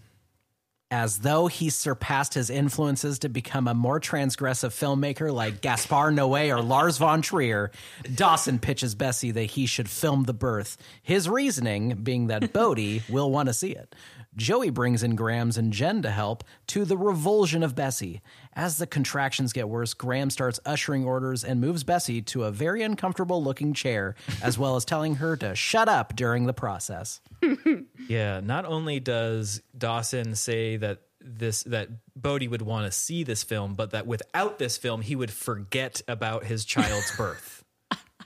As 0.90 1.18
though 1.18 1.46
he 1.48 1.70
surpassed 1.70 2.34
his 2.34 2.48
influences 2.50 3.18
to 3.20 3.28
become 3.28 3.66
a 3.66 3.74
more 3.74 3.98
transgressive 3.98 4.70
filmmaker 4.70 5.32
like 5.32 5.60
Gaspar 5.60 6.12
Noé 6.12 6.48
or 6.56 6.62
Lars 6.62 6.98
von 6.98 7.22
Trier, 7.22 7.72
Dawson 8.14 8.58
pitches 8.60 8.94
Bessie 8.94 9.32
that 9.32 9.44
he 9.44 9.66
should 9.66 9.88
film 9.88 10.24
the 10.24 10.34
birth. 10.34 10.76
His 11.02 11.28
reasoning 11.28 11.96
being 12.04 12.28
that 12.28 12.52
Bodie 12.52 13.02
will 13.08 13.30
want 13.32 13.48
to 13.48 13.52
see 13.54 13.72
it. 13.72 13.94
Joey 14.36 14.70
brings 14.70 15.02
in 15.02 15.16
Grams 15.16 15.56
and 15.56 15.72
Jen 15.72 16.02
to 16.02 16.10
help 16.10 16.44
to 16.68 16.84
the 16.84 16.96
revulsion 16.96 17.62
of 17.62 17.74
Bessie. 17.74 18.20
As 18.52 18.78
the 18.78 18.86
contractions 18.86 19.52
get 19.52 19.68
worse, 19.68 19.94
Grams 19.94 20.34
starts 20.34 20.60
ushering 20.66 21.04
orders 21.04 21.42
and 21.42 21.60
moves 21.60 21.84
Bessie 21.84 22.22
to 22.22 22.44
a 22.44 22.50
very 22.50 22.82
uncomfortable 22.82 23.42
looking 23.42 23.72
chair, 23.72 24.14
as 24.42 24.58
well 24.58 24.76
as 24.76 24.84
telling 24.84 25.16
her 25.16 25.36
to 25.36 25.54
shut 25.54 25.88
up 25.88 26.14
during 26.14 26.46
the 26.46 26.52
process. 26.52 27.20
yeah. 28.08 28.40
Not 28.40 28.64
only 28.66 29.00
does 29.00 29.62
Dawson 29.76 30.34
say 30.34 30.76
that 30.76 31.00
this 31.20 31.64
that 31.64 31.88
Bodie 32.14 32.48
would 32.48 32.62
want 32.62 32.86
to 32.86 32.92
see 32.92 33.24
this 33.24 33.42
film, 33.42 33.74
but 33.74 33.90
that 33.90 34.06
without 34.06 34.58
this 34.58 34.76
film, 34.76 35.00
he 35.00 35.16
would 35.16 35.30
forget 35.30 36.02
about 36.06 36.44
his 36.44 36.64
child's 36.64 37.14
birth. 37.16 37.64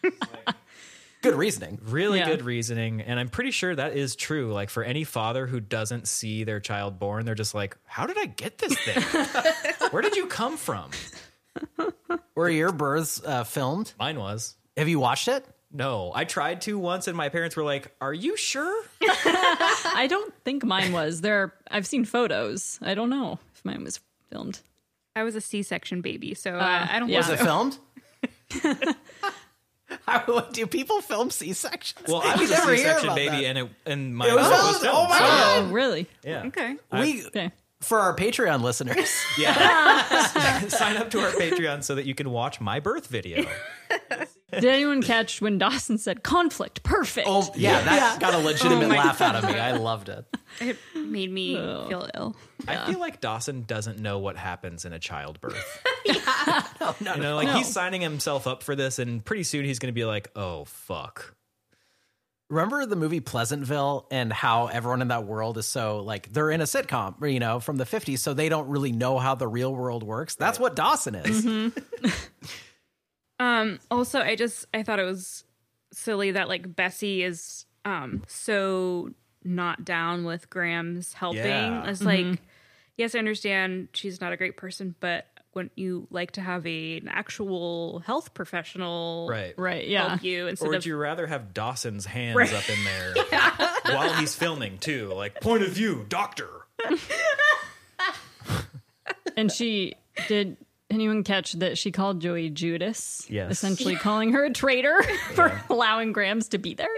Good 1.23 1.35
reasoning. 1.35 1.79
Really 1.83 2.19
Yeah. 2.19 2.27
good 2.27 2.43
reasoning, 2.43 3.01
and 3.03 3.21
I'm 3.21 3.29
pretty 3.29 3.51
sure 3.51 3.75
that 3.75 3.95
is 3.97 4.17
true. 4.17 4.53
Like 4.53 4.71
for 4.71 4.83
any 4.83 5.05
father 5.05 5.47
who 5.47 5.61
doesn't 5.61 6.09
see 6.09 6.45
their 6.45 6.61
child 6.61 6.99
born, 6.99 7.25
they're 7.27 7.35
just 7.35 7.55
like, 7.55 7.77
"How 7.85 8.07
did 8.07 8.17
I 8.19 8.27
get 8.27 8.59
this 8.59 8.75
thing? 8.79 9.03
Where 9.91 10.01
did 10.03 10.17
you 10.17 10.27
come 10.27 10.57
from?" 10.57 10.91
Were 12.35 12.49
your 12.49 12.73
births 12.73 13.21
uh, 13.25 13.45
filmed? 13.45 13.93
Mine 13.99 14.19
was. 14.19 14.57
Have 14.77 14.89
you 14.89 14.99
watched 15.01 15.29
it? 15.29 15.45
No, 15.73 16.11
I 16.15 16.25
tried 16.25 16.63
to 16.63 16.79
once, 16.79 17.07
and 17.07 17.17
my 17.17 17.29
parents 17.29 17.55
were 17.55 17.65
like, 17.65 17.95
"Are 18.01 18.15
you 18.15 18.37
sure?" 18.37 18.85
I 19.03 20.07
don't 20.09 20.33
think 20.45 20.65
mine 20.65 20.93
was. 20.93 21.21
There, 21.21 21.53
I've 21.71 21.87
seen 21.87 22.05
photos. 22.05 22.79
I 22.83 22.95
don't 22.95 23.11
know 23.11 23.39
if 23.55 23.65
mine 23.65 23.85
was 23.85 24.01
filmed. 24.33 24.61
I 25.15 25.23
was 25.25 25.35
a 25.35 25.41
C-section 25.41 26.01
baby, 26.01 26.35
so 26.35 26.55
uh, 26.55 26.61
Uh, 26.63 26.87
I 26.91 26.99
don't. 26.99 27.09
yeah. 27.09 27.19
Was 27.19 27.29
it 27.29 27.41
filmed? 27.41 27.79
How, 30.07 30.41
do 30.53 30.67
people 30.67 31.01
film 31.01 31.31
C 31.31 31.53
sections? 31.53 32.07
Well, 32.09 32.23
I 32.25 32.37
was 32.41 32.51
a 32.51 32.57
C-section 32.57 33.15
baby, 33.15 33.47
and 33.47 33.59
it 33.59 33.69
and 33.87 34.17
my 34.17 34.29
It 34.29 34.35
was 34.35 34.49
mouth 34.49 34.81
filmed? 34.81 34.87
Oh 34.97 35.09
my 35.09 35.19
so- 35.19 35.25
Oh, 35.25 35.69
really? 35.73 36.07
Yeah, 36.25 36.45
Okay. 36.47 36.77
we 36.93 37.27
Okay. 37.27 37.51
for 37.81 37.99
our 38.01 38.15
Patreon 38.15 38.63
listeners. 38.63 39.11
yeah. 39.39 40.65
Sign 40.69 40.97
up 40.97 41.11
to 41.11 41.21
our 41.21 41.31
Patreon 41.33 41.83
so 41.83 41.95
that 41.95 42.07
you 42.07 42.15
can 42.15 42.31
watch 42.31 42.61
my 42.61 42.79
birth 42.81 43.07
video. 43.09 43.47
Did 44.53 44.65
anyone 44.65 45.03
catch 45.03 45.41
when 45.41 45.59
Dawson 45.59 45.99
said 45.99 46.23
conflict? 46.23 46.83
Perfect. 46.83 47.27
Oh 47.31 47.51
yeah, 47.55 47.81
that 47.83 48.21
got 48.21 48.35
a 48.35 48.39
legitimate 48.39 48.87
Oh 48.87 48.89
my 48.89 48.97
laugh 48.97 49.21
out 49.21 49.37
of 49.37 49.45
me. 49.45 49.59
I 49.59 49.73
loved 49.73 50.09
it. 50.09 50.25
It 50.61 50.77
made 50.95 51.31
me 51.31 51.57
oh. 51.57 51.87
feel 51.89 52.09
ill. 52.15 52.37
I 52.67 52.91
feel 52.91 52.99
like 52.99 53.21
Dawson 53.21 53.63
doesn't 53.63 53.99
know 53.99 54.19
what 54.19 54.37
happens 54.37 54.85
in 54.85 54.93
a 54.93 54.99
childbirth. 54.99 55.87
No, 56.81 56.95
no, 57.01 57.15
You 57.15 57.23
know, 57.23 57.37
like 57.37 57.51
he's 57.57 57.69
signing 57.69 58.01
himself 58.01 58.47
up 58.47 58.63
for 58.63 58.75
this, 58.75 58.99
and 58.99 59.25
pretty 59.25 59.43
soon 59.43 59.65
he's 59.65 59.79
going 59.79 59.93
to 59.93 59.95
be 59.95 60.05
like, 60.05 60.31
"Oh 60.35 60.65
fuck." 60.65 61.35
Remember 62.49 62.85
the 62.85 62.97
movie 62.97 63.21
Pleasantville 63.21 64.09
and 64.11 64.33
how 64.33 64.67
everyone 64.67 65.03
in 65.03 65.09
that 65.09 65.25
world 65.25 65.57
is 65.57 65.67
so 65.67 66.01
like 66.01 66.33
they're 66.33 66.51
in 66.51 66.61
a 66.61 66.65
sitcom, 66.65 67.33
you 67.33 67.39
know, 67.39 67.61
from 67.61 67.77
the 67.77 67.85
50s, 67.85 68.19
so 68.19 68.35
they 68.35 68.49
don't 68.49 68.69
really 68.69 68.91
know 68.91 69.19
how 69.19 69.37
the 69.37 69.47
real 69.47 69.73
world 69.73 70.03
works. 70.03 70.35
That's 70.35 70.59
what 70.59 70.75
Dawson 70.75 71.15
is. 71.15 71.45
Mm-hmm. 71.45 72.09
Um, 73.41 73.81
also, 73.91 74.21
I 74.21 74.37
just 74.37 74.67
I 74.73 74.85
thought 74.85 75.01
it 75.01 75.05
was 75.05 75.43
silly 75.93 76.31
that 76.33 76.49
like 76.49 76.77
Bessie 76.77 77.25
is 77.25 77.65
um 77.85 78.23
so 78.29 79.11
not 79.43 79.85
down 79.85 80.25
with 80.25 80.49
Grams' 80.51 81.15
helping. 81.15 81.41
Yeah. 81.47 81.89
It's 81.89 82.03
like, 82.03 82.41
yes, 82.97 83.15
I 83.15 83.19
understand 83.19 83.89
she's 83.95 84.21
not 84.21 84.33
a 84.33 84.37
great 84.37 84.57
person, 84.59 84.95
but 85.01 85.27
wouldn't 85.55 85.73
you 85.77 86.07
like 86.11 86.31
to 86.33 86.41
have 86.41 86.65
a, 86.67 86.99
an 86.99 87.09
actual 87.09 88.01
health 88.07 88.35
professional 88.35 89.27
Right. 89.29 89.53
Right, 89.59 89.89
yeah. 89.89 90.11
help 90.11 90.23
you 90.23 90.45
Or 90.45 90.49
instead 90.51 90.69
would 90.69 90.77
of 90.77 90.87
you 90.87 90.97
rather 90.97 91.27
have 91.27 91.53
Dawson's 91.55 92.05
hands 92.07 92.37
Right. 92.37 92.53
up 92.53 92.69
in 92.71 92.85
there 92.85 93.15
while 93.97 94.13
he's 94.13 94.37
filming 94.37 94.79
too? 94.79 95.09
Like 95.13 95.41
point 95.41 95.63
of 95.65 95.71
view, 95.71 96.05
doctor. 96.09 96.49
And 99.37 99.51
she 99.51 99.95
did 100.29 100.57
anyone 100.91 101.25
catch 101.25 101.53
that 101.55 101.79
she 101.79 101.91
called 101.93 102.21
Joey 102.21 102.51
Judas? 102.51 103.27
Yes. 103.29 103.51
Essentially 103.53 103.97
calling 103.97 104.33
her 104.33 104.45
a 104.45 104.51
traitor 104.53 105.03
for 105.35 105.61
allowing 105.71 106.13
Grams 106.13 106.49
to 106.49 106.59
be 106.59 106.75
there. 106.75 106.89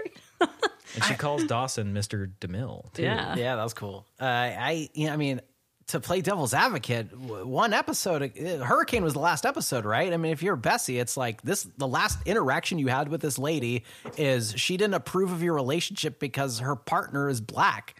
And 0.41 1.03
she 1.05 1.15
calls 1.15 1.43
Dawson 1.45 1.93
Mr. 1.93 2.31
DeMille. 2.39 2.91
Too. 2.93 3.03
Yeah. 3.03 3.35
Yeah, 3.35 3.55
that 3.55 3.63
was 3.63 3.73
cool. 3.73 4.05
Uh, 4.19 4.25
I, 4.25 4.89
you 4.93 5.07
know, 5.07 5.13
I 5.13 5.17
mean, 5.17 5.41
to 5.87 5.99
play 5.99 6.21
devil's 6.21 6.53
advocate, 6.53 7.09
w- 7.11 7.45
one 7.47 7.73
episode, 7.73 8.21
uh, 8.23 8.63
Hurricane 8.63 9.03
was 9.03 9.13
the 9.13 9.19
last 9.19 9.45
episode, 9.45 9.85
right? 9.85 10.13
I 10.13 10.17
mean, 10.17 10.31
if 10.31 10.43
you're 10.43 10.55
Bessie, 10.55 10.99
it's 10.99 11.17
like 11.17 11.41
this: 11.41 11.67
the 11.77 11.87
last 11.87 12.19
interaction 12.25 12.77
you 12.79 12.87
had 12.87 13.09
with 13.09 13.21
this 13.21 13.37
lady 13.39 13.83
is 14.17 14.53
she 14.55 14.77
didn't 14.77 14.93
approve 14.93 15.31
of 15.31 15.41
your 15.43 15.53
relationship 15.55 16.19
because 16.19 16.59
her 16.59 16.75
partner 16.75 17.27
is 17.27 17.41
black. 17.41 17.95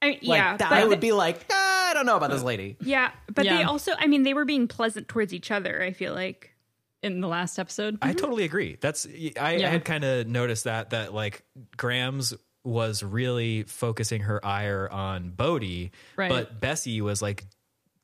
I 0.00 0.06
mean, 0.06 0.18
Like, 0.22 0.38
yeah, 0.38 0.56
that, 0.56 0.72
I 0.72 0.84
would 0.86 1.00
be 1.00 1.12
like, 1.12 1.44
"Ah, 1.50 1.79
I 1.90 1.94
don't 1.94 2.06
know 2.06 2.16
about 2.16 2.30
this 2.30 2.42
lady. 2.42 2.76
yeah, 2.80 3.10
but 3.26 3.44
they 3.44 3.62
also 3.62 3.92
I 3.98 4.06
mean 4.06 4.22
they 4.22 4.34
were 4.34 4.44
being 4.44 4.68
pleasant 4.68 5.08
towards 5.08 5.34
each 5.34 5.50
other. 5.50 5.82
I 5.82 5.92
feel 5.92 6.14
like 6.14 6.54
In 7.02 7.20
the 7.20 7.28
last 7.28 7.58
episode. 7.58 7.98
I 8.00 8.08
mm-hmm. 8.08 8.16
totally 8.16 8.44
agree. 8.44 8.78
That's 8.80 9.06
I, 9.06 9.10
Yeah. 9.52 9.68
I 9.68 9.70
had 9.70 9.84
kind 9.84 10.04
of 10.04 10.26
noticed 10.26 10.64
that 10.64 10.90
that 10.90 11.12
like 11.12 11.42
Grams 11.76 12.34
was 12.62 13.02
really 13.02 13.62
focusing 13.64 14.22
her 14.22 14.44
ire 14.44 14.88
on 14.90 15.30
Bodie, 15.30 15.92
Right. 16.16 16.30
but 16.30 16.60
Bessie 16.60 17.00
was 17.00 17.22
like 17.22 17.46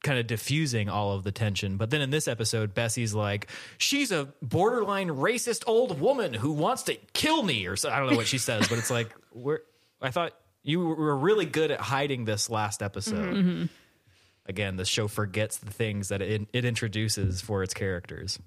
kind 0.02 0.18
of 0.18 0.26
diffusing 0.26 0.88
all 0.88 1.12
of 1.12 1.24
the 1.24 1.32
tension. 1.32 1.76
But 1.76 1.90
then 1.90 2.00
in 2.00 2.10
this 2.10 2.28
episode, 2.28 2.74
Bessie's 2.74 3.14
like, 3.14 3.50
she's 3.76 4.12
a 4.12 4.32
borderline 4.40 5.08
racist 5.08 5.64
old 5.66 6.00
woman 6.00 6.32
who 6.32 6.52
wants 6.52 6.84
to 6.84 6.94
kill 7.12 7.42
me, 7.42 7.66
or 7.66 7.76
so 7.76 7.90
I 7.90 7.98
don't 7.98 8.10
know 8.10 8.16
what 8.16 8.26
she 8.26 8.38
says, 8.38 8.68
but 8.68 8.78
it's 8.78 8.90
like, 8.90 9.14
we're, 9.34 9.60
I 10.00 10.10
thought 10.10 10.32
you 10.66 10.80
were 10.80 11.16
really 11.16 11.46
good 11.46 11.70
at 11.70 11.80
hiding 11.80 12.24
this 12.24 12.50
last 12.50 12.82
episode. 12.82 13.34
Mm-hmm. 13.34 13.64
Again, 14.46 14.76
the 14.76 14.84
show 14.84 15.08
forgets 15.08 15.58
the 15.58 15.70
things 15.70 16.08
that 16.08 16.20
it, 16.20 16.46
it 16.52 16.64
introduces 16.64 17.40
for 17.40 17.62
its 17.62 17.72
characters. 17.72 18.38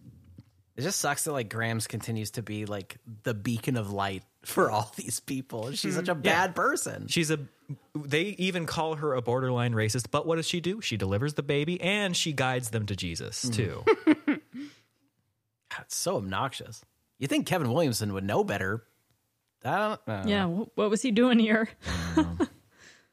It 0.75 0.81
just 0.81 0.99
sucks 0.99 1.23
that 1.23 1.31
like 1.31 1.49
Grams 1.49 1.87
continues 1.87 2.31
to 2.31 2.41
be 2.41 2.65
like 2.65 2.97
the 3.23 3.33
beacon 3.33 3.75
of 3.77 3.91
light 3.91 4.23
for 4.43 4.69
all 4.69 4.91
these 4.97 5.19
people. 5.19 5.71
She's 5.71 5.91
mm-hmm. 5.91 5.99
such 5.99 6.07
a 6.09 6.15
bad 6.15 6.55
person. 6.55 7.07
She's 7.07 7.31
a. 7.31 7.39
They 7.95 8.35
even 8.37 8.65
call 8.65 8.95
her 8.95 9.13
a 9.13 9.21
borderline 9.21 9.73
racist, 9.73 10.07
but 10.09 10.25
what 10.25 10.37
does 10.37 10.47
she 10.47 10.59
do? 10.59 10.81
She 10.81 10.97
delivers 10.97 11.35
the 11.35 11.43
baby 11.43 11.79
and 11.79 12.17
she 12.17 12.33
guides 12.33 12.71
them 12.71 12.85
to 12.87 12.95
Jesus 12.95 13.45
mm-hmm. 13.45 14.25
too. 14.25 14.39
It's 15.81 15.95
so 15.95 16.17
obnoxious. 16.17 16.83
You 17.19 17.27
think 17.27 17.45
Kevin 17.45 17.71
Williamson 17.71 18.13
would 18.13 18.23
know 18.23 18.43
better? 18.43 18.83
I 19.63 19.77
don't 19.89 20.07
know. 20.07 20.23
yeah. 20.25 20.45
wh- 20.47 20.77
What 20.77 20.89
was 20.89 21.01
he 21.01 21.11
doing 21.11 21.39
here? 21.39 21.69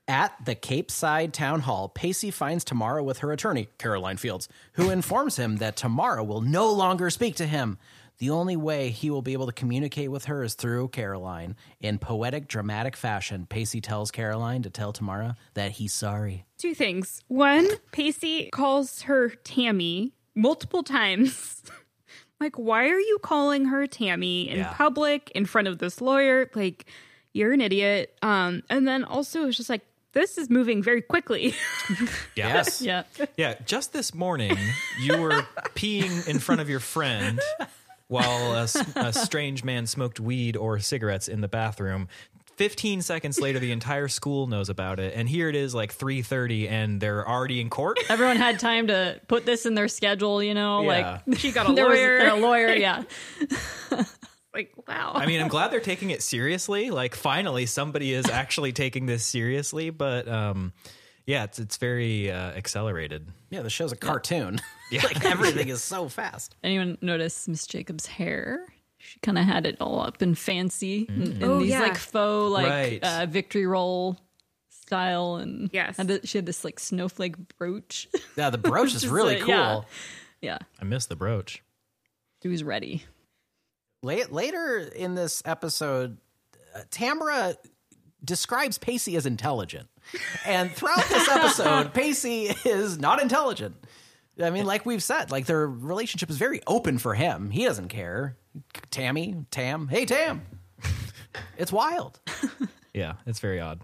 At 0.09 0.37
the 0.45 0.55
Capeside 0.55 1.33
Town 1.35 1.61
Hall, 1.61 1.89
Pacey 1.89 2.31
finds 2.31 2.63
Tamara 2.63 3.03
with 3.03 3.19
her 3.19 3.33
attorney, 3.33 3.69
Caroline 3.79 4.19
Fields, 4.19 4.49
who 4.75 4.89
informs 4.91 5.37
him 5.37 5.57
that 5.57 5.75
Tamara 5.77 6.23
will 6.23 6.41
no 6.41 6.71
longer 6.73 7.11
speak 7.11 7.35
to 7.37 7.47
him. 7.47 7.77
The 8.19 8.31
only 8.31 8.57
way 8.57 8.91
he 8.91 9.11
will 9.11 9.21
be 9.21 9.33
able 9.33 9.47
to 9.47 9.53
communicate 9.53 10.13
with 10.13 10.27
her 10.27 10.45
is 10.45 10.55
through 10.55 10.89
Caroline. 10.89 11.57
In 11.81 11.99
poetic, 11.99 12.47
dramatic 12.47 12.97
fashion, 12.97 13.47
Pacey 13.47 13.81
tells 13.81 14.13
Caroline 14.13 14.63
to 14.63 14.71
tell 14.71 14.93
Tamara 14.93 15.37
that 15.55 15.73
he's 15.73 15.93
sorry. 15.93 16.47
two 16.57 16.73
things. 16.73 17.21
One, 17.27 17.69
Pacey 17.91 18.49
calls 18.53 19.03
her 19.03 19.31
Tammy 19.31 20.15
multiple 20.37 20.85
times. 20.85 21.63
like, 22.41 22.57
why 22.57 22.89
are 22.89 23.01
you 23.01 23.19
calling 23.23 23.67
her 23.67 23.87
Tammy 23.87 24.49
in 24.49 24.59
Yeah. 24.59 24.73
public 24.75 25.31
in 25.35 25.47
front 25.47 25.69
of 25.69 25.79
this 25.79 26.01
lawyer? 26.01 26.51
Like, 26.55 26.87
you're 27.33 27.53
an 27.53 27.61
idiot. 27.61 28.17
Um, 28.23 28.63
and 28.71 28.87
then 28.87 29.05
also 29.05 29.47
it's 29.47 29.57
just 29.57 29.69
like 29.71 29.83
this 30.13 30.39
is 30.39 30.49
moving 30.49 30.83
very 30.83 31.03
quickly. 31.03 31.55
Yes. 32.35 32.81
Yeah. 32.83 33.05
Yeah, 33.37 33.55
just 33.65 33.93
this 33.93 34.15
morning 34.15 34.57
you 35.01 35.19
were 35.19 35.47
peeing 35.75 36.27
in 36.29 36.39
front 36.39 36.61
of 36.61 36.69
your 36.69 36.81
friend 36.81 37.41
while 38.09 38.55
a 38.55 39.13
strange 39.13 39.65
man 39.65 39.87
smoked 39.87 40.21
weed 40.21 40.57
or 40.57 40.79
cigarettes 40.79 41.29
in 41.29 41.41
the 41.41 41.49
bathroom. 41.49 42.09
15 42.57 43.03
seconds 43.03 43.41
later 43.41 43.59
the 43.59 43.73
entire 43.73 44.09
school 44.09 44.47
knows 44.47 44.69
about 44.69 44.99
it 44.99 45.13
and 45.15 45.29
here 45.29 45.49
it 45.49 45.55
is 45.55 45.75
like 45.75 45.93
3:30 45.97 46.69
and 46.71 47.01
they're 47.01 47.27
already 47.29 47.61
in 47.61 47.69
court. 47.71 47.99
Everyone 48.09 48.37
had 48.37 48.59
time 48.59 48.87
to 48.89 49.21
put 49.29 49.45
this 49.47 49.67
in 49.67 49.75
their 49.75 49.89
schedule, 49.89 50.43
you 50.43 50.55
know, 50.55 50.83
Yeah. 50.83 51.21
like 51.29 51.39
she 51.39 51.53
got 51.53 51.69
a 51.69 51.73
there 51.75 51.89
was 51.89 51.99
lawyer. 51.99 52.29
a 52.29 52.35
lawyer, 52.37 52.75
yeah. 52.75 53.03
like, 54.55 54.73
wow. 54.89 55.13
I 55.15 55.27
mean, 55.27 55.41
I'm 55.41 55.49
glad 55.49 55.71
they're 55.71 55.81
taking 55.81 56.11
it 56.11 56.23
seriously. 56.23 56.91
Like, 56.91 57.15
finally, 57.15 57.67
somebody 57.67 58.13
is 58.13 58.29
actually 58.31 58.73
taking 58.73 59.07
this 59.07 59.25
seriously. 59.25 59.91
But 59.91 60.29
um, 60.29 60.73
yeah, 61.27 61.45
it's 61.45 61.59
it's 61.59 61.77
very 61.77 62.31
uh, 62.31 62.53
accelerated. 62.53 63.29
Yeah, 63.51 63.63
the 63.63 63.71
show's 63.71 63.93
a 63.93 63.97
cartoon. 63.97 64.61
Yeah. 64.91 65.03
like 65.05 65.25
everything 65.25 65.69
is 65.69 65.83
so 65.83 66.09
fast. 66.09 66.55
Anyone 66.63 66.97
notice 67.03 67.49
Miss 67.49 67.67
Jacobs' 67.67 68.07
hair? 68.07 68.65
She 69.07 69.19
kind 69.21 69.39
of 69.39 69.45
had 69.45 69.67
it 69.67 69.77
all 69.81 70.01
up 70.01 70.21
and 70.23 70.37
fancy 70.37 71.07
in, 71.09 71.23
in 71.37 71.45
Oh, 71.45 71.59
these 71.61 71.71
yeah. 71.71 71.81
like 71.81 71.97
faux 71.97 72.53
like 72.53 72.67
Right. 72.69 72.99
uh, 73.03 73.27
victory 73.27 73.67
roll 73.67 74.19
style, 74.69 75.37
and 75.37 75.71
Yes. 75.73 75.97
had 75.97 76.09
the- 76.09 76.27
she 76.27 76.39
had 76.39 76.47
this 76.47 76.65
like 76.65 76.79
snowflake 76.81 77.37
brooch. 77.59 78.09
Yeah, 78.37 78.51
the 78.51 78.59
brooch 78.59 78.95
is 78.95 79.07
really 79.09 79.37
cool. 79.41 79.49
yeah. 79.49 79.81
yeah, 80.41 80.59
I 80.81 80.85
miss 80.85 81.07
the 81.07 81.17
brooch. 81.17 81.63
she 82.43 82.49
was 82.49 82.63
ready. 82.65 83.05
La- 84.03 84.27
later 84.31 84.79
in 84.79 85.15
this 85.15 85.43
episode, 85.45 86.19
uh, 86.75 86.83
Tamara 86.91 87.57
describes 88.25 88.79
Pacey 88.79 89.17
as 89.17 89.27
intelligent. 89.27 89.89
And 90.45 90.71
throughout 90.71 91.09
this 91.09 91.29
episode, 91.31 91.93
Pacey 91.95 92.55
is 92.65 92.99
not 92.99 93.21
intelligent. 93.23 93.77
I 94.43 94.51
mean, 94.51 94.67
like 94.67 94.85
we've 94.85 95.03
said, 95.03 95.31
like 95.31 95.47
their 95.47 95.67
relationship 95.67 96.29
is 96.31 96.37
very 96.37 96.61
open 96.67 96.99
for 96.99 97.15
him. 97.15 97.51
He 97.51 97.65
doesn't 97.65 97.89
care. 97.89 98.37
Tammy, 98.91 99.47
Tam, 99.51 99.89
hey, 99.89 100.05
Tam. 100.05 100.43
It's 101.59 101.71
wild. 101.73 102.19
Yeah, 102.95 103.15
it's 103.27 103.41
very 103.41 103.61
odd. 103.61 103.83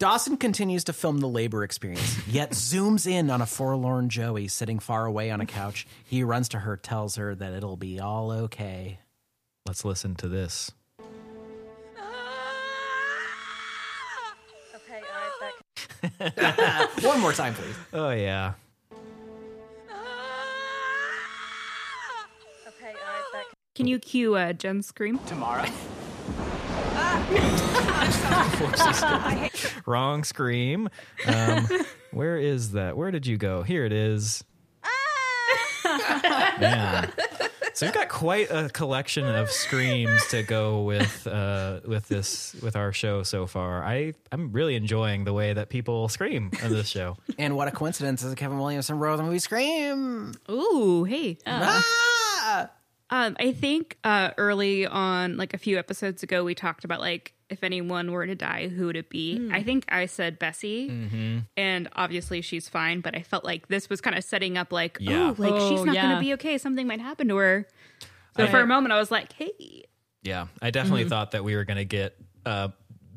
Dawson 0.00 0.36
continues 0.36 0.82
to 0.84 0.92
film 0.92 1.18
the 1.18 1.28
labor 1.28 1.62
experience, 1.62 2.26
yet 2.26 2.50
zooms 2.52 3.06
in 3.06 3.30
on 3.30 3.40
a 3.40 3.46
forlorn 3.46 4.08
Joey 4.08 4.48
sitting 4.48 4.78
far 4.80 5.06
away 5.06 5.30
on 5.30 5.40
a 5.40 5.46
couch. 5.46 5.86
He 6.04 6.22
runs 6.24 6.48
to 6.50 6.58
her, 6.60 6.76
tells 6.76 7.14
her 7.16 7.34
that 7.36 7.52
it'll 7.52 7.76
be 7.76 7.98
all 8.00 8.30
okay. 8.32 8.98
Let's 9.66 9.84
listen 9.84 10.14
to 10.16 10.28
this. 10.28 10.72
Okay, 14.74 15.00
all 15.02 16.20
right, 16.20 16.34
that 16.38 17.02
One 17.02 17.20
more 17.20 17.32
time, 17.32 17.54
please. 17.54 17.74
Oh 17.92 18.10
yeah, 18.10 18.54
Can 23.78 23.86
you 23.86 24.00
cue 24.00 24.34
uh, 24.34 24.52
Jen 24.54 24.82
scream? 24.82 25.20
Tomorrow. 25.20 25.62
wrong 29.86 30.24
scream. 30.24 30.88
Um, 31.28 31.68
where 32.10 32.38
is 32.38 32.72
that? 32.72 32.96
Where 32.96 33.12
did 33.12 33.24
you 33.24 33.36
go? 33.36 33.62
Here 33.62 33.84
it 33.84 33.92
is. 33.92 34.42
Man. 36.60 37.12
So 37.74 37.86
we've 37.86 37.94
got 37.94 38.08
quite 38.08 38.50
a 38.50 38.68
collection 38.68 39.24
of 39.24 39.48
screams 39.48 40.26
to 40.30 40.42
go 40.42 40.82
with 40.82 41.24
uh, 41.28 41.78
with 41.86 42.08
this 42.08 42.56
with 42.60 42.74
our 42.74 42.92
show 42.92 43.22
so 43.22 43.46
far. 43.46 43.84
I 43.84 44.14
I'm 44.32 44.50
really 44.50 44.74
enjoying 44.74 45.22
the 45.22 45.32
way 45.32 45.52
that 45.52 45.68
people 45.68 46.08
scream 46.08 46.50
on 46.64 46.72
this 46.72 46.88
show. 46.88 47.16
And 47.38 47.54
what 47.54 47.68
a 47.68 47.70
coincidence 47.70 48.24
is 48.24 48.34
Kevin 48.34 48.58
Williamson 48.58 48.98
wrote 48.98 49.18
the 49.18 49.22
movie 49.22 49.38
Scream. 49.38 50.34
Ooh, 50.50 51.04
hey. 51.04 51.38
Ah! 51.46 52.70
Um, 53.10 53.36
I 53.40 53.52
think 53.52 53.96
uh, 54.04 54.30
early 54.36 54.86
on, 54.86 55.36
like 55.38 55.54
a 55.54 55.58
few 55.58 55.78
episodes 55.78 56.22
ago, 56.22 56.44
we 56.44 56.54
talked 56.54 56.84
about 56.84 57.00
like 57.00 57.32
if 57.48 57.64
anyone 57.64 58.12
were 58.12 58.26
to 58.26 58.34
die, 58.34 58.68
who 58.68 58.84
would 58.86 58.96
it 58.96 59.08
be? 59.08 59.48
I 59.50 59.62
think 59.62 59.86
I 59.88 60.04
said 60.04 60.38
Bessie, 60.38 60.90
Mm-hmm. 60.90 61.38
and 61.56 61.88
obviously 61.96 62.42
she's 62.42 62.68
fine. 62.68 63.00
But 63.00 63.16
I 63.16 63.22
felt 63.22 63.42
like 63.44 63.68
this 63.68 63.88
was 63.88 64.02
kind 64.02 64.18
of 64.18 64.22
setting 64.24 64.58
up 64.58 64.70
like, 64.70 64.98
Yeah. 65.00 65.30
oh, 65.30 65.34
like 65.38 65.58
she's 65.68 65.80
Oh, 65.80 65.84
not 65.84 65.94
yeah. 65.94 66.02
going 66.02 66.14
to 66.16 66.20
be 66.20 66.34
okay. 66.34 66.58
Something 66.58 66.86
might 66.86 67.00
happen 67.00 67.26
to 67.28 67.36
her. 67.36 67.66
So 68.36 68.46
for 68.48 68.60
a 68.60 68.66
moment, 68.66 68.92
I 68.92 68.98
was 68.98 69.10
like, 69.10 69.32
hey, 69.32 69.84
Yeah, 70.22 70.48
I 70.60 70.70
definitely 70.70 71.02
Mm-hmm. 71.02 71.08
thought 71.08 71.30
that 71.30 71.42
we 71.42 71.56
were 71.56 71.64
going 71.64 71.78
to 71.78 71.84
get 71.86 72.16
uh, 72.44 72.68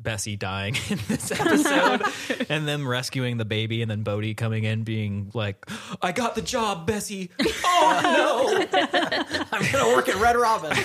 Bessie 0.02 0.36
dying 0.36 0.76
in 0.88 0.98
this 1.08 1.30
episode 1.40 2.02
and 2.48 2.66
them 2.66 2.86
rescuing 2.86 3.36
the 3.36 3.44
baby 3.44 3.82
and 3.82 3.90
then 3.90 4.02
Bodie 4.02 4.34
coming 4.34 4.64
in 4.64 4.82
being 4.84 5.30
like, 5.34 5.66
I 6.00 6.12
got 6.12 6.34
the 6.34 6.42
job, 6.42 6.86
Bessie. 6.86 7.30
Oh, 7.64 8.66
no. 8.72 8.78
I'm 9.52 9.72
going 9.72 9.84
to 9.84 9.96
work 9.96 10.08
at 10.08 10.16
Red 10.16 10.36
Robin. 10.36 10.76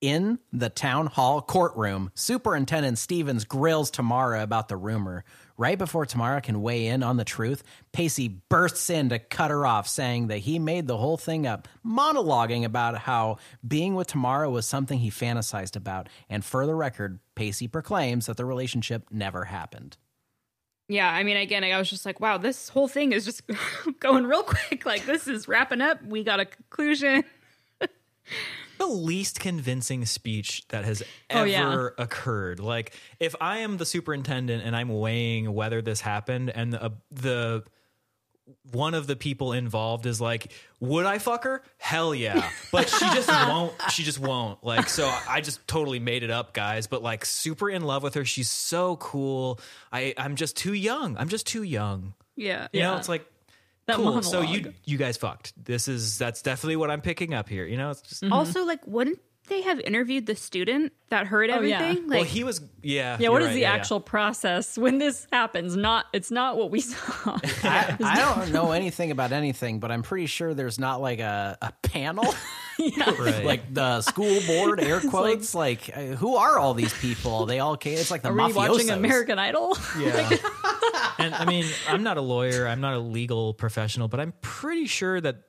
In 0.00 0.38
the 0.50 0.70
town 0.70 1.06
hall 1.06 1.42
courtroom, 1.42 2.10
Superintendent 2.14 2.98
Stevens 2.98 3.44
grills 3.44 3.90
Tamara 3.90 4.42
about 4.42 4.68
the 4.68 4.76
rumor. 4.76 5.24
Right 5.60 5.76
before 5.76 6.06
Tamara 6.06 6.40
can 6.40 6.62
weigh 6.62 6.86
in 6.86 7.02
on 7.02 7.18
the 7.18 7.24
truth, 7.24 7.62
Pacey 7.92 8.28
bursts 8.48 8.88
in 8.88 9.10
to 9.10 9.18
cut 9.18 9.50
her 9.50 9.66
off, 9.66 9.86
saying 9.86 10.28
that 10.28 10.38
he 10.38 10.58
made 10.58 10.86
the 10.86 10.96
whole 10.96 11.18
thing 11.18 11.46
up, 11.46 11.68
monologuing 11.84 12.64
about 12.64 12.96
how 12.96 13.36
being 13.68 13.94
with 13.94 14.06
Tamara 14.06 14.48
was 14.48 14.64
something 14.64 14.98
he 14.98 15.10
fantasized 15.10 15.76
about. 15.76 16.08
And 16.30 16.42
for 16.42 16.64
the 16.64 16.74
record, 16.74 17.18
Pacey 17.34 17.68
proclaims 17.68 18.24
that 18.24 18.38
the 18.38 18.46
relationship 18.46 19.08
never 19.10 19.44
happened. 19.44 19.98
yeah. 20.88 21.12
I 21.12 21.24
mean, 21.24 21.36
again, 21.36 21.62
I 21.62 21.76
was 21.76 21.90
just 21.90 22.06
like, 22.06 22.20
wow, 22.20 22.38
this 22.38 22.70
whole 22.70 22.88
thing 22.88 23.12
is 23.12 23.26
just 23.26 23.42
going 24.00 24.24
real 24.24 24.44
quick. 24.44 24.86
Like 24.86 25.04
this 25.04 25.28
is 25.28 25.46
wrapping 25.46 25.82
up. 25.82 26.02
We 26.02 26.24
got 26.24 26.40
a 26.40 26.46
conclusion. 26.46 27.22
the 28.80 28.86
least 28.86 29.38
convincing 29.38 30.04
speech 30.06 30.66
that 30.68 30.84
has 30.84 31.02
Oh, 31.30 31.44
ever 31.44 31.46
yeah. 31.46 31.88
occurred. 32.02 32.58
Like, 32.58 32.94
if 33.20 33.36
I 33.40 33.58
am 33.58 33.76
the 33.76 33.86
superintendent 33.86 34.64
and 34.64 34.74
I'm 34.74 34.88
weighing 34.88 35.52
whether 35.54 35.80
this 35.82 36.00
happened, 36.00 36.50
and 36.50 36.72
the, 36.72 36.92
the 37.12 37.64
one 38.72 38.94
of 38.94 39.06
the 39.06 39.14
people 39.14 39.52
involved 39.52 40.06
is 40.06 40.20
like, 40.20 40.50
"Would 40.80 41.06
I 41.06 41.18
fuck 41.18 41.44
her? 41.44 41.62
Hell 41.78 42.12
yeah!" 42.14 42.50
But 42.72 42.88
she 42.88 43.04
just 43.10 43.28
won't. 43.48 43.72
She 43.92 44.02
just 44.02 44.18
won't. 44.18 44.64
Like, 44.64 44.88
so 44.88 45.06
I 45.28 45.40
just 45.40 45.64
totally 45.68 46.00
made 46.00 46.24
it 46.24 46.30
up, 46.32 46.52
guys. 46.52 46.88
But 46.88 47.00
like, 47.02 47.24
super 47.24 47.70
in 47.70 47.82
love 47.84 48.02
with 48.02 48.14
her. 48.14 48.24
She's 48.24 48.50
so 48.50 48.96
cool. 48.96 49.60
I 49.92 50.14
I'm 50.16 50.34
just 50.34 50.56
too 50.56 50.72
young. 50.72 51.16
I'm 51.16 51.28
just 51.28 51.46
too 51.46 51.62
young. 51.62 52.14
Yeah. 52.34 52.66
You 52.72 52.80
know, 52.80 52.92
Yeah. 52.92 52.98
it's 52.98 53.08
like. 53.08 53.29
That 53.90 53.96
cool. 53.96 54.22
So 54.22 54.40
you 54.40 54.72
you 54.84 54.98
guys 54.98 55.16
fucked. 55.16 55.52
This 55.62 55.88
is 55.88 56.18
that's 56.18 56.42
definitely 56.42 56.76
what 56.76 56.90
I'm 56.90 57.00
picking 57.00 57.34
up 57.34 57.48
here. 57.48 57.66
You 57.66 57.76
know, 57.76 57.90
it's 57.90 58.02
just 58.02 58.22
mm-hmm. 58.22 58.32
Also, 58.32 58.64
like, 58.64 58.86
wouldn't 58.86 59.18
they 59.50 59.60
have 59.62 59.78
interviewed 59.80 60.24
the 60.24 60.34
student 60.34 60.92
that 61.10 61.26
heard 61.26 61.50
Oh, 61.50 61.60
yeah. 61.60 61.80
everything? 61.82 62.08
well, 62.08 62.22
he 62.24 62.42
was 62.44 62.62
yeah. 62.82 63.18
Yeah, 63.20 63.28
what 63.28 63.42
is 63.42 63.48
right, 63.48 63.54
the 63.54 63.60
yeah, 63.60 63.74
yeah. 63.74 63.78
actual 63.78 64.00
process 64.00 64.78
when 64.78 64.96
this 64.98 65.26
happens? 65.30 65.76
Not 65.76 66.06
it's 66.14 66.30
not 66.30 66.56
what 66.56 66.70
we 66.70 66.80
saw. 66.80 67.36
I, 67.62 67.96
I 68.02 68.16
don't 68.16 68.52
know 68.52 68.72
anything 68.72 69.10
about 69.10 69.32
anything, 69.32 69.78
but 69.80 69.90
I'm 69.92 70.02
pretty 70.02 70.26
sure 70.26 70.54
there's 70.54 70.78
not 70.78 71.02
like 71.02 71.18
a, 71.20 71.58
a 71.60 71.72
panel, 71.82 72.34
Right. 73.18 73.44
like 73.44 73.74
the 73.74 74.00
school 74.00 74.40
board, 74.46 74.80
air 74.80 75.00
quotes. 75.00 75.54
like, 75.54 75.90
uh, 75.94 76.00
who 76.16 76.36
are 76.36 76.58
all 76.58 76.72
these 76.72 76.94
people? 76.98 77.44
They 77.44 77.58
all 77.58 77.76
came. 77.76 77.98
It's 77.98 78.10
like 78.10 78.22
the 78.22 78.30
Are 78.30 78.32
mafiosos. 78.32 78.54
watching 78.54 78.90
American 78.90 79.38
Idol? 79.38 79.76
Yeah. 79.98 80.30
and 81.18 81.34
I 81.34 81.44
mean, 81.44 81.66
I'm 81.88 82.02
not 82.02 82.16
a 82.16 82.22
lawyer, 82.22 82.66
I'm 82.66 82.80
not 82.80 82.94
a 82.94 82.98
legal 82.98 83.52
professional, 83.52 84.08
but 84.08 84.18
I'm 84.20 84.32
pretty 84.40 84.86
sure 84.86 85.20
that 85.20 85.42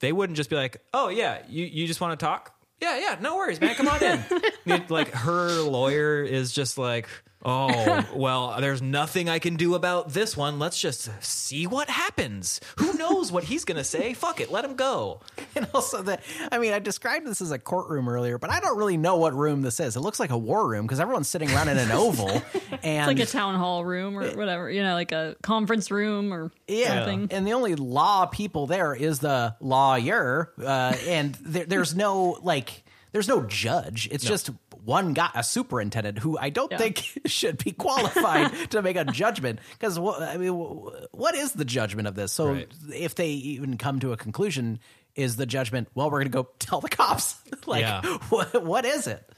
they 0.00 0.12
wouldn't 0.12 0.36
just 0.38 0.48
be 0.50 0.56
like, 0.56 0.78
"Oh 0.94 1.08
yeah, 1.10 1.42
you 1.48 1.64
you 1.66 1.86
just 1.86 2.00
want 2.00 2.18
to 2.18 2.24
talk? 2.24 2.54
Yeah, 2.82 2.98
yeah, 2.98 3.16
no 3.20 3.36
worries, 3.36 3.60
man. 3.60 3.76
Come 3.76 3.88
on 3.88 4.02
in." 4.02 4.82
Like 4.88 5.12
her 5.12 5.60
lawyer 5.62 6.22
is 6.22 6.52
just 6.52 6.78
like, 6.78 7.08
"Oh, 7.44 8.04
well, 8.14 8.56
there's 8.60 8.80
nothing 8.82 9.28
I 9.28 9.38
can 9.38 9.56
do 9.56 9.74
about 9.74 10.10
this 10.10 10.36
one. 10.36 10.58
Let's 10.58 10.78
just 10.80 11.10
see 11.22 11.66
what 11.66 11.88
happens. 11.90 12.60
Who 12.78 12.94
knows 12.94 13.32
what 13.32 13.44
he's 13.44 13.64
going 13.64 13.76
to 13.78 13.84
say? 13.84 14.14
Fuck 14.14 14.40
it, 14.40 14.50
let 14.50 14.64
him 14.64 14.74
go." 14.76 15.20
And 15.54 15.68
also, 15.74 16.00
that 16.04 16.22
I 16.50 16.56
mean, 16.58 16.72
I 16.72 16.78
described 16.78 17.26
this 17.26 17.42
as 17.42 17.50
a 17.50 17.58
courtroom 17.58 18.08
earlier, 18.08 18.38
but 18.38 18.48
I 18.50 18.58
don't 18.60 18.78
really 18.78 18.96
know 18.96 19.16
what 19.18 19.34
room 19.34 19.60
this 19.60 19.80
is. 19.80 19.96
It 19.96 20.00
looks 20.00 20.18
like 20.18 20.30
a 20.30 20.38
war 20.38 20.66
room 20.66 20.86
because 20.86 20.98
everyone's 20.98 21.28
sitting 21.28 21.50
around 21.50 21.68
in 21.68 21.76
an 21.76 21.90
oval. 21.90 22.30
And 22.30 22.42
It's 22.84 23.06
like 23.06 23.18
a 23.18 23.26
town 23.26 23.56
hall 23.56 23.84
room 23.84 24.16
or 24.16 24.30
whatever, 24.34 24.70
you 24.70 24.82
know, 24.82 24.94
like 24.94 25.12
a 25.12 25.36
conference 25.42 25.90
room 25.90 26.32
or 26.32 26.50
Yeah, 26.68 27.04
something. 27.04 27.28
and 27.30 27.46
the 27.46 27.52
only 27.52 27.74
law 27.74 28.24
people 28.24 28.66
there 28.66 28.94
is 28.94 29.18
the 29.18 29.54
lawyer, 29.60 30.52
uh, 30.64 30.96
and 31.06 31.34
there, 31.42 31.66
there's 31.66 31.94
no 31.94 32.38
like, 32.42 32.82
there's 33.12 33.28
no 33.28 33.42
judge. 33.42 34.08
It's 34.10 34.24
just 34.24 34.48
one 34.84 35.12
guy, 35.12 35.30
a 35.34 35.42
superintendent, 35.44 36.18
who 36.18 36.36
I 36.38 36.50
don't 36.50 36.70
Yeah. 36.72 36.78
think 36.78 37.20
should 37.26 37.62
be 37.62 37.72
qualified 37.72 38.52
to 38.70 38.82
make 38.82 38.96
a 38.96 39.04
judgment. 39.04 39.60
Because 39.72 39.98
I 39.98 40.36
mean, 40.36 40.52
what 40.52 41.34
is 41.34 41.52
the 41.52 41.64
judgment 41.64 42.08
of 42.08 42.14
this? 42.14 42.32
So 42.32 42.52
Right. 42.52 42.68
if 42.94 43.14
they 43.14 43.28
even 43.30 43.78
come 43.78 44.00
to 44.00 44.12
a 44.12 44.16
conclusion, 44.16 44.78
is 45.14 45.36
the 45.36 45.46
judgment? 45.46 45.88
Well, 45.94 46.06
we're 46.10 46.20
going 46.24 46.32
to 46.32 46.42
go 46.42 46.48
tell 46.58 46.80
the 46.80 46.88
cops. 46.88 47.36
like, 47.66 47.82
Yeah. 47.82 48.02
what, 48.30 48.64
what 48.64 48.84
is 48.84 49.06
it? 49.06 49.30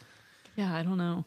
Yeah, 0.56 0.74
I 0.74 0.82
don't 0.82 0.98
know. 0.98 1.24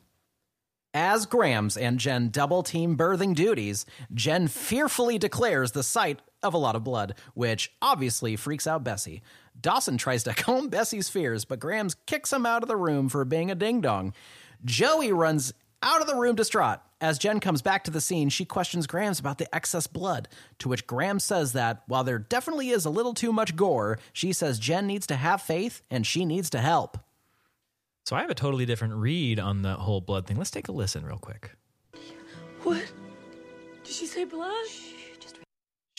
As 0.93 1.25
Grams 1.27 1.77
and 1.77 1.99
Jen 1.99 2.29
double 2.29 2.63
team 2.63 2.97
birthing 2.97 3.35
duties, 3.35 3.85
Jen 4.13 4.47
fearfully 4.47 5.17
declares 5.19 5.73
the 5.73 5.83
sight 5.83 6.21
of 6.41 6.53
a 6.53 6.57
lot 6.57 6.75
of 6.75 6.83
blood, 6.83 7.15
which 7.35 7.71
obviously 7.81 8.35
freaks 8.35 8.65
out 8.65 8.83
Bessie. 8.83 9.21
Dawson 9.59 9.97
tries 9.97 10.23
to 10.23 10.33
calm 10.35 10.69
Bessie's 10.69 11.09
fears, 11.09 11.45
but 11.45 11.59
Grams 11.59 11.95
kicks 12.05 12.31
him 12.33 12.45
out 12.45 12.63
of 12.63 12.67
the 12.67 12.75
room 12.75 13.09
for 13.09 13.23
being 13.25 13.51
a 13.51 13.55
ding 13.55 13.81
dong. 13.81 14.13
Joey 14.65 15.11
runs 15.11 15.53
out 15.83 16.01
of 16.01 16.07
the 16.07 16.15
room 16.15 16.35
distraught. 16.35 16.79
As 16.99 17.19
Jen 17.19 17.39
comes 17.39 17.61
back 17.61 17.83
to 17.83 17.91
the 17.91 18.01
scene, 18.01 18.29
she 18.29 18.43
questions 18.43 18.87
Grams 18.87 19.19
about 19.19 19.37
the 19.37 19.53
excess 19.55 19.85
blood, 19.85 20.27
to 20.57 20.67
which 20.67 20.87
Grams 20.87 21.23
says 21.23 21.53
that 21.53 21.83
while 21.85 22.03
there 22.03 22.17
definitely 22.17 22.69
is 22.69 22.85
a 22.85 22.89
little 22.89 23.13
too 23.13 23.31
much 23.31 23.55
gore, 23.55 23.99
she 24.13 24.33
says 24.33 24.57
Jen 24.57 24.87
needs 24.87 25.05
to 25.07 25.15
have 25.15 25.41
faith 25.41 25.83
and 25.91 26.07
she 26.07 26.25
needs 26.25 26.49
to 26.49 26.59
help. 26.59 26.97
So 28.05 28.15
I 28.15 28.21
have 28.21 28.31
a 28.31 28.35
totally 28.35 28.65
different 28.65 28.95
read 28.95 29.39
on 29.39 29.61
the 29.61 29.73
whole 29.75 30.01
blood 30.01 30.25
thing. 30.25 30.37
Let's 30.37 30.49
take 30.49 30.69
a 30.69 30.71
listen 30.71 31.05
real 31.05 31.19
quick. 31.19 31.51
What? 32.63 32.83
Did 33.83 33.93
she 33.93 34.07
say 34.07 34.23
blood? 34.23 34.65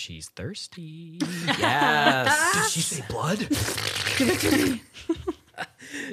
She's 0.08 0.30
thirsty. 0.30 1.20
Yes. 1.58 2.54
Did 2.54 2.70
she 2.70 2.80
say 2.80 3.04
blood? 3.10 3.40
give 3.40 4.28
it 4.30 4.40
to 4.40 4.80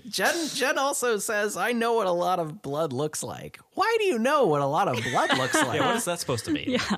Jen 0.09 0.35
Jen 0.53 0.77
also 0.77 1.17
says, 1.17 1.55
I 1.55 1.71
know 1.71 1.93
what 1.93 2.05
a 2.05 2.11
lot 2.11 2.39
of 2.39 2.61
blood 2.61 2.91
looks 2.91 3.23
like. 3.23 3.57
Why 3.73 3.95
do 3.99 4.03
you 4.03 4.19
know 4.19 4.47
what 4.47 4.59
a 4.59 4.65
lot 4.65 4.89
of 4.89 5.01
blood 5.01 5.37
looks 5.37 5.55
like? 5.55 5.79
Yeah, 5.79 5.87
what 5.87 5.95
is 5.95 6.03
that 6.05 6.19
supposed 6.19 6.43
to 6.43 6.51
mean? 6.51 6.71
Yeah. 6.71 6.97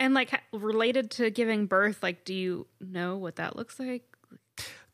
and 0.00 0.14
like 0.14 0.40
related 0.54 1.10
to 1.12 1.28
giving 1.28 1.66
birth, 1.66 2.02
like, 2.02 2.24
do 2.24 2.32
you 2.32 2.66
know 2.80 3.18
what 3.18 3.36
that 3.36 3.54
looks 3.54 3.78
like? 3.78 4.04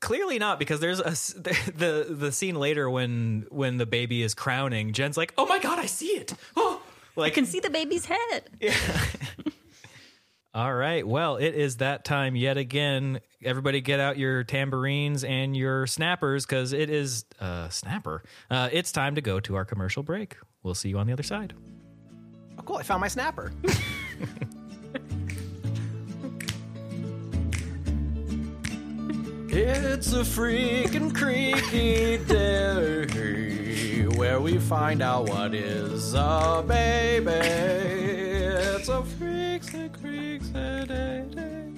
Clearly 0.01 0.41
not, 0.41 0.59
because 0.59 0.81
there's 0.81 0.99
a 0.99 1.11
the 1.71 2.07
the 2.11 2.33
scene 2.33 2.57
later 2.57 2.91
when 2.91 3.47
when 3.51 3.77
the 3.77 3.87
baby 3.87 4.25
is 4.25 4.35
crowning. 4.35 4.93
Jen's 4.93 5.17
like, 5.17 5.33
"Oh 5.39 5.47
my 5.47 5.61
god, 5.61 5.79
I 5.79 5.87
see 5.87 6.17
it! 6.19 6.35
Oh, 6.57 6.83
like 7.15 7.31
I 7.31 7.35
can 7.35 7.47
see 7.47 7.61
the 7.61 7.71
baby's 7.71 8.07
head. 8.07 8.51
All 10.55 10.75
right. 10.75 11.07
Well, 11.07 11.37
it 11.37 11.55
is 11.55 11.79
that 11.79 12.05
time 12.05 12.37
yet 12.37 12.59
again. 12.59 13.21
Everybody 13.43 13.81
get 13.81 14.01
out 14.01 14.19
your 14.19 14.45
tambourines 14.45 15.25
and 15.25 15.57
your 15.57 15.87
snappers 15.87 16.45
because 16.45 16.75
it 16.75 16.91
is 16.91 17.25
uh, 17.41 17.71
snapper. 17.71 18.23
Uh, 18.51 18.69
it's 18.71 18.93
time 18.93 19.15
to 19.15 19.23
go 19.23 19.41
to 19.41 19.55
our 19.55 19.65
commercial 19.65 20.03
break. 20.03 20.37
We'll 20.63 20.75
see 20.75 20.91
you 20.91 20.99
on 20.99 21.07
the 21.07 21.15
other 21.15 21.23
side. 21.23 21.55
Oh, 22.59 22.63
cool. 22.63 22.77
I 22.77 22.83
found 22.83 23.01
my 23.01 23.09
snapper. 23.09 23.51
it's 29.49 30.13
a 30.13 30.21
freaking 30.21 31.15
creaky 31.15 32.19
day 32.27 33.62
where 34.23 34.41
we 34.41 34.57
find 34.57 35.03
out 35.03 35.29
what 35.29 35.53
is 35.53 36.15
a 36.15 36.65
baby. 36.65 37.33
It's 37.33 38.89
a 38.89 39.03
freaks 39.03 39.75
and 39.75 39.93
creaks 39.93 40.49
a 40.51 40.87
day. 40.87 41.25
day. 41.35 41.73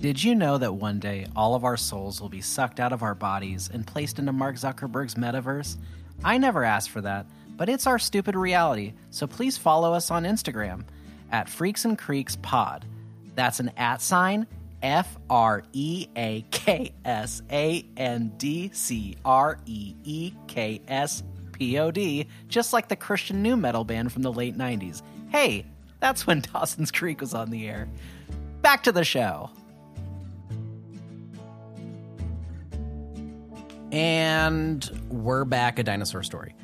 Did 0.00 0.22
you 0.22 0.36
know 0.36 0.58
that 0.58 0.74
one 0.74 1.00
day 1.00 1.26
all 1.34 1.56
of 1.56 1.64
our 1.64 1.76
souls 1.76 2.20
will 2.20 2.28
be 2.28 2.40
sucked 2.40 2.78
out 2.78 2.92
of 2.92 3.02
our 3.02 3.16
bodies 3.16 3.68
and 3.74 3.84
placed 3.84 4.20
into 4.20 4.30
Mark 4.30 4.54
Zuckerberg's 4.54 5.16
metaverse? 5.16 5.76
I 6.22 6.38
never 6.38 6.62
asked 6.62 6.90
for 6.90 7.00
that, 7.00 7.26
but 7.56 7.68
it's 7.68 7.88
our 7.88 7.98
stupid 7.98 8.36
reality, 8.36 8.92
so 9.10 9.26
please 9.26 9.58
follow 9.58 9.92
us 9.92 10.08
on 10.12 10.22
Instagram 10.22 10.84
at 11.32 11.48
Freaks 11.48 11.84
and 11.84 11.98
Creeks 11.98 12.36
Pod. 12.36 12.84
That's 13.34 13.58
an 13.58 13.72
at 13.76 14.00
sign 14.00 14.46
F 14.82 15.16
R 15.30 15.62
E 15.72 16.06
A 16.16 16.44
K 16.50 16.92
S 17.04 17.42
A 17.50 17.84
N 17.96 18.32
D 18.36 18.70
C 18.72 19.16
R 19.24 19.58
E 19.66 19.94
E 20.04 20.32
K 20.48 20.80
S 20.88 21.22
P 21.52 21.78
O 21.78 21.90
D, 21.90 22.26
just 22.48 22.72
like 22.72 22.88
the 22.88 22.96
Christian 22.96 23.42
nu 23.42 23.56
metal 23.56 23.84
band 23.84 24.12
from 24.12 24.22
the 24.22 24.32
late 24.32 24.56
90s. 24.56 25.02
Hey, 25.28 25.64
That's 26.00 26.26
when 26.26 26.40
Dawson's 26.52 26.90
Creek 26.90 27.20
was 27.20 27.32
on 27.34 27.50
the 27.50 27.68
air. 27.68 27.88
Back 28.60 28.82
to 28.84 28.92
the 28.92 29.04
show. 29.04 29.50
And 33.92 34.90
we're 35.10 35.44
back 35.44 35.78
a 35.78 35.82
dinosaur 35.82 36.22
story. 36.22 36.54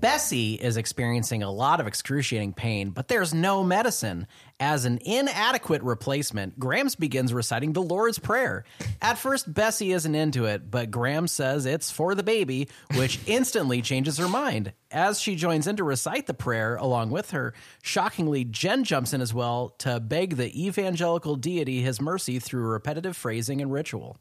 Bessie 0.00 0.54
is 0.54 0.78
experiencing 0.78 1.42
a 1.42 1.50
lot 1.50 1.78
of 1.78 1.86
excruciating 1.86 2.54
pain, 2.54 2.88
but 2.88 3.08
there's 3.08 3.34
no 3.34 3.62
medicine. 3.62 4.26
As 4.58 4.86
an 4.86 4.98
inadequate 5.04 5.82
replacement, 5.82 6.58
Grams 6.58 6.94
begins 6.94 7.34
reciting 7.34 7.74
the 7.74 7.82
Lord's 7.82 8.18
Prayer. 8.18 8.64
At 9.02 9.18
first, 9.18 9.52
Bessie 9.52 9.92
isn't 9.92 10.14
into 10.14 10.46
it, 10.46 10.70
but 10.70 10.90
Grams 10.90 11.32
says 11.32 11.66
it's 11.66 11.90
for 11.90 12.14
the 12.14 12.22
baby, 12.22 12.68
which 12.94 13.20
instantly 13.26 13.82
changes 13.82 14.16
her 14.16 14.28
mind. 14.28 14.72
As 14.90 15.20
she 15.20 15.36
joins 15.36 15.66
in 15.66 15.76
to 15.76 15.84
recite 15.84 16.26
the 16.26 16.34
prayer 16.34 16.76
along 16.76 17.10
with 17.10 17.32
her, 17.32 17.52
shockingly, 17.82 18.44
Jen 18.44 18.84
jumps 18.84 19.12
in 19.12 19.20
as 19.20 19.34
well 19.34 19.74
to 19.80 20.00
beg 20.00 20.36
the 20.36 20.66
evangelical 20.66 21.36
deity 21.36 21.82
his 21.82 22.00
mercy 22.00 22.38
through 22.38 22.62
repetitive 22.62 23.18
phrasing 23.18 23.60
and 23.60 23.70
ritual. 23.70 24.16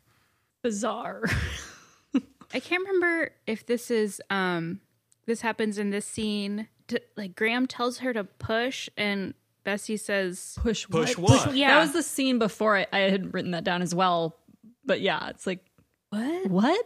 Bizarre. 0.62 1.24
I 2.54 2.60
can't 2.60 2.86
remember 2.86 3.32
if 3.48 3.66
this 3.66 3.90
is 3.90 4.22
um 4.30 4.82
this 5.30 5.42
happens 5.42 5.78
in 5.78 5.92
this 5.92 6.08
scene. 6.08 6.68
T- 6.88 7.00
like 7.16 7.36
Grams 7.36 7.68
tells 7.70 8.00
her 8.00 8.12
to 8.14 8.24
push, 8.24 8.90
and 8.98 9.36
Bessie 9.64 9.96
says 9.96 10.58
Push 10.60 10.90
Push 10.90 11.18
what? 11.18 11.46
what? 11.46 11.56
Yeah. 11.56 11.76
That 11.76 11.82
was 11.82 11.94
the 11.94 12.04
scene 12.04 12.40
before 12.40 12.76
I, 12.76 12.88
I 12.92 13.00
had 13.02 13.32
written 13.32 13.52
that 13.52 13.64
down 13.64 13.84
as 13.84 13.94
well. 13.94 14.36
But 14.84 15.02
yeah, 15.02 15.30
it's 15.30 15.46
like, 15.46 15.64
"What? 16.10 16.48
what? 16.48 16.86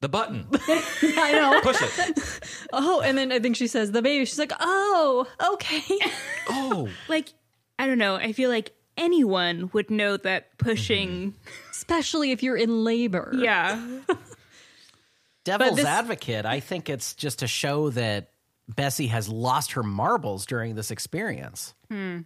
The 0.00 0.08
button. 0.08 0.48
I 0.52 1.30
know. 1.32 1.60
Push 1.62 1.80
it. 1.80 2.18
oh, 2.72 3.00
and 3.02 3.16
then 3.16 3.30
I 3.30 3.38
think 3.38 3.54
she 3.54 3.68
says 3.68 3.92
the 3.92 4.02
baby. 4.02 4.24
She's 4.24 4.38
like, 4.38 4.52
oh, 4.58 5.26
okay. 5.54 5.82
Oh. 6.48 6.88
Like 7.08 7.28
I 7.78 7.86
don't 7.86 7.98
know. 7.98 8.16
I 8.16 8.32
feel 8.32 8.50
like 8.50 8.72
anyone 8.96 9.70
would 9.72 9.92
know 9.92 10.16
that 10.16 10.58
pushing. 10.58 11.08
Mm-hmm. 11.08 11.38
Especially 11.70 12.32
if 12.32 12.42
you're 12.42 12.56
in 12.56 12.82
labor. 12.82 13.32
Yeah, 13.36 13.80
Devil's 15.44 15.76
this- 15.76 15.86
advocate, 15.86 16.46
I 16.46 16.60
think 16.60 16.88
it's 16.88 17.14
just 17.14 17.40
to 17.40 17.46
show 17.46 17.90
that 17.90 18.30
Bessie 18.68 19.08
has 19.08 19.28
lost 19.28 19.72
her 19.72 19.82
marbles 19.82 20.46
during 20.46 20.74
this 20.74 20.90
experience. 20.90 21.74
It's 21.90 22.24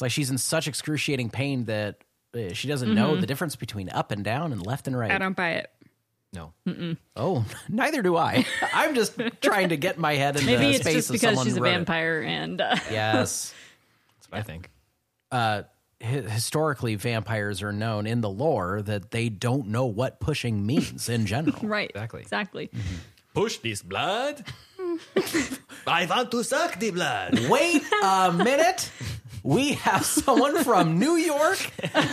like 0.00 0.10
she's 0.10 0.30
in 0.30 0.38
such 0.38 0.66
excruciating 0.66 1.30
pain 1.30 1.66
that 1.66 1.98
uh, 2.34 2.52
she 2.52 2.66
doesn't 2.68 2.92
know 2.94 3.16
the 3.16 3.26
difference 3.26 3.54
between 3.54 3.88
up 3.90 4.10
and 4.10 4.24
down 4.24 4.50
and 4.52 4.64
left 4.66 4.88
and 4.88 4.98
right. 4.98 5.10
I 5.12 5.18
don't 5.18 5.36
buy 5.36 5.50
it. 5.52 5.70
No. 6.32 6.52
oh, 7.14 7.44
neither 7.68 8.02
do 8.02 8.16
I. 8.16 8.44
I'm 8.74 8.96
just 8.96 9.20
trying 9.40 9.68
to 9.68 9.76
get 9.76 9.98
my 9.98 10.14
head 10.14 10.36
in 10.36 10.46
Maybe 10.46 10.64
the 10.64 10.70
it's 10.70 10.80
space 10.80 10.94
just 10.94 11.10
of 11.10 11.12
because 11.12 11.42
she's 11.44 11.56
a 11.56 11.60
wrote 11.60 11.68
it. 11.68 11.72
vampire 11.74 12.22
and 12.22 12.60
uh, 12.60 12.74
Yes. 12.90 13.54
That's 14.16 14.30
what 14.32 14.38
I 14.38 14.42
think. 14.42 14.70
uh, 15.30 15.62
historically, 16.04 16.94
vampires 16.96 17.62
are 17.62 17.72
known 17.72 18.06
in 18.06 18.20
the 18.20 18.30
lore 18.30 18.82
that 18.82 19.10
they 19.10 19.28
don't 19.28 19.68
know 19.68 19.86
what 19.86 20.20
pushing 20.20 20.64
means 20.66 21.08
in 21.08 21.26
general. 21.26 21.58
right. 21.62 21.90
Exactly. 21.90 22.20
Exactly. 22.22 22.68
Mm-hmm. 22.68 22.96
Push 23.34 23.58
this 23.58 23.82
blood. 23.82 24.44
I 25.86 26.06
want 26.06 26.30
to 26.30 26.44
suck 26.44 26.78
the 26.78 26.90
blood. 26.90 27.48
Wait 27.48 27.82
a 28.02 28.32
minute. 28.32 28.90
We 29.42 29.72
have 29.72 30.04
someone 30.04 30.62
from 30.62 30.98
New 30.98 31.16
York 31.16 31.58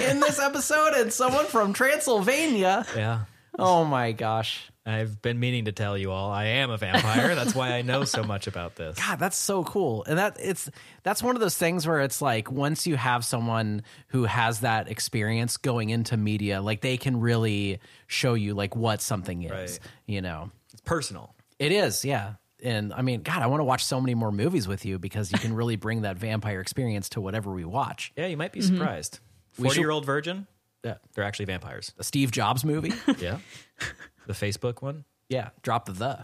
in 0.01 0.19
this 0.19 0.39
episode 0.39 0.93
and 0.95 1.13
someone 1.13 1.45
from 1.45 1.73
Transylvania. 1.73 2.85
Yeah. 2.95 3.25
Oh 3.59 3.85
my 3.85 4.13
gosh. 4.13 4.70
I've 4.85 5.21
been 5.21 5.39
meaning 5.39 5.65
to 5.65 5.71
tell 5.71 5.95
you 5.95 6.11
all 6.11 6.31
I 6.31 6.45
am 6.45 6.71
a 6.71 6.77
vampire. 6.77 7.35
That's 7.35 7.53
why 7.53 7.73
I 7.73 7.83
know 7.83 8.03
so 8.03 8.23
much 8.23 8.47
about 8.47 8.75
this. 8.75 8.97
God, 8.97 9.19
that's 9.19 9.37
so 9.37 9.63
cool. 9.63 10.03
And 10.05 10.17
that 10.17 10.37
it's 10.41 10.69
that's 11.03 11.21
one 11.21 11.35
of 11.35 11.39
those 11.39 11.55
things 11.55 11.85
where 11.87 11.99
it's 11.99 12.19
like 12.21 12.51
once 12.51 12.87
you 12.87 12.95
have 12.95 13.23
someone 13.23 13.83
who 14.07 14.23
has 14.23 14.61
that 14.61 14.89
experience 14.89 15.57
going 15.57 15.91
into 15.91 16.17
media, 16.17 16.61
like 16.61 16.81
they 16.81 16.97
can 16.97 17.19
really 17.19 17.79
show 18.07 18.33
you 18.33 18.55
like 18.55 18.75
what 18.75 19.01
something 19.01 19.43
is, 19.43 19.51
Right. 19.51 19.79
you 20.07 20.21
know. 20.21 20.49
It's 20.71 20.81
personal. 20.81 21.35
It 21.59 21.71
is, 21.71 22.03
yeah. 22.03 22.33
And 22.63 22.91
I 22.93 23.03
mean, 23.03 23.21
God, 23.21 23.41
I 23.43 23.47
want 23.47 23.59
to 23.59 23.65
watch 23.65 23.85
so 23.85 24.01
many 24.01 24.15
more 24.15 24.31
movies 24.31 24.67
with 24.67 24.83
you 24.85 24.97
because 24.97 25.31
you 25.31 25.37
can 25.37 25.53
really 25.53 25.75
bring 25.75 26.01
that 26.01 26.17
vampire 26.17 26.59
experience 26.59 27.09
to 27.09 27.21
whatever 27.21 27.51
we 27.53 27.65
watch. 27.65 28.11
Yeah, 28.15 28.27
you 28.27 28.37
might 28.37 28.51
be 28.51 28.61
mm-hmm. 28.61 28.77
surprised. 28.77 29.19
We 29.57 29.69
should- 29.69 29.75
40 29.75 29.79
year 29.79 29.91
old 29.91 30.05
virgin, 30.05 30.47
Yeah. 30.83 30.95
they're 31.13 31.23
actually 31.23 31.45
vampires. 31.45 31.93
A 31.99 32.03
Steve 32.03 32.31
Jobs 32.31 32.65
movie. 32.65 32.93
Yeah. 33.19 33.37
the 34.27 34.33
Facebook 34.33 34.81
one. 34.81 35.05
Yeah, 35.29 35.49
drop 35.61 35.85
the 35.85 35.93
the. 35.93 36.19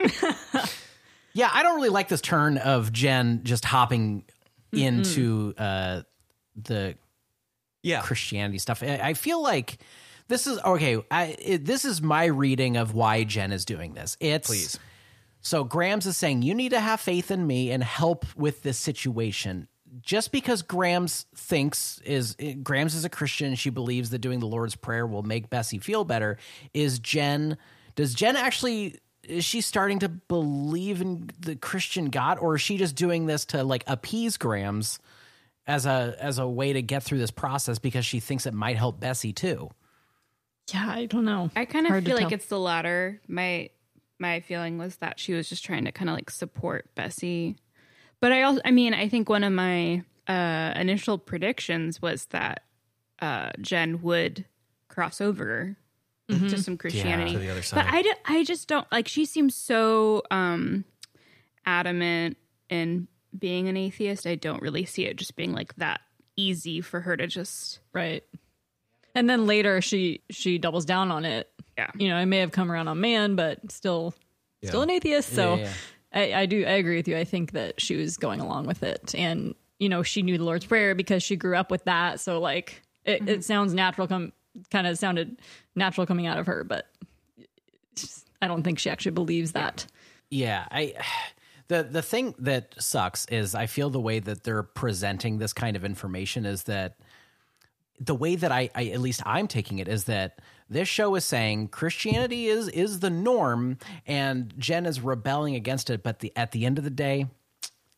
yeah, 1.34 1.50
I 1.52 1.62
don't 1.62 1.76
really 1.76 1.88
like 1.90 2.08
this 2.08 2.20
turn 2.20 2.58
of 2.58 2.92
Jen 2.92 3.40
just 3.44 3.64
hopping 3.64 4.24
into 4.72 5.54
uh, 5.58 6.02
the 6.56 6.96
Yeah. 7.82 8.00
Christianity 8.02 8.58
stuff. 8.58 8.82
I, 8.82 8.98
I 9.02 9.14
feel 9.14 9.42
like 9.42 9.78
this 10.28 10.46
is 10.46 10.58
okay. 10.64 11.02
I, 11.10 11.36
it, 11.38 11.64
this 11.64 11.84
is 11.84 12.02
my 12.02 12.24
reading 12.26 12.76
of 12.76 12.94
why 12.94 13.24
Jen 13.24 13.52
is 13.52 13.64
doing 13.64 13.94
this. 13.94 14.16
It's 14.20 14.48
Please. 14.48 14.78
So 15.40 15.62
Grams 15.64 16.06
is 16.06 16.16
saying 16.16 16.42
you 16.42 16.54
need 16.54 16.70
to 16.70 16.80
have 16.80 17.00
faith 17.00 17.30
in 17.30 17.46
me 17.46 17.70
and 17.70 17.82
help 17.82 18.24
with 18.36 18.62
this 18.62 18.78
situation. 18.78 19.68
Just 20.02 20.32
because 20.32 20.62
Grams 20.62 21.26
thinks 21.34 22.00
is 22.04 22.36
Grams 22.62 22.94
is 22.94 23.04
a 23.04 23.08
Christian, 23.08 23.54
she 23.54 23.70
believes 23.70 24.10
that 24.10 24.18
doing 24.18 24.40
the 24.40 24.46
Lord's 24.46 24.76
Prayer 24.76 25.06
will 25.06 25.22
make 25.22 25.50
Bessie 25.50 25.78
feel 25.78 26.04
better. 26.04 26.38
Is 26.74 26.98
Jen? 26.98 27.56
Does 27.94 28.14
Jen 28.14 28.36
actually? 28.36 28.98
Is 29.22 29.44
she 29.44 29.60
starting 29.60 29.98
to 30.00 30.08
believe 30.08 31.00
in 31.00 31.30
the 31.40 31.56
Christian 31.56 32.10
God, 32.10 32.38
or 32.38 32.54
is 32.54 32.62
she 32.62 32.76
just 32.76 32.94
doing 32.94 33.26
this 33.26 33.44
to 33.46 33.64
like 33.64 33.84
appease 33.86 34.36
Grams 34.36 34.98
as 35.66 35.86
a 35.86 36.16
as 36.20 36.38
a 36.38 36.46
way 36.46 36.72
to 36.72 36.82
get 36.82 37.02
through 37.02 37.18
this 37.18 37.30
process 37.30 37.78
because 37.78 38.06
she 38.06 38.20
thinks 38.20 38.46
it 38.46 38.54
might 38.54 38.76
help 38.76 39.00
Bessie 39.00 39.32
too? 39.32 39.70
Yeah, 40.72 40.88
I 40.88 41.06
don't 41.06 41.24
know. 41.24 41.50
I 41.54 41.64
kind 41.64 41.86
of 41.86 41.90
Hard 41.90 42.04
feel 42.04 42.16
like 42.16 42.32
it's 42.32 42.46
the 42.46 42.58
latter. 42.58 43.20
My 43.28 43.70
my 44.18 44.40
feeling 44.40 44.78
was 44.78 44.96
that 44.96 45.20
she 45.20 45.32
was 45.32 45.48
just 45.48 45.64
trying 45.64 45.84
to 45.84 45.92
kind 45.92 46.08
of 46.08 46.16
like 46.16 46.30
support 46.30 46.94
Bessie. 46.94 47.56
But 48.20 48.32
I 48.32 48.42
also 48.42 48.60
I 48.64 48.70
mean, 48.70 48.94
I 48.94 49.08
think 49.08 49.28
one 49.28 49.44
of 49.44 49.52
my 49.52 50.02
uh 50.28 50.72
initial 50.76 51.18
predictions 51.18 52.00
was 52.02 52.26
that 52.26 52.62
uh 53.20 53.50
Jen 53.60 54.02
would 54.02 54.44
cross 54.88 55.20
over 55.20 55.76
to 56.28 56.58
some 56.58 56.76
Christianity. 56.76 57.32
to 57.34 57.38
the 57.38 57.50
other 57.50 57.60
But 57.60 57.64
side. 57.64 57.86
I, 57.86 58.02
d- 58.02 58.12
I 58.24 58.42
just 58.44 58.66
don't 58.66 58.90
like 58.90 59.06
she 59.06 59.24
seems 59.26 59.54
so 59.54 60.22
um 60.30 60.84
adamant 61.64 62.36
in 62.68 63.08
being 63.36 63.68
an 63.68 63.76
atheist. 63.76 64.26
I 64.26 64.34
don't 64.34 64.62
really 64.62 64.84
see 64.84 65.04
it 65.04 65.16
just 65.16 65.36
being 65.36 65.52
like 65.52 65.74
that 65.76 66.00
easy 66.36 66.80
for 66.80 67.00
her 67.00 67.16
to 67.16 67.26
just 67.26 67.80
Right. 67.92 68.24
And 69.14 69.30
then 69.30 69.46
later 69.46 69.80
she 69.80 70.22
she 70.30 70.58
doubles 70.58 70.84
down 70.84 71.10
on 71.10 71.24
it. 71.24 71.50
Yeah. 71.78 71.90
You 71.96 72.08
know, 72.08 72.16
I 72.16 72.24
may 72.24 72.38
have 72.38 72.52
come 72.52 72.72
around 72.72 72.88
on 72.88 73.00
man, 73.00 73.36
but 73.36 73.70
still 73.70 74.14
still 74.64 74.82
an 74.82 74.90
atheist. 74.90 75.32
So 75.32 75.54
Yeah, 75.56 75.62
yeah. 75.62 75.72
I, 76.16 76.32
I 76.32 76.46
do 76.46 76.64
I 76.64 76.72
agree 76.72 76.96
with 76.96 77.06
you. 77.06 77.16
I 77.16 77.24
think 77.24 77.52
that 77.52 77.80
she 77.80 77.94
was 77.94 78.16
going 78.16 78.40
along 78.40 78.66
with 78.66 78.82
it. 78.82 79.14
And, 79.14 79.54
you 79.78 79.88
know, 79.88 80.02
she 80.02 80.22
knew 80.22 80.38
the 80.38 80.44
Lord's 80.44 80.64
Prayer 80.64 80.94
because 80.94 81.22
she 81.22 81.36
grew 81.36 81.56
up 81.56 81.70
with 81.70 81.84
that. 81.84 82.20
So 82.20 82.40
like 82.40 82.82
it, 83.04 83.10
it 83.10 83.22
mm-hmm. 83.24 83.40
sounds 83.42 83.74
natural 83.74 84.08
come 84.08 84.32
kind 84.70 84.86
of 84.86 84.98
sounded 84.98 85.40
natural 85.74 86.06
coming 86.06 86.26
out 86.26 86.38
of 86.38 86.46
her, 86.46 86.64
but 86.64 86.86
I 88.40 88.48
don't 88.48 88.62
think 88.62 88.78
she 88.78 88.88
actually 88.88 89.12
believes 89.12 89.52
that. 89.52 89.86
Yeah, 90.30 90.66
I 90.70 90.94
the 91.68 91.82
the 91.82 92.02
thing 92.02 92.34
that 92.38 92.74
sucks 92.78 93.26
is 93.26 93.54
I 93.54 93.66
feel 93.66 93.90
the 93.90 94.00
way 94.00 94.18
that 94.18 94.42
they're 94.42 94.62
presenting 94.62 95.38
this 95.38 95.52
kind 95.52 95.76
of 95.76 95.84
information 95.84 96.46
is 96.46 96.64
that 96.64 96.96
the 98.00 98.14
way 98.14 98.36
that 98.36 98.52
I, 98.52 98.70
I 98.74 98.86
at 98.86 99.00
least 99.00 99.22
I'm 99.26 99.48
taking 99.48 99.78
it 99.78 99.88
is 99.88 100.04
that 100.04 100.40
this 100.68 100.88
show 100.88 101.14
is 101.14 101.24
saying 101.24 101.68
Christianity 101.68 102.46
is 102.46 102.68
is 102.68 103.00
the 103.00 103.10
norm 103.10 103.78
and 104.06 104.52
Jen 104.58 104.86
is 104.86 105.00
rebelling 105.00 105.54
against 105.54 105.90
it, 105.90 106.02
but 106.02 106.20
the 106.20 106.32
at 106.36 106.52
the 106.52 106.66
end 106.66 106.78
of 106.78 106.84
the 106.84 106.90
day, 106.90 107.26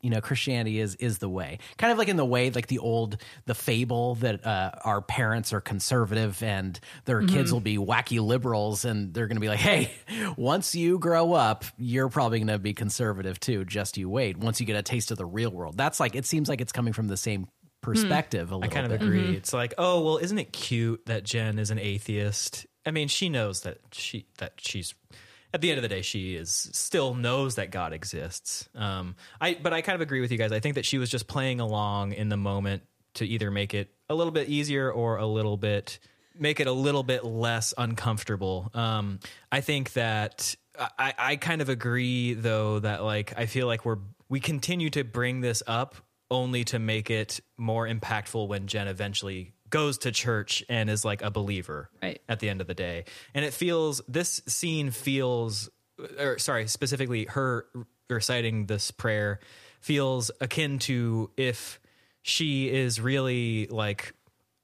you 0.01 0.11
know, 0.11 0.21
Christianity 0.21 0.79
is 0.79 0.95
is 0.97 1.19
the 1.19 1.29
way. 1.29 1.59
Kind 1.77 1.93
of 1.93 1.99
like 1.99 2.09
in 2.09 2.17
the 2.17 2.25
way 2.25 2.51
like 2.51 2.69
the 2.69 2.79
old 2.79 3.17
the 3.47 3.55
fable 3.55 4.15
that 4.17 4.47
uh, 4.47 4.71
our 4.85 5.03
parents 5.03 5.53
are 5.53 5.61
conservative 5.61 6.43
and 6.43 6.79
their 7.05 7.23
kids 7.27 7.53
will 7.53 7.61
be 7.61 7.79
wacky 7.79 8.25
liberals 8.25 8.85
and 8.85 9.13
they're 9.13 9.27
going 9.27 9.37
to 9.37 9.41
be 9.41 9.49
like, 9.49 9.59
"Hey, 9.59 9.91
once 10.37 10.75
you 10.75 10.99
grow 10.99 11.33
up, 11.33 11.65
you're 11.79 12.09
probably 12.09 12.39
going 12.39 12.49
to 12.49 12.59
be 12.59 12.75
conservative 12.75 13.41
too, 13.41 13.65
just 13.65 13.97
you 13.99 14.09
wait. 14.09 14.37
Once 14.37 14.61
you 14.61 14.67
get 14.67 14.77
a 14.77 14.83
taste 14.83 15.11
of 15.11 15.19
the 15.19 15.27
real 15.27 15.51
world." 15.51 15.77
That's 15.77 15.99
like 15.99 16.15
it 16.15 16.27
seems 16.27 16.49
like 16.49 16.61
it's 16.61 16.73
coming 16.73 16.93
from 16.93 17.09
the 17.09 17.17
same 17.17 17.49
perspective 17.81 18.51
a 18.51 18.55
I 18.55 18.59
little 18.59 18.71
I 18.71 18.75
kind 18.75 18.93
of 18.93 18.99
bit. 18.99 19.07
agree. 19.07 19.37
It's 19.37 19.53
like, 19.53 19.75
oh 19.79 20.03
well, 20.03 20.19
isn't 20.19 20.39
it 20.39 20.53
cute 20.53 21.05
that 21.07 21.25
Jen 21.25 21.59
is 21.59 21.71
an 21.71 21.79
atheist? 21.79 22.67
I 22.87 22.91
mean, 22.91 23.09
she 23.09 23.29
knows 23.29 23.63
that 23.63 23.79
she 23.93 24.27
that 24.39 24.55
she's 24.59 24.95
at 25.53 25.61
the 25.61 25.71
end 25.71 25.79
of 25.79 25.83
the 25.83 25.89
day 25.89 26.03
she 26.03 26.35
is 26.35 26.69
still 26.73 27.15
knows 27.15 27.55
that 27.55 27.71
God 27.71 27.93
exists. 27.93 28.69
Um, 28.75 29.17
I 29.41 29.55
but 29.55 29.73
I 29.73 29.81
kind 29.81 29.95
of 29.95 30.01
agree 30.01 30.21
with 30.21 30.31
you 30.33 30.39
guys. 30.39 30.53
I 30.53 30.61
think 30.61 30.75
that 30.75 30.85
she 30.85 30.99
was 30.99 31.11
just 31.11 31.27
playing 31.27 31.61
along 31.61 32.13
in 32.13 32.29
the 32.29 32.37
moment 32.37 32.83
to 33.15 33.27
either 33.27 33.51
make 33.51 33.75
it 33.75 33.91
a 34.09 34.15
little 34.15 34.33
bit 34.33 34.49
easier 34.49 34.91
or 34.91 35.17
a 35.17 35.27
little 35.27 35.57
bit 35.57 35.99
make 36.39 36.61
it 36.61 36.67
a 36.67 36.73
little 36.73 37.03
bit 37.03 37.25
less 37.25 37.75
uncomfortable. 37.77 38.71
Um, 38.75 39.19
I 39.51 39.61
think 39.61 39.95
that 39.95 40.55
I, 40.99 41.13
I 41.19 41.37
kind 41.37 41.61
of 41.61 41.69
agree 41.69 42.35
though 42.35 42.79
that 42.79 43.03
like 43.03 43.35
I 43.37 43.47
feel 43.47 43.67
like 43.67 43.85
we're 43.85 43.99
we 44.29 44.41
continue 44.41 44.91
to 44.91 45.05
bring 45.05 45.41
this 45.41 45.63
up 45.67 45.97
only 46.31 46.65
to 46.65 46.79
make 46.79 47.11
it 47.11 47.41
more 47.57 47.87
impactful 47.89 48.47
when 48.49 48.67
Jen 48.67 48.89
eventually 48.89 49.53
goes 49.71 49.99
to 49.99 50.13
church 50.13 50.63
and 50.69 50.89
is 50.89 51.05
like 51.05 51.23
a 51.23 51.31
believer 51.31 51.91
Right. 52.03 52.21
at 52.29 52.41
the 52.41 52.49
end 52.49 52.61
of 52.61 52.67
the 52.67 52.75
day. 52.75 53.05
And 53.35 53.45
it 53.45 53.53
feels 53.53 54.01
this 54.09 54.41
scene 54.47 54.91
feels 54.91 55.69
or 56.19 56.39
sorry, 56.39 56.67
specifically 56.69 57.25
her 57.27 57.67
reciting 58.09 58.67
this 58.67 58.91
prayer 58.91 59.41
feels 59.81 60.31
akin 60.41 60.79
to 60.81 61.31
if 61.37 61.81
she 62.23 62.71
is 62.71 63.01
really 63.01 63.67
like 63.67 64.15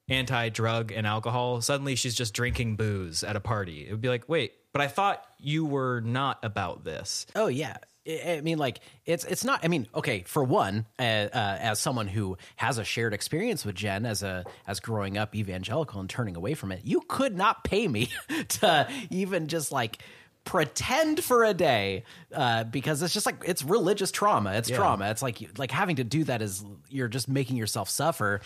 anti 0.09 0.49
drug 0.51 0.93
and 0.93 1.07
alcohol, 1.07 1.61
suddenly 1.61 1.97
she's 1.97 2.15
just 2.15 2.35
drinking 2.35 2.77
booze 2.77 3.25
at 3.25 3.37
a 3.37 3.41
party. 3.41 3.87
It 3.87 3.91
would 3.91 4.01
be 4.01 4.09
like, 4.09 4.29
wait, 4.29 4.53
but 4.73 4.81
I 4.83 4.89
thought 4.89 5.25
you 5.39 5.65
were 5.65 6.01
not 6.01 6.39
about 6.43 6.85
this. 6.85 7.27
Oh 7.35 7.47
yeah. 7.49 7.77
I 8.07 8.43
mean, 8.43 8.59
like 8.59 8.81
it's 9.07 9.25
it's 9.25 9.45
not. 9.45 9.65
I 9.65 9.69
mean, 9.69 9.89
okay. 9.95 10.25
For 10.27 10.45
one, 10.45 10.85
uh, 10.99 11.03
uh, 11.03 11.29
as 11.61 11.81
someone 11.81 12.07
who 12.07 12.37
has 12.57 12.77
a 12.77 12.85
shared 12.85 13.15
experience 13.15 13.65
with 13.65 13.77
Jen 13.77 14.05
as 14.05 14.23
a 14.23 14.45
as 14.67 14.81
growing 14.81 15.17
up 15.17 15.35
evangelical 15.35 16.01
and 16.01 16.11
turning 16.11 16.37
away 16.37 16.55
from 16.55 16.71
it, 16.71 16.81
you 16.85 17.01
could 17.09 17.35
not 17.35 17.65
pay 17.65 17.89
me 17.89 18.11
to 18.49 18.89
even 19.11 19.49
just 19.49 19.73
like 19.73 19.99
pretend 20.45 21.25
for 21.25 21.45
a 21.45 21.55
day 21.55 22.05
uh, 22.35 22.65
because 22.65 23.03
it's 23.03 23.15
just 23.15 23.27
like 23.27 23.43
it's 23.47 23.65
religious 23.65 24.11
trauma. 24.11 24.53
It's 24.55 24.69
Yeah. 24.71 24.77
trauma. 24.77 25.11
It's 25.11 25.23
like 25.23 25.59
like 25.59 25.71
having 25.71 25.97
to 25.97 26.05
do 26.05 26.25
that 26.25 26.43
is 26.43 26.65
you're 26.89 27.09
just 27.09 27.29
making 27.29 27.57
yourself 27.57 27.89
suffer. 27.89 28.41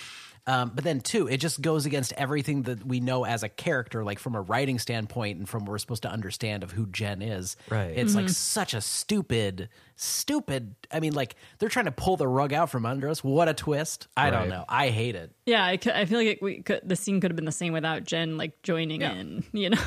Um, 0.46 0.72
but 0.74 0.82
then 0.82 1.00
two, 1.00 1.28
it 1.28 1.38
just 1.38 1.60
goes 1.60 1.84
against 1.84 2.14
everything 2.14 2.62
that 2.62 2.82
we 2.86 3.00
know 3.00 3.26
as 3.26 3.42
a 3.42 3.50
character, 3.50 4.02
like 4.02 4.18
from 4.18 4.34
a 4.34 4.40
writing 4.40 4.78
standpoint 4.78 5.36
and 5.38 5.46
from 5.46 5.66
what 5.66 5.72
we're 5.72 5.78
supposed 5.78 6.04
to 6.04 6.10
understand 6.10 6.62
of 6.62 6.70
who 6.72 6.86
Jen 6.86 7.20
is. 7.20 7.54
Right. 7.68 7.90
It's 7.94 8.14
like 8.14 8.24
Mm-hmm. 8.26 8.32
such 8.32 8.72
a 8.72 8.80
stupid, 8.80 9.68
stupid. 9.96 10.74
I 10.90 11.00
mean, 11.00 11.12
like 11.12 11.36
they're 11.58 11.68
trying 11.68 11.84
to 11.84 11.92
pull 11.92 12.16
the 12.16 12.26
rug 12.28 12.54
out 12.54 12.70
from 12.70 12.86
under 12.86 13.10
us. 13.10 13.22
What 13.22 13.48
a 13.48 13.54
twist! 13.54 14.08
I 14.16 14.30
don't 14.30 14.48
know. 14.48 14.64
I 14.68 14.88
hate 14.88 15.16
it. 15.16 15.32
Yeah, 15.44 15.62
I, 15.64 15.78
I 15.92 16.04
feel 16.06 16.18
like 16.18 16.28
it, 16.28 16.42
we 16.42 16.62
could, 16.62 16.80
the 16.82 16.96
scene 16.96 17.20
could 17.20 17.30
have 17.30 17.36
been 17.36 17.44
the 17.44 17.52
same 17.52 17.74
without 17.74 18.04
Jen 18.04 18.38
like 18.38 18.62
joining 18.62 19.02
Yeah. 19.02 19.12
in. 19.12 19.44
You 19.52 19.70
know, 19.70 19.82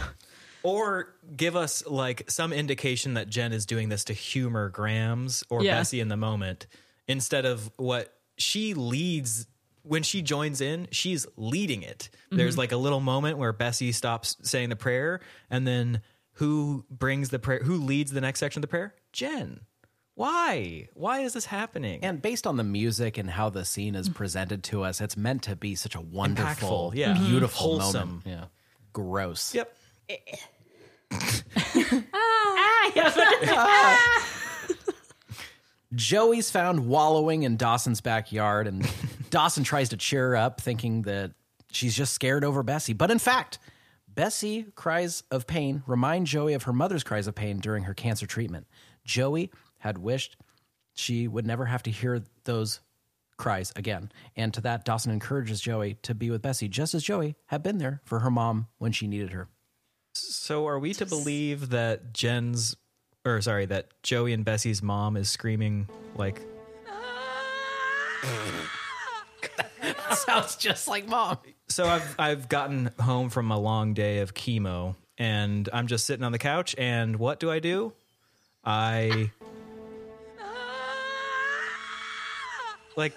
Or 0.63 1.13
give 1.35 1.55
us 1.55 1.85
like 1.87 2.29
some 2.29 2.53
indication 2.53 3.15
that 3.15 3.29
Jen 3.29 3.53
is 3.53 3.65
doing 3.65 3.89
this 3.89 4.03
to 4.05 4.13
humor 4.13 4.69
Grams 4.69 5.43
or 5.49 5.63
Yeah. 5.63 5.77
Bessie 5.77 5.99
in 5.99 6.07
the 6.07 6.17
moment 6.17 6.67
instead 7.07 7.45
of 7.45 7.71
what 7.77 8.13
she 8.37 8.73
leads 8.73 9.47
when 9.83 10.03
she 10.03 10.21
joins 10.21 10.61
in, 10.61 10.87
she's 10.91 11.25
leading 11.37 11.81
it. 11.81 12.09
There's 12.29 12.53
mm-hmm. 12.53 12.59
like 12.59 12.71
a 12.71 12.77
little 12.77 12.99
moment 12.99 13.37
where 13.37 13.51
Bessie 13.51 13.91
stops 13.91 14.37
saying 14.43 14.69
the 14.69 14.75
prayer 14.75 15.21
and 15.49 15.67
then 15.67 16.01
who 16.33 16.85
brings 16.89 17.29
the 17.29 17.39
prayer 17.39 17.59
who 17.63 17.75
leads 17.75 18.11
the 18.11 18.21
next 18.21 18.39
section 18.39 18.59
of 18.59 18.61
the 18.61 18.67
prayer? 18.67 18.93
Jen. 19.11 19.61
Why? 20.15 20.89
Why 20.93 21.21
is 21.21 21.33
this 21.33 21.45
happening? 21.45 22.03
And 22.03 22.21
based 22.21 22.45
on 22.45 22.57
the 22.57 22.63
music 22.63 23.17
and 23.17 23.29
how 23.29 23.49
the 23.49 23.65
scene 23.65 23.95
is 23.95 24.09
presented 24.09 24.63
to 24.65 24.83
us, 24.83 25.01
it's 25.01 25.17
meant 25.17 25.43
to 25.43 25.55
be 25.55 25.73
such 25.75 25.95
a 25.95 26.01
wonderful, 26.01 26.91
Impactful, 26.91 26.95
yeah. 26.95 27.13
Beautiful 27.13 27.79
Wholesome. 27.79 28.07
moment. 28.07 28.27
Yeah, 28.27 28.45
gross. 28.93 29.55
yep. 29.55 29.75
Joey's 35.93 36.49
found 36.49 36.87
wallowing 36.87 37.43
in 37.43 37.57
Dawson's 37.57 38.01
backyard, 38.01 38.67
and 38.67 38.89
Dawson 39.29 39.63
tries 39.63 39.89
to 39.89 39.97
cheer 39.97 40.29
her 40.29 40.37
up, 40.37 40.61
thinking 40.61 41.01
that 41.03 41.33
she's 41.71 41.95
just 41.95 42.13
scared 42.13 42.43
over 42.43 42.63
Bessie. 42.63 42.93
But 42.93 43.11
in 43.11 43.19
fact, 43.19 43.59
Bessie 44.07 44.65
cries 44.75 45.23
of 45.31 45.47
pain 45.47 45.83
remind 45.87 46.27
Joey 46.27 46.53
of 46.53 46.63
her 46.63 46.73
mother's 46.73 47.03
cries 47.03 47.27
of 47.27 47.35
pain 47.35 47.59
during 47.59 47.83
her 47.83 47.93
cancer 47.93 48.25
treatment. 48.25 48.67
Joey 49.05 49.51
had 49.79 49.97
wished 49.97 50.37
she 50.93 51.27
would 51.27 51.45
never 51.45 51.65
have 51.65 51.83
to 51.83 51.91
hear 51.91 52.23
those 52.43 52.81
cries 53.37 53.73
again. 53.75 54.11
And 54.35 54.53
to 54.53 54.61
that, 54.61 54.85
Dawson 54.85 55.11
encourages 55.11 55.61
Joey 55.61 55.95
to 56.03 56.13
be 56.13 56.29
with 56.29 56.41
Bessie, 56.41 56.67
just 56.67 56.93
as 56.93 57.03
Joey 57.03 57.35
had 57.47 57.63
been 57.63 57.79
there 57.79 58.01
for 58.05 58.19
her 58.19 58.31
mom 58.31 58.67
when 58.77 58.91
she 58.91 59.07
needed 59.07 59.31
her. 59.31 59.47
So 60.13 60.67
are 60.67 60.79
we 60.79 60.93
to 60.95 61.05
believe 61.05 61.69
that 61.69 62.13
Jen's 62.13 62.75
or 63.25 63.41
sorry, 63.41 63.65
that 63.67 63.87
Joey 64.03 64.33
and 64.33 64.43
Bessie's 64.43 64.81
mom 64.81 65.15
is 65.15 65.29
screaming 65.29 65.87
like 66.15 66.41
Sounds 70.11 70.55
just 70.55 70.87
like 70.87 71.07
mom. 71.07 71.37
so 71.67 71.85
I've 71.85 72.15
I've 72.19 72.49
gotten 72.49 72.91
home 72.99 73.29
from 73.29 73.51
a 73.51 73.59
long 73.59 73.93
day 73.93 74.19
of 74.19 74.33
chemo 74.33 74.95
and 75.17 75.67
I'm 75.73 75.87
just 75.87 76.05
sitting 76.05 76.23
on 76.23 76.31
the 76.31 76.37
couch 76.39 76.75
and 76.77 77.15
what 77.17 77.39
do 77.39 77.49
I 77.49 77.59
do? 77.59 77.93
I 78.63 79.31
like 82.95 83.15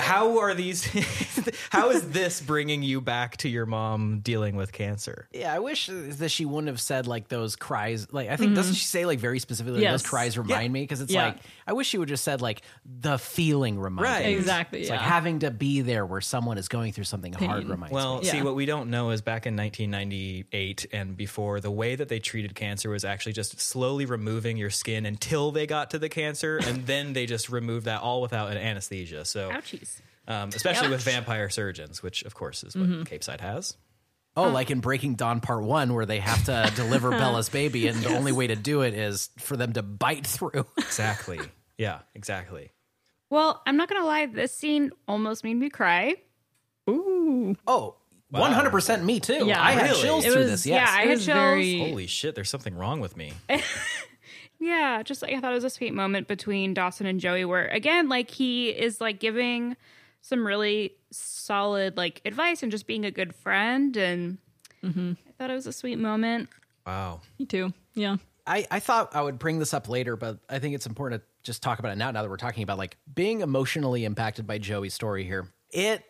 how 0.00 0.38
are 0.38 0.54
these 0.54 0.84
how 1.70 1.90
is 1.90 2.10
this 2.10 2.40
bringing 2.40 2.82
you 2.82 3.00
back 3.00 3.36
to 3.38 3.48
your 3.48 3.66
mom 3.66 4.20
dealing 4.20 4.56
with 4.56 4.72
cancer? 4.72 5.28
Yeah, 5.32 5.52
I 5.54 5.58
wish 5.58 5.88
that 5.92 6.30
she 6.30 6.44
wouldn't 6.44 6.68
have 6.68 6.80
said 6.80 7.06
like 7.06 7.28
those 7.28 7.56
cries. 7.56 8.12
Like, 8.12 8.28
I 8.28 8.36
think 8.36 8.54
doesn't 8.54 8.72
mm-hmm. 8.72 8.78
she 8.78 8.84
say 8.86 9.06
like 9.06 9.18
very 9.18 9.38
specifically 9.38 9.82
Yes. 9.82 9.92
those 9.92 10.06
cries 10.10 10.36
remind 10.38 10.72
me? 10.72 10.80
Because 10.82 11.00
it's 11.00 11.12
Yeah. 11.12 11.26
like 11.26 11.36
I 11.66 11.72
wish 11.72 11.88
she 11.88 11.98
would 11.98 12.08
just 12.08 12.24
said 12.24 12.40
like 12.40 12.62
the 12.84 13.18
feeling 13.18 13.78
reminds 13.78 14.10
Right. 14.10 14.26
me. 14.26 14.34
Exactly, 14.34 14.80
It's 14.80 14.90
like 14.90 15.00
having 15.00 15.40
to 15.40 15.50
be 15.50 15.80
there 15.82 16.04
where 16.06 16.20
someone 16.20 16.58
is 16.58 16.68
going 16.68 16.92
through 16.92 17.04
something 17.04 17.32
hard 17.32 17.62
Pain. 17.62 17.70
reminds 17.70 17.92
Well, 17.92 18.18
me. 18.18 18.24
see, 18.24 18.36
Yeah. 18.38 18.42
what 18.44 18.54
we 18.54 18.66
don't 18.66 18.90
know 18.90 19.10
is 19.10 19.20
back 19.22 19.46
in 19.46 19.54
1998 19.56 20.86
and 20.92 21.16
before, 21.16 21.60
the 21.60 21.70
way 21.70 21.96
that 21.96 22.08
they 22.08 22.18
treated 22.18 22.54
cancer 22.54 22.90
was 22.90 23.04
actually 23.04 23.32
just 23.32 23.60
slowly 23.60 24.06
removing 24.06 24.56
your 24.56 24.70
skin 24.70 25.06
until 25.06 25.50
they 25.52 25.66
got 25.66 25.90
to 25.90 25.98
the 25.98 26.08
cancer, 26.08 26.58
and 26.58 26.86
then 26.86 27.12
they 27.12 27.26
just 27.26 27.48
removed 27.50 27.86
that 27.86 28.00
all 28.00 28.20
without 28.22 28.50
an 28.50 28.56
anesthesia. 28.58 29.24
So, 29.24 29.50
Ouchies. 29.50 29.89
Um, 30.28 30.50
especially 30.50 30.88
with 30.90 31.02
vampire 31.02 31.50
surgeons, 31.50 32.02
which 32.02 32.22
of 32.22 32.34
course 32.34 32.62
is 32.62 32.76
what 32.76 32.86
Mm-hmm. 32.88 33.02
Capeside 33.04 33.40
has. 33.40 33.76
Oh, 34.36 34.48
like 34.48 34.70
in 34.70 34.78
Breaking 34.80 35.14
Dawn 35.16 35.40
Part 35.40 35.64
One, 35.64 35.92
where 35.94 36.06
they 36.06 36.20
have 36.20 36.44
to 36.44 36.70
deliver 36.76 37.10
Bella's 37.10 37.48
baby, 37.48 37.88
and 37.88 37.98
the 38.00 38.14
only 38.16 38.30
way 38.32 38.46
to 38.46 38.54
do 38.56 38.82
it 38.82 38.94
is 38.94 39.28
for 39.38 39.56
them 39.56 39.72
to 39.72 39.82
bite 39.82 40.26
through. 40.26 40.66
Exactly. 40.78 41.40
yeah, 41.78 42.00
exactly. 42.14 42.70
Well, 43.28 43.60
I'm 43.66 43.76
not 43.76 43.88
gonna 43.88 44.04
lie, 44.06 44.26
this 44.26 44.54
scene 44.54 44.90
almost 45.08 45.42
made 45.42 45.54
me 45.54 45.68
cry. 45.70 46.14
ooh, 46.88 47.56
Oh, 47.66 47.96
one 48.30 48.52
hundred 48.52 48.70
percent 48.70 49.04
me 49.04 49.18
too. 49.18 49.46
Yeah, 49.46 49.60
I 49.60 49.72
had 49.72 49.96
chills 49.96 50.24
It 50.24 50.30
through 50.32 50.42
was- 50.42 50.50
this. 50.50 50.66
Yes. 50.66 50.88
yeah, 50.88 50.96
I 50.96 51.02
it 51.02 51.08
had 51.08 51.18
chills. 51.20 51.26
very 51.26 51.78
Holy 51.80 52.06
shit, 52.06 52.34
there's 52.36 52.50
something 52.50 52.76
wrong 52.76 53.00
with 53.00 53.16
me. 53.16 53.32
Yeah, 54.62 55.02
just 55.02 55.22
like 55.22 55.32
I 55.32 55.40
thought 55.40 55.52
it 55.52 55.54
was 55.54 55.64
a 55.64 55.70
sweet 55.70 55.94
moment 55.94 56.28
between 56.28 56.74
Dawson 56.74 57.06
and 57.06 57.18
Joey 57.18 57.46
where 57.46 57.66
again, 57.68 58.08
like 58.10 58.30
he 58.30 58.68
is 58.68 59.00
like 59.00 59.18
giving 59.18 59.74
some 60.20 60.46
really 60.46 60.92
solid 61.10 61.96
like 61.96 62.20
advice 62.24 62.62
and 62.62 62.70
just 62.70 62.86
being 62.86 63.04
a 63.04 63.10
good 63.10 63.34
friend 63.34 63.96
and 63.96 64.38
mm-hmm. 64.82 65.12
I 65.28 65.32
thought 65.38 65.50
it 65.50 65.54
was 65.54 65.66
a 65.66 65.72
sweet 65.72 65.98
moment. 65.98 66.48
Wow. 66.86 67.20
me 67.38 67.46
too. 67.46 67.72
Yeah, 67.94 68.16
I, 68.46 68.66
I 68.70 68.80
thought 68.80 69.14
I 69.14 69.22
would 69.22 69.38
bring 69.38 69.58
this 69.58 69.72
up 69.74 69.88
later, 69.88 70.16
but 70.16 70.38
I 70.48 70.58
think 70.58 70.74
it's 70.74 70.86
important 70.86 71.22
to 71.22 71.28
just 71.42 71.62
talk 71.62 71.78
about 71.78 71.92
it 71.92 71.98
now. 71.98 72.10
Now 72.10 72.22
that 72.22 72.28
we're 72.28 72.36
talking 72.36 72.62
about 72.62 72.78
like 72.78 72.96
being 73.14 73.40
emotionally 73.40 74.04
impacted 74.04 74.46
by 74.46 74.58
Joey's 74.58 74.94
story 74.94 75.24
here, 75.24 75.48
it 75.70 76.04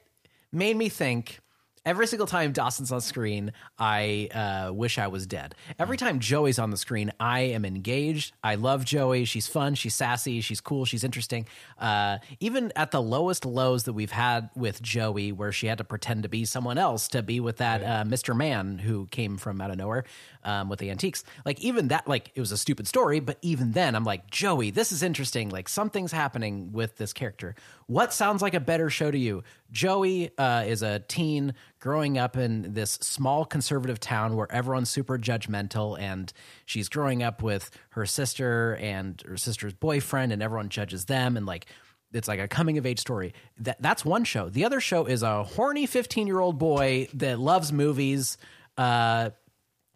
made 0.52 0.76
me 0.76 0.88
think. 0.88 1.40
Every 1.86 2.06
single 2.06 2.26
time 2.26 2.52
Dawson's 2.52 2.92
on 2.92 3.00
screen, 3.00 3.52
I 3.78 4.28
uh, 4.34 4.72
wish 4.74 4.98
I 4.98 5.06
was 5.06 5.26
dead. 5.26 5.54
Every 5.78 5.96
time 5.96 6.18
Joey's 6.18 6.58
on 6.58 6.70
the 6.70 6.76
screen, 6.76 7.10
I 7.18 7.40
am 7.40 7.64
engaged. 7.64 8.34
I 8.44 8.56
love 8.56 8.84
Joey. 8.84 9.24
She's 9.24 9.46
fun. 9.46 9.74
She's 9.74 9.94
sassy. 9.94 10.42
She's 10.42 10.60
cool. 10.60 10.84
She's 10.84 11.04
interesting. 11.04 11.46
Uh, 11.78 12.18
even 12.38 12.70
at 12.76 12.90
the 12.90 13.00
lowest 13.00 13.46
lows 13.46 13.84
that 13.84 13.94
we've 13.94 14.10
had 14.10 14.50
with 14.54 14.82
Joey, 14.82 15.32
where 15.32 15.52
she 15.52 15.68
had 15.68 15.78
to 15.78 15.84
pretend 15.84 16.24
to 16.24 16.28
be 16.28 16.44
someone 16.44 16.76
else 16.76 17.08
to 17.08 17.22
be 17.22 17.40
with 17.40 17.56
that 17.56 17.82
uh, 17.82 18.04
Mr. 18.04 18.36
Man 18.36 18.78
who 18.78 19.06
came 19.06 19.38
from 19.38 19.62
out 19.62 19.70
of 19.70 19.78
nowhere 19.78 20.04
um, 20.44 20.68
with 20.68 20.78
the 20.78 20.90
antiques. 20.90 21.24
Like 21.44 21.60
even 21.60 21.88
that, 21.88 22.08
like 22.08 22.32
it 22.34 22.40
was 22.40 22.52
a 22.52 22.58
stupid 22.58 22.86
story, 22.86 23.20
but 23.20 23.38
even 23.42 23.72
then, 23.72 23.94
I'm 23.94 24.04
like 24.04 24.30
Joey, 24.30 24.70
this 24.70 24.92
is 24.92 25.02
interesting. 25.02 25.48
Like 25.50 25.68
something's 25.68 26.12
happening 26.12 26.72
with 26.72 26.96
this 26.96 27.12
character. 27.12 27.54
What 27.86 28.12
sounds 28.12 28.42
like 28.42 28.54
a 28.54 28.60
better 28.60 28.90
show 28.90 29.10
to 29.10 29.18
you? 29.18 29.42
Joey 29.70 30.30
uh, 30.38 30.64
is 30.66 30.82
a 30.82 31.00
teen 31.00 31.54
growing 31.78 32.18
up 32.18 32.36
in 32.36 32.72
this 32.74 32.92
small 32.92 33.44
conservative 33.44 34.00
town 34.00 34.36
where 34.36 34.50
everyone's 34.50 34.90
super 34.90 35.18
judgmental, 35.18 35.98
and 35.98 36.32
she's 36.64 36.88
growing 36.88 37.22
up 37.22 37.42
with 37.42 37.70
her 37.90 38.06
sister 38.06 38.76
and 38.76 39.22
her 39.26 39.36
sister's 39.36 39.74
boyfriend, 39.74 40.32
and 40.32 40.42
everyone 40.42 40.68
judges 40.68 41.06
them, 41.06 41.36
and 41.36 41.46
like 41.46 41.66
it's 42.12 42.28
like 42.28 42.40
a 42.40 42.48
coming 42.48 42.78
of 42.78 42.86
age 42.86 42.98
story. 42.98 43.34
That 43.58 43.80
that's 43.80 44.04
one 44.04 44.24
show. 44.24 44.48
The 44.48 44.64
other 44.64 44.80
show 44.80 45.06
is 45.06 45.22
a 45.22 45.44
horny 45.44 45.86
15 45.86 46.26
year 46.26 46.40
old 46.40 46.58
boy 46.58 47.08
that 47.14 47.38
loves 47.38 47.72
movies, 47.72 48.36
uh, 48.76 49.30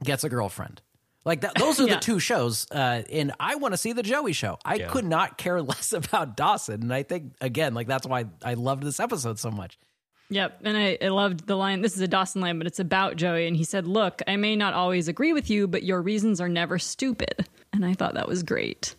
gets 0.04 0.24
a 0.24 0.28
girlfriend. 0.28 0.80
Like 1.24 1.40
that, 1.40 1.54
those 1.56 1.80
are 1.80 1.86
Yeah. 1.86 1.94
the 1.94 2.00
two 2.00 2.18
shows, 2.20 2.66
uh, 2.70 3.02
and 3.10 3.32
I 3.40 3.54
want 3.54 3.72
to 3.72 3.78
see 3.78 3.92
the 3.94 4.02
Joey 4.02 4.34
show. 4.34 4.58
I 4.64 4.74
Yeah. 4.74 4.88
could 4.88 5.06
not 5.06 5.38
care 5.38 5.62
less 5.72 5.92
about 5.94 6.36
Dawson, 6.36 6.82
and 6.82 6.92
I 6.92 7.02
think 7.02 7.32
again, 7.40 7.72
like 7.74 7.86
that's 7.86 8.06
why 8.06 8.26
I 8.44 8.54
loved 8.54 8.82
this 8.82 9.00
episode 9.00 9.38
so 9.38 9.50
much. 9.50 9.78
Yep. 10.30 10.60
And 10.64 10.76
I, 10.76 10.98
I 11.02 11.08
loved 11.08 11.46
the 11.46 11.54
line. 11.56 11.80
This 11.82 11.94
is 11.94 12.00
a 12.00 12.08
Dawson 12.08 12.40
line, 12.40 12.56
but 12.58 12.66
it's 12.66 12.78
about 12.80 13.16
Joey. 13.16 13.46
And 13.46 13.54
he 13.56 13.62
said, 13.64 13.86
Look, 13.86 14.20
I 14.26 14.36
may 14.36 14.56
not 14.56 14.72
always 14.74 15.06
agree 15.08 15.32
with 15.34 15.48
you, 15.50 15.66
but 15.68 15.82
your 15.82 16.00
reasons 16.02 16.40
are 16.40 16.48
never 16.48 16.78
stupid. 16.78 17.46
and 17.72 17.84
I 17.84 17.92
thought 17.94 18.14
that 18.14 18.28
was 18.28 18.42
great 18.42 18.94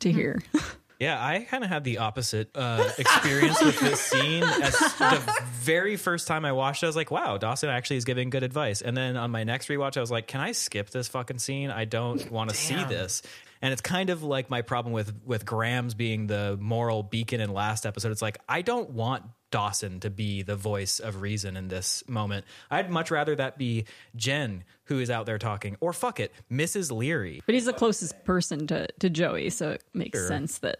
to 0.00 0.12
hear. 0.12 0.42
Yeah, 0.98 1.22
I 1.22 1.40
kind 1.40 1.62
of 1.62 1.68
had 1.70 1.84
the 1.84 1.98
opposite 1.98 2.50
uh, 2.54 2.88
experience 2.98 3.62
with 3.62 3.78
this 3.80 4.00
scene. 4.00 4.42
As 4.42 4.72
the 4.78 5.22
very 5.60 5.96
first 5.96 6.26
time 6.26 6.44
I 6.44 6.52
watched 6.52 6.82
it, 6.82 6.86
I 6.86 6.88
was 6.88 6.96
like, 6.96 7.10
wow, 7.10 7.36
Dawson 7.36 7.68
actually 7.68 7.96
is 7.96 8.04
giving 8.04 8.30
good 8.30 8.42
advice. 8.42 8.80
And 8.80 8.96
then 8.96 9.16
on 9.16 9.30
my 9.30 9.44
next 9.44 9.68
rewatch, 9.68 9.96
I 9.96 10.00
was 10.00 10.10
like, 10.10 10.26
can 10.26 10.40
I 10.40 10.52
skip 10.52 10.90
this 10.90 11.08
fucking 11.08 11.38
scene? 11.38 11.70
I 11.70 11.84
don't 11.84 12.30
want 12.30 12.50
to 12.50 12.56
see 12.56 12.82
this. 12.84 13.22
And 13.62 13.72
it's 13.72 13.82
kind 13.82 14.10
of 14.10 14.22
like 14.22 14.48
my 14.50 14.62
problem 14.62 14.92
with 14.92 15.12
with 15.24 15.44
Grams 15.46 15.94
being 15.94 16.26
the 16.26 16.56
moral 16.60 17.02
beacon 17.02 17.40
in 17.40 17.52
last 17.52 17.86
episode. 17.86 18.12
It's 18.12 18.20
like 18.22 18.38
I 18.48 18.60
don't 18.62 18.90
want 18.90 19.22
Dawson 19.50 20.00
to 20.00 20.10
be 20.10 20.42
the 20.42 20.56
voice 20.56 20.98
of 21.00 21.22
reason 21.22 21.56
in 21.56 21.68
this 21.68 22.04
moment. 22.06 22.44
I'd 22.70 22.90
much 22.90 23.10
rather 23.10 23.34
that 23.36 23.56
be 23.56 23.86
Jen 24.14 24.64
who 24.84 24.98
is 25.00 25.10
out 25.10 25.26
there 25.26 25.38
talking, 25.38 25.76
or 25.80 25.92
fuck 25.92 26.20
it, 26.20 26.32
Mrs. 26.52 26.92
Leery. 26.92 27.42
But 27.46 27.54
he's 27.54 27.64
the 27.64 27.72
closest 27.72 28.24
person 28.24 28.66
to, 28.68 28.86
to 29.00 29.10
Joey, 29.10 29.50
so 29.50 29.70
it 29.70 29.82
makes 29.92 30.16
Sure. 30.16 30.28
sense 30.28 30.58
that 30.58 30.78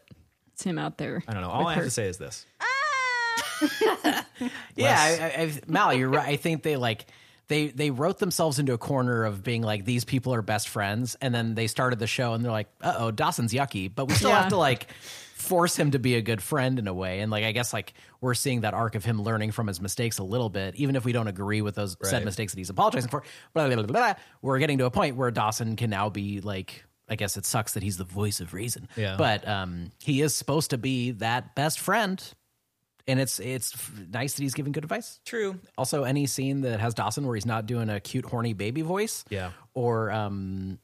it's 0.56 0.62
him 0.64 0.78
out 0.78 0.96
there. 0.96 1.22
I 1.28 1.34
don't 1.34 1.42
know. 1.42 1.50
All 1.50 1.66
I 1.66 1.74
have 1.74 1.82
her. 1.82 1.88
to 1.88 1.90
say 1.90 2.08
is 2.08 2.16
this. 2.16 2.46
Yeah, 4.74 4.96
I, 4.98 5.10
I, 5.24 5.42
I, 5.44 5.52
Mal, 5.66 5.94
you're 5.94 6.08
right. 6.10 6.28
I 6.28 6.36
think 6.36 6.62
they 6.62 6.76
like 6.76 7.06
they 7.48 7.68
they 7.68 7.90
wrote 7.90 8.18
themselves 8.18 8.58
into 8.58 8.72
a 8.74 8.78
corner 8.78 9.24
of 9.24 9.42
being 9.42 9.62
like 9.62 9.84
these 9.84 10.04
people 10.04 10.34
are 10.34 10.42
best 10.42 10.68
friends, 10.68 11.16
and 11.22 11.34
then 11.34 11.54
they 11.54 11.66
started 11.66 11.98
the 11.98 12.06
show 12.06 12.34
and 12.34 12.44
they're 12.44 12.52
like, 12.52 12.68
uh 12.82 12.94
oh, 12.98 13.10
Dawson's 13.10 13.52
yucky, 13.52 13.90
but 13.94 14.06
we 14.08 14.14
still 14.14 14.30
Yeah. 14.30 14.40
have 14.42 14.48
to 14.50 14.56
like 14.56 14.90
force 15.34 15.78
him 15.78 15.92
to 15.92 15.98
be 15.98 16.16
a 16.16 16.22
good 16.22 16.42
friend 16.42 16.78
in 16.78 16.86
a 16.88 16.92
way. 16.94 17.20
And 17.20 17.30
like 17.30 17.44
I 17.44 17.52
guess 17.52 17.72
like 17.72 17.94
we're 18.20 18.34
seeing 18.34 18.62
that 18.62 18.74
arc 18.74 18.94
of 18.94 19.04
him 19.04 19.22
learning 19.22 19.52
from 19.52 19.66
his 19.68 19.80
mistakes 19.80 20.18
a 20.18 20.24
little 20.24 20.50
bit, 20.50 20.74
even 20.76 20.96
if 20.96 21.04
we 21.04 21.12
don't 21.12 21.28
agree 21.28 21.62
with 21.62 21.74
those 21.76 21.96
said 22.02 22.24
mistakes 22.24 22.52
that 22.52 22.58
he's 22.58 22.70
apologizing 22.70 23.10
for. 23.10 23.22
Blah, 23.54 23.66
blah, 23.68 23.76
blah, 23.76 23.84
blah, 23.86 23.92
blah. 23.92 24.14
We're 24.42 24.58
getting 24.58 24.78
to 24.78 24.84
a 24.86 24.90
point 24.90 25.16
where 25.16 25.30
Dawson 25.30 25.76
can 25.76 25.90
now 25.90 26.08
be 26.10 26.40
like. 26.40 26.84
I 27.08 27.14
guess 27.16 27.36
it 27.36 27.44
sucks 27.44 27.74
that 27.74 27.82
he's 27.82 27.96
the 27.98 28.04
voice 28.04 28.40
of 28.40 28.52
reason, 28.54 28.88
Yeah. 28.96 29.16
but 29.16 29.46
um, 29.46 29.92
he 30.02 30.20
is 30.22 30.34
supposed 30.34 30.70
to 30.70 30.78
be 30.78 31.12
that 31.12 31.54
best 31.54 31.78
friend 31.80 32.22
and 33.08 33.20
it's 33.20 33.38
it's 33.38 33.72
nice 34.12 34.34
that 34.34 34.42
he's 34.42 34.54
giving 34.54 34.72
good 34.72 34.82
advice. 34.82 35.20
True. 35.24 35.60
Also, 35.78 36.02
any 36.02 36.26
scene 36.26 36.62
that 36.62 36.80
has 36.80 36.92
Dawson 36.94 37.24
where 37.24 37.36
he's 37.36 37.46
not 37.46 37.66
doing 37.66 37.88
a 37.88 38.00
cute, 38.00 38.24
horny 38.26 38.52
baby 38.52 38.82
voice, 38.82 39.24
Yeah. 39.30 39.50
or 39.74 40.10
um, 40.10 40.80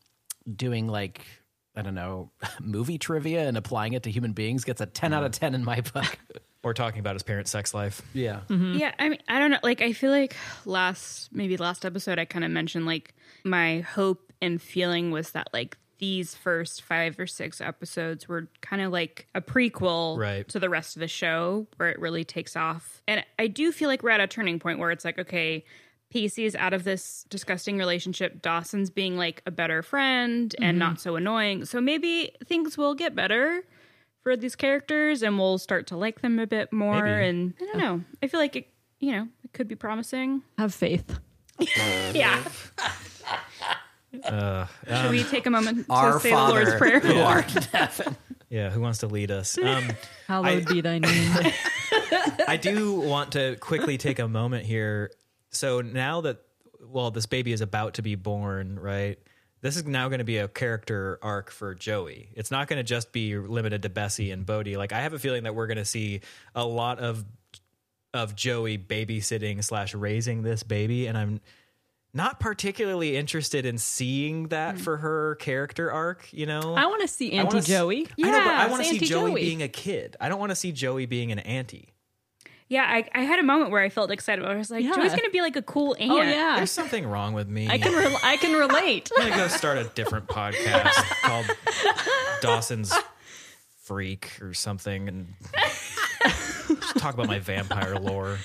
doing 0.54 0.86
like 0.86 1.26
I 1.74 1.82
don't 1.82 1.94
know 1.96 2.30
movie 2.60 2.98
trivia 2.98 3.48
and 3.48 3.56
applying 3.56 3.94
it 3.94 4.04
to 4.04 4.10
human 4.12 4.34
beings 4.34 4.62
gets 4.62 4.80
a 4.80 4.86
ten 4.86 5.12
out 5.12 5.24
of 5.24 5.32
ten 5.32 5.54
in 5.54 5.64
my 5.64 5.80
book. 5.80 6.18
Or 6.64 6.74
talking 6.74 7.00
about 7.00 7.16
his 7.16 7.24
parents' 7.24 7.50
sex 7.50 7.74
life. 7.74 8.02
yeah, 8.14 8.42
Yeah, 8.48 8.92
I 8.96 9.08
mean, 9.08 9.18
I 9.26 9.40
don't 9.40 9.50
know. 9.50 9.58
Like, 9.64 9.80
I 9.82 9.92
feel 9.92 10.12
like 10.12 10.36
last, 10.64 11.32
maybe 11.32 11.56
last 11.56 11.84
episode, 11.84 12.20
I 12.20 12.24
kind 12.24 12.44
of 12.44 12.52
mentioned 12.52 12.86
like 12.86 13.14
my 13.42 13.80
hope 13.80 14.32
and 14.40 14.62
feeling 14.62 15.10
was 15.10 15.32
that 15.32 15.48
like 15.52 15.76
these 16.02 16.34
first 16.34 16.82
five 16.82 17.16
or 17.16 17.28
six 17.28 17.60
episodes 17.60 18.26
were 18.26 18.48
kind 18.60 18.82
of 18.82 18.90
like 18.90 19.28
a 19.36 19.40
prequel 19.40 20.18
Right. 20.18 20.48
to 20.48 20.58
the 20.58 20.68
rest 20.68 20.96
of 20.96 21.00
the 21.00 21.06
show 21.06 21.68
where 21.76 21.90
it 21.90 22.00
really 22.00 22.24
takes 22.24 22.56
off. 22.56 23.00
And 23.06 23.24
I 23.38 23.46
do 23.46 23.70
feel 23.70 23.88
like 23.88 24.02
we're 24.02 24.10
at 24.10 24.18
a 24.18 24.26
turning 24.26 24.58
point 24.58 24.80
where 24.80 24.90
it's 24.90 25.04
like, 25.04 25.20
okay, 25.20 25.64
Pacey's 26.10 26.56
out 26.56 26.72
of 26.72 26.82
this 26.82 27.24
disgusting 27.30 27.78
relationship. 27.78 28.42
Dawson's 28.42 28.90
being 28.90 29.16
like 29.16 29.42
a 29.46 29.52
better 29.52 29.80
friend 29.80 30.52
and 30.60 30.76
not 30.76 30.94
mm-hmm. 30.94 30.98
so 30.98 31.14
annoying. 31.14 31.66
So 31.66 31.80
maybe 31.80 32.32
things 32.46 32.76
will 32.76 32.94
get 32.94 33.14
better 33.14 33.62
for 34.24 34.36
these 34.36 34.56
characters 34.56 35.22
and 35.22 35.38
we'll 35.38 35.58
start 35.58 35.86
to 35.86 35.96
like 35.96 36.20
them 36.20 36.40
a 36.40 36.48
bit 36.48 36.72
more. 36.72 37.00
Maybe. 37.00 37.28
And 37.28 37.54
I 37.62 37.64
don't 37.66 37.78
know. 37.78 38.00
I 38.20 38.26
feel 38.26 38.40
like 38.40 38.56
it, 38.56 38.66
you 38.98 39.12
know, 39.12 39.28
it 39.44 39.52
could 39.52 39.68
be 39.68 39.76
promising. 39.76 40.42
Have 40.58 40.74
faith. 40.74 41.20
Yeah. 42.12 42.42
Should 44.12 45.10
we 45.10 45.24
take 45.24 45.46
a 45.46 45.50
moment 45.50 45.86
to 45.86 45.92
Our 45.92 46.20
say 46.20 46.30
Father 46.30 46.60
the 46.60 46.64
Lord's 46.66 46.78
Prayer? 46.78 47.00
who 47.00 47.18
art 47.20 47.54
in 47.56 47.62
heaven. 47.62 48.16
Yeah, 48.50 48.68
who 48.70 48.80
wants 48.82 48.98
to 48.98 49.06
lead 49.06 49.30
us? 49.30 49.56
Um, 49.56 49.88
Hallowed 50.28 50.66
be 50.66 50.82
thy 50.82 50.98
name. 50.98 51.32
I 52.46 52.58
do 52.60 53.00
want 53.00 53.32
to 53.32 53.56
quickly 53.56 53.96
take 53.96 54.18
a 54.18 54.28
moment 54.28 54.66
here. 54.66 55.10
So 55.50 55.80
now 55.80 56.20
that 56.22 56.42
well, 56.86 57.10
this 57.10 57.26
baby 57.26 57.52
is 57.52 57.60
about 57.62 57.94
to 57.94 58.02
be 58.02 58.14
born, 58.14 58.78
right? 58.78 59.18
This 59.62 59.76
is 59.76 59.84
now 59.86 60.08
going 60.08 60.18
to 60.18 60.24
be 60.24 60.38
a 60.38 60.48
character 60.48 61.18
arc 61.22 61.50
for 61.50 61.74
Joey. 61.74 62.28
It's 62.34 62.50
not 62.50 62.66
going 62.66 62.78
to 62.78 62.82
just 62.82 63.12
be 63.12 63.38
limited 63.38 63.82
to 63.82 63.88
Bessie 63.88 64.32
and 64.32 64.44
Bodie. 64.44 64.76
Like 64.76 64.92
I 64.92 65.00
have 65.00 65.12
a 65.12 65.18
feeling 65.18 65.44
that 65.44 65.54
we're 65.54 65.68
going 65.68 65.76
to 65.78 65.84
see 65.84 66.20
a 66.54 66.66
lot 66.66 66.98
of 66.98 67.24
of 68.12 68.36
Joey 68.36 68.76
babysitting 68.76 69.64
slash 69.64 69.94
raising 69.94 70.42
this 70.42 70.62
baby, 70.62 71.06
and 71.06 71.16
I'm 71.16 71.40
not 72.14 72.40
particularly 72.40 73.16
interested 73.16 73.64
in 73.64 73.78
seeing 73.78 74.48
that 74.48 74.76
hmm. 74.76 74.82
for 74.82 74.98
her 74.98 75.36
character 75.36 75.90
arc. 75.90 76.28
You 76.32 76.46
know, 76.46 76.74
I 76.74 76.86
want 76.86 77.02
to 77.02 77.08
see 77.08 77.32
I 77.32 77.44
wanna 77.44 77.56
Auntie 77.56 77.58
s- 77.58 77.66
Joey. 77.66 78.08
I 78.22 78.30
know, 78.30 78.38
but 78.38 78.48
I 78.48 78.66
want 78.68 78.82
to 78.82 78.88
see 78.88 78.96
Auntie 78.96 79.06
Joey, 79.06 79.30
Joey. 79.30 79.40
being 79.40 79.62
a 79.62 79.68
kid. 79.68 80.16
I 80.20 80.28
don't 80.28 80.38
want 80.38 80.50
to 80.50 80.56
see 80.56 80.72
Joey 80.72 81.06
being 81.06 81.32
an 81.32 81.38
auntie. 81.40 81.88
Yeah, 82.68 82.84
I, 82.88 83.06
I 83.14 83.20
had 83.24 83.38
a 83.38 83.42
moment 83.42 83.70
where 83.70 83.82
I 83.82 83.90
felt 83.90 84.10
excited. 84.10 84.46
I 84.46 84.54
was 84.54 84.70
like, 84.70 84.82
Yeah. 84.82 84.94
Joey's 84.94 85.10
going 85.10 85.24
to 85.24 85.30
be 85.30 85.42
like 85.42 85.56
a 85.56 85.62
cool 85.62 85.94
oh, 85.98 86.02
aunt. 86.02 86.10
Oh 86.10 86.22
yeah, 86.22 86.56
There's 86.56 86.70
something 86.70 87.06
wrong 87.06 87.34
with 87.34 87.46
me. 87.46 87.68
I 87.68 87.76
can 87.76 87.92
re- 87.92 88.16
I 88.22 88.38
can 88.38 88.58
relate. 88.58 89.10
I'm 89.14 89.28
gonna 89.28 89.42
go 89.42 89.48
start 89.48 89.76
a 89.76 89.84
different 89.84 90.26
podcast 90.26 90.94
called 91.22 91.50
Dawson's 92.40 92.94
Freak 93.82 94.38
or 94.40 94.54
something, 94.54 95.06
and 95.06 95.34
just 95.54 96.96
talk 96.96 97.12
about 97.12 97.26
my 97.26 97.40
vampire 97.40 97.96
lore. 97.96 98.38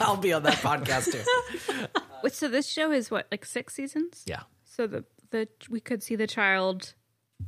I'll 0.00 0.16
be 0.16 0.32
on 0.32 0.42
that 0.44 0.54
podcast 0.58 1.12
too. 1.12 1.86
Wait, 2.22 2.32
So 2.32 2.48
this 2.48 2.68
show 2.68 2.90
is 2.92 3.10
what, 3.10 3.26
like 3.30 3.44
six 3.44 3.74
seasons? 3.74 4.22
Yeah, 4.26 4.42
So 4.64 4.86
the 4.86 5.04
the 5.30 5.48
we 5.68 5.80
could 5.80 6.02
see 6.02 6.16
the 6.16 6.26
child 6.26 6.94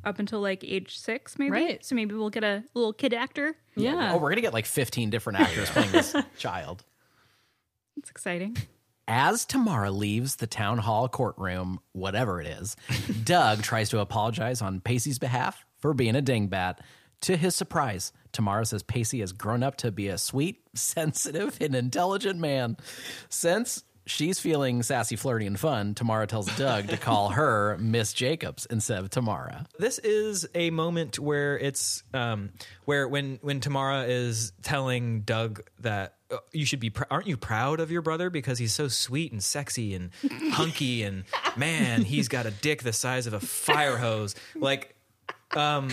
up 0.04 0.18
until 0.18 0.40
like 0.40 0.64
age 0.64 0.98
six, 0.98 1.38
maybe. 1.38 1.50
Right. 1.52 1.84
So 1.84 1.94
maybe 1.94 2.14
we'll 2.14 2.30
get 2.30 2.44
a 2.44 2.64
little 2.74 2.92
kid 2.92 3.14
actor. 3.14 3.56
Yeah. 3.76 4.12
Oh, 4.12 4.18
we're 4.18 4.30
gonna 4.30 4.40
get 4.42 4.52
like 4.52 4.66
fifteen 4.66 5.10
different 5.10 5.40
actors 5.40 5.70
playing 5.70 5.92
this 5.92 6.14
child. 6.38 6.84
It's 7.96 8.10
exciting. 8.10 8.56
As 9.10 9.46
Tamara 9.46 9.90
leaves 9.90 10.36
the 10.36 10.46
town 10.46 10.76
hall 10.78 11.08
courtroom, 11.08 11.80
whatever 11.92 12.42
it 12.42 12.46
is, 12.46 12.76
Doug 13.24 13.62
tries 13.62 13.88
to 13.90 14.00
apologize 14.00 14.60
on 14.60 14.80
Pacey's 14.80 15.18
behalf 15.18 15.64
for 15.78 15.94
being 15.94 16.14
a 16.14 16.20
dingbat. 16.22 16.78
To 17.22 17.36
his 17.36 17.54
surprise, 17.56 18.12
Tamara 18.32 18.64
says 18.66 18.82
Pacey 18.82 19.20
has 19.20 19.32
grown 19.32 19.62
up 19.62 19.76
to 19.78 19.90
be 19.90 20.08
a 20.08 20.18
sweet, 20.18 20.60
sensitive, 20.74 21.56
and 21.60 21.74
intelligent 21.74 22.38
man. 22.38 22.76
Since 23.28 23.84
she's 24.06 24.40
feeling 24.40 24.82
sassy, 24.82 25.16
flirty, 25.16 25.46
and 25.46 25.58
fun, 25.60 25.94
Tamara 25.94 26.26
tells 26.26 26.46
Doug 26.56 26.88
to 26.88 26.96
call 26.96 27.28
her 27.30 27.76
Miss 27.78 28.12
Jacobs 28.12 28.66
instead 28.70 28.98
of 29.00 29.10
Tamara. 29.10 29.66
this 29.78 29.98
is 29.98 30.46
a 30.54 30.70
moment 30.70 31.18
where 31.18 31.58
it's 31.58 32.02
um, 32.14 32.50
where 32.84 33.06
when 33.06 33.38
when 33.42 33.60
Tamara 33.60 34.04
is 34.04 34.52
telling 34.62 35.20
Doug 35.22 35.62
that 35.80 36.14
uh, 36.30 36.36
you 36.52 36.64
should 36.64 36.80
be 36.80 36.90
pr- 36.90 37.04
aren't 37.10 37.26
you 37.26 37.36
proud 37.36 37.80
of 37.80 37.90
your 37.90 38.02
brother 38.02 38.30
because 38.30 38.58
he's 38.58 38.74
so 38.74 38.88
sweet 38.88 39.32
and 39.32 39.42
sexy 39.42 39.94
and 39.94 40.10
hunky 40.52 41.02
and 41.02 41.24
man 41.56 42.02
he's 42.02 42.28
got 42.28 42.44
a 42.46 42.50
dick 42.50 42.82
the 42.82 42.92
size 42.92 43.26
of 43.26 43.32
a 43.32 43.40
fire 43.40 43.96
hose 43.96 44.34
like 44.54 44.94
um 45.56 45.88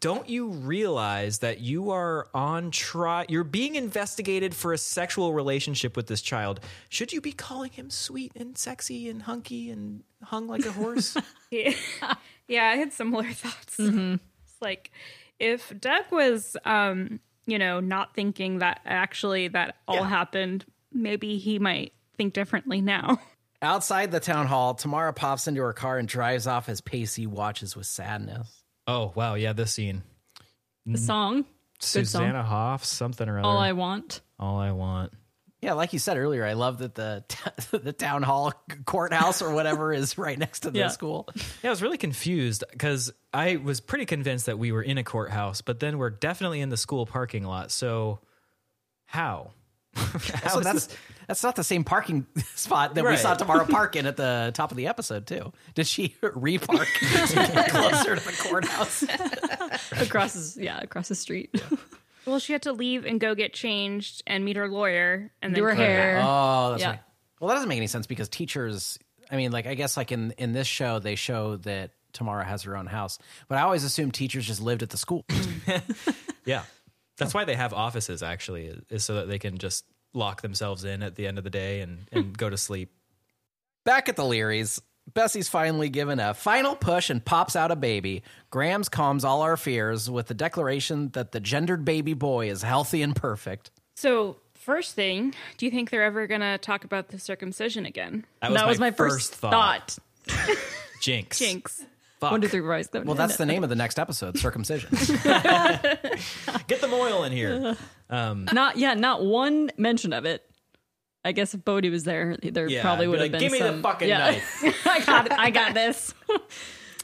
don't 0.00 0.28
you 0.28 0.48
realize 0.48 1.38
that 1.38 1.60
you 1.60 1.90
are 1.90 2.28
on 2.34 2.70
trial 2.70 3.24
you're 3.28 3.42
being 3.44 3.74
investigated 3.74 4.54
for 4.54 4.72
a 4.72 4.78
sexual 4.78 5.32
relationship 5.32 5.96
with 5.96 6.06
this 6.06 6.20
child 6.20 6.60
should 6.88 7.12
you 7.12 7.20
be 7.20 7.32
calling 7.32 7.70
him 7.70 7.88
sweet 7.88 8.32
and 8.36 8.58
sexy 8.58 9.08
and 9.08 9.22
hunky 9.22 9.70
and 9.70 10.02
hung 10.22 10.46
like 10.46 10.66
a 10.66 10.72
horse 10.72 11.16
Yeah, 11.50 11.74
yeah 12.48 12.64
I 12.64 12.76
had 12.76 12.92
similar 12.92 13.30
thoughts. 13.32 13.76
It's 13.78 14.60
like 14.60 14.90
if 15.38 15.72
Doug 15.78 16.04
was, 16.10 16.56
um, 16.64 17.20
you 17.46 17.58
know, 17.58 17.80
not 17.80 18.14
thinking 18.14 18.58
that 18.58 18.80
actually 18.84 19.48
that 19.48 19.76
all 19.86 20.02
happened, 20.04 20.64
maybe 20.92 21.38
he 21.38 21.58
might 21.58 21.92
think 22.16 22.34
differently 22.34 22.80
now. 22.80 23.20
Outside 23.62 24.12
the 24.12 24.20
town 24.20 24.46
hall, 24.46 24.74
Tamara 24.74 25.12
pops 25.12 25.48
into 25.48 25.62
her 25.62 25.72
car 25.72 25.98
and 25.98 26.06
drives 26.06 26.46
off 26.46 26.68
as 26.68 26.80
Pacey 26.80 27.26
watches 27.26 27.74
with 27.74 27.86
sadness. 27.86 28.62
Oh 28.88 29.12
wow 29.14 29.34
yeah 29.34 29.52
this 29.52 29.72
scene 29.72 30.02
The 30.86 30.98
song. 30.98 31.42
Good 31.42 31.44
song. 31.84 32.04
Susanna 32.04 32.42
Hoff, 32.42 32.84
something 32.84 33.28
or 33.28 33.38
other. 33.38 33.46
All 33.46 33.58
I 33.58 33.70
want. 33.70 34.20
All 34.40 34.58
I 34.58 34.72
want. 34.72 35.12
Yeah, 35.60 35.74
like 35.74 35.92
you 35.92 35.98
said 36.00 36.16
earlier, 36.16 36.44
I 36.44 36.54
love 36.54 36.78
that 36.78 36.94
the 36.96 37.22
the 37.70 37.92
town 37.92 38.22
hall 38.24 38.52
courthouse 38.84 39.42
or 39.42 39.52
whatever 39.52 39.92
is 40.00 40.18
right 40.18 40.36
next 40.38 40.60
to 40.60 40.70
the 40.72 40.80
Yeah. 40.80 40.88
school. 40.88 41.28
Yeah, 41.62 41.70
I 41.70 41.70
was 41.70 41.82
really 41.82 41.98
confused 41.98 42.64
because 42.72 43.12
I 43.32 43.56
was 43.56 43.80
pretty 43.80 44.06
convinced 44.06 44.46
that 44.46 44.58
we 44.58 44.72
were 44.72 44.82
in 44.82 44.98
a 44.98 45.04
courthouse, 45.04 45.60
but 45.60 45.78
then 45.78 45.98
we're 45.98 46.10
definitely 46.10 46.60
in 46.60 46.68
the 46.68 46.76
school 46.76 47.06
parking 47.06 47.44
lot. 47.44 47.70
So, 47.70 48.18
how? 49.06 49.52
How 49.94 50.18
So 50.50 50.60
that's 50.60 50.86
this- 50.86 50.96
that's 51.28 51.42
not 51.44 51.54
the 51.54 51.62
same 51.62 51.84
parking 51.84 52.26
spot 52.56 52.96
that 52.96 53.04
we 53.04 53.16
saw 53.16 53.34
Tamara 53.34 53.66
park 53.66 53.94
in 53.94 54.06
at 54.06 54.16
the 54.16 54.50
top 54.54 54.72
of 54.72 54.76
the 54.76 54.88
episode 54.88 55.26
too. 55.26 55.52
Did 55.74 55.86
she 55.86 56.08
repark 56.22 56.86
to 57.28 57.34
get 57.36 57.70
closer 57.70 58.16
to 58.16 58.24
the 58.24 58.48
courthouse? 58.48 59.04
Across 60.02 60.56
yeah, 60.56 60.80
across 60.80 61.08
the 61.08 61.14
street. 61.14 61.54
well, 62.26 62.38
she 62.40 62.52
had 62.52 62.62
to 62.62 62.72
leave 62.72 63.04
and 63.06 63.20
go 63.20 63.34
get 63.36 63.52
changed 63.52 64.22
and 64.26 64.44
meet 64.44 64.56
her 64.56 64.68
lawyer 64.68 65.30
and 65.40 65.54
Do 65.54 65.60
then 65.60 65.64
her 65.70 65.70
come 65.76 65.84
hair. 65.84 66.20
Oh, 66.24 66.70
that's 66.70 66.82
Yeah. 66.82 66.90
right. 66.90 67.00
Well, 67.40 67.48
that 67.48 67.54
doesn't 67.54 67.68
make 67.68 67.76
any 67.78 67.86
sense 67.86 68.06
because 68.08 68.28
teachers. 68.28 68.98
I 69.30 69.36
mean, 69.36 69.52
like 69.52 69.66
I 69.66 69.74
guess 69.74 69.96
like 69.96 70.10
in 70.10 70.32
in 70.38 70.52
this 70.52 70.66
show 70.66 70.98
they 70.98 71.14
show 71.14 71.56
that 71.58 71.92
Tamara 72.14 72.44
has 72.44 72.62
her 72.62 72.76
own 72.76 72.86
house. 72.86 73.18
But 73.46 73.58
I 73.58 73.62
always 73.62 73.84
assumed 73.84 74.14
teachers 74.14 74.46
just 74.46 74.60
lived 74.60 74.82
at 74.82 74.90
the 74.90 74.96
school. 74.96 75.24
Yeah. 76.44 76.62
That's 77.18 77.34
why 77.34 77.44
they 77.44 77.54
have 77.56 77.74
offices 77.74 78.22
actually, 78.22 78.72
is 78.90 79.04
so 79.04 79.14
that 79.16 79.28
they 79.28 79.38
can 79.38 79.58
just 79.58 79.84
lock 80.14 80.42
themselves 80.42 80.84
in 80.84 81.02
at 81.02 81.14
the 81.14 81.26
end 81.26 81.38
of 81.38 81.44
the 81.44 81.50
day 81.50 81.80
and, 81.80 82.08
and 82.12 82.36
go 82.36 82.48
to 82.50 82.56
sleep. 82.56 82.92
Back 83.84 84.08
at 84.08 84.16
the 84.16 84.22
Leerys, 84.22 84.80
Bessie's 85.14 85.48
finally 85.48 85.88
given 85.88 86.20
a 86.20 86.34
final 86.34 86.76
push 86.76 87.10
and 87.10 87.24
pops 87.24 87.56
out 87.56 87.70
a 87.70 87.76
baby. 87.76 88.22
Grams 88.50 88.88
calms 88.88 89.24
all 89.24 89.42
our 89.42 89.56
fears 89.56 90.10
with 90.10 90.26
the 90.26 90.34
declaration 90.34 91.08
that 91.10 91.32
the 91.32 91.40
gendered 91.40 91.84
baby 91.84 92.14
boy 92.14 92.50
is 92.50 92.62
healthy 92.62 93.02
and 93.02 93.16
perfect. 93.16 93.70
So, 93.96 94.36
first 94.54 94.94
thing, 94.94 95.34
do 95.56 95.66
you 95.66 95.72
think 95.72 95.90
they're 95.90 96.04
ever 96.04 96.26
going 96.26 96.42
to 96.42 96.58
talk 96.58 96.84
about 96.84 97.08
the 97.08 97.18
circumcision 97.18 97.86
again? 97.86 98.26
That 98.42 98.50
was, 98.50 98.58
that 98.58 98.64
my, 98.64 98.68
was 98.70 98.78
my 98.78 98.90
first, 98.90 99.30
first 99.30 99.34
thought. 99.36 99.98
thought. 100.26 100.56
Jinx. 101.00 101.38
Jinx. 101.38 101.84
Fuck. 102.20 102.32
One, 102.32 102.40
two, 102.40 102.48
three, 102.48 102.60
four, 102.60 102.70
five, 102.70 102.84
six, 102.92 103.04
Well, 103.04 103.14
that's 103.14 103.36
the 103.36 103.46
name 103.46 103.62
of 103.62 103.70
the 103.70 103.76
next 103.76 103.98
episode, 103.98 104.38
circumcision. 104.38 104.90
Get 106.66 106.80
the 106.80 106.88
oil 106.92 107.24
in 107.24 107.32
here. 107.32 107.76
Um, 108.10 108.48
not 108.52 108.76
yeah, 108.76 108.94
not 108.94 109.24
one 109.24 109.70
mention 109.76 110.12
of 110.12 110.24
it. 110.24 110.44
I 111.24 111.32
guess 111.32 111.52
if 111.54 111.64
Bodie 111.64 111.90
was 111.90 112.04
there, 112.04 112.36
there 112.42 112.68
Yeah, 112.68 112.82
probably 112.82 113.06
I'd 113.06 113.10
be 113.10 113.12
have 113.12 113.20
like, 113.22 113.32
been 113.32 113.40
"Give 113.40 113.52
me 113.52 113.58
the 113.58 113.66
some- 113.68 113.82
fucking 113.82 114.08
yeah. 114.08 114.18
knife." 114.30 114.62
I 114.86 115.00
got 115.04 115.26
it. 115.26 115.32
I 115.32 115.50
got 115.50 115.74
this. 115.74 116.14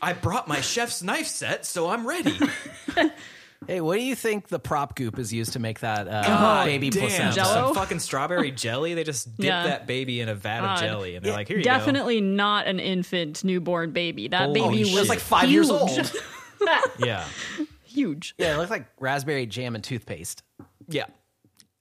I 0.02 0.12
brought 0.14 0.48
my 0.48 0.60
chef's 0.60 1.02
knife 1.02 1.26
set, 1.26 1.64
so 1.66 1.88
I'm 1.88 2.06
ready. 2.06 2.36
hey, 3.66 3.80
what 3.80 3.96
do 3.96 4.02
you 4.02 4.14
think 4.14 4.48
the 4.48 4.58
prop 4.58 4.96
goop 4.96 5.18
is 5.18 5.32
used 5.32 5.52
to 5.54 5.58
make 5.58 5.80
that 5.80 6.06
uh, 6.08 6.22
God 6.26 6.64
baby 6.66 6.90
damn, 6.90 7.00
placenta? 7.02 7.34
Jello? 7.34 7.66
Some 7.66 7.74
fucking 7.74 7.98
strawberry 8.00 8.50
jelly. 8.64 8.94
They 8.94 9.04
just 9.04 9.36
dip 9.36 9.46
Yeah. 9.46 9.64
that 9.64 9.86
baby 9.86 10.20
in 10.20 10.28
a 10.28 10.34
vat 10.34 10.64
of 10.64 10.80
jelly, 10.80 11.16
and 11.16 11.24
they're 11.24 11.32
like, 11.32 11.48
"Here 11.48 11.58
you 11.58 11.64
Definitely 11.64 12.20
not 12.20 12.66
an 12.66 12.80
infant 12.80 13.44
newborn 13.44 13.92
baby. 13.92 14.28
That 14.28 14.42
Holy 14.46 14.60
baby 14.60 14.76
shit. 14.84 14.86
was 14.86 14.96
It 14.96 15.00
was 15.00 15.08
like 15.08 15.20
five 15.20 15.50
years 15.50 15.68
huge. 15.70 15.80
old. 15.80 16.12
go." 16.12 16.78
Yeah, 17.06 17.24
Huge. 17.84 18.34
Yeah, 18.38 18.54
it 18.54 18.58
looked 18.58 18.70
like 18.70 18.86
raspberry 18.98 19.46
jam 19.46 19.74
and 19.74 19.84
toothpaste. 19.84 20.42
yeah." 20.88 21.06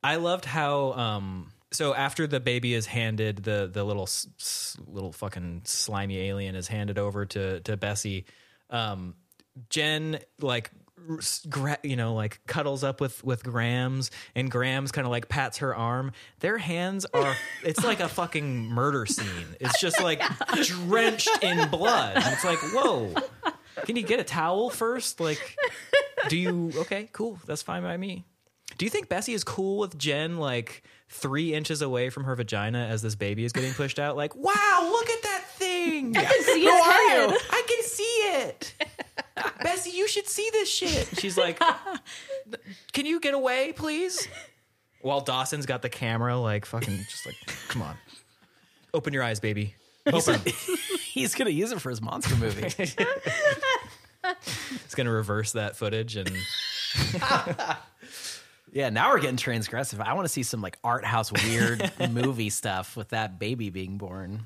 I 0.04 0.18
loved 0.18 0.46
how. 0.46 0.92
um 0.94 1.50
so 1.72 1.96
after 1.96 2.28
the 2.28 2.40
baby 2.40 2.74
is 2.76 2.86
handed 2.86 3.38
the 3.38 3.68
the 3.72 3.84
little 3.84 4.04
s- 4.04 4.28
s- 4.40 4.78
little 4.86 5.12
fucking 5.12 5.62
slimy 5.66 6.20
alien 6.20 6.56
is 6.56 6.68
handed 6.68 7.00
over 7.00 7.26
to 7.26 7.62
to 7.62 7.78
Bessie, 7.78 8.26
um, 8.70 9.16
Jen 9.70 10.20
like 10.40 10.70
r- 10.76 10.82
s- 10.82 10.82
gra- 10.82 10.83
you 11.84 11.96
know 11.96 12.14
like 12.14 12.40
cuddles 12.48 12.84
up 12.84 13.02
with 13.02 13.24
with 13.24 13.44
Grams 13.44 14.12
and 14.36 14.50
Grams 14.50 14.92
kind 14.92 15.06
of 15.06 15.12
like 15.12 15.30
pats 15.30 15.60
her 15.60 15.76
arm. 15.76 16.12
Their 16.40 16.58
hands 16.58 17.06
are 17.14 17.36
it's 17.64 17.84
like 17.84 18.00
a 18.00 18.10
fucking 18.10 18.68
murder 18.70 19.06
scene. 19.06 19.56
It's 19.60 19.80
just 19.80 20.02
like 20.02 20.22
drenched 20.64 21.44
in 21.44 21.70
blood. 21.70 22.18
And 22.18 22.34
it's 22.34 22.46
like 22.46 22.60
whoa. 22.74 23.14
Can 23.86 23.96
you 23.96 24.04
get 24.04 24.20
a 24.20 24.24
towel 24.24 24.70
first? 24.70 25.20
Like, 25.20 25.58
do 26.30 26.38
you? 26.38 26.72
Okay, 26.76 27.10
cool. 27.12 27.40
That's 27.46 27.62
fine 27.62 27.84
by 27.84 27.98
me. 27.98 28.24
Do 28.78 28.86
you 28.86 28.90
think 28.90 29.10
Bessie 29.10 29.34
is 29.34 29.44
cool 29.44 29.78
with 29.78 29.98
Jen 29.98 30.38
like 30.38 30.84
three 31.10 31.54
inches 31.54 31.82
away 31.82 32.10
from 32.10 32.24
her 32.24 32.36
vagina 32.36 32.88
as 32.90 33.02
this 33.02 33.16
baby 33.16 33.46
is 33.46 33.52
getting 33.52 33.74
pushed 33.74 34.00
out? 34.00 34.16
Like, 34.18 34.36
wow, 34.36 34.90
look 34.92 35.10
at 35.10 35.24
that 35.24 35.46
thing. 35.52 36.18
I 36.18 36.24
can 36.24 36.44
see 36.44 36.64
Who 36.64 36.70
are 36.70 37.02
you? 37.02 37.38
I 37.52 37.64
can 37.68 37.84
see 37.84 38.04
it. 38.04 38.74
Bessie, 39.62 39.92
you 39.92 40.08
should 40.08 40.28
see 40.28 40.48
this 40.52 40.70
shit. 40.70 41.20
She's 41.20 41.38
like, 41.38 41.60
can 42.94 43.06
you 43.06 43.20
get 43.20 43.34
away, 43.34 43.74
please? 43.74 44.28
While 45.02 45.22
Dawson's 45.22 45.66
got 45.66 45.82
the 45.82 45.90
camera, 45.90 46.38
like 46.38 46.66
fucking, 46.66 46.98
just 47.10 47.26
like, 47.26 47.36
come 47.68 47.82
on, 47.82 47.96
open 48.94 49.14
your 49.14 49.24
eyes, 49.24 49.40
baby. 49.40 49.76
Open. 50.06 50.40
He's 51.04 51.36
going 51.36 51.48
to 51.48 51.54
use 51.54 51.72
it 51.72 51.82
for 51.82 51.90
his 51.90 52.02
monster 52.02 52.36
movie. 52.36 52.68
It's 54.86 54.96
gonna 54.96 55.12
reverse 55.12 55.52
that 55.54 55.76
footage 55.76 56.16
and 56.16 56.32
yeah, 58.72 58.90
now 58.90 59.12
we're 59.12 59.20
getting 59.20 59.38
transgressive. 59.38 60.00
I 60.00 60.14
want 60.14 60.26
to 60.26 60.30
see 60.30 60.44
some 60.44 60.62
like 60.62 60.78
art 60.84 61.04
house 61.04 61.32
weird 61.32 61.92
movie 62.12 62.50
stuff 62.50 62.96
with 62.96 63.10
that 63.10 63.38
baby 63.40 63.70
being 63.70 63.98
born. 63.98 64.44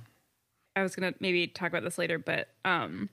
I 0.76 0.84
was 0.84 0.96
gonna 0.96 1.14
maybe 1.20 1.48
talk 1.48 1.70
about 1.70 1.84
this 1.84 1.98
later, 1.98 2.18
but 2.18 2.50
um, 2.66 3.10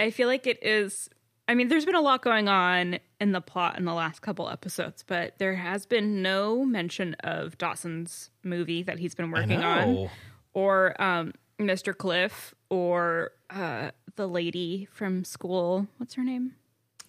I 0.00 0.10
feel 0.10 0.28
like 0.28 0.46
it 0.46 0.58
is. 0.62 1.08
I 1.48 1.54
mean, 1.54 1.68
there's 1.68 1.84
been 1.84 1.96
a 1.96 2.00
lot 2.00 2.22
going 2.22 2.48
on 2.48 2.98
in 3.20 3.32
the 3.32 3.40
plot 3.40 3.76
in 3.78 3.84
the 3.84 3.92
last 3.94 4.22
couple 4.22 4.48
episodes, 4.48 5.02
but 5.06 5.34
there 5.38 5.54
has 5.56 5.84
been 5.84 6.22
no 6.22 6.64
mention 6.64 7.14
of 7.24 7.58
Dawson's 7.58 8.30
movie 8.44 8.82
that 8.84 8.98
he's 8.98 9.14
been 9.14 9.30
working 9.32 9.62
on, 9.62 10.08
or 10.54 11.00
um, 11.02 11.32
Mr. 11.58 11.96
Cliff, 11.96 12.54
or 12.68 13.32
uh, 13.50 13.90
the 14.16 14.28
lady 14.28 14.86
from 14.92 15.24
school. 15.24 15.86
What's 15.98 16.14
her 16.14 16.22
name? 16.24 16.54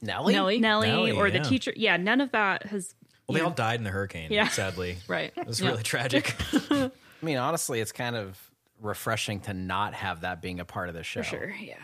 Nellie? 0.01 0.33
Nellie. 0.33 0.59
Nellie, 0.59 0.87
Nellie, 0.87 1.11
or 1.11 1.29
the 1.29 1.41
teacher. 1.41 1.71
Yeah, 1.75 1.97
none 1.97 2.19
of 2.21 2.31
that 2.31 2.65
has. 2.65 2.95
well, 3.27 3.35
they 3.37 3.41
all 3.43 3.51
died 3.51 3.79
in 3.79 3.83
the 3.83 3.91
hurricane. 3.91 4.31
Yeah. 4.31 4.47
sadly. 4.47 4.97
Right. 5.07 5.31
It 5.35 5.45
was 5.45 5.61
Yeah. 5.61 5.69
really 5.69 5.83
tragic. 5.83 6.35
I 6.71 6.89
mean, 7.21 7.37
honestly, 7.37 7.79
it's 7.79 7.91
kind 7.91 8.15
of 8.15 8.39
refreshing 8.81 9.41
to 9.41 9.53
not 9.53 9.93
have 9.93 10.21
that 10.21 10.41
being 10.41 10.59
a 10.59 10.65
part 10.65 10.89
of 10.89 10.95
the 10.95 11.03
show. 11.03 11.21
For 11.21 11.29
sure, 11.29 11.55
yeah. 11.61 11.75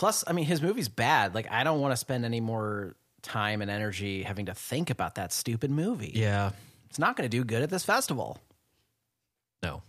Plus, 0.00 0.24
I 0.26 0.32
mean, 0.32 0.46
his 0.46 0.62
movie's 0.62 0.88
bad. 0.88 1.34
Like, 1.34 1.52
I 1.52 1.62
don't 1.62 1.78
want 1.78 1.92
to 1.92 1.96
spend 1.98 2.24
any 2.24 2.40
more 2.40 2.96
time 3.20 3.60
and 3.60 3.70
energy 3.70 4.22
having 4.22 4.46
to 4.46 4.54
think 4.54 4.88
about 4.88 5.16
that 5.16 5.30
stupid 5.30 5.70
movie. 5.70 6.12
yeah. 6.14 6.52
It's 6.88 6.98
not 6.98 7.16
going 7.16 7.28
to 7.28 7.36
do 7.36 7.44
good 7.44 7.60
at 7.60 7.68
this 7.68 7.84
festival. 7.84 8.38
No. 9.62 9.82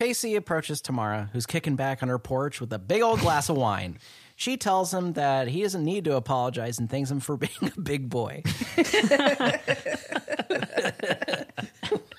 Pacey 0.00 0.36
approaches 0.36 0.80
Tamara, 0.80 1.28
who's 1.34 1.44
kicking 1.44 1.76
back 1.76 2.02
on 2.02 2.08
her 2.08 2.18
porch 2.18 2.62
with 2.62 2.72
a 2.72 2.78
big 2.78 3.02
old 3.02 3.20
glass 3.20 3.50
of 3.50 3.58
wine. 3.58 3.98
She 4.36 4.56
tells 4.56 4.94
him 4.94 5.12
that 5.12 5.48
he 5.48 5.60
doesn't 5.60 5.84
need 5.84 6.06
to 6.06 6.16
apologize 6.16 6.78
and 6.78 6.88
thanks 6.88 7.10
him 7.10 7.20
for 7.20 7.36
being 7.36 7.72
a 7.76 7.78
big 7.78 8.08
boy. 8.08 8.42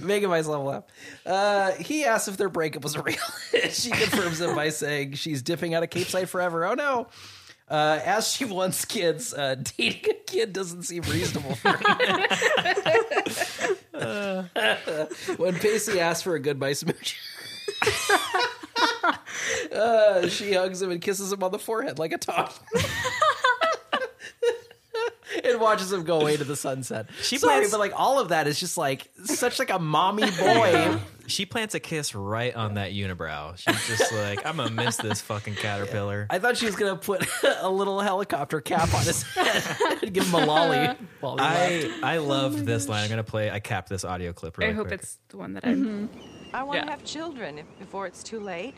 Making 0.00 0.28
myself 0.28 0.64
laugh. 0.66 0.84
Uh, 1.26 1.72
he 1.72 2.04
asks 2.04 2.28
if 2.28 2.36
their 2.36 2.48
breakup 2.48 2.82
was 2.82 2.96
real. 3.02 3.16
she 3.70 3.90
confirms 3.90 4.40
it 4.40 4.54
by 4.54 4.68
saying 4.70 5.14
she's 5.14 5.42
dipping 5.42 5.74
out 5.74 5.82
of 5.82 5.90
Capeside 5.90 6.28
forever. 6.28 6.64
Oh 6.66 6.74
no. 6.74 7.06
Uh, 7.70 8.00
as 8.02 8.32
she 8.32 8.46
wants 8.46 8.84
kids, 8.86 9.34
uh, 9.34 9.54
dating 9.76 10.10
a 10.10 10.14
kid 10.26 10.52
doesn't 10.54 10.84
seem 10.84 11.02
reasonable 11.02 11.54
for 11.56 11.68
her. 11.68 12.26
when 15.36 15.54
Pacey 15.56 16.00
asks 16.00 16.22
for 16.22 16.34
a 16.34 16.40
goodbye 16.40 16.72
smooch, 16.72 17.18
uh, 19.72 20.26
she 20.28 20.54
hugs 20.54 20.80
him 20.80 20.90
and 20.90 21.02
kisses 21.02 21.30
him 21.30 21.42
on 21.42 21.52
the 21.52 21.58
forehead 21.58 21.98
like 21.98 22.12
a 22.12 22.18
toddler. 22.18 22.54
And 25.50 25.60
watches 25.60 25.92
him 25.92 26.04
go 26.04 26.20
away 26.20 26.36
to 26.36 26.44
the 26.44 26.56
sunset. 26.56 27.08
She 27.22 27.38
Sorry, 27.38 27.56
plants- 27.56 27.70
but 27.72 27.80
like 27.80 27.92
all 27.94 28.20
of 28.20 28.30
that 28.30 28.46
is 28.46 28.58
just 28.58 28.78
like 28.78 29.10
such 29.24 29.58
like 29.58 29.70
a 29.70 29.78
mommy 29.78 30.30
boy. 30.38 30.98
She 31.28 31.44
plants 31.44 31.74
a 31.74 31.80
kiss 31.80 32.14
right 32.14 32.54
on 32.54 32.74
that 32.74 32.92
unibrow. 32.92 33.54
She's 33.58 33.86
just 33.86 34.14
like, 34.14 34.46
I'm 34.46 34.56
gonna 34.56 34.70
miss 34.70 34.96
this 34.96 35.20
fucking 35.20 35.56
caterpillar. 35.56 36.26
I 36.30 36.38
thought 36.38 36.56
she 36.56 36.64
was 36.64 36.74
gonna 36.74 36.96
put 36.96 37.28
a 37.60 37.68
little 37.68 38.00
helicopter 38.00 38.62
cap 38.62 38.94
on 38.94 39.04
his 39.04 39.20
head 39.24 39.62
and 40.02 40.14
give 40.14 40.26
him 40.26 40.32
a 40.32 40.46
lolly. 40.46 40.88
while 41.20 41.36
he 41.36 41.44
left. 41.44 42.02
I 42.02 42.14
I 42.14 42.16
love 42.16 42.64
this 42.64 42.88
line. 42.88 43.04
I'm 43.04 43.10
gonna 43.10 43.24
play. 43.24 43.50
I 43.50 43.60
capped 43.60 43.90
this 43.90 44.06
audio 44.06 44.32
clip. 44.32 44.56
Really 44.56 44.72
I 44.72 44.74
hope 44.74 44.86
quick. 44.88 45.00
it's 45.02 45.18
the 45.28 45.36
one 45.36 45.52
that 45.52 45.66
I'm. 45.66 46.08
I 46.54 46.60
mm-hmm. 46.60 46.66
want 46.66 46.80
to 46.80 46.86
Yeah. 46.86 46.90
have 46.92 47.04
children 47.04 47.58
if, 47.58 47.66
before 47.78 48.06
it's 48.06 48.22
too 48.22 48.40
late. 48.40 48.76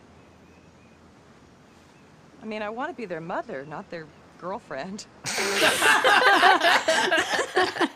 I 2.43 2.47
mean, 2.47 2.63
I 2.63 2.71
want 2.71 2.91
to 2.91 2.97
be 2.97 3.05
their 3.05 3.21
mother, 3.21 3.65
not 3.65 3.91
their 3.91 4.07
girlfriend. 4.41 5.07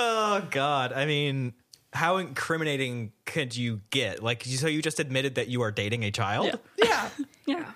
Oh 0.00 0.46
God! 0.52 0.92
I 0.92 1.06
mean, 1.06 1.54
how 1.92 2.18
incriminating 2.18 3.10
could 3.26 3.56
you 3.56 3.80
get? 3.90 4.22
Like, 4.22 4.44
so 4.44 4.68
you 4.68 4.80
just 4.80 5.00
admitted 5.00 5.34
that 5.34 5.48
you 5.48 5.62
are 5.62 5.72
dating 5.72 6.04
a 6.04 6.12
child? 6.12 6.56
yeah. 6.82 7.08
Yeah. 7.46 7.72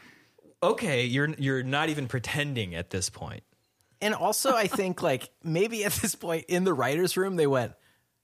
Okay, 0.62 1.04
you're 1.04 1.30
you're 1.30 1.64
not 1.64 1.88
even 1.88 2.06
pretending 2.06 2.76
at 2.76 2.90
this 2.90 3.10
point. 3.10 3.42
And 4.00 4.14
also, 4.14 4.54
I 4.54 4.68
think 4.68 5.02
like 5.02 5.30
maybe 5.42 5.84
at 5.84 5.92
this 5.94 6.14
point 6.14 6.44
in 6.46 6.62
the 6.62 6.72
writers' 6.72 7.16
room, 7.16 7.34
they 7.34 7.48
went, 7.48 7.72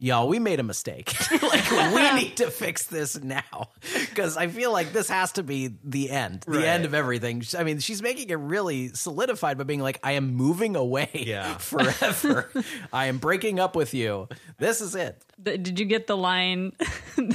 "Yo, 0.00 0.26
we 0.26 0.38
made 0.38 0.60
a 0.60 0.62
mistake. 0.62 1.12
like 1.42 1.70
we 1.70 2.12
need 2.22 2.36
to 2.36 2.50
fix 2.50 2.86
this 2.86 3.18
now 3.20 3.70
because 4.10 4.36
I 4.36 4.46
feel 4.46 4.70
like 4.72 4.92
this 4.92 5.08
has 5.08 5.32
to 5.32 5.42
be 5.42 5.74
the 5.84 6.10
end, 6.10 6.42
the 6.46 6.58
Right. 6.58 6.64
end 6.66 6.84
of 6.84 6.94
everything." 6.94 7.42
I 7.58 7.64
mean, 7.64 7.78
she's 7.80 8.00
making 8.02 8.30
it 8.30 8.38
really 8.38 8.88
solidified 8.88 9.58
by 9.58 9.64
being 9.64 9.80
like, 9.80 9.98
"I 10.02 10.12
am 10.12 10.34
moving 10.34 10.76
away 10.76 11.10
Yeah. 11.26 11.56
forever. 11.58 12.50
I 12.92 13.06
am 13.06 13.18
breaking 13.18 13.58
up 13.60 13.74
with 13.76 13.92
you. 13.94 14.28
This 14.58 14.80
is 14.80 14.94
it." 14.94 15.22
Did 15.42 15.78
you 15.78 15.84
get 15.86 16.06
the 16.06 16.16
line 16.16 16.72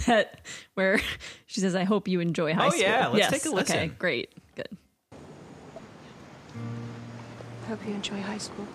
that 0.08 0.42
where 0.74 1.00
she 1.46 1.60
says, 1.62 1.76
"I 1.76 1.84
hope 1.84 2.08
you 2.08 2.20
enjoy 2.20 2.54
high 2.54 2.68
Oh, 2.68 2.70
school"? 2.70 2.82
Oh, 2.84 2.88
yeah, 2.88 3.08
let's 3.08 3.18
yes. 3.20 3.32
take 3.32 3.46
a 3.46 3.56
listen. 3.56 3.76
Okay, 3.76 3.84
listen. 3.86 3.96
great, 4.00 4.34
good. 4.56 4.68
Hope 7.68 7.80
you 7.88 7.94
enjoy 7.94 8.22
high 8.22 8.38
school. 8.38 8.68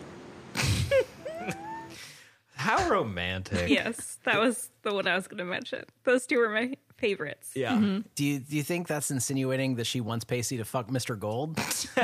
How 2.59 2.89
romantic! 2.89 3.69
Yes, 3.79 4.19
that 4.25 4.41
was 4.41 4.71
the 4.83 4.93
one 4.93 5.07
I 5.07 5.15
was 5.15 5.29
going 5.29 5.39
to 5.39 5.45
mention. 5.45 5.85
Those 6.05 6.27
two 6.27 6.39
were 6.39 6.49
my 6.49 6.75
favorites. 6.97 7.53
Yeah. 7.55 7.73
Mm-hmm. 7.73 8.01
Do 8.17 8.25
you 8.25 8.41
do 8.41 8.57
you 8.57 8.63
think 8.65 8.89
that's 8.89 9.11
insinuating 9.13 9.77
that 9.77 9.87
she 9.87 10.01
wants 10.01 10.25
Pacey 10.25 10.57
to 10.57 10.65
fuck 10.65 10.89
Mr. 10.89 11.17
Gold? 11.19 11.57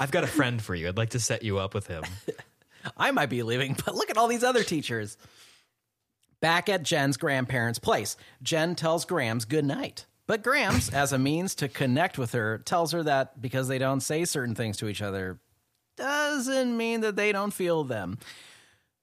I've 0.00 0.10
got 0.10 0.24
a 0.24 0.28
friend 0.28 0.60
for 0.60 0.74
you. 0.74 0.88
I'd 0.88 0.96
like 0.96 1.10
to 1.10 1.20
set 1.20 1.44
you 1.44 1.58
up 1.58 1.74
with 1.74 1.86
him. 1.86 2.02
I 2.96 3.12
might 3.12 3.30
be 3.30 3.42
leaving, 3.44 3.76
but 3.84 3.94
look 3.94 4.10
at 4.10 4.18
all 4.18 4.26
these 4.26 4.44
other 4.44 4.64
teachers. 4.64 5.16
Back 6.40 6.68
at 6.68 6.82
Jen's 6.82 7.16
grandparents' 7.16 7.78
place, 7.78 8.16
Jen 8.42 8.74
tells 8.74 9.04
Grams 9.04 9.44
good 9.44 9.64
night. 9.64 10.06
But 10.26 10.42
Grams, 10.42 10.90
as 10.90 11.12
a 11.12 11.18
means 11.18 11.54
to 11.56 11.68
connect 11.68 12.18
with 12.18 12.32
her, 12.32 12.58
tells 12.58 12.92
her 12.92 13.02
that 13.04 13.40
because 13.40 13.68
they 13.68 13.78
don't 13.78 14.00
say 14.00 14.24
certain 14.24 14.54
things 14.54 14.76
to 14.78 14.88
each 14.88 15.00
other 15.02 15.38
doesn't 15.96 16.76
mean 16.76 17.02
that 17.02 17.14
they 17.14 17.30
don't 17.30 17.52
feel 17.52 17.84
them. 17.84 18.18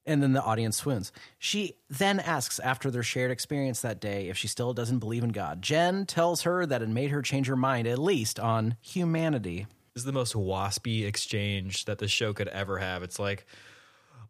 And 0.06 0.24
then 0.24 0.34
the 0.34 0.42
audience 0.42 0.78
swoons. 0.78 1.12
She 1.38 1.76
then 1.90 2.20
asks 2.20 2.60
after 2.60 2.90
their 2.90 3.04
shared 3.04 3.30
experience 3.30 3.82
that 3.82 4.02
day 4.02 4.30
if 4.30 4.38
she 4.38 4.48
still 4.48 4.74
doesn't 4.74 5.00
believe 5.00 5.24
in 5.24 5.30
God. 5.30 5.62
Jen 5.62 6.06
tells 6.06 6.42
her 6.42 6.66
that 6.66 6.82
it 6.82 6.90
made 6.90 7.12
her 7.12 7.22
change 7.22 7.48
her 7.48 7.56
mind, 7.56 7.88
at 7.88 8.00
least 8.00 8.40
on 8.40 8.78
humanity. 8.82 9.68
This 9.94 10.02
is 10.02 10.06
the 10.06 10.12
most 10.12 10.34
waspy 10.34 11.06
exchange 11.06 11.86
that 11.86 12.00
the 12.00 12.08
show 12.08 12.34
could 12.34 12.48
ever 12.48 12.80
have. 12.80 13.04
It's 13.04 13.20
like, 13.20 13.46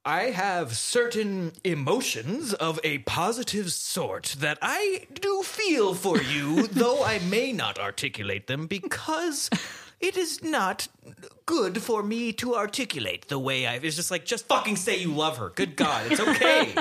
I 0.03 0.31
have 0.31 0.75
certain 0.75 1.51
emotions 1.63 2.55
of 2.55 2.79
a 2.83 2.99
positive 2.99 3.71
sort 3.71 4.35
that 4.39 4.57
I 4.59 5.05
do 5.13 5.43
feel 5.43 5.93
for 5.93 6.19
you, 6.19 6.65
though 6.71 7.03
I 7.03 7.19
may 7.19 7.53
not 7.53 7.77
articulate 7.77 8.47
them 8.47 8.65
because 8.65 9.51
it 10.01 10.17
is 10.17 10.43
not 10.43 10.87
good 11.45 11.81
for 11.81 12.01
me 12.01 12.33
to 12.33 12.55
articulate 12.55 13.27
the 13.27 13.37
way 13.37 13.67
I. 13.67 13.75
It's 13.75 13.95
just 13.95 14.09
like, 14.09 14.25
just 14.25 14.47
fucking 14.47 14.75
say 14.75 14.97
you 14.97 15.13
love 15.13 15.37
her. 15.37 15.49
Good 15.49 15.75
God, 15.75 16.11
it's 16.11 16.19
okay. 16.19 16.73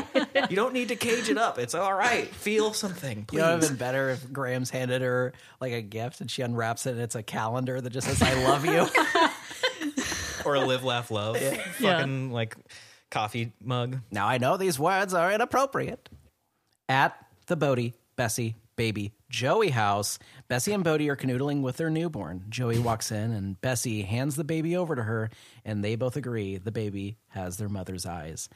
you 0.48 0.56
don't 0.56 0.72
need 0.72 0.88
to 0.88 0.96
cage 0.96 1.28
it 1.28 1.36
up. 1.36 1.58
It's 1.58 1.74
all 1.74 1.92
right. 1.92 2.26
Feel 2.28 2.72
something, 2.72 3.26
please. 3.26 3.38
You 3.38 3.42
know, 3.42 3.50
it 3.50 3.54
would 3.54 3.62
have 3.62 3.70
been 3.72 3.78
better 3.78 4.10
if 4.10 4.32
Grams 4.32 4.70
handed 4.70 5.02
her 5.02 5.32
like 5.60 5.72
a 5.72 5.82
gift 5.82 6.20
and 6.20 6.30
she 6.30 6.42
unwraps 6.42 6.86
it 6.86 6.92
and 6.92 7.00
it's 7.00 7.14
a 7.14 7.22
calendar 7.22 7.80
that 7.80 7.90
just 7.90 8.06
says, 8.06 8.22
I 8.22 8.34
love 8.44 8.64
you. 8.64 8.86
or 10.44 10.54
a 10.54 10.60
live, 10.60 10.84
laugh, 10.84 11.10
love. 11.10 11.36
Fucking 11.36 12.32
like 12.32 12.56
coffee 13.10 13.52
mug. 13.62 13.98
now 14.10 14.26
I 14.26 14.38
know 14.38 14.56
these 14.56 14.78
words 14.78 15.12
are 15.14 15.30
inappropriate. 15.30 16.08
At 16.88 17.16
the 17.46 17.56
Bodie, 17.56 17.94
Bessie, 18.16 18.56
baby, 18.76 19.12
Joey 19.30 19.70
house, 19.70 20.18
Bessie 20.48 20.72
and 20.72 20.84
Bodie 20.84 21.08
are 21.08 21.16
canoodling 21.16 21.62
with 21.62 21.76
their 21.78 21.88
newborn. 21.88 22.44
Joey 22.50 22.78
walks 22.80 23.10
in 23.12 23.30
and 23.32 23.58
Bessie 23.60 24.02
hands 24.02 24.36
the 24.36 24.44
baby 24.44 24.76
over 24.76 24.94
to 24.96 25.02
her, 25.02 25.30
and 25.64 25.82
they 25.82 25.94
both 25.96 26.16
agree 26.16 26.58
the 26.58 26.72
baby 26.72 27.16
has 27.28 27.56
their 27.56 27.68
mother's 27.68 28.04
eyes. 28.04 28.48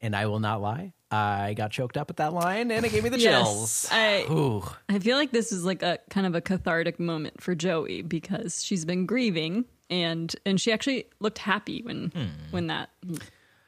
And 0.00 0.16
I 0.16 0.26
will 0.26 0.40
not 0.40 0.62
lie, 0.62 0.94
I 1.10 1.52
got 1.54 1.72
choked 1.72 1.98
up 1.98 2.08
at 2.08 2.16
that 2.18 2.32
line 2.32 2.70
and 2.70 2.86
it 2.86 2.92
gave 2.92 3.02
me 3.02 3.10
the 3.10 3.18
chills. 3.26 3.86
I 3.92 4.24
Ooh. 4.30 4.62
I 4.88 4.98
feel 4.98 5.18
like 5.18 5.30
this 5.30 5.52
is 5.52 5.62
like 5.62 5.82
a 5.82 5.98
kind 6.08 6.26
of 6.26 6.34
a 6.34 6.40
cathartic 6.40 6.98
moment 6.98 7.42
for 7.42 7.54
Joey 7.54 8.00
because 8.00 8.64
she's 8.64 8.86
been 8.86 9.04
grieving 9.04 9.66
and 9.90 10.34
and 10.46 10.58
she 10.58 10.72
actually 10.72 11.04
looked 11.18 11.36
happy 11.38 11.82
when 11.82 12.12
hmm. 12.14 12.26
when 12.50 12.68
that 12.68 12.88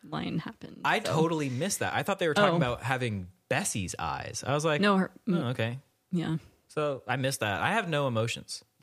line 0.08 0.38
happened. 0.38 0.80
I 0.86 1.00
So- 1.00 1.12
totally 1.12 1.50
missed 1.50 1.80
that. 1.80 1.92
I 1.94 2.02
thought 2.02 2.18
they 2.18 2.28
were 2.28 2.34
talking 2.34 2.54
Oh. 2.54 2.56
about 2.56 2.82
having 2.82 3.28
Bessie's 3.50 3.94
eyes. 3.98 4.42
I 4.46 4.54
was 4.54 4.64
like, 4.64 4.80
No, 4.80 4.96
her- 4.96 5.10
oh, 5.28 5.34
okay. 5.48 5.80
yeah. 6.12 6.36
So 6.72 7.02
I 7.06 7.16
missed 7.16 7.40
that. 7.40 7.60
I 7.60 7.72
have 7.72 7.90
no 7.90 8.06
emotions. 8.06 8.64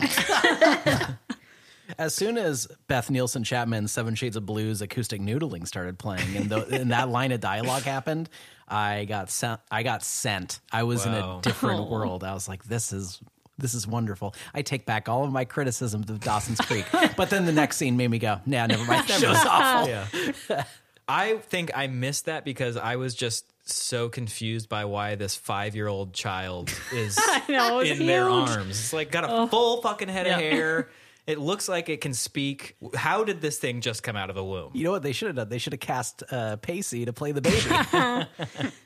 As 1.98 2.14
soon 2.14 2.38
as 2.38 2.68
Beth 2.88 3.10
Nielsen 3.10 3.44
Chapman's 3.44 3.92
Seven 3.92 4.14
Shades 4.14 4.36
of 4.36 4.46
Blues 4.46 4.84
acoustic 4.84 5.20
noodling 5.20 5.66
started 5.66 5.98
playing, 5.98 6.38
and, 6.38 6.52
the, 6.52 6.68
and 6.68 6.92
that 6.92 7.10
line 7.10 7.32
of 7.32 7.40
dialogue 7.40 7.82
happened, 7.82 8.30
I 8.68 9.06
got 9.06 9.32
sent. 9.32 9.60
I 9.72 9.82
got 9.82 10.04
sent. 10.04 10.60
I 10.72 10.84
was 10.84 11.08
in 11.08 11.16
a 11.16 11.40
different 11.42 11.80
Aw. 11.82 11.90
world. 11.90 12.24
I 12.24 12.36
was 12.36 12.48
like, 12.48 12.64
"This 12.66 12.94
is 12.94 13.20
this 13.58 13.74
is 13.74 13.88
wonderful." 13.88 14.36
I 14.54 14.62
take 14.62 14.86
back 14.86 15.10
all 15.10 15.24
of 15.24 15.32
my 15.32 15.46
criticisms 15.46 16.12
of 16.12 16.20
Dawson's 16.20 16.60
Creek, 16.62 16.86
but 17.18 17.32
then 17.32 17.48
the 17.48 17.52
next 17.52 17.78
scene 17.78 17.98
made 17.98 18.12
me 18.12 18.20
go, 18.20 18.40
"Nah, 18.46 18.68
never 18.68 18.86
mind. 18.86 19.08
That 19.08 19.20
show's 19.20 19.36
awful." 19.36 19.90
Yeah. 19.90 20.64
I 21.08 21.38
think 21.38 21.72
I 21.74 21.88
missed 21.88 22.26
that 22.26 22.46
because 22.46 22.78
I 22.78 22.98
was 22.98 23.16
just 23.16 23.52
so 23.76 24.10
confused 24.10 24.70
by 24.70 24.86
why 24.86 25.16
this 25.16 25.36
five 25.36 25.76
year 25.76 25.88
old 25.88 26.14
child 26.14 26.72
is 26.94 27.18
know, 27.50 27.80
it 27.80 27.90
was 27.90 28.00
in 28.00 28.06
their 28.08 28.30
arms. 28.30 28.72
It's 28.80 28.94
like 28.94 29.12
got 29.12 29.26
a 29.26 29.48
full 29.48 29.82
fucking 29.82 30.10
head 30.10 30.28
of 30.28 30.34
hair. 30.34 30.90
It 31.28 31.38
looks 31.38 31.70
like 31.70 31.90
it 31.90 32.02
can 32.02 32.14
speak. 32.14 32.76
How 32.96 33.24
did 33.24 33.40
this 33.40 33.60
thing 33.60 33.82
just 33.82 34.02
come 34.02 34.16
out 34.16 34.30
of 34.30 34.36
the 34.36 34.44
womb? 34.44 34.72
You 34.74 34.84
know 34.84 34.92
what 34.92 35.04
they 35.04 35.12
should 35.12 35.28
have 35.28 35.36
done? 35.36 35.50
They 35.50 35.60
should 35.60 35.74
have 35.74 35.80
cast 35.80 36.24
uh, 36.32 36.56
Pacey 36.58 37.06
to 37.06 37.14
play 37.14 37.32
the 37.32 37.42
baby. 37.42 38.70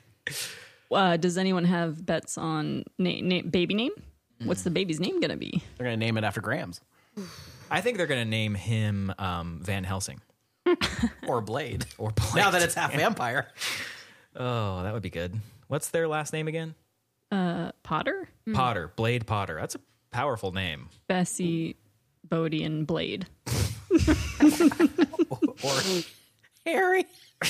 Uh, 0.92 1.16
does 1.16 1.36
anyone 1.36 1.64
have 1.64 2.06
bets 2.06 2.38
on 2.38 2.84
na- 2.98 3.20
na- 3.20 3.42
baby 3.42 3.74
name? 3.74 3.90
What's 4.44 4.62
the 4.62 4.70
baby's 4.70 5.00
name 5.00 5.18
gonna 5.20 5.36
be? 5.36 5.60
They're 5.76 5.86
gonna 5.86 5.96
name 5.96 6.16
it 6.16 6.22
after 6.22 6.40
Grams 6.40 6.80
I 7.70 7.80
think 7.80 7.96
they're 7.96 8.06
going 8.06 8.24
to 8.24 8.28
name 8.30 8.54
him 8.54 9.12
um, 9.18 9.60
Van 9.62 9.84
Helsing 9.84 10.20
or 11.26 11.40
Blade. 11.40 11.86
or 11.98 12.10
Blade. 12.10 12.34
Now 12.36 12.50
that 12.50 12.62
it's 12.62 12.74
half 12.74 12.92
vampire, 12.92 13.48
oh, 14.36 14.82
that 14.82 14.92
would 14.92 15.02
be 15.02 15.10
good. 15.10 15.34
What's 15.68 15.88
their 15.90 16.08
last 16.08 16.32
name 16.32 16.48
again? 16.48 16.74
Uh, 17.30 17.72
Potter, 17.82 18.28
Potter, 18.52 18.92
Blade 18.96 19.26
Potter. 19.26 19.56
That's 19.60 19.74
a 19.74 19.80
powerful 20.10 20.52
name. 20.52 20.88
Bessie, 21.08 21.76
Bodie, 22.28 22.62
and 22.64 22.86
Blade. 22.86 23.26
or 25.62 25.80
Harry. 26.66 27.06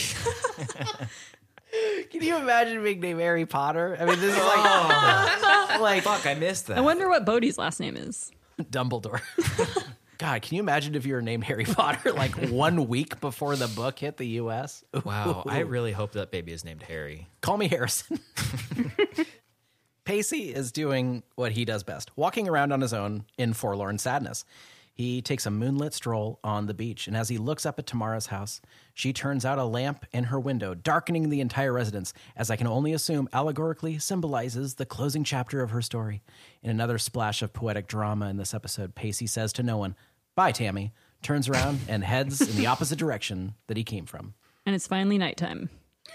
Can 2.11 2.23
you 2.23 2.36
imagine 2.36 2.82
being 2.82 3.01
named 3.01 3.20
Harry 3.20 3.47
Potter? 3.47 3.97
I 3.98 4.05
mean, 4.05 4.20
this 4.20 4.36
is 4.36 4.43
like, 4.43 5.81
like 5.81 6.02
Fuck, 6.05 6.27
I 6.27 6.35
missed 6.35 6.69
that. 6.69 6.78
I 6.78 6.81
wonder 6.81 7.09
what 7.09 7.24
Bodie's 7.24 7.59
last 7.59 7.81
name 7.81 7.97
is. 7.97 8.31
Dumbledore. 8.61 9.20
God, 10.18 10.42
can 10.42 10.56
you 10.56 10.62
imagine 10.62 10.94
if 10.94 11.06
you 11.06 11.14
were 11.14 11.22
named 11.22 11.44
Harry 11.44 11.64
Potter 11.68 12.12
like 12.12 12.34
one 12.50 12.88
week 12.88 13.20
before 13.20 13.56
the 13.56 13.68
book 13.68 13.98
hit 13.98 14.16
the 14.16 14.26
U.S.? 14.26 14.84
Wow, 15.04 15.44
I 15.46 15.60
really 15.60 15.92
hope 15.92 16.12
that 16.12 16.30
baby 16.30 16.52
is 16.52 16.64
named 16.64 16.82
Harry. 16.82 17.28
Call 17.40 17.56
me 17.56 17.68
Harrison. 17.68 18.20
Pacey 20.04 20.54
is 20.54 20.70
doing 20.70 21.22
what 21.34 21.52
he 21.52 21.64
does 21.64 21.82
best, 21.82 22.10
walking 22.16 22.48
around 22.48 22.72
on 22.72 22.80
his 22.80 22.92
own 22.92 23.24
in 23.38 23.54
forlorn 23.54 23.98
sadness. 23.98 24.44
He 24.92 25.22
takes 25.22 25.46
a 25.46 25.50
moonlit 25.50 25.94
stroll 25.94 26.38
on 26.44 26.66
the 26.66 26.74
beach, 26.74 27.08
and 27.08 27.16
as 27.16 27.28
he 27.28 27.38
looks 27.38 27.66
up 27.66 27.78
at 27.78 27.86
Tamara's 27.86 28.26
house, 28.26 28.60
she 28.94 29.12
turns 29.12 29.44
out 29.44 29.58
a 29.58 29.64
lamp 29.64 30.06
in 30.12 30.24
her 30.24 30.38
window, 30.38 30.72
darkening 30.72 31.28
the 31.28 31.40
entire 31.40 31.72
residence, 31.72 32.14
as 32.36 32.48
I 32.48 32.56
can 32.56 32.68
only 32.68 32.92
assume 32.92 33.28
allegorically 33.32 33.98
symbolizes 33.98 34.74
the 34.74 34.86
closing 34.86 35.24
chapter 35.24 35.62
of 35.62 35.70
her 35.70 35.82
story. 35.82 36.22
In 36.62 36.70
another 36.70 36.96
splash 36.98 37.42
of 37.42 37.52
poetic 37.52 37.88
drama 37.88 38.30
in 38.30 38.36
this 38.36 38.54
episode, 38.54 38.94
Pacey 38.94 39.26
says 39.26 39.52
to 39.54 39.64
no 39.64 39.76
one, 39.76 39.96
Bye, 40.36 40.52
Tammy, 40.52 40.92
turns 41.22 41.48
around 41.48 41.80
and 41.88 42.04
heads 42.04 42.40
in 42.40 42.56
the 42.56 42.68
opposite 42.68 42.98
direction 42.98 43.54
that 43.66 43.76
he 43.76 43.82
came 43.84 44.06
from. 44.06 44.34
And 44.64 44.76
it's 44.76 44.86
finally 44.86 45.18
nighttime. 45.18 45.70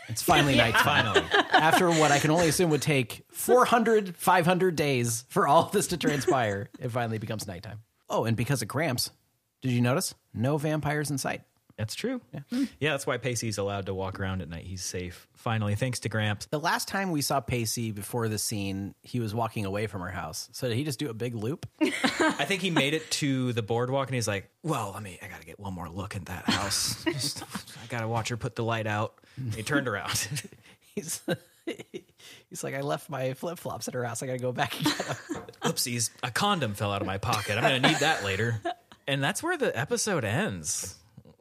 It's 0.08 0.22
finally 0.22 0.56
nighttime. 0.56 0.84
Finally. 0.84 1.26
After 1.52 1.90
what 1.90 2.12
I 2.12 2.20
can 2.20 2.32
only 2.32 2.48
assume 2.48 2.70
would 2.70 2.82
take 2.82 3.26
400, 3.32 4.16
500 4.16 4.76
days 4.76 5.26
for 5.30 5.48
all 5.48 5.66
of 5.66 5.72
this 5.72 5.88
to 5.88 5.98
transpire, 5.98 6.70
it 6.80 6.90
finally 6.90 7.18
becomes 7.18 7.46
nighttime. 7.46 7.82
Oh, 8.10 8.24
and 8.26 8.38
because 8.38 8.62
of 8.62 8.68
Gramps, 8.68 9.12
did 9.62 9.72
you 9.72 9.82
notice? 9.82 10.16
No 10.34 10.58
vampires 10.58 11.12
in 11.12 11.18
sight. 11.18 11.42
That's 11.80 11.96
true. 11.96 12.20
Yeah. 12.34 12.40
Hmm. 12.50 12.64
yeah, 12.82 12.92
that's 12.92 13.08
why 13.08 13.18
Pacey's 13.18 13.58
allowed 13.58 13.86
to 13.86 13.94
walk 13.94 14.20
around 14.20 14.42
at 14.42 14.50
night. 14.50 14.66
He's 14.66 14.84
safe. 14.84 15.30
Finally, 15.36 15.76
thanks 15.76 16.02
to 16.02 16.10
Gramps. 16.10 16.46
The 16.48 16.60
last 16.60 16.90
time 16.90 17.10
we 17.10 17.22
saw 17.22 17.40
Pacey 17.40 17.94
before 17.94 18.28
the 18.28 18.38
scene, 18.38 18.96
he 19.02 19.22
was 19.22 19.34
walking 19.34 19.64
away 19.66 19.88
from 19.88 20.02
her 20.02 20.10
house. 20.10 20.50
So 20.52 20.68
did 20.68 20.76
he 20.76 20.84
just 20.84 21.00
do 21.00 21.10
a 21.10 21.14
big 21.14 21.36
loop? 21.36 21.66
I 21.82 22.44
think 22.44 22.62
he 22.62 22.70
made 22.70 22.94
it 22.94 23.10
to 23.12 23.54
the 23.54 23.62
boardwalk 23.62 24.10
and 24.10 24.16
he's 24.16 24.28
like, 24.28 24.50
Well, 24.62 24.94
I 24.94 25.00
mean, 25.00 25.18
I 25.22 25.30
got 25.30 25.40
to 25.40 25.46
get 25.46 25.58
one 25.58 25.74
more 25.74 25.88
look 25.88 26.18
at 26.18 26.26
that 26.26 26.50
house. 26.50 27.02
Just, 27.06 27.44
I 27.82 27.88
got 27.88 28.02
to 28.02 28.10
watch 28.10 28.28
her 28.28 28.36
put 28.36 28.58
the 28.58 28.64
light 28.66 28.86
out. 28.86 29.14
He 29.56 29.64
turned 29.64 29.88
around. 29.88 30.28
He's 30.96 31.22
he's 32.50 32.64
like, 32.64 32.74
I 32.74 32.82
left 32.82 33.10
my 33.10 33.36
flip 33.36 33.58
flops 33.58 33.88
at 33.88 33.94
her 33.94 34.04
house. 34.04 34.22
I 34.22 34.26
got 34.26 34.34
to 34.34 34.40
go 34.40 34.52
back 34.52 34.76
and 34.76 34.86
get 34.86 34.98
them. 34.98 35.18
Oopsies, 35.62 36.10
a 36.24 36.32
condom 36.32 36.74
fell 36.74 36.92
out 36.92 37.00
of 37.02 37.08
my 37.08 37.20
pocket. 37.20 37.56
I'm 37.58 37.64
going 37.64 37.82
to 37.82 37.88
need 37.88 38.00
that 38.00 38.26
later. 38.26 38.60
And 39.08 39.24
that's 39.24 39.42
where 39.42 39.56
the 39.56 39.78
episode 39.78 40.26
ends, 40.26 40.98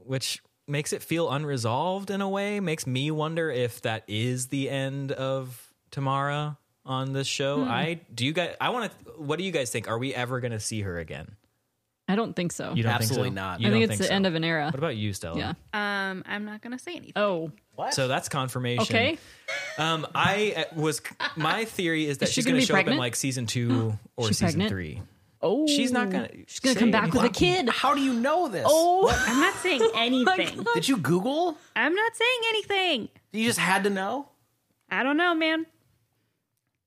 which 0.08 0.42
makes 0.66 0.92
it 0.92 1.02
feel 1.02 1.30
unresolved 1.30 2.10
in 2.10 2.20
a 2.20 2.28
way, 2.28 2.60
makes 2.60 2.86
me 2.86 3.10
wonder 3.10 3.50
if 3.50 3.82
that 3.82 4.04
is 4.08 4.48
the 4.48 4.68
end 4.68 5.12
of 5.12 5.72
Tamara 5.90 6.58
on 6.84 7.12
this 7.12 7.26
show. 7.26 7.64
I 7.64 8.00
do 8.14 8.24
you 8.26 8.32
guys 8.32 8.54
I 8.60 8.70
want 8.70 8.90
to 9.04 9.10
what 9.12 9.38
do 9.38 9.44
you 9.44 9.52
guys 9.52 9.70
think? 9.70 9.88
Are 9.88 9.98
we 9.98 10.14
ever 10.14 10.40
going 10.40 10.52
to 10.52 10.60
see 10.60 10.80
her 10.82 10.98
again? 10.98 11.36
I 12.10 12.16
don't 12.16 12.34
think 12.34 12.52
so. 12.52 12.72
You 12.74 12.82
don't 12.84 12.92
Absolutely 12.92 13.28
think 13.28 13.36
so? 13.38 13.42
not. 13.44 13.60
You 13.60 13.68
I 13.68 13.70
think 13.70 13.82
don't 13.84 13.90
it's 13.92 13.98
the 14.00 14.06
so? 14.06 14.14
end 14.14 14.26
of 14.26 14.34
an 14.34 14.42
era. 14.42 14.64
What 14.64 14.76
about 14.76 14.96
you, 14.96 15.12
Stella? 15.12 15.38
Yeah. 15.38 15.50
Um, 16.10 16.22
I'm 16.26 16.46
not 16.46 16.62
gonna 16.62 16.78
say 16.78 16.92
anything. 16.92 17.12
Oh, 17.16 17.52
So 17.90 18.08
that's 18.08 18.30
confirmation. 18.30 18.80
okay. 18.96 19.18
Um, 19.76 20.06
I 20.14 20.54
uh, 20.56 20.74
was 20.74 21.02
my 21.36 21.66
theory 21.66 22.06
is 22.06 22.16
that 22.18 22.30
Is 22.30 22.34
she's 22.34 22.46
gonna 22.46 22.54
going 22.54 22.66
to 22.66 22.72
be 22.72 22.76
show 22.78 22.80
up 22.80 22.88
in 22.88 22.96
like 22.96 23.14
season 23.14 23.44
two 23.44 23.98
or 24.16 24.28
She's 24.28 24.38
season 24.38 24.60
pregnant? 24.60 24.70
three. 24.70 25.02
Oh, 25.40 25.66
She's 25.66 25.92
not 25.92 26.10
gonna. 26.10 26.28
She's 26.46 26.60
gonna 26.60 26.78
come 26.78 26.90
back 26.90 27.12
with 27.12 27.24
a 27.24 27.28
kid. 27.28 27.68
How 27.68 27.94
do 27.94 28.00
you 28.00 28.12
know 28.12 28.48
this? 28.48 28.64
Oh, 28.66 29.08
I'm 29.26 29.40
not 29.40 29.54
saying 29.54 29.82
anything. 29.94 30.64
Did 30.74 30.88
you 30.88 30.96
Google? 30.96 31.56
I'm 31.76 31.94
not 31.94 32.16
saying 32.16 32.40
anything. 32.48 33.08
You 33.32 33.44
just 33.44 33.58
had 33.58 33.84
to 33.84 33.90
know? 33.90 34.28
I 34.90 35.02
don't 35.02 35.16
know, 35.16 35.34
man. 35.34 35.66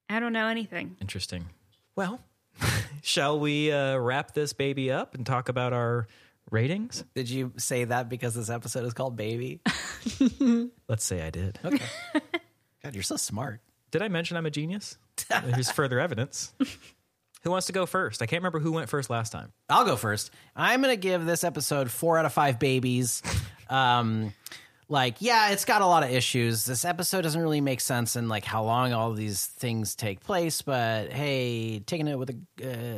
I 0.09 0.19
don't 0.19 0.33
know 0.33 0.47
anything. 0.47 0.97
Interesting. 0.99 1.45
Well, 1.95 2.19
shall 3.01 3.39
we 3.39 3.71
uh, 3.71 3.95
wrap 3.97 4.33
this 4.33 4.51
baby 4.53 4.91
up 4.91 5.15
and 5.15 5.25
talk 5.25 5.47
about 5.47 5.71
our 5.71 6.07
ratings? 6.49 7.05
Did 7.15 7.29
you 7.29 7.53
say 7.57 7.85
that 7.85 8.09
because 8.09 8.35
this 8.35 8.49
episode 8.49 8.83
is 8.85 8.93
called 8.93 9.15
Baby? 9.15 9.61
Let's 10.89 11.05
say 11.05 11.21
I 11.21 11.29
did. 11.29 11.59
Okay. 11.63 11.85
God, 12.83 12.93
you're 12.93 13.03
so 13.03 13.15
smart. 13.15 13.61
Did 13.91 14.01
I 14.01 14.09
mention 14.09 14.35
I'm 14.35 14.45
a 14.45 14.51
genius? 14.51 14.97
Here's 15.53 15.71
further 15.71 15.99
evidence. 15.99 16.53
Who 17.43 17.51
wants 17.51 17.67
to 17.67 17.73
go 17.73 17.85
first? 17.85 18.21
I 18.21 18.25
can't 18.25 18.41
remember 18.41 18.59
who 18.59 18.71
went 18.71 18.89
first 18.89 19.09
last 19.09 19.31
time. 19.31 19.51
I'll 19.69 19.85
go 19.85 19.95
first. 19.95 20.31
I'm 20.55 20.81
going 20.81 20.93
to 20.93 20.99
give 20.99 21.25
this 21.25 21.43
episode 21.43 21.89
four 21.89 22.17
out 22.17 22.25
of 22.25 22.33
five 22.33 22.59
babies. 22.59 23.21
Um, 23.71 24.33
like, 24.89 25.15
yeah, 25.19 25.51
it's 25.51 25.63
got 25.63 25.81
a 25.81 25.85
lot 25.85 26.03
of 26.03 26.11
issues. 26.11 26.65
This 26.65 26.83
episode 26.83 27.21
doesn't 27.21 27.41
really 27.41 27.61
make 27.61 27.79
sense 27.79 28.17
in 28.17 28.27
like 28.27 28.43
how 28.43 28.65
long 28.65 28.91
all 28.91 29.13
these 29.13 29.45
things 29.45 29.95
take 29.95 30.19
place. 30.19 30.61
But 30.61 31.09
hey, 31.13 31.79
taking 31.79 32.09
it 32.09 32.19
with 32.19 32.31
a, 32.31 32.35
uh, 32.61 32.97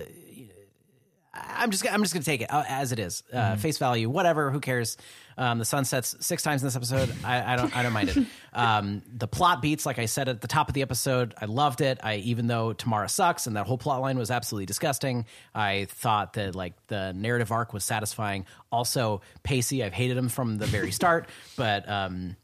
I'm 1.33 1.71
just 1.71 1.91
I'm 1.91 2.03
just 2.03 2.13
gonna 2.13 2.23
take 2.23 2.41
it 2.41 2.51
uh, 2.53 2.63
as 2.67 2.91
it 2.91 2.99
is, 2.99 3.23
uh, 3.33 3.55
face 3.55 3.79
value, 3.79 4.07
whatever. 4.07 4.51
Who 4.51 4.59
cares? 4.59 4.97
Um, 5.35 5.57
the 5.57 5.65
sun 5.65 5.83
sets 5.83 6.15
six 6.19 6.43
times 6.43 6.61
in 6.61 6.67
this 6.67 6.75
episode. 6.75 7.11
I, 7.23 7.53
I 7.53 7.55
don't 7.55 7.75
I 7.75 7.81
don't 7.81 7.93
mind 7.93 8.09
it. 8.09 8.17
Um, 8.53 9.01
the 9.11 9.27
plot 9.27 9.61
beats, 9.61 9.83
like 9.83 9.97
I 9.97 10.05
said 10.05 10.29
at 10.29 10.41
the 10.41 10.47
top 10.47 10.67
of 10.67 10.75
the 10.75 10.83
episode, 10.83 11.33
I 11.41 11.45
loved 11.45 11.81
it. 11.81 11.99
I 12.03 12.17
even 12.17 12.45
though 12.45 12.73
Tamara 12.73 13.09
sucks 13.09 13.47
and 13.47 13.55
that 13.55 13.65
whole 13.65 13.79
plot 13.79 14.01
line 14.01 14.17
was 14.17 14.29
absolutely 14.29 14.67
disgusting, 14.67 15.25
I 15.55 15.85
thought 15.89 16.33
that 16.33 16.53
like 16.55 16.73
the 16.87 17.13
narrative 17.13 17.51
arc 17.51 17.73
was 17.73 17.83
satisfying. 17.83 18.45
Also, 18.71 19.21
Pacey, 19.41 19.83
I've 19.83 19.93
hated 19.93 20.17
him 20.17 20.29
from 20.29 20.59
the 20.59 20.67
very 20.67 20.91
start, 20.91 21.27
but 21.57 21.89
um, 21.89 22.35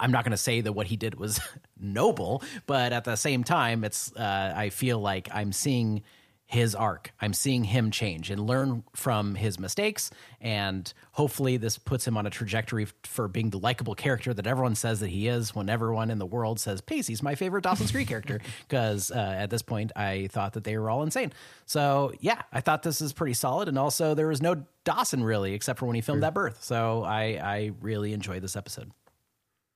I'm 0.00 0.10
not 0.10 0.24
going 0.24 0.32
to 0.32 0.36
say 0.36 0.60
that 0.62 0.72
what 0.72 0.88
he 0.88 0.96
did 0.96 1.14
was 1.14 1.40
noble, 1.80 2.42
but 2.66 2.92
at 2.92 3.04
the 3.04 3.14
same 3.14 3.44
time, 3.44 3.84
it's 3.84 4.12
uh, 4.16 4.52
I 4.56 4.70
feel 4.70 4.98
like 4.98 5.28
I'm 5.32 5.52
seeing 5.52 6.02
his 6.50 6.74
arc. 6.74 7.12
I'm 7.20 7.32
seeing 7.32 7.62
him 7.62 7.92
change 7.92 8.28
and 8.28 8.44
learn 8.44 8.82
from 8.92 9.36
his 9.36 9.60
mistakes, 9.60 10.10
and 10.40 10.92
hopefully, 11.12 11.56
this 11.58 11.78
puts 11.78 12.04
him 12.04 12.16
on 12.16 12.26
a 12.26 12.30
trajectory 12.30 12.88
for 13.04 13.28
being 13.28 13.50
the 13.50 13.58
likable 13.58 13.94
character 13.94 14.34
that 14.34 14.48
everyone 14.48 14.74
says 14.74 14.98
that 14.98 15.10
he 15.10 15.28
is. 15.28 15.54
When 15.54 15.68
everyone 15.68 16.10
in 16.10 16.18
the 16.18 16.26
world 16.26 16.58
says 16.58 16.80
Pacey's 16.80 17.22
my 17.22 17.36
favorite 17.36 17.62
Dawson's 17.62 17.92
Creek 17.92 18.08
character, 18.08 18.40
because 18.68 19.12
uh, 19.12 19.14
at 19.14 19.50
this 19.50 19.62
point, 19.62 19.92
I 19.94 20.28
thought 20.32 20.54
that 20.54 20.64
they 20.64 20.76
were 20.76 20.90
all 20.90 21.04
insane. 21.04 21.32
So 21.66 22.12
yeah, 22.18 22.42
I 22.52 22.60
thought 22.60 22.82
this 22.82 23.00
is 23.00 23.12
pretty 23.12 23.34
solid, 23.34 23.68
and 23.68 23.78
also 23.78 24.14
there 24.14 24.26
was 24.26 24.42
no 24.42 24.64
Dawson 24.82 25.22
really, 25.22 25.54
except 25.54 25.78
for 25.78 25.86
when 25.86 25.94
he 25.94 26.00
filmed 26.00 26.24
that 26.24 26.34
birth. 26.34 26.64
So 26.64 27.04
I 27.04 27.38
I 27.40 27.70
really 27.80 28.12
enjoyed 28.12 28.42
this 28.42 28.56
episode. 28.56 28.90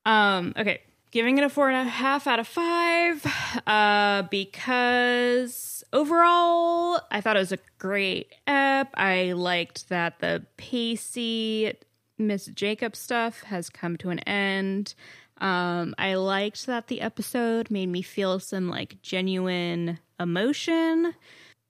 Um, 0.04 0.54
okay, 0.56 0.82
giving 1.14 1.38
it 1.38 1.44
a 1.44 1.48
four 1.48 1.70
and 1.70 1.86
a 1.86 1.88
half 1.88 2.26
out 2.26 2.40
of 2.40 2.48
five, 2.48 3.24
uh, 3.68 4.22
because 4.30 5.84
overall, 5.92 7.00
I 7.08 7.20
thought 7.20 7.36
it 7.36 7.38
was 7.38 7.52
a 7.52 7.58
great 7.78 8.34
ep. 8.48 8.92
I 8.94 9.30
liked 9.32 9.88
that 9.90 10.18
the 10.18 10.44
Pacey 10.56 11.72
Miss 12.18 12.46
Jacob 12.46 12.96
stuff 12.96 13.44
has 13.44 13.70
come 13.70 13.96
to 13.98 14.10
an 14.10 14.18
end. 14.20 14.96
Um, 15.38 15.94
I 15.98 16.14
liked 16.16 16.66
that 16.66 16.88
the 16.88 17.00
episode 17.00 17.70
made 17.70 17.88
me 17.88 18.02
feel 18.02 18.40
some 18.40 18.68
like 18.68 19.00
genuine 19.00 20.00
emotion. 20.18 21.14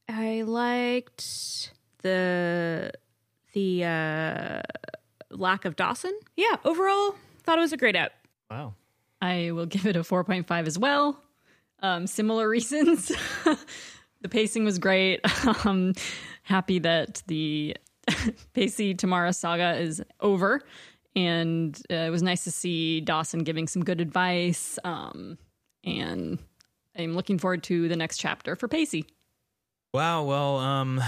I 0.09 0.41
liked 0.43 1.71
the 2.01 2.93
the 3.53 3.85
uh 3.85 4.62
lack 5.29 5.66
of 5.66 5.77
Dawson. 5.77 6.19
Yeah, 6.35 6.57
overall, 6.65 7.16
thought 7.43 7.59
it 7.59 7.62
was 7.62 7.75
a 7.75 7.77
great 7.77 7.95
ep. 7.95 8.12
Wow. 8.51 8.75
I 9.25 9.53
will 9.53 9.65
give 9.67 9.87
it 9.87 9.97
a 9.97 10.01
4.5 10.01 10.67
as 10.67 10.79
well. 10.79 11.19
Um, 11.81 12.07
similar 12.07 12.47
reasons. 12.57 13.11
the 14.21 14.29
pacing 14.29 14.65
was 14.65 14.79
great. 14.79 15.21
Um, 15.65 15.95
happy 16.43 16.79
that 16.81 17.23
the 17.27 17.75
Pacey 18.53 18.95
Tamara 18.95 19.33
saga 19.33 19.77
is 19.79 20.03
over. 20.21 20.61
And 21.17 21.81
uh, 21.91 21.95
it 21.95 22.11
was 22.11 22.23
nice 22.23 22.45
to 22.45 22.51
see 22.51 23.01
Dawson 23.01 23.45
giving 23.45 23.67
some 23.67 23.83
good 23.83 24.01
advice. 24.01 24.79
Um, 24.85 25.39
and 25.85 26.39
I'm 26.99 27.15
looking 27.15 27.39
forward 27.39 27.63
to 27.65 27.89
the 27.89 27.97
next 27.97 28.19
chapter 28.19 28.57
for 28.57 28.69
Pacey. 28.69 29.07
Wow. 29.95 30.25
Well, 30.25 30.59
um, 30.59 31.01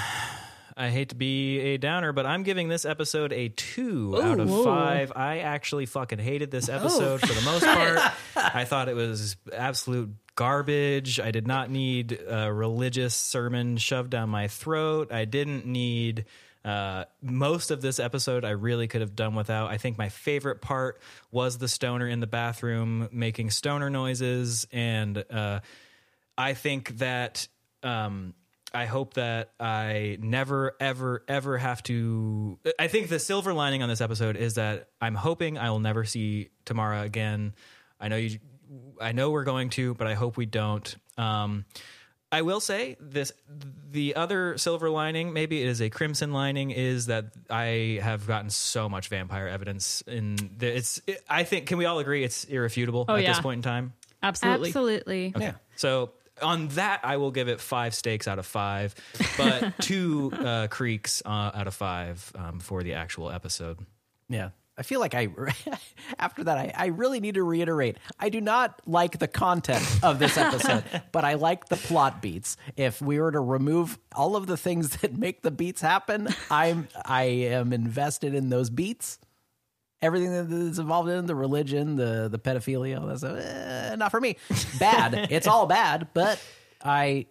I 0.76 0.90
hate 0.90 1.08
to 1.08 1.14
be 1.14 1.58
a 1.60 1.78
downer, 1.78 2.12
but 2.12 2.26
I'm 2.26 2.42
giving 2.42 2.68
this 2.68 2.84
episode 2.84 3.32
a 3.32 3.48
two 3.48 4.20
out 4.22 4.38
of 4.38 4.50
whoa. 4.50 4.64
five. 4.64 5.10
I 5.16 5.38
actually 5.38 5.86
fucking 5.86 6.18
hated 6.18 6.50
this 6.50 6.68
episode 6.68 7.20
for 7.20 7.32
the 7.32 7.40
most 7.46 7.64
part. 7.64 7.98
I 8.36 8.64
thought 8.64 8.90
it 8.90 8.94
was 8.94 9.36
absolute 9.54 10.10
garbage. 10.34 11.18
I 11.18 11.30
did 11.30 11.46
not 11.46 11.70
need 11.70 12.20
a 12.28 12.52
religious 12.52 13.14
sermon 13.14 13.78
shoved 13.78 14.10
down 14.10 14.28
my 14.28 14.48
throat. 14.48 15.12
I 15.12 15.24
didn't 15.24 15.64
need. 15.64 16.26
Uh, 16.62 17.04
most 17.22 17.70
of 17.70 17.80
this 17.80 17.98
episode 17.98 18.44
I 18.44 18.50
really 18.50 18.88
could 18.88 19.00
have 19.00 19.16
done 19.16 19.34
without. 19.34 19.70
I 19.70 19.78
think 19.78 19.96
my 19.96 20.10
favorite 20.10 20.60
part 20.60 21.00
was 21.30 21.56
the 21.56 21.68
stoner 21.68 22.06
in 22.06 22.20
the 22.20 22.26
bathroom 22.26 23.08
making 23.12 23.50
stoner 23.50 23.88
noises, 23.88 24.66
and 24.72 25.24
uh, 25.30 25.60
I 26.36 26.54
think 26.54 26.98
that 26.98 27.48
um, 27.82 28.34
I 28.76 28.84
hope 28.84 29.14
that 29.14 29.52
I 29.58 30.18
never, 30.20 30.76
ever, 30.78 31.24
ever 31.26 31.56
have 31.56 31.82
to. 31.84 32.58
I 32.78 32.88
think 32.88 33.08
the 33.08 33.18
silver 33.18 33.54
lining 33.54 33.82
on 33.82 33.88
this 33.88 34.02
episode 34.02 34.36
is 34.36 34.54
that 34.56 34.90
I'm 35.00 35.14
hoping 35.14 35.56
I 35.56 35.70
will 35.70 35.80
never 35.80 36.04
see 36.04 36.50
Tamara 36.66 37.00
again. 37.00 37.54
I 37.98 38.08
know 38.08 38.16
you. 38.16 38.38
I 39.00 39.12
know 39.12 39.30
we're 39.30 39.44
going 39.44 39.70
to, 39.70 39.94
but 39.94 40.06
I 40.06 40.12
hope 40.14 40.36
we 40.36 40.44
don't. 40.44 40.94
Um, 41.16 41.64
I 42.30 42.42
will 42.42 42.60
say 42.60 42.98
this: 43.00 43.32
the 43.90 44.14
other 44.14 44.58
silver 44.58 44.90
lining, 44.90 45.32
maybe 45.32 45.62
it 45.62 45.68
is 45.68 45.80
a 45.80 45.88
crimson 45.88 46.32
lining, 46.32 46.70
is 46.70 47.06
that 47.06 47.26
I 47.48 48.00
have 48.02 48.26
gotten 48.26 48.50
so 48.50 48.90
much 48.90 49.08
vampire 49.08 49.48
evidence. 49.48 50.02
In 50.06 50.36
the, 50.58 50.76
it's, 50.76 51.00
it, 51.06 51.24
I 51.30 51.44
think, 51.44 51.66
can 51.66 51.78
we 51.78 51.86
all 51.86 51.98
agree 51.98 52.24
it's 52.24 52.44
irrefutable 52.44 53.06
Oh, 53.08 53.16
at 53.16 53.24
this 53.24 53.40
point 53.40 53.58
in 53.58 53.62
time? 53.62 53.94
Absolutely. 54.22 54.68
Absolutely. 54.68 55.34
Yeah. 55.38 55.52
So 55.76 56.10
on 56.42 56.68
that, 56.68 57.00
I 57.02 57.16
will 57.16 57.30
give 57.30 57.48
it 57.48 57.60
five 57.60 57.94
steaks 57.94 58.28
out 58.28 58.38
of 58.38 58.46
five, 58.46 58.94
but 59.36 59.72
two 59.80 60.32
uh, 60.32 60.66
creeks 60.68 61.22
uh, 61.24 61.50
out 61.54 61.66
of 61.66 61.74
five 61.74 62.32
um, 62.34 62.60
for 62.60 62.82
the 62.82 62.94
actual 62.94 63.30
episode. 63.30 63.78
Yeah. 64.28 64.50
I 64.78 64.82
feel 64.82 65.00
like 65.00 65.14
I, 65.14 65.28
after 66.18 66.44
that, 66.44 66.58
I, 66.58 66.72
I 66.76 66.86
really 66.86 67.20
need 67.20 67.34
to 67.34 67.42
reiterate 67.42 67.96
I 68.20 68.28
do 68.28 68.40
not 68.40 68.82
like 68.86 69.18
the 69.18 69.28
content 69.28 69.84
of 70.02 70.18
this 70.18 70.36
episode, 70.36 70.84
but 71.12 71.24
I 71.24 71.34
like 71.34 71.68
the 71.68 71.76
plot 71.76 72.20
beats. 72.20 72.56
If 72.76 73.00
we 73.00 73.18
were 73.18 73.32
to 73.32 73.40
remove 73.40 73.98
all 74.14 74.36
of 74.36 74.46
the 74.46 74.56
things 74.56 74.98
that 74.98 75.16
make 75.16 75.40
the 75.42 75.50
beats 75.50 75.80
happen, 75.80 76.28
I'm, 76.50 76.88
I 77.04 77.22
am 77.24 77.72
invested 77.72 78.34
in 78.34 78.50
those 78.50 78.68
beats. 78.68 79.18
Everything 80.02 80.30
that 80.32 80.54
is 80.54 80.78
involved 80.78 81.08
in 81.08 81.26
the 81.26 81.34
religion, 81.34 81.96
the 81.96 82.28
the 82.30 82.38
pedophilia, 82.38 83.00
all 83.00 83.06
that 83.06 83.18
stuff, 83.18 83.38
eh, 83.38 83.96
not 83.96 84.10
for 84.10 84.20
me. 84.20 84.36
Bad. 84.78 85.14
it's 85.30 85.46
all 85.46 85.66
bad, 85.66 86.08
but 86.12 86.40
I 86.84 87.26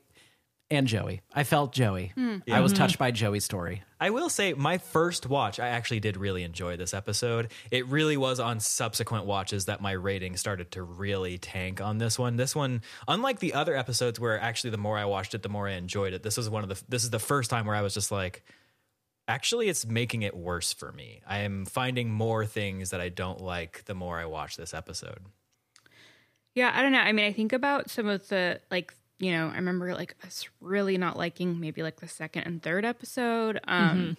and 0.71 0.87
Joey. 0.87 1.21
I 1.33 1.43
felt 1.43 1.73
Joey. 1.73 2.11
I 2.51 2.59
was 2.61 2.73
touched 2.73 2.97
by 2.97 3.11
Joey's 3.11 3.45
story. 3.45 3.83
I 3.99 4.09
will 4.09 4.29
say, 4.29 4.53
my 4.53 4.79
first 4.79 5.27
watch, 5.27 5.59
I 5.59 5.67
actually 5.69 5.99
did 5.99 6.17
really 6.17 6.43
enjoy 6.43 6.75
this 6.75 6.93
episode. 6.93 7.51
It 7.69 7.85
really 7.85 8.17
was 8.17 8.39
on 8.39 8.59
subsequent 8.59 9.25
watches 9.25 9.65
that 9.65 9.79
my 9.79 9.91
rating 9.91 10.37
started 10.37 10.71
to 10.71 10.81
really 10.83 11.37
tank 11.37 11.81
on 11.81 11.99
this 11.99 12.17
one. 12.17 12.35
This 12.35 12.55
one, 12.55 12.81
unlike 13.07 13.39
the 13.39 13.53
other 13.53 13.75
episodes 13.75 14.19
where 14.19 14.39
actually 14.39 14.71
the 14.71 14.77
more 14.77 14.97
I 14.97 15.05
watched 15.05 15.35
it, 15.35 15.43
the 15.43 15.49
more 15.49 15.67
I 15.67 15.73
enjoyed 15.73 16.13
it. 16.13 16.23
This 16.23 16.37
is 16.37 16.49
one 16.49 16.63
of 16.63 16.69
the. 16.69 16.81
This 16.89 17.03
is 17.03 17.11
the 17.11 17.19
first 17.19 17.49
time 17.51 17.67
where 17.67 17.75
I 17.75 17.81
was 17.81 17.93
just 17.93 18.11
like, 18.11 18.43
actually, 19.27 19.69
it's 19.69 19.85
making 19.85 20.21
it 20.21 20.35
worse 20.35 20.73
for 20.73 20.91
me. 20.91 21.21
I 21.27 21.39
am 21.39 21.65
finding 21.65 22.09
more 22.11 22.45
things 22.45 22.89
that 22.91 23.01
I 23.01 23.09
don't 23.09 23.41
like 23.41 23.83
the 23.85 23.95
more 23.95 24.19
I 24.19 24.25
watch 24.25 24.57
this 24.57 24.73
episode. 24.73 25.19
Yeah, 26.53 26.71
I 26.73 26.81
don't 26.81 26.91
know. 26.93 26.99
I 26.99 27.11
mean, 27.11 27.25
I 27.25 27.33
think 27.33 27.51
about 27.53 27.89
some 27.89 28.07
of 28.07 28.27
the 28.29 28.61
like, 28.71 28.93
you 29.19 29.31
know, 29.31 29.47
I 29.49 29.55
remember 29.55 29.93
like 29.93 30.15
us 30.25 30.47
really 30.61 30.97
not 30.97 31.17
liking 31.17 31.59
maybe 31.59 31.83
like 31.83 31.99
the 31.99 32.07
second 32.07 32.43
and 32.43 32.61
third 32.63 32.85
episode. 32.85 33.59
Um 33.67 34.15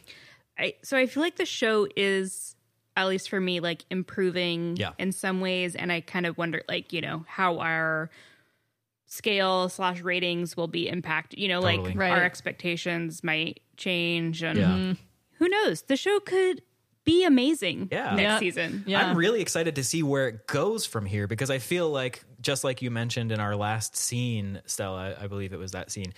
I 0.59 0.75
so 0.83 0.97
I 0.97 1.07
feel 1.07 1.23
like 1.23 1.37
the 1.37 1.47
show 1.47 1.87
is 1.97 2.55
at 2.97 3.07
least 3.09 3.29
for 3.31 3.41
me 3.41 3.61
like 3.61 3.85
improving 3.91 4.77
Yeah. 4.77 4.93
in 4.99 5.13
some 5.13 5.41
ways 5.41 5.77
and 5.77 5.93
I 5.93 6.01
kind 6.01 6.25
of 6.27 6.37
wonder 6.39 6.63
like, 6.69 6.93
you 6.93 7.01
know, 7.01 7.25
how 7.29 7.59
our 7.61 8.11
scale 9.17 9.69
slash 9.69 10.01
ratings 10.03 10.57
will 10.57 10.69
be 10.69 10.89
impacted. 10.89 11.39
You 11.39 11.49
know, 11.49 11.61
Totally. 11.61 11.89
like 11.91 11.99
Right. 11.99 12.13
our 12.13 12.23
expectations 12.25 13.25
might 13.25 13.61
change 13.77 14.43
and 14.43 14.59
Yeah. 14.59 14.95
who 15.39 15.49
knows? 15.49 15.83
The 15.83 15.97
show 15.97 16.21
could 16.21 16.63
be 17.05 17.25
amazing 17.25 17.89
Yeah. 17.93 18.11
next 18.17 18.21
Yeah. 18.23 18.39
season. 18.41 18.85
Yeah. 18.87 19.07
I'm 19.09 19.17
really 19.17 19.41
excited 19.41 19.77
to 19.77 19.85
see 19.85 20.03
where 20.03 20.29
it 20.29 20.47
goes 20.47 20.87
from 20.87 21.07
here 21.07 21.27
because 21.29 21.51
I 21.51 21.59
feel 21.59 21.89
like, 21.89 22.25
just 22.41 22.65
like 22.65 22.83
you 22.83 22.91
mentioned 22.91 23.31
in 23.33 23.39
our 23.41 23.55
last 23.55 23.97
scene, 23.97 24.61
Stella, 24.67 25.15
I 25.21 25.27
believe 25.29 25.53
it 25.53 25.59
was 25.59 25.71
that 25.73 25.91
scene, 25.93 26.13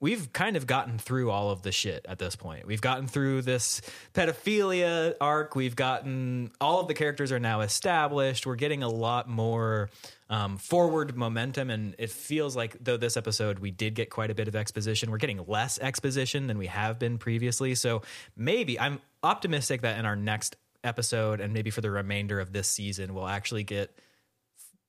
we've 0.00 0.32
kind 0.32 0.56
of 0.56 0.66
gotten 0.66 0.98
through 0.98 1.30
all 1.30 1.50
of 1.50 1.62
the 1.62 1.70
shit 1.70 2.04
at 2.08 2.18
this 2.18 2.34
point. 2.34 2.66
We've 2.66 2.80
gotten 2.80 3.06
through 3.06 3.42
this 3.42 3.80
pedophilia 4.14 5.14
arc. 5.20 5.54
We've 5.54 5.76
gotten 5.76 6.50
all 6.60 6.80
of 6.80 6.88
the 6.88 6.94
characters 6.94 7.30
are 7.30 7.38
now 7.40 7.60
established. 7.60 8.46
We're 8.46 8.56
getting 8.56 8.82
a 8.82 8.88
lot 8.88 9.28
more 9.28 9.90
um, 10.32 10.56
forward 10.56 11.14
momentum, 11.14 11.68
and 11.68 11.94
it 11.98 12.10
feels 12.10 12.56
like 12.56 12.74
though 12.80 12.96
this 12.96 13.18
episode 13.18 13.58
we 13.58 13.70
did 13.70 13.94
get 13.94 14.08
quite 14.08 14.30
a 14.30 14.34
bit 14.34 14.48
of 14.48 14.56
exposition. 14.56 15.10
We're 15.10 15.18
getting 15.18 15.44
less 15.46 15.78
exposition 15.78 16.46
than 16.46 16.56
we 16.56 16.68
have 16.68 16.98
been 16.98 17.18
previously. 17.18 17.74
So 17.74 18.00
maybe 18.34 18.80
I'm 18.80 19.00
optimistic 19.22 19.82
that 19.82 19.98
in 19.98 20.06
our 20.06 20.16
next 20.16 20.56
episode 20.82 21.40
and 21.40 21.52
maybe 21.52 21.68
for 21.68 21.82
the 21.82 21.90
remainder 21.90 22.40
of 22.40 22.50
this 22.50 22.66
season, 22.66 23.12
we'll 23.12 23.28
actually 23.28 23.62
get 23.62 23.94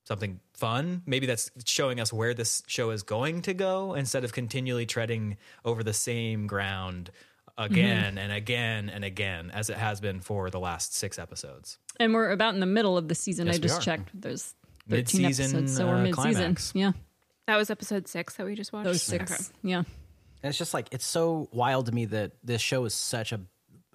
something 0.06 0.40
fun. 0.54 1.04
Maybe 1.06 1.28
that's 1.28 1.52
showing 1.66 2.00
us 2.00 2.14
where 2.14 2.34
this 2.34 2.64
show 2.68 2.92
is 2.92 3.04
going 3.04 3.42
to 3.42 3.54
go 3.54 3.96
instead 3.96 4.24
of 4.24 4.32
continually 4.32 4.86
treading 4.86 5.36
over 5.66 5.84
the 5.84 5.94
same 5.94 6.48
ground 6.48 7.12
again 7.58 8.18
and 8.18 8.32
again 8.32 8.90
and 8.90 9.04
again 9.04 9.52
as 9.54 9.70
it 9.70 9.78
has 9.78 10.00
been 10.00 10.22
for 10.22 10.50
the 10.50 10.60
last 10.60 10.96
six 10.96 11.20
episodes. 11.20 11.80
And 12.00 12.14
we're 12.14 12.32
about 12.32 12.54
in 12.54 12.62
the 12.62 12.66
middle 12.66 12.98
of 12.98 13.10
the 13.10 13.16
season. 13.16 13.48
Yes, 13.48 13.58
I 13.58 13.60
just 13.60 13.82
checked. 13.82 14.10
There's 14.14 14.56
13 14.90 15.22
Mid-season, 15.22 15.46
episodes, 15.58 15.76
so 15.78 15.88
we're 15.88 15.96
uh, 15.96 16.04
mid-season. 16.04 16.34
climax. 16.34 16.72
Yeah, 16.76 16.92
That 17.48 17.58
was 17.58 17.70
episode 17.70 18.08
six 18.08 18.36
that 18.36 18.46
we 18.46 18.56
just 18.56 18.74
watched. 18.74 18.86
those 18.86 19.02
six. 19.02 19.32
Okay. 19.32 19.44
Yeah. 19.64 19.78
And 19.78 20.50
it's 20.50 20.58
just 20.58 20.74
like 20.74 20.88
it's 20.92 21.06
so 21.06 21.48
wild 21.54 21.86
to 21.86 21.92
me 21.94 22.06
that 22.06 22.34
this 22.44 22.62
show 22.62 22.84
is 22.86 22.94
such 22.94 23.32
a 23.32 23.40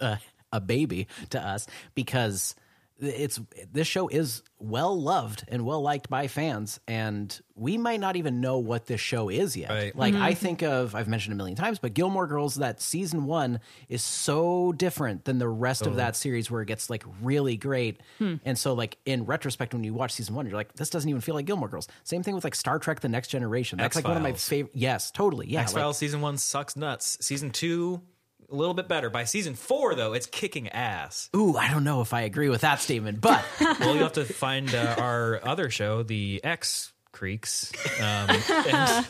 uh, 0.01 0.17
a 0.53 0.61
baby 0.61 1.07
to 1.31 1.41
us 1.41 1.67
because 1.95 2.55
it's 3.01 3.41
this 3.73 3.87
show 3.87 4.09
is 4.09 4.43
well 4.59 5.01
loved 5.01 5.45
and 5.49 5.65
well 5.65 5.81
liked 5.81 6.09
by 6.11 6.27
fans 6.27 6.81
and 6.89 7.41
we 7.55 7.79
might 7.79 8.01
not 8.01 8.17
even 8.17 8.41
know 8.41 8.59
what 8.59 8.87
this 8.87 9.01
show 9.01 9.29
is 9.29 9.57
yet. 9.57 9.71
Right. 9.71 9.97
Like 9.97 10.15
I 10.15 10.33
mm-hmm. 10.33 10.41
think 10.41 10.63
of 10.63 10.95
I've 10.95 11.07
mentioned 11.07 11.33
a 11.33 11.37
million 11.37 11.57
times 11.57 11.79
but 11.79 11.95
Gilmore 11.95 12.27
Girls 12.27 12.57
that 12.57 12.81
season 12.81 13.27
1 13.27 13.61
is 13.89 14.03
so 14.03 14.73
different 14.73 15.25
than 15.25 15.39
the 15.39 15.49
rest 15.49 15.87
of 15.87 15.93
oh. 15.95 15.97
that 15.97 16.17
series 16.17 16.51
where 16.51 16.63
it 16.63 16.67
gets 16.67 16.91
like 16.91 17.05
really 17.23 17.57
great. 17.57 18.01
Hmm. 18.19 18.37
And 18.45 18.59
so 18.59 18.73
like 18.73 18.99
in 19.07 19.27
retrospect 19.27 19.75
when 19.75 19.85
you 19.85 19.95
watch 19.95 20.13
season 20.13 20.35
1 20.35 20.47
you're 20.47 20.57
like 20.57 20.73
this 20.75 20.91
doesn't 20.91 21.09
even 21.09 21.21
feel 21.21 21.37
like 21.37 21.47
Gilmore 21.47 21.69
Girls. 21.69 21.87
Same 22.03 22.25
thing 22.25 22.35
with 22.35 22.45
like 22.45 22.57
Star 22.57 22.81
Trek 22.81 23.01
the 23.01 23.09
Next 23.09 23.29
Generation. 23.29 23.79
That's 23.79 23.95
like 23.95 24.09
one 24.09 24.17
of 24.17 24.23
my 24.23 24.33
favorite 24.33 24.75
Yes, 24.75 25.11
totally. 25.13 25.47
Yeah. 25.49 25.61
X 25.61 25.73
like- 25.73 25.83
Files 25.83 25.99
season 25.99 26.21
one 26.21 26.37
sucks 26.37 26.75
nuts. 26.75 27.19
Season 27.21 27.51
two, 27.51 28.03
a 28.51 28.55
little 28.55 28.75
bit 28.75 28.89
better. 28.89 29.11
By 29.11 29.25
season 29.25 29.55
four, 29.55 29.95
though, 29.95 30.13
it's 30.13 30.27
kicking 30.27 30.69
ass. 30.69 31.31
Ooh, 31.37 31.57
I 31.57 31.71
don't 31.71 31.85
know 31.85 32.01
if 32.01 32.13
I 32.15 32.23
agree 32.23 32.49
with 32.49 32.63
that 32.63 32.81
statement, 32.81 33.21
but 33.21 33.45
well, 33.61 33.95
you 33.95 34.03
have 34.03 34.15
to 34.15 34.25
find 34.25 34.75
uh, 34.75 34.97
our 34.99 35.41
other 35.45 35.71
show, 35.71 36.03
the 36.03 36.41
X 36.43 36.93
Creeks, 37.13 37.73
um, 38.01 38.31
and, 38.49 39.07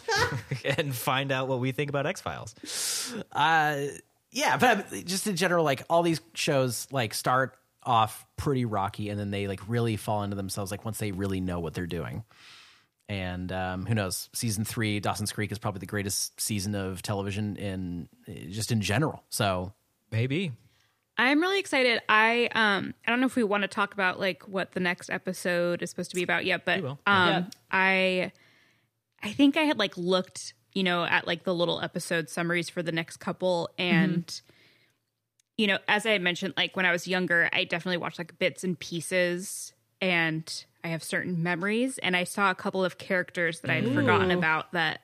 and 0.78 0.94
find 0.94 1.30
out 1.32 1.48
what 1.48 1.60
we 1.60 1.72
think 1.72 1.90
about 1.90 2.06
X 2.06 2.20
Files. 2.20 3.14
uh, 3.32 3.82
yeah, 4.30 4.56
but 4.56 4.90
just 5.04 5.26
in 5.26 5.36
general, 5.36 5.64
like 5.64 5.82
all 5.88 6.02
these 6.02 6.20
shows, 6.34 6.86
like 6.90 7.14
start 7.14 7.56
off 7.82 8.26
pretty 8.36 8.64
rocky, 8.64 9.08
and 9.08 9.18
then 9.18 9.30
they 9.30 9.46
like 9.46 9.60
really 9.68 9.96
fall 9.96 10.22
into 10.22 10.36
themselves, 10.36 10.70
like 10.70 10.84
once 10.84 10.98
they 10.98 11.12
really 11.12 11.40
know 11.40 11.60
what 11.60 11.74
they're 11.74 11.86
doing. 11.86 12.24
And 13.08 13.50
um, 13.52 13.86
who 13.86 13.94
knows? 13.94 14.28
Season 14.34 14.64
three, 14.64 15.00
Dawson's 15.00 15.32
Creek 15.32 15.50
is 15.50 15.58
probably 15.58 15.78
the 15.80 15.86
greatest 15.86 16.38
season 16.40 16.74
of 16.74 17.00
television 17.00 17.56
in 17.56 18.08
just 18.50 18.70
in 18.70 18.82
general. 18.82 19.24
So 19.30 19.72
Maybe. 20.10 20.52
I'm 21.16 21.40
really 21.40 21.58
excited. 21.58 22.00
I 22.08 22.48
um 22.54 22.94
I 23.06 23.10
don't 23.10 23.20
know 23.20 23.26
if 23.26 23.36
we 23.36 23.42
want 23.42 23.62
to 23.62 23.68
talk 23.68 23.92
about 23.92 24.20
like 24.20 24.44
what 24.44 24.72
the 24.72 24.80
next 24.80 25.10
episode 25.10 25.82
is 25.82 25.90
supposed 25.90 26.10
to 26.10 26.16
be 26.16 26.22
about 26.22 26.44
yet, 26.44 26.64
but 26.64 26.84
um 26.84 26.96
Yeah. 27.06 27.44
I 27.70 28.32
I 29.22 29.32
think 29.32 29.56
I 29.56 29.62
had 29.62 29.78
like 29.78 29.96
looked, 29.96 30.54
you 30.74 30.84
know, 30.84 31.04
at 31.04 31.26
like 31.26 31.42
the 31.42 31.54
little 31.54 31.80
episode 31.80 32.28
summaries 32.30 32.68
for 32.68 32.82
the 32.82 32.92
next 32.92 33.16
couple 33.18 33.70
and 33.78 34.40
you 35.56 35.66
know, 35.66 35.78
as 35.88 36.06
I 36.06 36.18
mentioned 36.18 36.54
like 36.56 36.76
when 36.76 36.86
I 36.86 36.92
was 36.92 37.08
younger, 37.08 37.48
I 37.52 37.64
definitely 37.64 37.96
watched 37.96 38.18
like 38.18 38.38
bits 38.38 38.62
and 38.62 38.78
pieces 38.78 39.72
and 40.00 40.64
I 40.84 40.88
have 40.88 41.02
certain 41.02 41.42
memories 41.42 41.98
and 41.98 42.16
I 42.16 42.24
saw 42.24 42.50
a 42.50 42.54
couple 42.54 42.84
of 42.84 42.98
characters 42.98 43.60
that 43.60 43.70
I 43.70 43.80
had 43.80 43.92
forgotten 43.94 44.30
about 44.30 44.72
that 44.72 45.00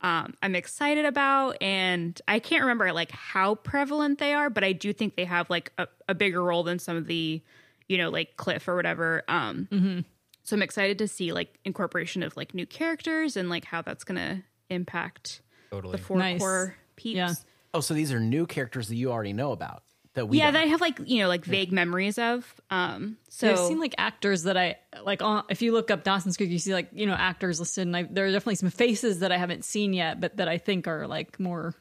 um, 0.00 0.34
I'm 0.42 0.54
excited 0.54 1.06
about, 1.06 1.56
and 1.62 2.20
I 2.28 2.38
can't 2.38 2.60
remember 2.60 2.92
like 2.92 3.10
how 3.10 3.54
prevalent 3.54 4.18
they 4.18 4.34
are, 4.34 4.50
but 4.50 4.62
I 4.62 4.72
do 4.72 4.92
think 4.92 5.16
they 5.16 5.24
have 5.24 5.48
like 5.48 5.72
a, 5.78 5.86
a 6.08 6.14
bigger 6.14 6.42
role 6.42 6.62
than 6.62 6.78
some 6.78 6.94
of 6.98 7.06
the, 7.06 7.40
you 7.88 7.96
know, 7.96 8.10
like 8.10 8.36
Cliff 8.36 8.68
or 8.68 8.76
whatever. 8.76 9.22
Um, 9.28 10.04
So 10.42 10.56
I'm 10.56 10.62
excited 10.62 10.98
to 10.98 11.08
see 11.08 11.32
like 11.32 11.58
incorporation 11.64 12.22
of 12.22 12.36
like 12.36 12.52
new 12.52 12.66
characters 12.66 13.34
and 13.38 13.48
like 13.48 13.64
how 13.64 13.80
that's 13.80 14.04
gonna 14.04 14.42
impact 14.68 15.40
Totally. 15.70 15.92
the 15.92 15.98
four 16.02 16.18
Nice. 16.18 16.38
core 16.38 16.76
peeps. 16.96 17.16
Yeah. 17.16 17.32
oh, 17.72 17.80
so 17.80 17.94
these 17.94 18.12
are 18.12 18.20
new 18.20 18.44
characters 18.46 18.88
that 18.88 18.96
you 18.96 19.10
already 19.10 19.32
know 19.32 19.52
about 19.52 19.84
that 20.14 20.26
we 20.26 20.38
yeah, 20.38 20.44
don't 20.46 20.54
that. 20.54 20.62
I 20.62 20.66
have 20.66 20.80
like 20.80 20.98
you 21.04 21.22
know 21.22 21.28
like 21.28 21.44
vague 21.44 21.72
memories 21.72 22.18
of. 22.18 22.52
Um, 22.70 23.16
so 23.28 23.50
I've 23.50 23.58
seen 23.58 23.78
like 23.80 23.94
actors 23.98 24.44
that 24.44 24.56
I 24.56 24.76
like. 25.04 25.22
On, 25.22 25.44
if 25.48 25.60
you 25.62 25.72
look 25.72 25.90
up 25.90 26.04
Dawson's 26.04 26.36
Creek, 26.36 26.50
you 26.50 26.58
see 26.58 26.72
like 26.72 26.88
you 26.92 27.06
know 27.06 27.14
actors 27.14 27.58
listed, 27.60 27.86
and 27.86 27.96
I, 27.96 28.02
there 28.04 28.26
are 28.26 28.30
definitely 28.32 28.54
some 28.56 28.70
faces 28.70 29.20
that 29.20 29.32
I 29.32 29.36
haven't 29.38 29.64
seen 29.64 29.92
yet, 29.92 30.20
but 30.20 30.36
that 30.36 30.48
I 30.48 30.58
think 30.58 30.86
are 30.86 31.06
like 31.06 31.38
more, 31.40 31.74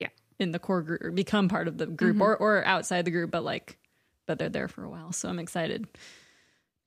Yeah. 0.00 0.08
in 0.38 0.50
the 0.52 0.58
core 0.58 0.82
group 0.82 1.02
or 1.02 1.10
become 1.10 1.48
part 1.48 1.68
of 1.68 1.78
the 1.78 1.86
group 1.86 2.20
or 2.20 2.36
or 2.36 2.64
outside 2.64 3.04
the 3.06 3.10
group, 3.10 3.30
but 3.30 3.44
like, 3.44 3.78
but 4.26 4.38
they're 4.38 4.48
there 4.48 4.68
for 4.68 4.84
a 4.84 4.90
while. 4.90 5.12
So 5.12 5.28
I'm 5.28 5.38
excited 5.38 5.86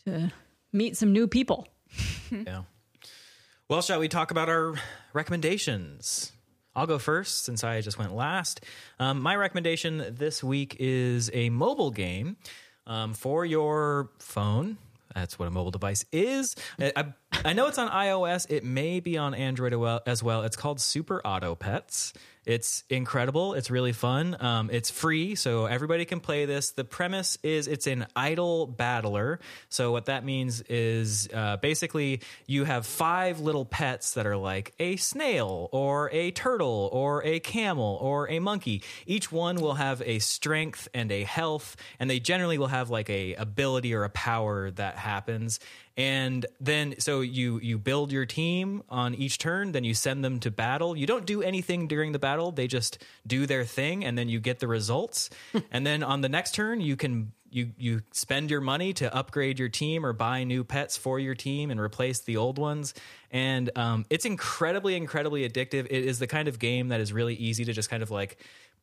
to 0.06 0.32
meet 0.72 0.96
some 0.98 1.12
new 1.12 1.28
people. 1.28 1.68
Yeah. 2.32 2.64
Well, 3.70 3.82
shall 3.82 4.00
we 4.00 4.08
talk 4.10 4.32
about 4.32 4.50
our 4.50 4.76
recommendations? 5.14 6.32
I'll 6.78 6.86
go 6.86 7.00
first 7.00 7.44
since 7.44 7.64
I 7.64 7.82
just 7.82 7.98
went 7.98 8.14
last. 8.14 8.64
Um, 9.00 9.20
my 9.20 9.36
recommendation 9.36 10.06
this 10.12 10.44
week 10.44 10.78
is 10.80 11.32
a 11.34 11.50
mobile 11.50 11.90
game 11.90 12.38
um, 12.86 13.16
for 13.16 13.44
your 13.44 14.12
phone. 14.20 14.78
That's 15.16 15.40
what 15.40 15.48
a 15.48 15.52
mobile 15.52 15.72
device 15.72 16.06
is. 16.12 16.56
I, 16.80 17.14
I, 17.32 17.54
know 17.54 17.66
it's 17.66 17.80
on 17.80 17.90
iOS. 17.90 18.46
It 18.52 18.64
may 18.64 19.00
be 19.00 19.18
on 19.18 19.34
Android 19.34 19.74
as 20.06 20.22
well. 20.22 20.44
It's 20.44 20.56
called 20.56 20.80
Super 20.80 21.20
Auto 21.26 21.56
Pets. 21.56 22.14
It's 22.48 22.86
incredible. 22.90 23.56
It's 23.56 23.70
really 23.70 23.92
fun. 23.92 24.38
Um, 24.40 24.70
it's 24.72 24.90
free, 24.90 25.36
so 25.36 25.66
everybody 25.66 26.06
can 26.06 26.22
play 26.22 26.46
this. 26.46 26.72
The 26.72 26.86
premise 26.86 27.38
is 27.44 27.68
it's 27.68 27.88
an 27.88 28.08
idle 28.16 28.68
battler. 28.68 29.42
So 29.68 29.92
what 29.92 30.06
that 30.06 30.24
means 30.24 30.62
is 30.62 31.28
uh, 31.34 31.58
basically 31.58 32.22
you 32.46 32.64
have 32.64 32.86
five 32.86 33.42
little 33.42 33.66
pets 33.66 34.14
that 34.14 34.26
are 34.26 34.38
like 34.38 34.74
a 34.80 34.96
snail 34.96 35.68
or 35.74 36.10
a 36.14 36.32
turtle 36.32 36.90
or 36.94 37.22
a 37.26 37.42
camel 37.42 38.00
or 38.00 38.30
a 38.30 38.40
monkey. 38.40 38.82
Each 39.06 39.30
one 39.30 39.58
will 39.58 39.74
have 39.76 40.02
a 40.06 40.20
strength 40.20 40.88
and 40.94 41.12
a 41.12 41.26
health, 41.26 41.76
and 42.00 42.10
they 42.10 42.22
generally 42.22 42.58
will 42.58 42.68
have 42.68 42.90
like 42.90 43.10
a 43.10 43.34
ability 43.34 43.94
or 43.94 44.06
a 44.06 44.10
power 44.10 44.72
that 44.72 44.96
happens 44.96 45.60
and 45.98 46.46
then 46.62 46.94
so 47.00 47.22
you 47.22 47.60
you 47.60 47.80
build 47.80 48.12
your 48.12 48.26
team 48.26 48.84
on 48.88 49.16
each 49.16 49.40
turn 49.40 49.72
then 49.72 49.84
you 49.84 49.96
send 49.96 50.24
them 50.24 50.40
to 50.42 50.52
battle. 50.52 50.96
You 50.96 51.08
don't 51.08 51.26
do 51.26 51.42
anything 51.42 51.88
during 51.88 52.12
the 52.12 52.20
battle. 52.20 52.52
They 52.52 52.68
just 52.68 53.04
do 53.26 53.48
their 53.48 53.66
thing 53.66 54.06
and 54.06 54.16
then 54.16 54.30
you 54.30 54.40
get 54.40 54.60
the 54.60 54.68
results. 54.68 55.30
And 55.72 55.86
then 55.86 56.04
on 56.04 56.22
the 56.22 56.30
next 56.30 56.54
turn 56.54 56.82
you 56.82 56.96
can 56.96 57.34
you 57.50 57.72
you 57.78 58.02
spend 58.12 58.52
your 58.52 58.62
money 58.62 58.94
to 58.94 59.14
upgrade 59.14 59.58
your 59.60 59.70
team 59.70 60.06
or 60.06 60.14
buy 60.14 60.44
new 60.44 60.64
pets 60.64 60.98
for 60.98 61.20
your 61.20 61.36
team 61.36 61.72
and 61.72 61.80
replace 61.80 62.20
the 62.20 62.38
old 62.38 62.58
ones. 62.60 62.94
And 63.32 63.70
um, 63.76 64.06
it's 64.10 64.26
incredibly 64.26 64.96
incredibly 64.96 65.48
addictive. 65.48 65.86
It 65.86 66.06
is 66.06 66.20
the 66.20 66.28
kind 66.28 66.48
of 66.48 66.60
game 66.60 66.90
that 66.90 67.00
is 67.00 67.12
really 67.12 67.36
easy 67.36 67.66
to 67.66 67.74
just 67.74 67.90
kind 67.90 68.04
of 68.04 68.12
like 68.12 68.38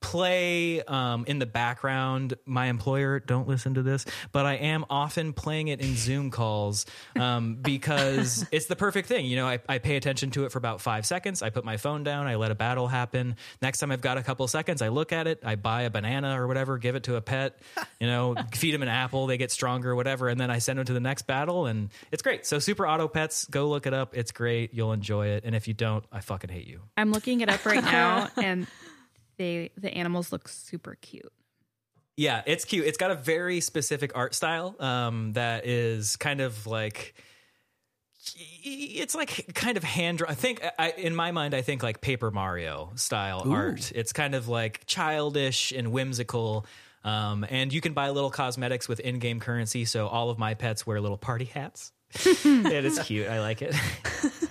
play 0.04 0.82
um, 0.82 1.24
in 1.26 1.38
the 1.38 1.46
background. 1.46 2.34
My 2.44 2.66
employer, 2.66 3.20
don't 3.20 3.48
listen 3.48 3.74
to 3.74 3.82
this, 3.82 4.04
but 4.32 4.44
I 4.44 4.56
am 4.56 4.84
often 4.90 5.32
playing 5.32 5.68
it 5.68 5.80
in 5.80 5.96
Zoom 5.96 6.30
calls 6.30 6.84
um, 7.18 7.54
because 7.54 8.46
it's 8.52 8.66
the 8.66 8.76
perfect 8.76 9.08
thing. 9.08 9.24
You 9.24 9.36
know, 9.36 9.48
I, 9.48 9.60
I 9.66 9.78
pay 9.78 9.96
attention 9.96 10.30
to 10.32 10.44
it 10.44 10.52
for 10.52 10.58
about 10.58 10.82
five 10.82 11.06
seconds. 11.06 11.40
I 11.40 11.48
put 11.48 11.64
my 11.64 11.78
phone 11.78 12.04
down. 12.04 12.26
I 12.26 12.34
let 12.34 12.50
a 12.50 12.54
battle 12.54 12.86
happen. 12.86 13.36
Next 13.62 13.78
time 13.78 13.90
I've 13.90 14.02
got 14.02 14.18
a 14.18 14.22
couple 14.22 14.46
seconds, 14.46 14.82
I 14.82 14.88
look 14.88 15.10
at 15.10 15.26
it. 15.26 15.40
I 15.42 15.56
buy 15.56 15.82
a 15.82 15.90
banana 15.90 16.38
or 16.38 16.46
whatever, 16.46 16.76
give 16.76 16.96
it 16.96 17.04
to 17.04 17.16
a 17.16 17.22
pet. 17.22 17.58
You 17.98 18.06
know, 18.06 18.34
feed 18.52 18.74
them 18.74 18.82
an 18.82 18.88
apple. 18.88 19.26
They 19.26 19.38
get 19.38 19.50
stronger, 19.50 19.96
whatever, 19.96 20.28
and 20.28 20.38
then 20.38 20.50
I 20.50 20.58
send 20.58 20.78
them 20.78 20.84
to 20.84 20.92
the 20.92 21.00
next 21.00 21.22
battle, 21.22 21.64
and 21.64 21.88
it's 22.12 22.22
great. 22.22 22.44
So 22.44 22.58
Super 22.58 22.86
Auto 22.86 23.08
Pets, 23.08 23.46
go 23.46 23.70
look 23.70 23.86
it 23.86 23.94
up. 23.94 24.14
It's 24.14 24.32
great. 24.32 24.74
You'll 24.74 24.92
enjoy 24.92 25.28
it. 25.28 25.44
And 25.46 25.56
if 25.56 25.66
you 25.66 25.72
don't, 25.72 26.04
I 26.12 26.20
fucking 26.20 26.50
hate 26.50 26.66
you. 26.66 26.82
I'm 26.94 27.10
looking 27.10 27.40
it 27.40 27.48
up 27.48 27.64
right 27.64 27.82
now, 27.96 28.28
and 28.36 28.66
they 29.36 29.70
the 29.76 29.92
animals 29.92 30.32
look 30.32 30.48
super 30.48 30.96
cute. 31.00 31.32
Yeah, 32.16 32.42
it's 32.46 32.64
cute. 32.64 32.86
It's 32.86 32.98
got 32.98 33.10
a 33.10 33.16
very 33.16 33.60
specific 33.60 34.12
art 34.14 34.34
style 34.34 34.76
um, 34.78 35.32
that 35.32 35.66
is 35.66 36.16
kind 36.16 36.40
of 36.40 36.66
like 36.66 37.14
it's 38.36 39.14
like 39.14 39.52
kind 39.54 39.76
of 39.76 39.84
hand 39.84 40.18
drawn. 40.18 40.30
I 40.30 40.34
think 40.34 40.64
I, 40.78 40.90
in 40.90 41.14
my 41.14 41.32
mind, 41.32 41.54
I 41.54 41.62
think 41.62 41.82
like 41.82 42.00
Paper 42.00 42.30
Mario 42.30 42.92
style 42.94 43.44
art. 43.50 43.92
It's 43.94 44.12
kind 44.12 44.34
of 44.34 44.48
like 44.48 44.86
childish 44.86 45.72
and 45.72 45.92
whimsical. 45.92 46.66
Um, 47.02 47.44
and 47.50 47.70
you 47.72 47.82
can 47.82 47.92
buy 47.92 48.08
little 48.10 48.30
cosmetics 48.30 48.88
with 48.88 49.00
in-game 49.00 49.40
currency. 49.40 49.84
So 49.84 50.06
all 50.06 50.30
of 50.30 50.38
my 50.38 50.54
pets 50.54 50.86
wear 50.86 51.00
little 51.00 51.18
party 51.18 51.44
hats. 51.44 51.92
it 52.14 52.84
is 52.84 52.98
cute. 53.00 53.28
I 53.28 53.40
like 53.40 53.60
it. 53.60 53.74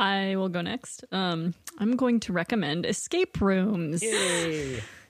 I 0.00 0.34
will 0.36 0.48
go 0.48 0.62
next. 0.62 1.04
Um, 1.12 1.54
I'm 1.78 1.94
going 1.94 2.20
to 2.20 2.32
recommend 2.32 2.86
escape 2.86 3.40
rooms. 3.40 4.02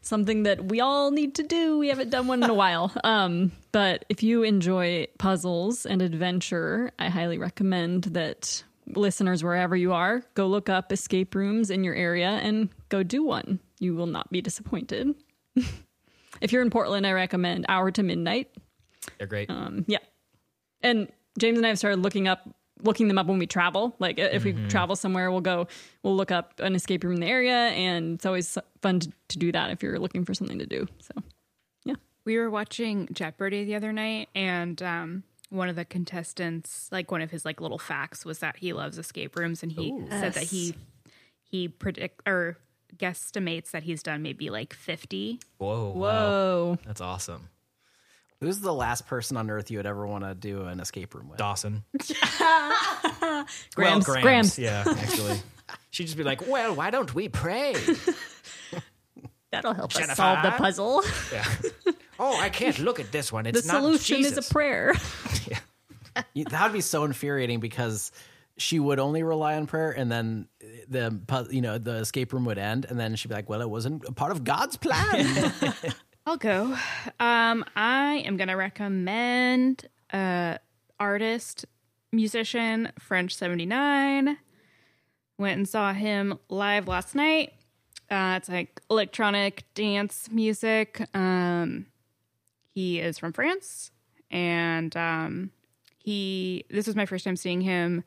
Something 0.02 0.42
that 0.42 0.64
we 0.64 0.80
all 0.80 1.12
need 1.12 1.36
to 1.36 1.44
do. 1.44 1.78
We 1.78 1.88
haven't 1.88 2.10
done 2.10 2.26
one 2.26 2.42
in 2.42 2.50
a 2.50 2.54
while. 2.64 2.92
Um, 3.04 3.52
but 3.70 4.04
if 4.08 4.24
you 4.24 4.42
enjoy 4.42 5.06
puzzles 5.18 5.86
and 5.86 6.02
adventure, 6.02 6.90
I 6.98 7.08
highly 7.08 7.38
recommend 7.38 8.04
that 8.04 8.64
listeners, 8.86 9.44
wherever 9.44 9.76
you 9.76 9.92
are, 9.92 10.24
go 10.34 10.48
look 10.48 10.68
up 10.68 10.90
escape 10.90 11.36
rooms 11.36 11.70
in 11.70 11.84
your 11.84 11.94
area 11.94 12.40
and 12.42 12.68
go 12.88 13.04
do 13.04 13.22
one. 13.22 13.60
You 13.78 13.94
will 13.94 14.06
not 14.06 14.30
be 14.32 14.40
disappointed. 14.40 15.14
if 16.40 16.50
you're 16.50 16.62
in 16.62 16.70
Portland, 16.70 17.06
I 17.06 17.12
recommend 17.12 17.66
Hour 17.68 17.92
to 17.92 18.02
Midnight. 18.02 18.50
They're 19.18 19.28
great. 19.28 19.50
Um, 19.50 19.84
yeah. 19.86 19.98
And 20.82 21.08
James 21.38 21.58
and 21.58 21.66
I 21.66 21.68
have 21.68 21.78
started 21.78 22.00
looking 22.00 22.26
up 22.26 22.48
looking 22.82 23.08
them 23.08 23.18
up 23.18 23.26
when 23.26 23.38
we 23.38 23.46
travel. 23.46 23.94
Like 23.98 24.18
if 24.18 24.44
we 24.44 24.52
travel 24.68 24.96
somewhere, 24.96 25.30
we'll 25.30 25.40
go 25.40 25.66
we'll 26.02 26.16
look 26.16 26.30
up 26.30 26.60
an 26.60 26.74
escape 26.74 27.04
room 27.04 27.14
in 27.14 27.20
the 27.20 27.26
area 27.26 27.68
and 27.68 28.14
it's 28.14 28.26
always 28.26 28.56
fun 28.82 29.00
to, 29.00 29.12
to 29.28 29.38
do 29.38 29.52
that 29.52 29.70
if 29.70 29.82
you're 29.82 29.98
looking 29.98 30.24
for 30.24 30.34
something 30.34 30.58
to 30.58 30.66
do. 30.66 30.86
So, 31.00 31.22
yeah. 31.84 31.94
We 32.24 32.38
were 32.38 32.50
watching 32.50 33.08
Jeopardy 33.12 33.64
the 33.64 33.74
other 33.74 33.92
night, 33.92 34.28
and 34.34 34.82
um, 34.82 35.22
one 35.50 35.68
of 35.68 35.76
the 35.76 35.84
contestants, 35.84 36.88
like 36.92 37.10
one 37.10 37.22
of 37.22 37.30
his 37.30 37.44
like 37.44 37.60
little 37.60 37.78
facts, 37.78 38.24
was 38.24 38.38
that 38.40 38.56
he 38.56 38.72
loves 38.72 38.98
escape 38.98 39.36
rooms, 39.36 39.62
and 39.62 39.72
he 39.72 39.94
said 40.10 40.34
that 40.34 40.44
he 40.44 40.74
he 41.42 41.68
predict 41.68 42.26
or 42.26 42.56
guesstimates 42.96 43.70
that 43.70 43.84
he's 43.84 44.02
done 44.02 44.22
maybe 44.22 44.50
like 44.50 44.72
fifty. 44.72 45.40
Whoa. 45.58 45.90
wow. 45.90 45.94
Whoa. 45.94 46.78
That's 46.84 47.00
awesome. 47.00 47.48
Who's 48.40 48.60
the 48.60 48.72
last 48.72 49.06
person 49.06 49.36
on 49.36 49.50
earth 49.50 49.70
you 49.70 49.78
would 49.78 49.86
ever 49.86 50.06
want 50.06 50.24
to 50.24 50.34
do 50.34 50.62
an 50.62 50.80
escape 50.80 51.14
room 51.14 51.28
with? 51.28 51.38
Dawson. 51.38 51.84
Grams, 53.74 54.08
well, 54.08 54.20
Grams. 54.22 54.58
Yeah, 54.58 54.82
actually. 54.86 55.38
She'd 55.90 56.04
just 56.04 56.16
be 56.16 56.24
like, 56.24 56.46
Well, 56.48 56.74
why 56.74 56.90
don't 56.90 57.14
we 57.14 57.28
pray? 57.28 57.74
That'll 59.52 59.74
help 59.74 59.90
Jennifer? 59.92 60.12
us 60.12 60.16
solve 60.16 60.42
the 60.42 60.50
puzzle. 60.52 61.02
yeah. 61.32 61.44
oh, 62.18 62.38
I 62.40 62.48
can't 62.48 62.78
look 62.78 63.00
at 63.00 63.10
this 63.12 63.32
one. 63.32 63.44
the 63.44 63.50
It's 63.50 63.66
not 63.66 63.82
solution 63.82 64.18
is 64.20 64.28
Jesus. 64.28 64.48
a 64.48 64.52
prayer. 64.52 64.94
You- 66.34 66.44
that 66.46 66.62
would 66.64 66.72
be 66.72 66.80
so 66.80 67.04
infuriating 67.04 67.60
because 67.60 68.10
she 68.56 68.78
would 68.78 68.98
only 68.98 69.22
rely 69.22 69.56
on 69.56 69.66
prayer 69.66 69.90
and 69.90 70.10
then 70.10 70.46
the 70.88 71.18
pu- 71.26 71.52
you 71.54 71.62
know 71.62 71.78
the 71.78 71.94
escape 71.96 72.32
room 72.32 72.44
would 72.44 72.58
end 72.58 72.84
and 72.84 72.98
then 73.00 73.14
she'd 73.16 73.28
be 73.28 73.34
like 73.34 73.48
well 73.48 73.62
it 73.62 73.70
wasn't 73.70 74.04
a 74.06 74.12
part 74.12 74.30
of 74.32 74.44
god's 74.44 74.76
plan 74.76 75.24
I'll 76.30 76.36
go. 76.36 76.76
Um, 77.18 77.64
I 77.74 78.22
am 78.24 78.36
gonna 78.36 78.56
recommend 78.56 79.88
uh 80.12 80.58
artist, 81.00 81.66
musician, 82.12 82.92
French 83.00 83.34
seventy 83.34 83.66
nine. 83.66 84.38
Went 85.38 85.56
and 85.58 85.68
saw 85.68 85.92
him 85.92 86.38
live 86.48 86.86
last 86.86 87.16
night. 87.16 87.54
Uh, 88.08 88.34
it's 88.36 88.48
like 88.48 88.80
electronic 88.88 89.64
dance 89.74 90.28
music. 90.30 91.04
Um, 91.16 91.86
he 92.74 93.00
is 93.00 93.18
from 93.18 93.32
France, 93.32 93.90
and 94.30 94.96
um, 94.96 95.50
he. 95.98 96.64
This 96.70 96.86
was 96.86 96.94
my 96.94 97.06
first 97.06 97.24
time 97.24 97.34
seeing 97.34 97.62
him. 97.62 98.04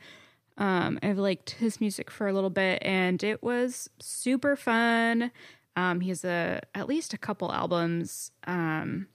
Um, 0.58 0.98
I've 1.04 1.18
liked 1.18 1.50
his 1.50 1.82
music 1.82 2.10
for 2.10 2.30
a 2.30 2.34
little 2.34 2.50
bit, 2.50 2.80
and 2.84 3.22
it 3.22 3.44
was 3.44 3.90
super 4.00 4.56
fun. 4.56 5.30
Um, 5.76 6.02
he 6.02 6.10
has 6.10 6.24
a 6.24 6.62
at 6.76 6.88
least 6.88 7.14
a 7.14 7.18
couple 7.18 7.52
albums. 7.52 8.32
Um, 8.46 9.08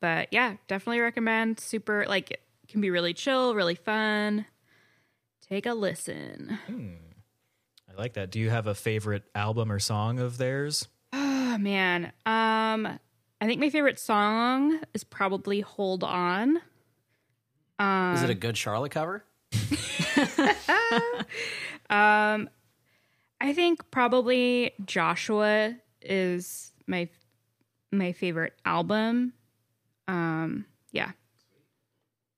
but 0.00 0.28
yeah, 0.30 0.56
definitely 0.66 1.00
recommend. 1.00 1.60
Super 1.60 2.04
like 2.08 2.30
it 2.30 2.42
can 2.68 2.80
be 2.80 2.90
really 2.90 3.14
chill, 3.14 3.54
really 3.54 3.74
fun. 3.74 4.46
Take 5.48 5.66
a 5.66 5.74
listen. 5.74 6.58
I 6.68 8.00
like 8.00 8.14
that. 8.14 8.30
Do 8.30 8.38
you 8.40 8.50
have 8.50 8.66
a 8.66 8.74
favorite 8.74 9.24
album 9.34 9.70
or 9.70 9.78
song 9.78 10.18
of 10.18 10.38
theirs? 10.38 10.88
Oh 11.12 11.58
man. 11.58 12.06
Um 12.26 12.98
I 13.42 13.46
think 13.46 13.60
my 13.60 13.70
favorite 13.70 13.98
song 13.98 14.80
is 14.94 15.04
probably 15.04 15.60
Hold 15.60 16.04
On. 16.04 16.60
Um 17.78 18.14
is 18.14 18.22
it 18.22 18.30
a 18.30 18.34
good 18.34 18.56
charlotte 18.56 18.92
cover 18.92 19.24
um 21.90 22.48
I 23.40 23.52
think 23.52 23.90
probably 23.90 24.72
Joshua 24.84 25.74
is 26.02 26.72
my 26.86 27.08
my 27.92 28.12
favorite 28.12 28.54
album. 28.64 29.32
Um 30.08 30.66
yeah. 30.92 31.12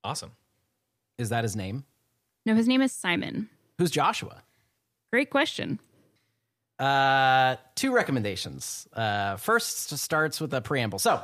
Awesome. 0.05 0.33
is 1.19 1.29
that 1.31 1.45
his 1.45 1.55
name 1.57 1.85
No, 2.47 2.55
his 2.55 2.67
name 2.69 2.83
is 2.83 2.93
Simon. 2.93 3.49
who's 3.79 3.91
joshua 3.91 4.43
Great 5.11 5.29
question. 5.31 5.79
Uh, 6.79 7.57
two 7.75 7.93
recommendations. 7.95 8.89
Uh, 8.95 9.37
first 9.37 9.91
starts 9.99 10.41
with 10.41 10.55
a 10.55 10.63
preamble. 10.63 10.99
So, 10.99 11.23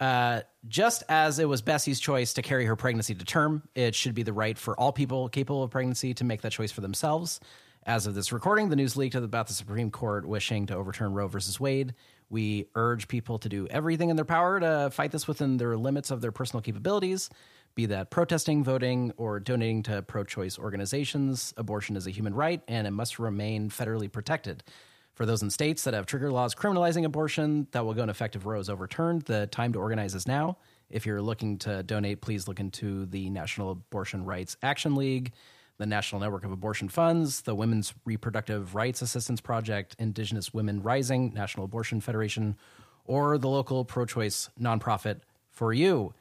uh, 0.00 0.42
just 0.68 1.02
as 1.08 1.38
it 1.38 1.48
was 1.48 1.62
Bessie's 1.62 1.98
choice 1.98 2.34
to 2.34 2.42
carry 2.42 2.66
her 2.66 2.76
pregnancy 2.76 3.14
to 3.14 3.24
term, 3.24 3.62
it 3.74 3.94
should 3.94 4.14
be 4.14 4.22
the 4.22 4.34
right 4.34 4.58
for 4.58 4.78
all 4.78 4.92
people 4.92 5.30
capable 5.30 5.62
of 5.62 5.70
pregnancy 5.70 6.12
to 6.14 6.24
make 6.24 6.42
that 6.42 6.52
choice 6.52 6.70
for 6.70 6.82
themselves. 6.82 7.40
As 7.86 8.06
of 8.06 8.14
this 8.14 8.32
recording, 8.32 8.70
the 8.70 8.76
news 8.76 8.96
leaked 8.96 9.14
about 9.14 9.46
the 9.46 9.52
Supreme 9.52 9.90
Court 9.90 10.26
wishing 10.26 10.64
to 10.66 10.74
overturn 10.74 11.12
Roe 11.12 11.28
versus 11.28 11.60
Wade. 11.60 11.92
We 12.30 12.68
urge 12.74 13.08
people 13.08 13.38
to 13.38 13.48
do 13.50 13.66
everything 13.66 14.08
in 14.08 14.16
their 14.16 14.24
power 14.24 14.58
to 14.58 14.88
fight 14.90 15.12
this 15.12 15.28
within 15.28 15.58
their 15.58 15.76
limits 15.76 16.10
of 16.10 16.22
their 16.22 16.32
personal 16.32 16.62
capabilities, 16.62 17.28
be 17.74 17.84
that 17.86 18.10
protesting, 18.10 18.64
voting, 18.64 19.12
or 19.18 19.38
donating 19.38 19.82
to 19.82 20.00
pro 20.00 20.24
choice 20.24 20.58
organizations. 20.58 21.52
Abortion 21.58 21.94
is 21.94 22.06
a 22.06 22.10
human 22.10 22.32
right 22.32 22.62
and 22.68 22.86
it 22.86 22.92
must 22.92 23.18
remain 23.18 23.68
federally 23.68 24.10
protected. 24.10 24.64
For 25.12 25.26
those 25.26 25.42
in 25.42 25.50
states 25.50 25.84
that 25.84 25.92
have 25.92 26.06
trigger 26.06 26.32
laws 26.32 26.54
criminalizing 26.54 27.04
abortion 27.04 27.66
that 27.72 27.84
will 27.84 27.92
go 27.92 28.02
into 28.02 28.12
effect 28.12 28.34
if 28.34 28.46
Roe 28.46 28.60
is 28.60 28.70
overturned, 28.70 29.22
the 29.22 29.46
time 29.48 29.74
to 29.74 29.78
organize 29.78 30.14
is 30.14 30.26
now. 30.26 30.56
If 30.88 31.04
you're 31.04 31.20
looking 31.20 31.58
to 31.58 31.82
donate, 31.82 32.22
please 32.22 32.48
look 32.48 32.60
into 32.60 33.04
the 33.04 33.28
National 33.28 33.72
Abortion 33.72 34.24
Rights 34.24 34.56
Action 34.62 34.94
League, 34.94 35.32
the 35.78 35.86
National 35.86 36.20
Network 36.20 36.44
of 36.44 36.52
Abortion 36.52 36.88
Funds, 36.88 37.42
the 37.42 37.54
Women's 37.54 37.94
Reproductive 38.04 38.74
Rights 38.74 39.02
Assistance 39.02 39.40
Project, 39.40 39.96
Indigenous 39.98 40.54
Women 40.54 40.82
Rising, 40.82 41.32
National 41.34 41.64
Abortion 41.64 42.00
Federation, 42.00 42.56
or 43.04 43.38
the 43.38 43.48
local 43.48 43.84
pro 43.84 44.06
choice 44.06 44.50
nonprofit 44.60 45.20
for 45.50 45.72
you. 45.72 46.14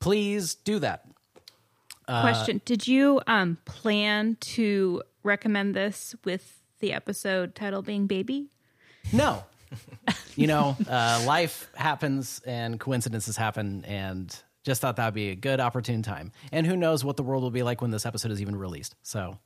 Please 0.00 0.54
do 0.54 0.78
that. 0.78 1.06
Question: 2.06 2.60
Did 2.64 2.86
you 2.86 3.20
um 3.26 3.56
plan 3.64 4.36
to 4.40 5.02
recommend 5.22 5.74
this 5.74 6.14
with 6.24 6.60
the 6.80 6.92
episode 6.92 7.54
title 7.54 7.82
being 7.82 8.06
"Baby"? 8.06 8.50
No. 9.12 9.44
you 10.36 10.46
know, 10.46 10.76
uh, 10.88 11.24
life 11.26 11.70
happens 11.74 12.40
and 12.46 12.78
coincidences 12.78 13.36
happen, 13.36 13.84
and 13.86 14.36
just 14.64 14.80
thought 14.80 14.96
that 14.96 15.06
would 15.06 15.14
be 15.14 15.30
a 15.30 15.36
good 15.36 15.60
opportune 15.60 16.02
time. 16.02 16.32
And 16.50 16.66
who 16.66 16.76
knows 16.76 17.04
what 17.04 17.16
the 17.16 17.22
world 17.22 17.42
will 17.42 17.50
be 17.50 17.62
like 17.62 17.80
when 17.80 17.90
this 17.90 18.06
episode 18.06 18.32
is 18.32 18.40
even 18.40 18.56
released. 18.56 18.96
So 19.02 19.38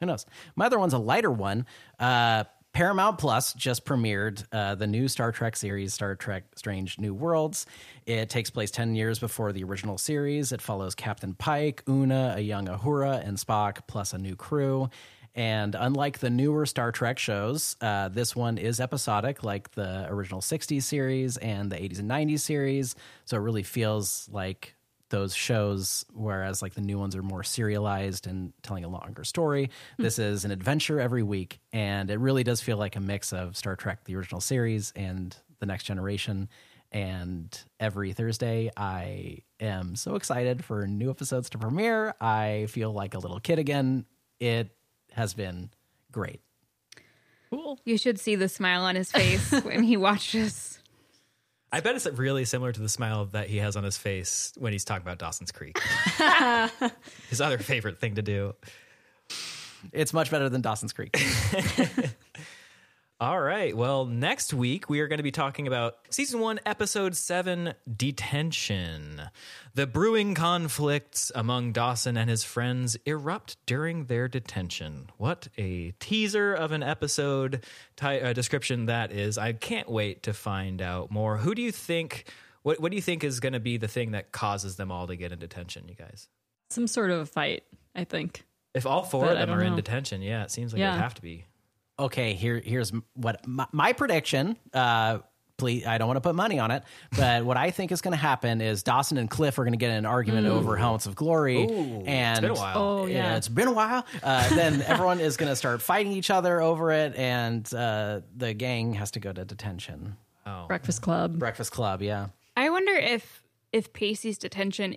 who 0.00 0.06
knows? 0.06 0.26
My 0.54 0.66
other 0.66 0.78
one's 0.78 0.92
a 0.92 0.98
lighter 0.98 1.30
one. 1.30 1.66
Uh, 1.98 2.44
Paramount 2.76 3.16
Plus 3.16 3.54
just 3.54 3.86
premiered 3.86 4.44
uh, 4.52 4.74
the 4.74 4.86
new 4.86 5.08
Star 5.08 5.32
Trek 5.32 5.56
series, 5.56 5.94
Star 5.94 6.14
Trek 6.14 6.44
Strange 6.56 6.98
New 6.98 7.14
Worlds. 7.14 7.64
It 8.04 8.28
takes 8.28 8.50
place 8.50 8.70
10 8.70 8.94
years 8.94 9.18
before 9.18 9.54
the 9.54 9.64
original 9.64 9.96
series. 9.96 10.52
It 10.52 10.60
follows 10.60 10.94
Captain 10.94 11.32
Pike, 11.32 11.82
Una, 11.88 12.34
a 12.36 12.40
young 12.42 12.66
Uhura, 12.66 13.26
and 13.26 13.38
Spock, 13.38 13.86
plus 13.86 14.12
a 14.12 14.18
new 14.18 14.36
crew. 14.36 14.90
And 15.36 15.74
unlike 15.78 16.18
the 16.18 16.30
newer 16.30 16.64
Star 16.64 16.90
Trek 16.90 17.18
shows, 17.18 17.76
uh, 17.82 18.08
this 18.08 18.34
one 18.34 18.56
is 18.56 18.80
episodic, 18.80 19.44
like 19.44 19.70
the 19.72 20.06
original 20.08 20.40
60s 20.40 20.82
series 20.82 21.36
and 21.36 21.70
the 21.70 21.76
80s 21.76 21.98
and 21.98 22.10
90s 22.10 22.40
series. 22.40 22.96
So 23.26 23.36
it 23.36 23.40
really 23.40 23.62
feels 23.62 24.28
like 24.32 24.74
those 25.10 25.34
shows, 25.34 26.06
whereas 26.12 26.62
like 26.62 26.74
the 26.74 26.80
new 26.80 26.98
ones 26.98 27.14
are 27.14 27.22
more 27.22 27.42
serialized 27.42 28.26
and 28.26 28.54
telling 28.62 28.84
a 28.84 28.88
longer 28.88 29.24
story. 29.24 29.70
This 29.98 30.18
is 30.18 30.44
an 30.44 30.50
adventure 30.50 31.00
every 31.00 31.22
week, 31.22 31.60
and 31.72 32.10
it 32.10 32.18
really 32.18 32.42
does 32.42 32.60
feel 32.60 32.76
like 32.76 32.96
a 32.96 33.00
mix 33.00 33.32
of 33.32 33.56
Star 33.56 33.76
Trek, 33.76 34.04
the 34.04 34.16
original 34.16 34.40
series, 34.40 34.92
and 34.96 35.36
the 35.60 35.66
Next 35.66 35.84
Generation. 35.84 36.48
And 36.92 37.56
every 37.78 38.14
Thursday, 38.14 38.70
I 38.76 39.42
am 39.60 39.96
so 39.96 40.14
excited 40.14 40.64
for 40.64 40.86
new 40.86 41.10
episodes 41.10 41.50
to 41.50 41.58
premiere. 41.58 42.14
I 42.20 42.66
feel 42.70 42.92
like 42.92 43.14
a 43.14 43.18
little 43.18 43.38
kid 43.38 43.58
again. 43.58 44.06
It 44.40 44.75
has 45.16 45.34
been 45.34 45.70
great. 46.12 46.40
Cool. 47.50 47.80
You 47.84 47.96
should 47.96 48.20
see 48.20 48.34
the 48.34 48.48
smile 48.48 48.82
on 48.82 48.96
his 48.96 49.10
face 49.10 49.50
when 49.62 49.82
he 49.82 49.96
watches. 49.96 50.78
I 51.72 51.80
bet 51.80 51.96
it's 51.96 52.06
really 52.06 52.44
similar 52.44 52.70
to 52.70 52.80
the 52.80 52.88
smile 52.88 53.24
that 53.26 53.48
he 53.48 53.56
has 53.58 53.76
on 53.76 53.84
his 53.84 53.96
face 53.96 54.52
when 54.58 54.72
he's 54.72 54.84
talking 54.84 55.02
about 55.02 55.18
Dawson's 55.18 55.52
Creek. 55.52 55.78
his 57.30 57.40
other 57.40 57.58
favorite 57.58 57.98
thing 57.98 58.14
to 58.16 58.22
do. 58.22 58.54
It's 59.92 60.12
much 60.12 60.30
better 60.30 60.48
than 60.48 60.60
Dawson's 60.60 60.92
Creek. 60.92 61.16
All 63.18 63.40
right. 63.40 63.74
Well, 63.74 64.04
next 64.04 64.52
week 64.52 64.90
we 64.90 65.00
are 65.00 65.08
going 65.08 65.16
to 65.16 65.22
be 65.22 65.30
talking 65.30 65.66
about 65.66 65.96
season 66.10 66.38
one, 66.38 66.60
episode 66.66 67.16
seven 67.16 67.72
Detention. 67.90 69.22
The 69.74 69.86
brewing 69.86 70.34
conflicts 70.34 71.32
among 71.34 71.72
Dawson 71.72 72.18
and 72.18 72.28
his 72.28 72.44
friends 72.44 72.94
erupt 73.06 73.56
during 73.64 74.04
their 74.04 74.28
detention. 74.28 75.08
What 75.16 75.48
a 75.56 75.92
teaser 75.98 76.52
of 76.52 76.72
an 76.72 76.82
episode 76.82 77.64
ti- 77.96 78.20
uh, 78.20 78.34
description 78.34 78.84
that 78.84 79.12
is. 79.12 79.38
I 79.38 79.54
can't 79.54 79.88
wait 79.90 80.24
to 80.24 80.34
find 80.34 80.82
out 80.82 81.10
more. 81.10 81.38
Who 81.38 81.54
do 81.54 81.62
you 81.62 81.72
think? 81.72 82.30
What, 82.64 82.80
what 82.80 82.90
do 82.90 82.96
you 82.96 83.02
think 83.02 83.24
is 83.24 83.40
going 83.40 83.54
to 83.54 83.60
be 83.60 83.78
the 83.78 83.88
thing 83.88 84.10
that 84.10 84.30
causes 84.30 84.76
them 84.76 84.92
all 84.92 85.06
to 85.06 85.16
get 85.16 85.32
in 85.32 85.38
detention, 85.38 85.88
you 85.88 85.94
guys? 85.94 86.28
Some 86.68 86.86
sort 86.86 87.10
of 87.10 87.20
a 87.20 87.26
fight, 87.26 87.62
I 87.94 88.04
think. 88.04 88.44
If 88.74 88.84
all 88.84 89.04
four 89.04 89.24
But 89.24 89.38
of 89.38 89.48
them 89.48 89.58
are 89.58 89.62
in 89.64 89.74
detention, 89.74 90.20
yeah, 90.20 90.42
it 90.42 90.50
seems 90.50 90.74
like 90.74 90.80
Yeah. 90.80 90.90
it'd 90.90 91.00
have 91.00 91.14
to 91.14 91.22
be. 91.22 91.46
Okay, 91.98 92.34
here 92.34 92.60
here's 92.64 92.92
what 93.14 93.46
my, 93.46 93.66
my 93.72 93.92
prediction. 93.92 94.56
Uh, 94.72 95.18
please, 95.56 95.86
I 95.86 95.98
don't 95.98 96.06
want 96.06 96.18
to 96.18 96.20
put 96.20 96.34
money 96.34 96.58
on 96.58 96.70
it, 96.70 96.82
but 97.16 97.44
what 97.44 97.56
I 97.56 97.70
think 97.70 97.92
is 97.92 98.00
going 98.00 98.12
to 98.12 98.18
happen 98.18 98.60
is 98.60 98.82
Dawson 98.82 99.16
and 99.18 99.30
Cliff 99.30 99.58
are 99.58 99.64
going 99.64 99.72
to 99.72 99.78
get 99.78 99.90
in 99.90 99.96
an 99.96 100.06
argument 100.06 100.46
over 100.46 100.76
Helmets 100.76 101.06
of 101.06 101.14
Glory, 101.14 101.62
and 102.06 102.40
been 102.42 102.50
a 102.50 102.54
while. 102.54 102.78
Oh, 102.78 103.06
yeah. 103.06 103.36
it's 103.36 103.48
been 103.48 103.68
a 103.68 103.72
while. 103.72 104.04
Uh, 104.22 104.48
then 104.54 104.82
everyone 104.86 105.20
is 105.20 105.36
going 105.36 105.50
to 105.50 105.56
start 105.56 105.80
fighting 105.82 106.12
each 106.12 106.30
other 106.30 106.60
over 106.60 106.92
it, 106.92 107.14
and 107.16 107.72
uh, 107.74 108.20
the 108.36 108.54
gang 108.54 108.94
has 108.94 109.12
to 109.12 109.20
go 109.20 109.32
to 109.32 109.44
detention. 109.44 110.16
Oh. 110.46 110.66
Breakfast 110.68 111.02
Club. 111.02 111.38
Breakfast 111.38 111.72
Club, 111.72 112.02
yeah. 112.02 112.28
I 112.56 112.70
wonder 112.70 112.92
if 112.92 113.42
if 113.72 113.92
Pacey's 113.92 114.38
detention 114.38 114.96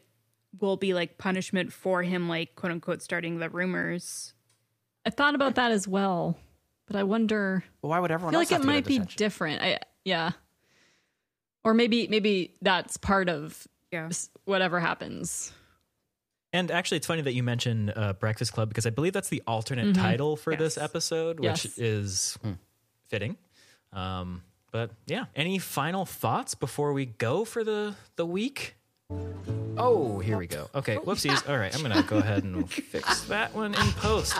will 0.60 0.78
be 0.78 0.94
like 0.94 1.18
punishment 1.18 1.74
for 1.74 2.04
him, 2.04 2.30
like 2.30 2.56
quote 2.56 2.72
unquote, 2.72 3.02
starting 3.02 3.40
the 3.40 3.50
rumors. 3.50 4.34
I 5.06 5.10
thought 5.10 5.36
about 5.36 5.56
that 5.56 5.72
as 5.72 5.88
well, 5.88 6.38
but 6.90 6.98
I 6.98 7.04
wonder. 7.04 7.64
Well, 7.82 7.92
why 7.92 8.00
would 8.00 8.10
I 8.12 8.16
everyone 8.16 8.34
feel 8.34 8.40
else 8.42 8.52
like 8.52 8.60
have 8.60 8.62
it 8.62 8.64
to 8.64 8.68
go 8.68 8.72
to 8.72 8.78
might 8.78 8.86
be 8.86 8.94
detention? 8.96 9.18
different. 9.18 9.62
I 9.62 9.80
yeah, 10.04 10.32
or 11.64 11.74
maybe 11.74 12.08
maybe 12.08 12.56
that's 12.62 12.98
part 12.98 13.30
of 13.30 13.68
Yeah. 13.92 14.10
whatever 14.46 14.80
happens. 14.80 15.52
And 16.52 16.72
actually, 16.72 16.98
it's 16.98 17.06
funny 17.08 17.22
that 17.22 17.34
you 17.34 17.44
mentioned 17.44 17.94
uh, 17.96 18.14
Breakfast 18.14 18.54
Club 18.54 18.70
because 18.70 18.88
I 18.88 18.90
believe 18.90 19.14
that's 19.14 19.30
the 19.30 19.44
alternate 19.46 19.94
title 19.94 20.36
for 20.36 20.56
this 20.56 20.78
episode, 20.80 21.40
which 21.40 21.66
Yes. 21.66 21.78
is 21.78 22.38
fitting. 23.08 23.38
Um, 23.94 24.42
but 24.72 24.92
yeah, 25.06 25.26
any 25.36 25.60
final 25.60 26.06
thoughts 26.06 26.56
before 26.56 26.92
we 26.94 27.06
go 27.06 27.46
for 27.46 27.64
the 27.64 27.96
the 28.16 28.26
week? 28.26 28.76
Oh, 29.82 30.20
here 30.20 30.38
we 30.38 30.46
go. 30.46 30.70
Okay, 30.76 30.98
whoopsies. 30.98 31.50
All 31.50 31.58
right, 31.58 31.74
I'm 31.74 31.82
gonna 31.82 32.04
go 32.04 32.18
ahead 32.18 32.44
and 32.44 32.70
fix 32.72 33.22
that 33.24 33.56
one 33.56 33.74
in 33.74 33.92
post. 33.94 34.38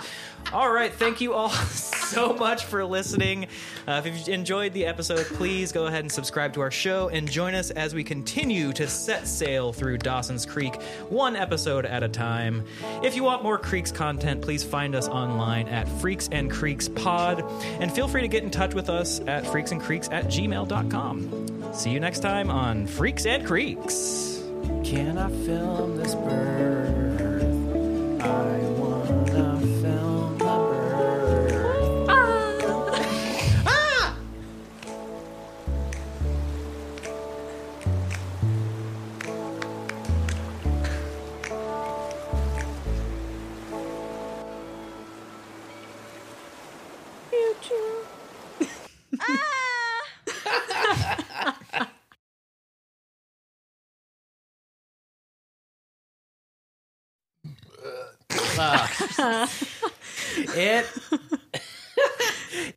All 0.52 0.70
right, 0.70 0.92
thank 0.92 1.22
you 1.22 1.32
all 1.32 1.48
so 1.50 2.34
much 2.34 2.66
for 2.66 2.84
listening. 2.84 3.46
Uh, 3.88 4.02
if 4.04 4.06
you've 4.06 4.28
enjoyed 4.28 4.74
the 4.74 4.84
episode, 4.84 5.24
please 5.26 5.72
go 5.72 5.86
ahead 5.86 6.00
and 6.00 6.12
subscribe 6.12 6.52
to 6.54 6.60
our 6.60 6.70
show 6.70 7.08
and 7.08 7.30
join 7.30 7.54
us 7.54 7.70
as 7.70 7.94
we 7.94 8.04
continue 8.04 8.70
to 8.74 8.86
set 8.86 9.26
sail 9.26 9.72
through 9.72 9.96
Dawson's 9.98 10.44
Creek, 10.44 10.80
one 11.08 11.36
episode 11.36 11.86
at 11.86 12.02
a 12.02 12.08
time. 12.08 12.62
If 13.02 13.16
you 13.16 13.24
want 13.24 13.42
more 13.42 13.56
Creeks 13.56 13.90
content, 13.90 14.42
please 14.42 14.62
find 14.62 14.94
us 14.94 15.08
online 15.08 15.68
at 15.68 15.88
Freaks 15.88 16.28
and 16.32 16.50
Creeks 16.50 16.86
Pod, 16.88 17.42
and 17.80 17.90
feel 17.90 18.08
free 18.08 18.20
to 18.20 18.28
get 18.28 18.42
in 18.42 18.50
touch 18.50 18.74
with 18.74 18.90
us 18.90 19.20
at 19.20 19.44
freaksandcreeks 19.44 20.12
at 20.12 20.26
gmail.com. 20.26 21.72
See 21.72 21.90
you 21.90 22.00
next 22.00 22.20
time 22.20 22.50
on 22.50 22.86
Freaks 22.86 23.24
and 23.24 23.46
Creeks. 23.46 24.39
Can 24.84 25.18
I 25.18 25.28
film 25.44 25.96
this 25.96 26.14
birth? 26.14 26.99
it 60.56 60.86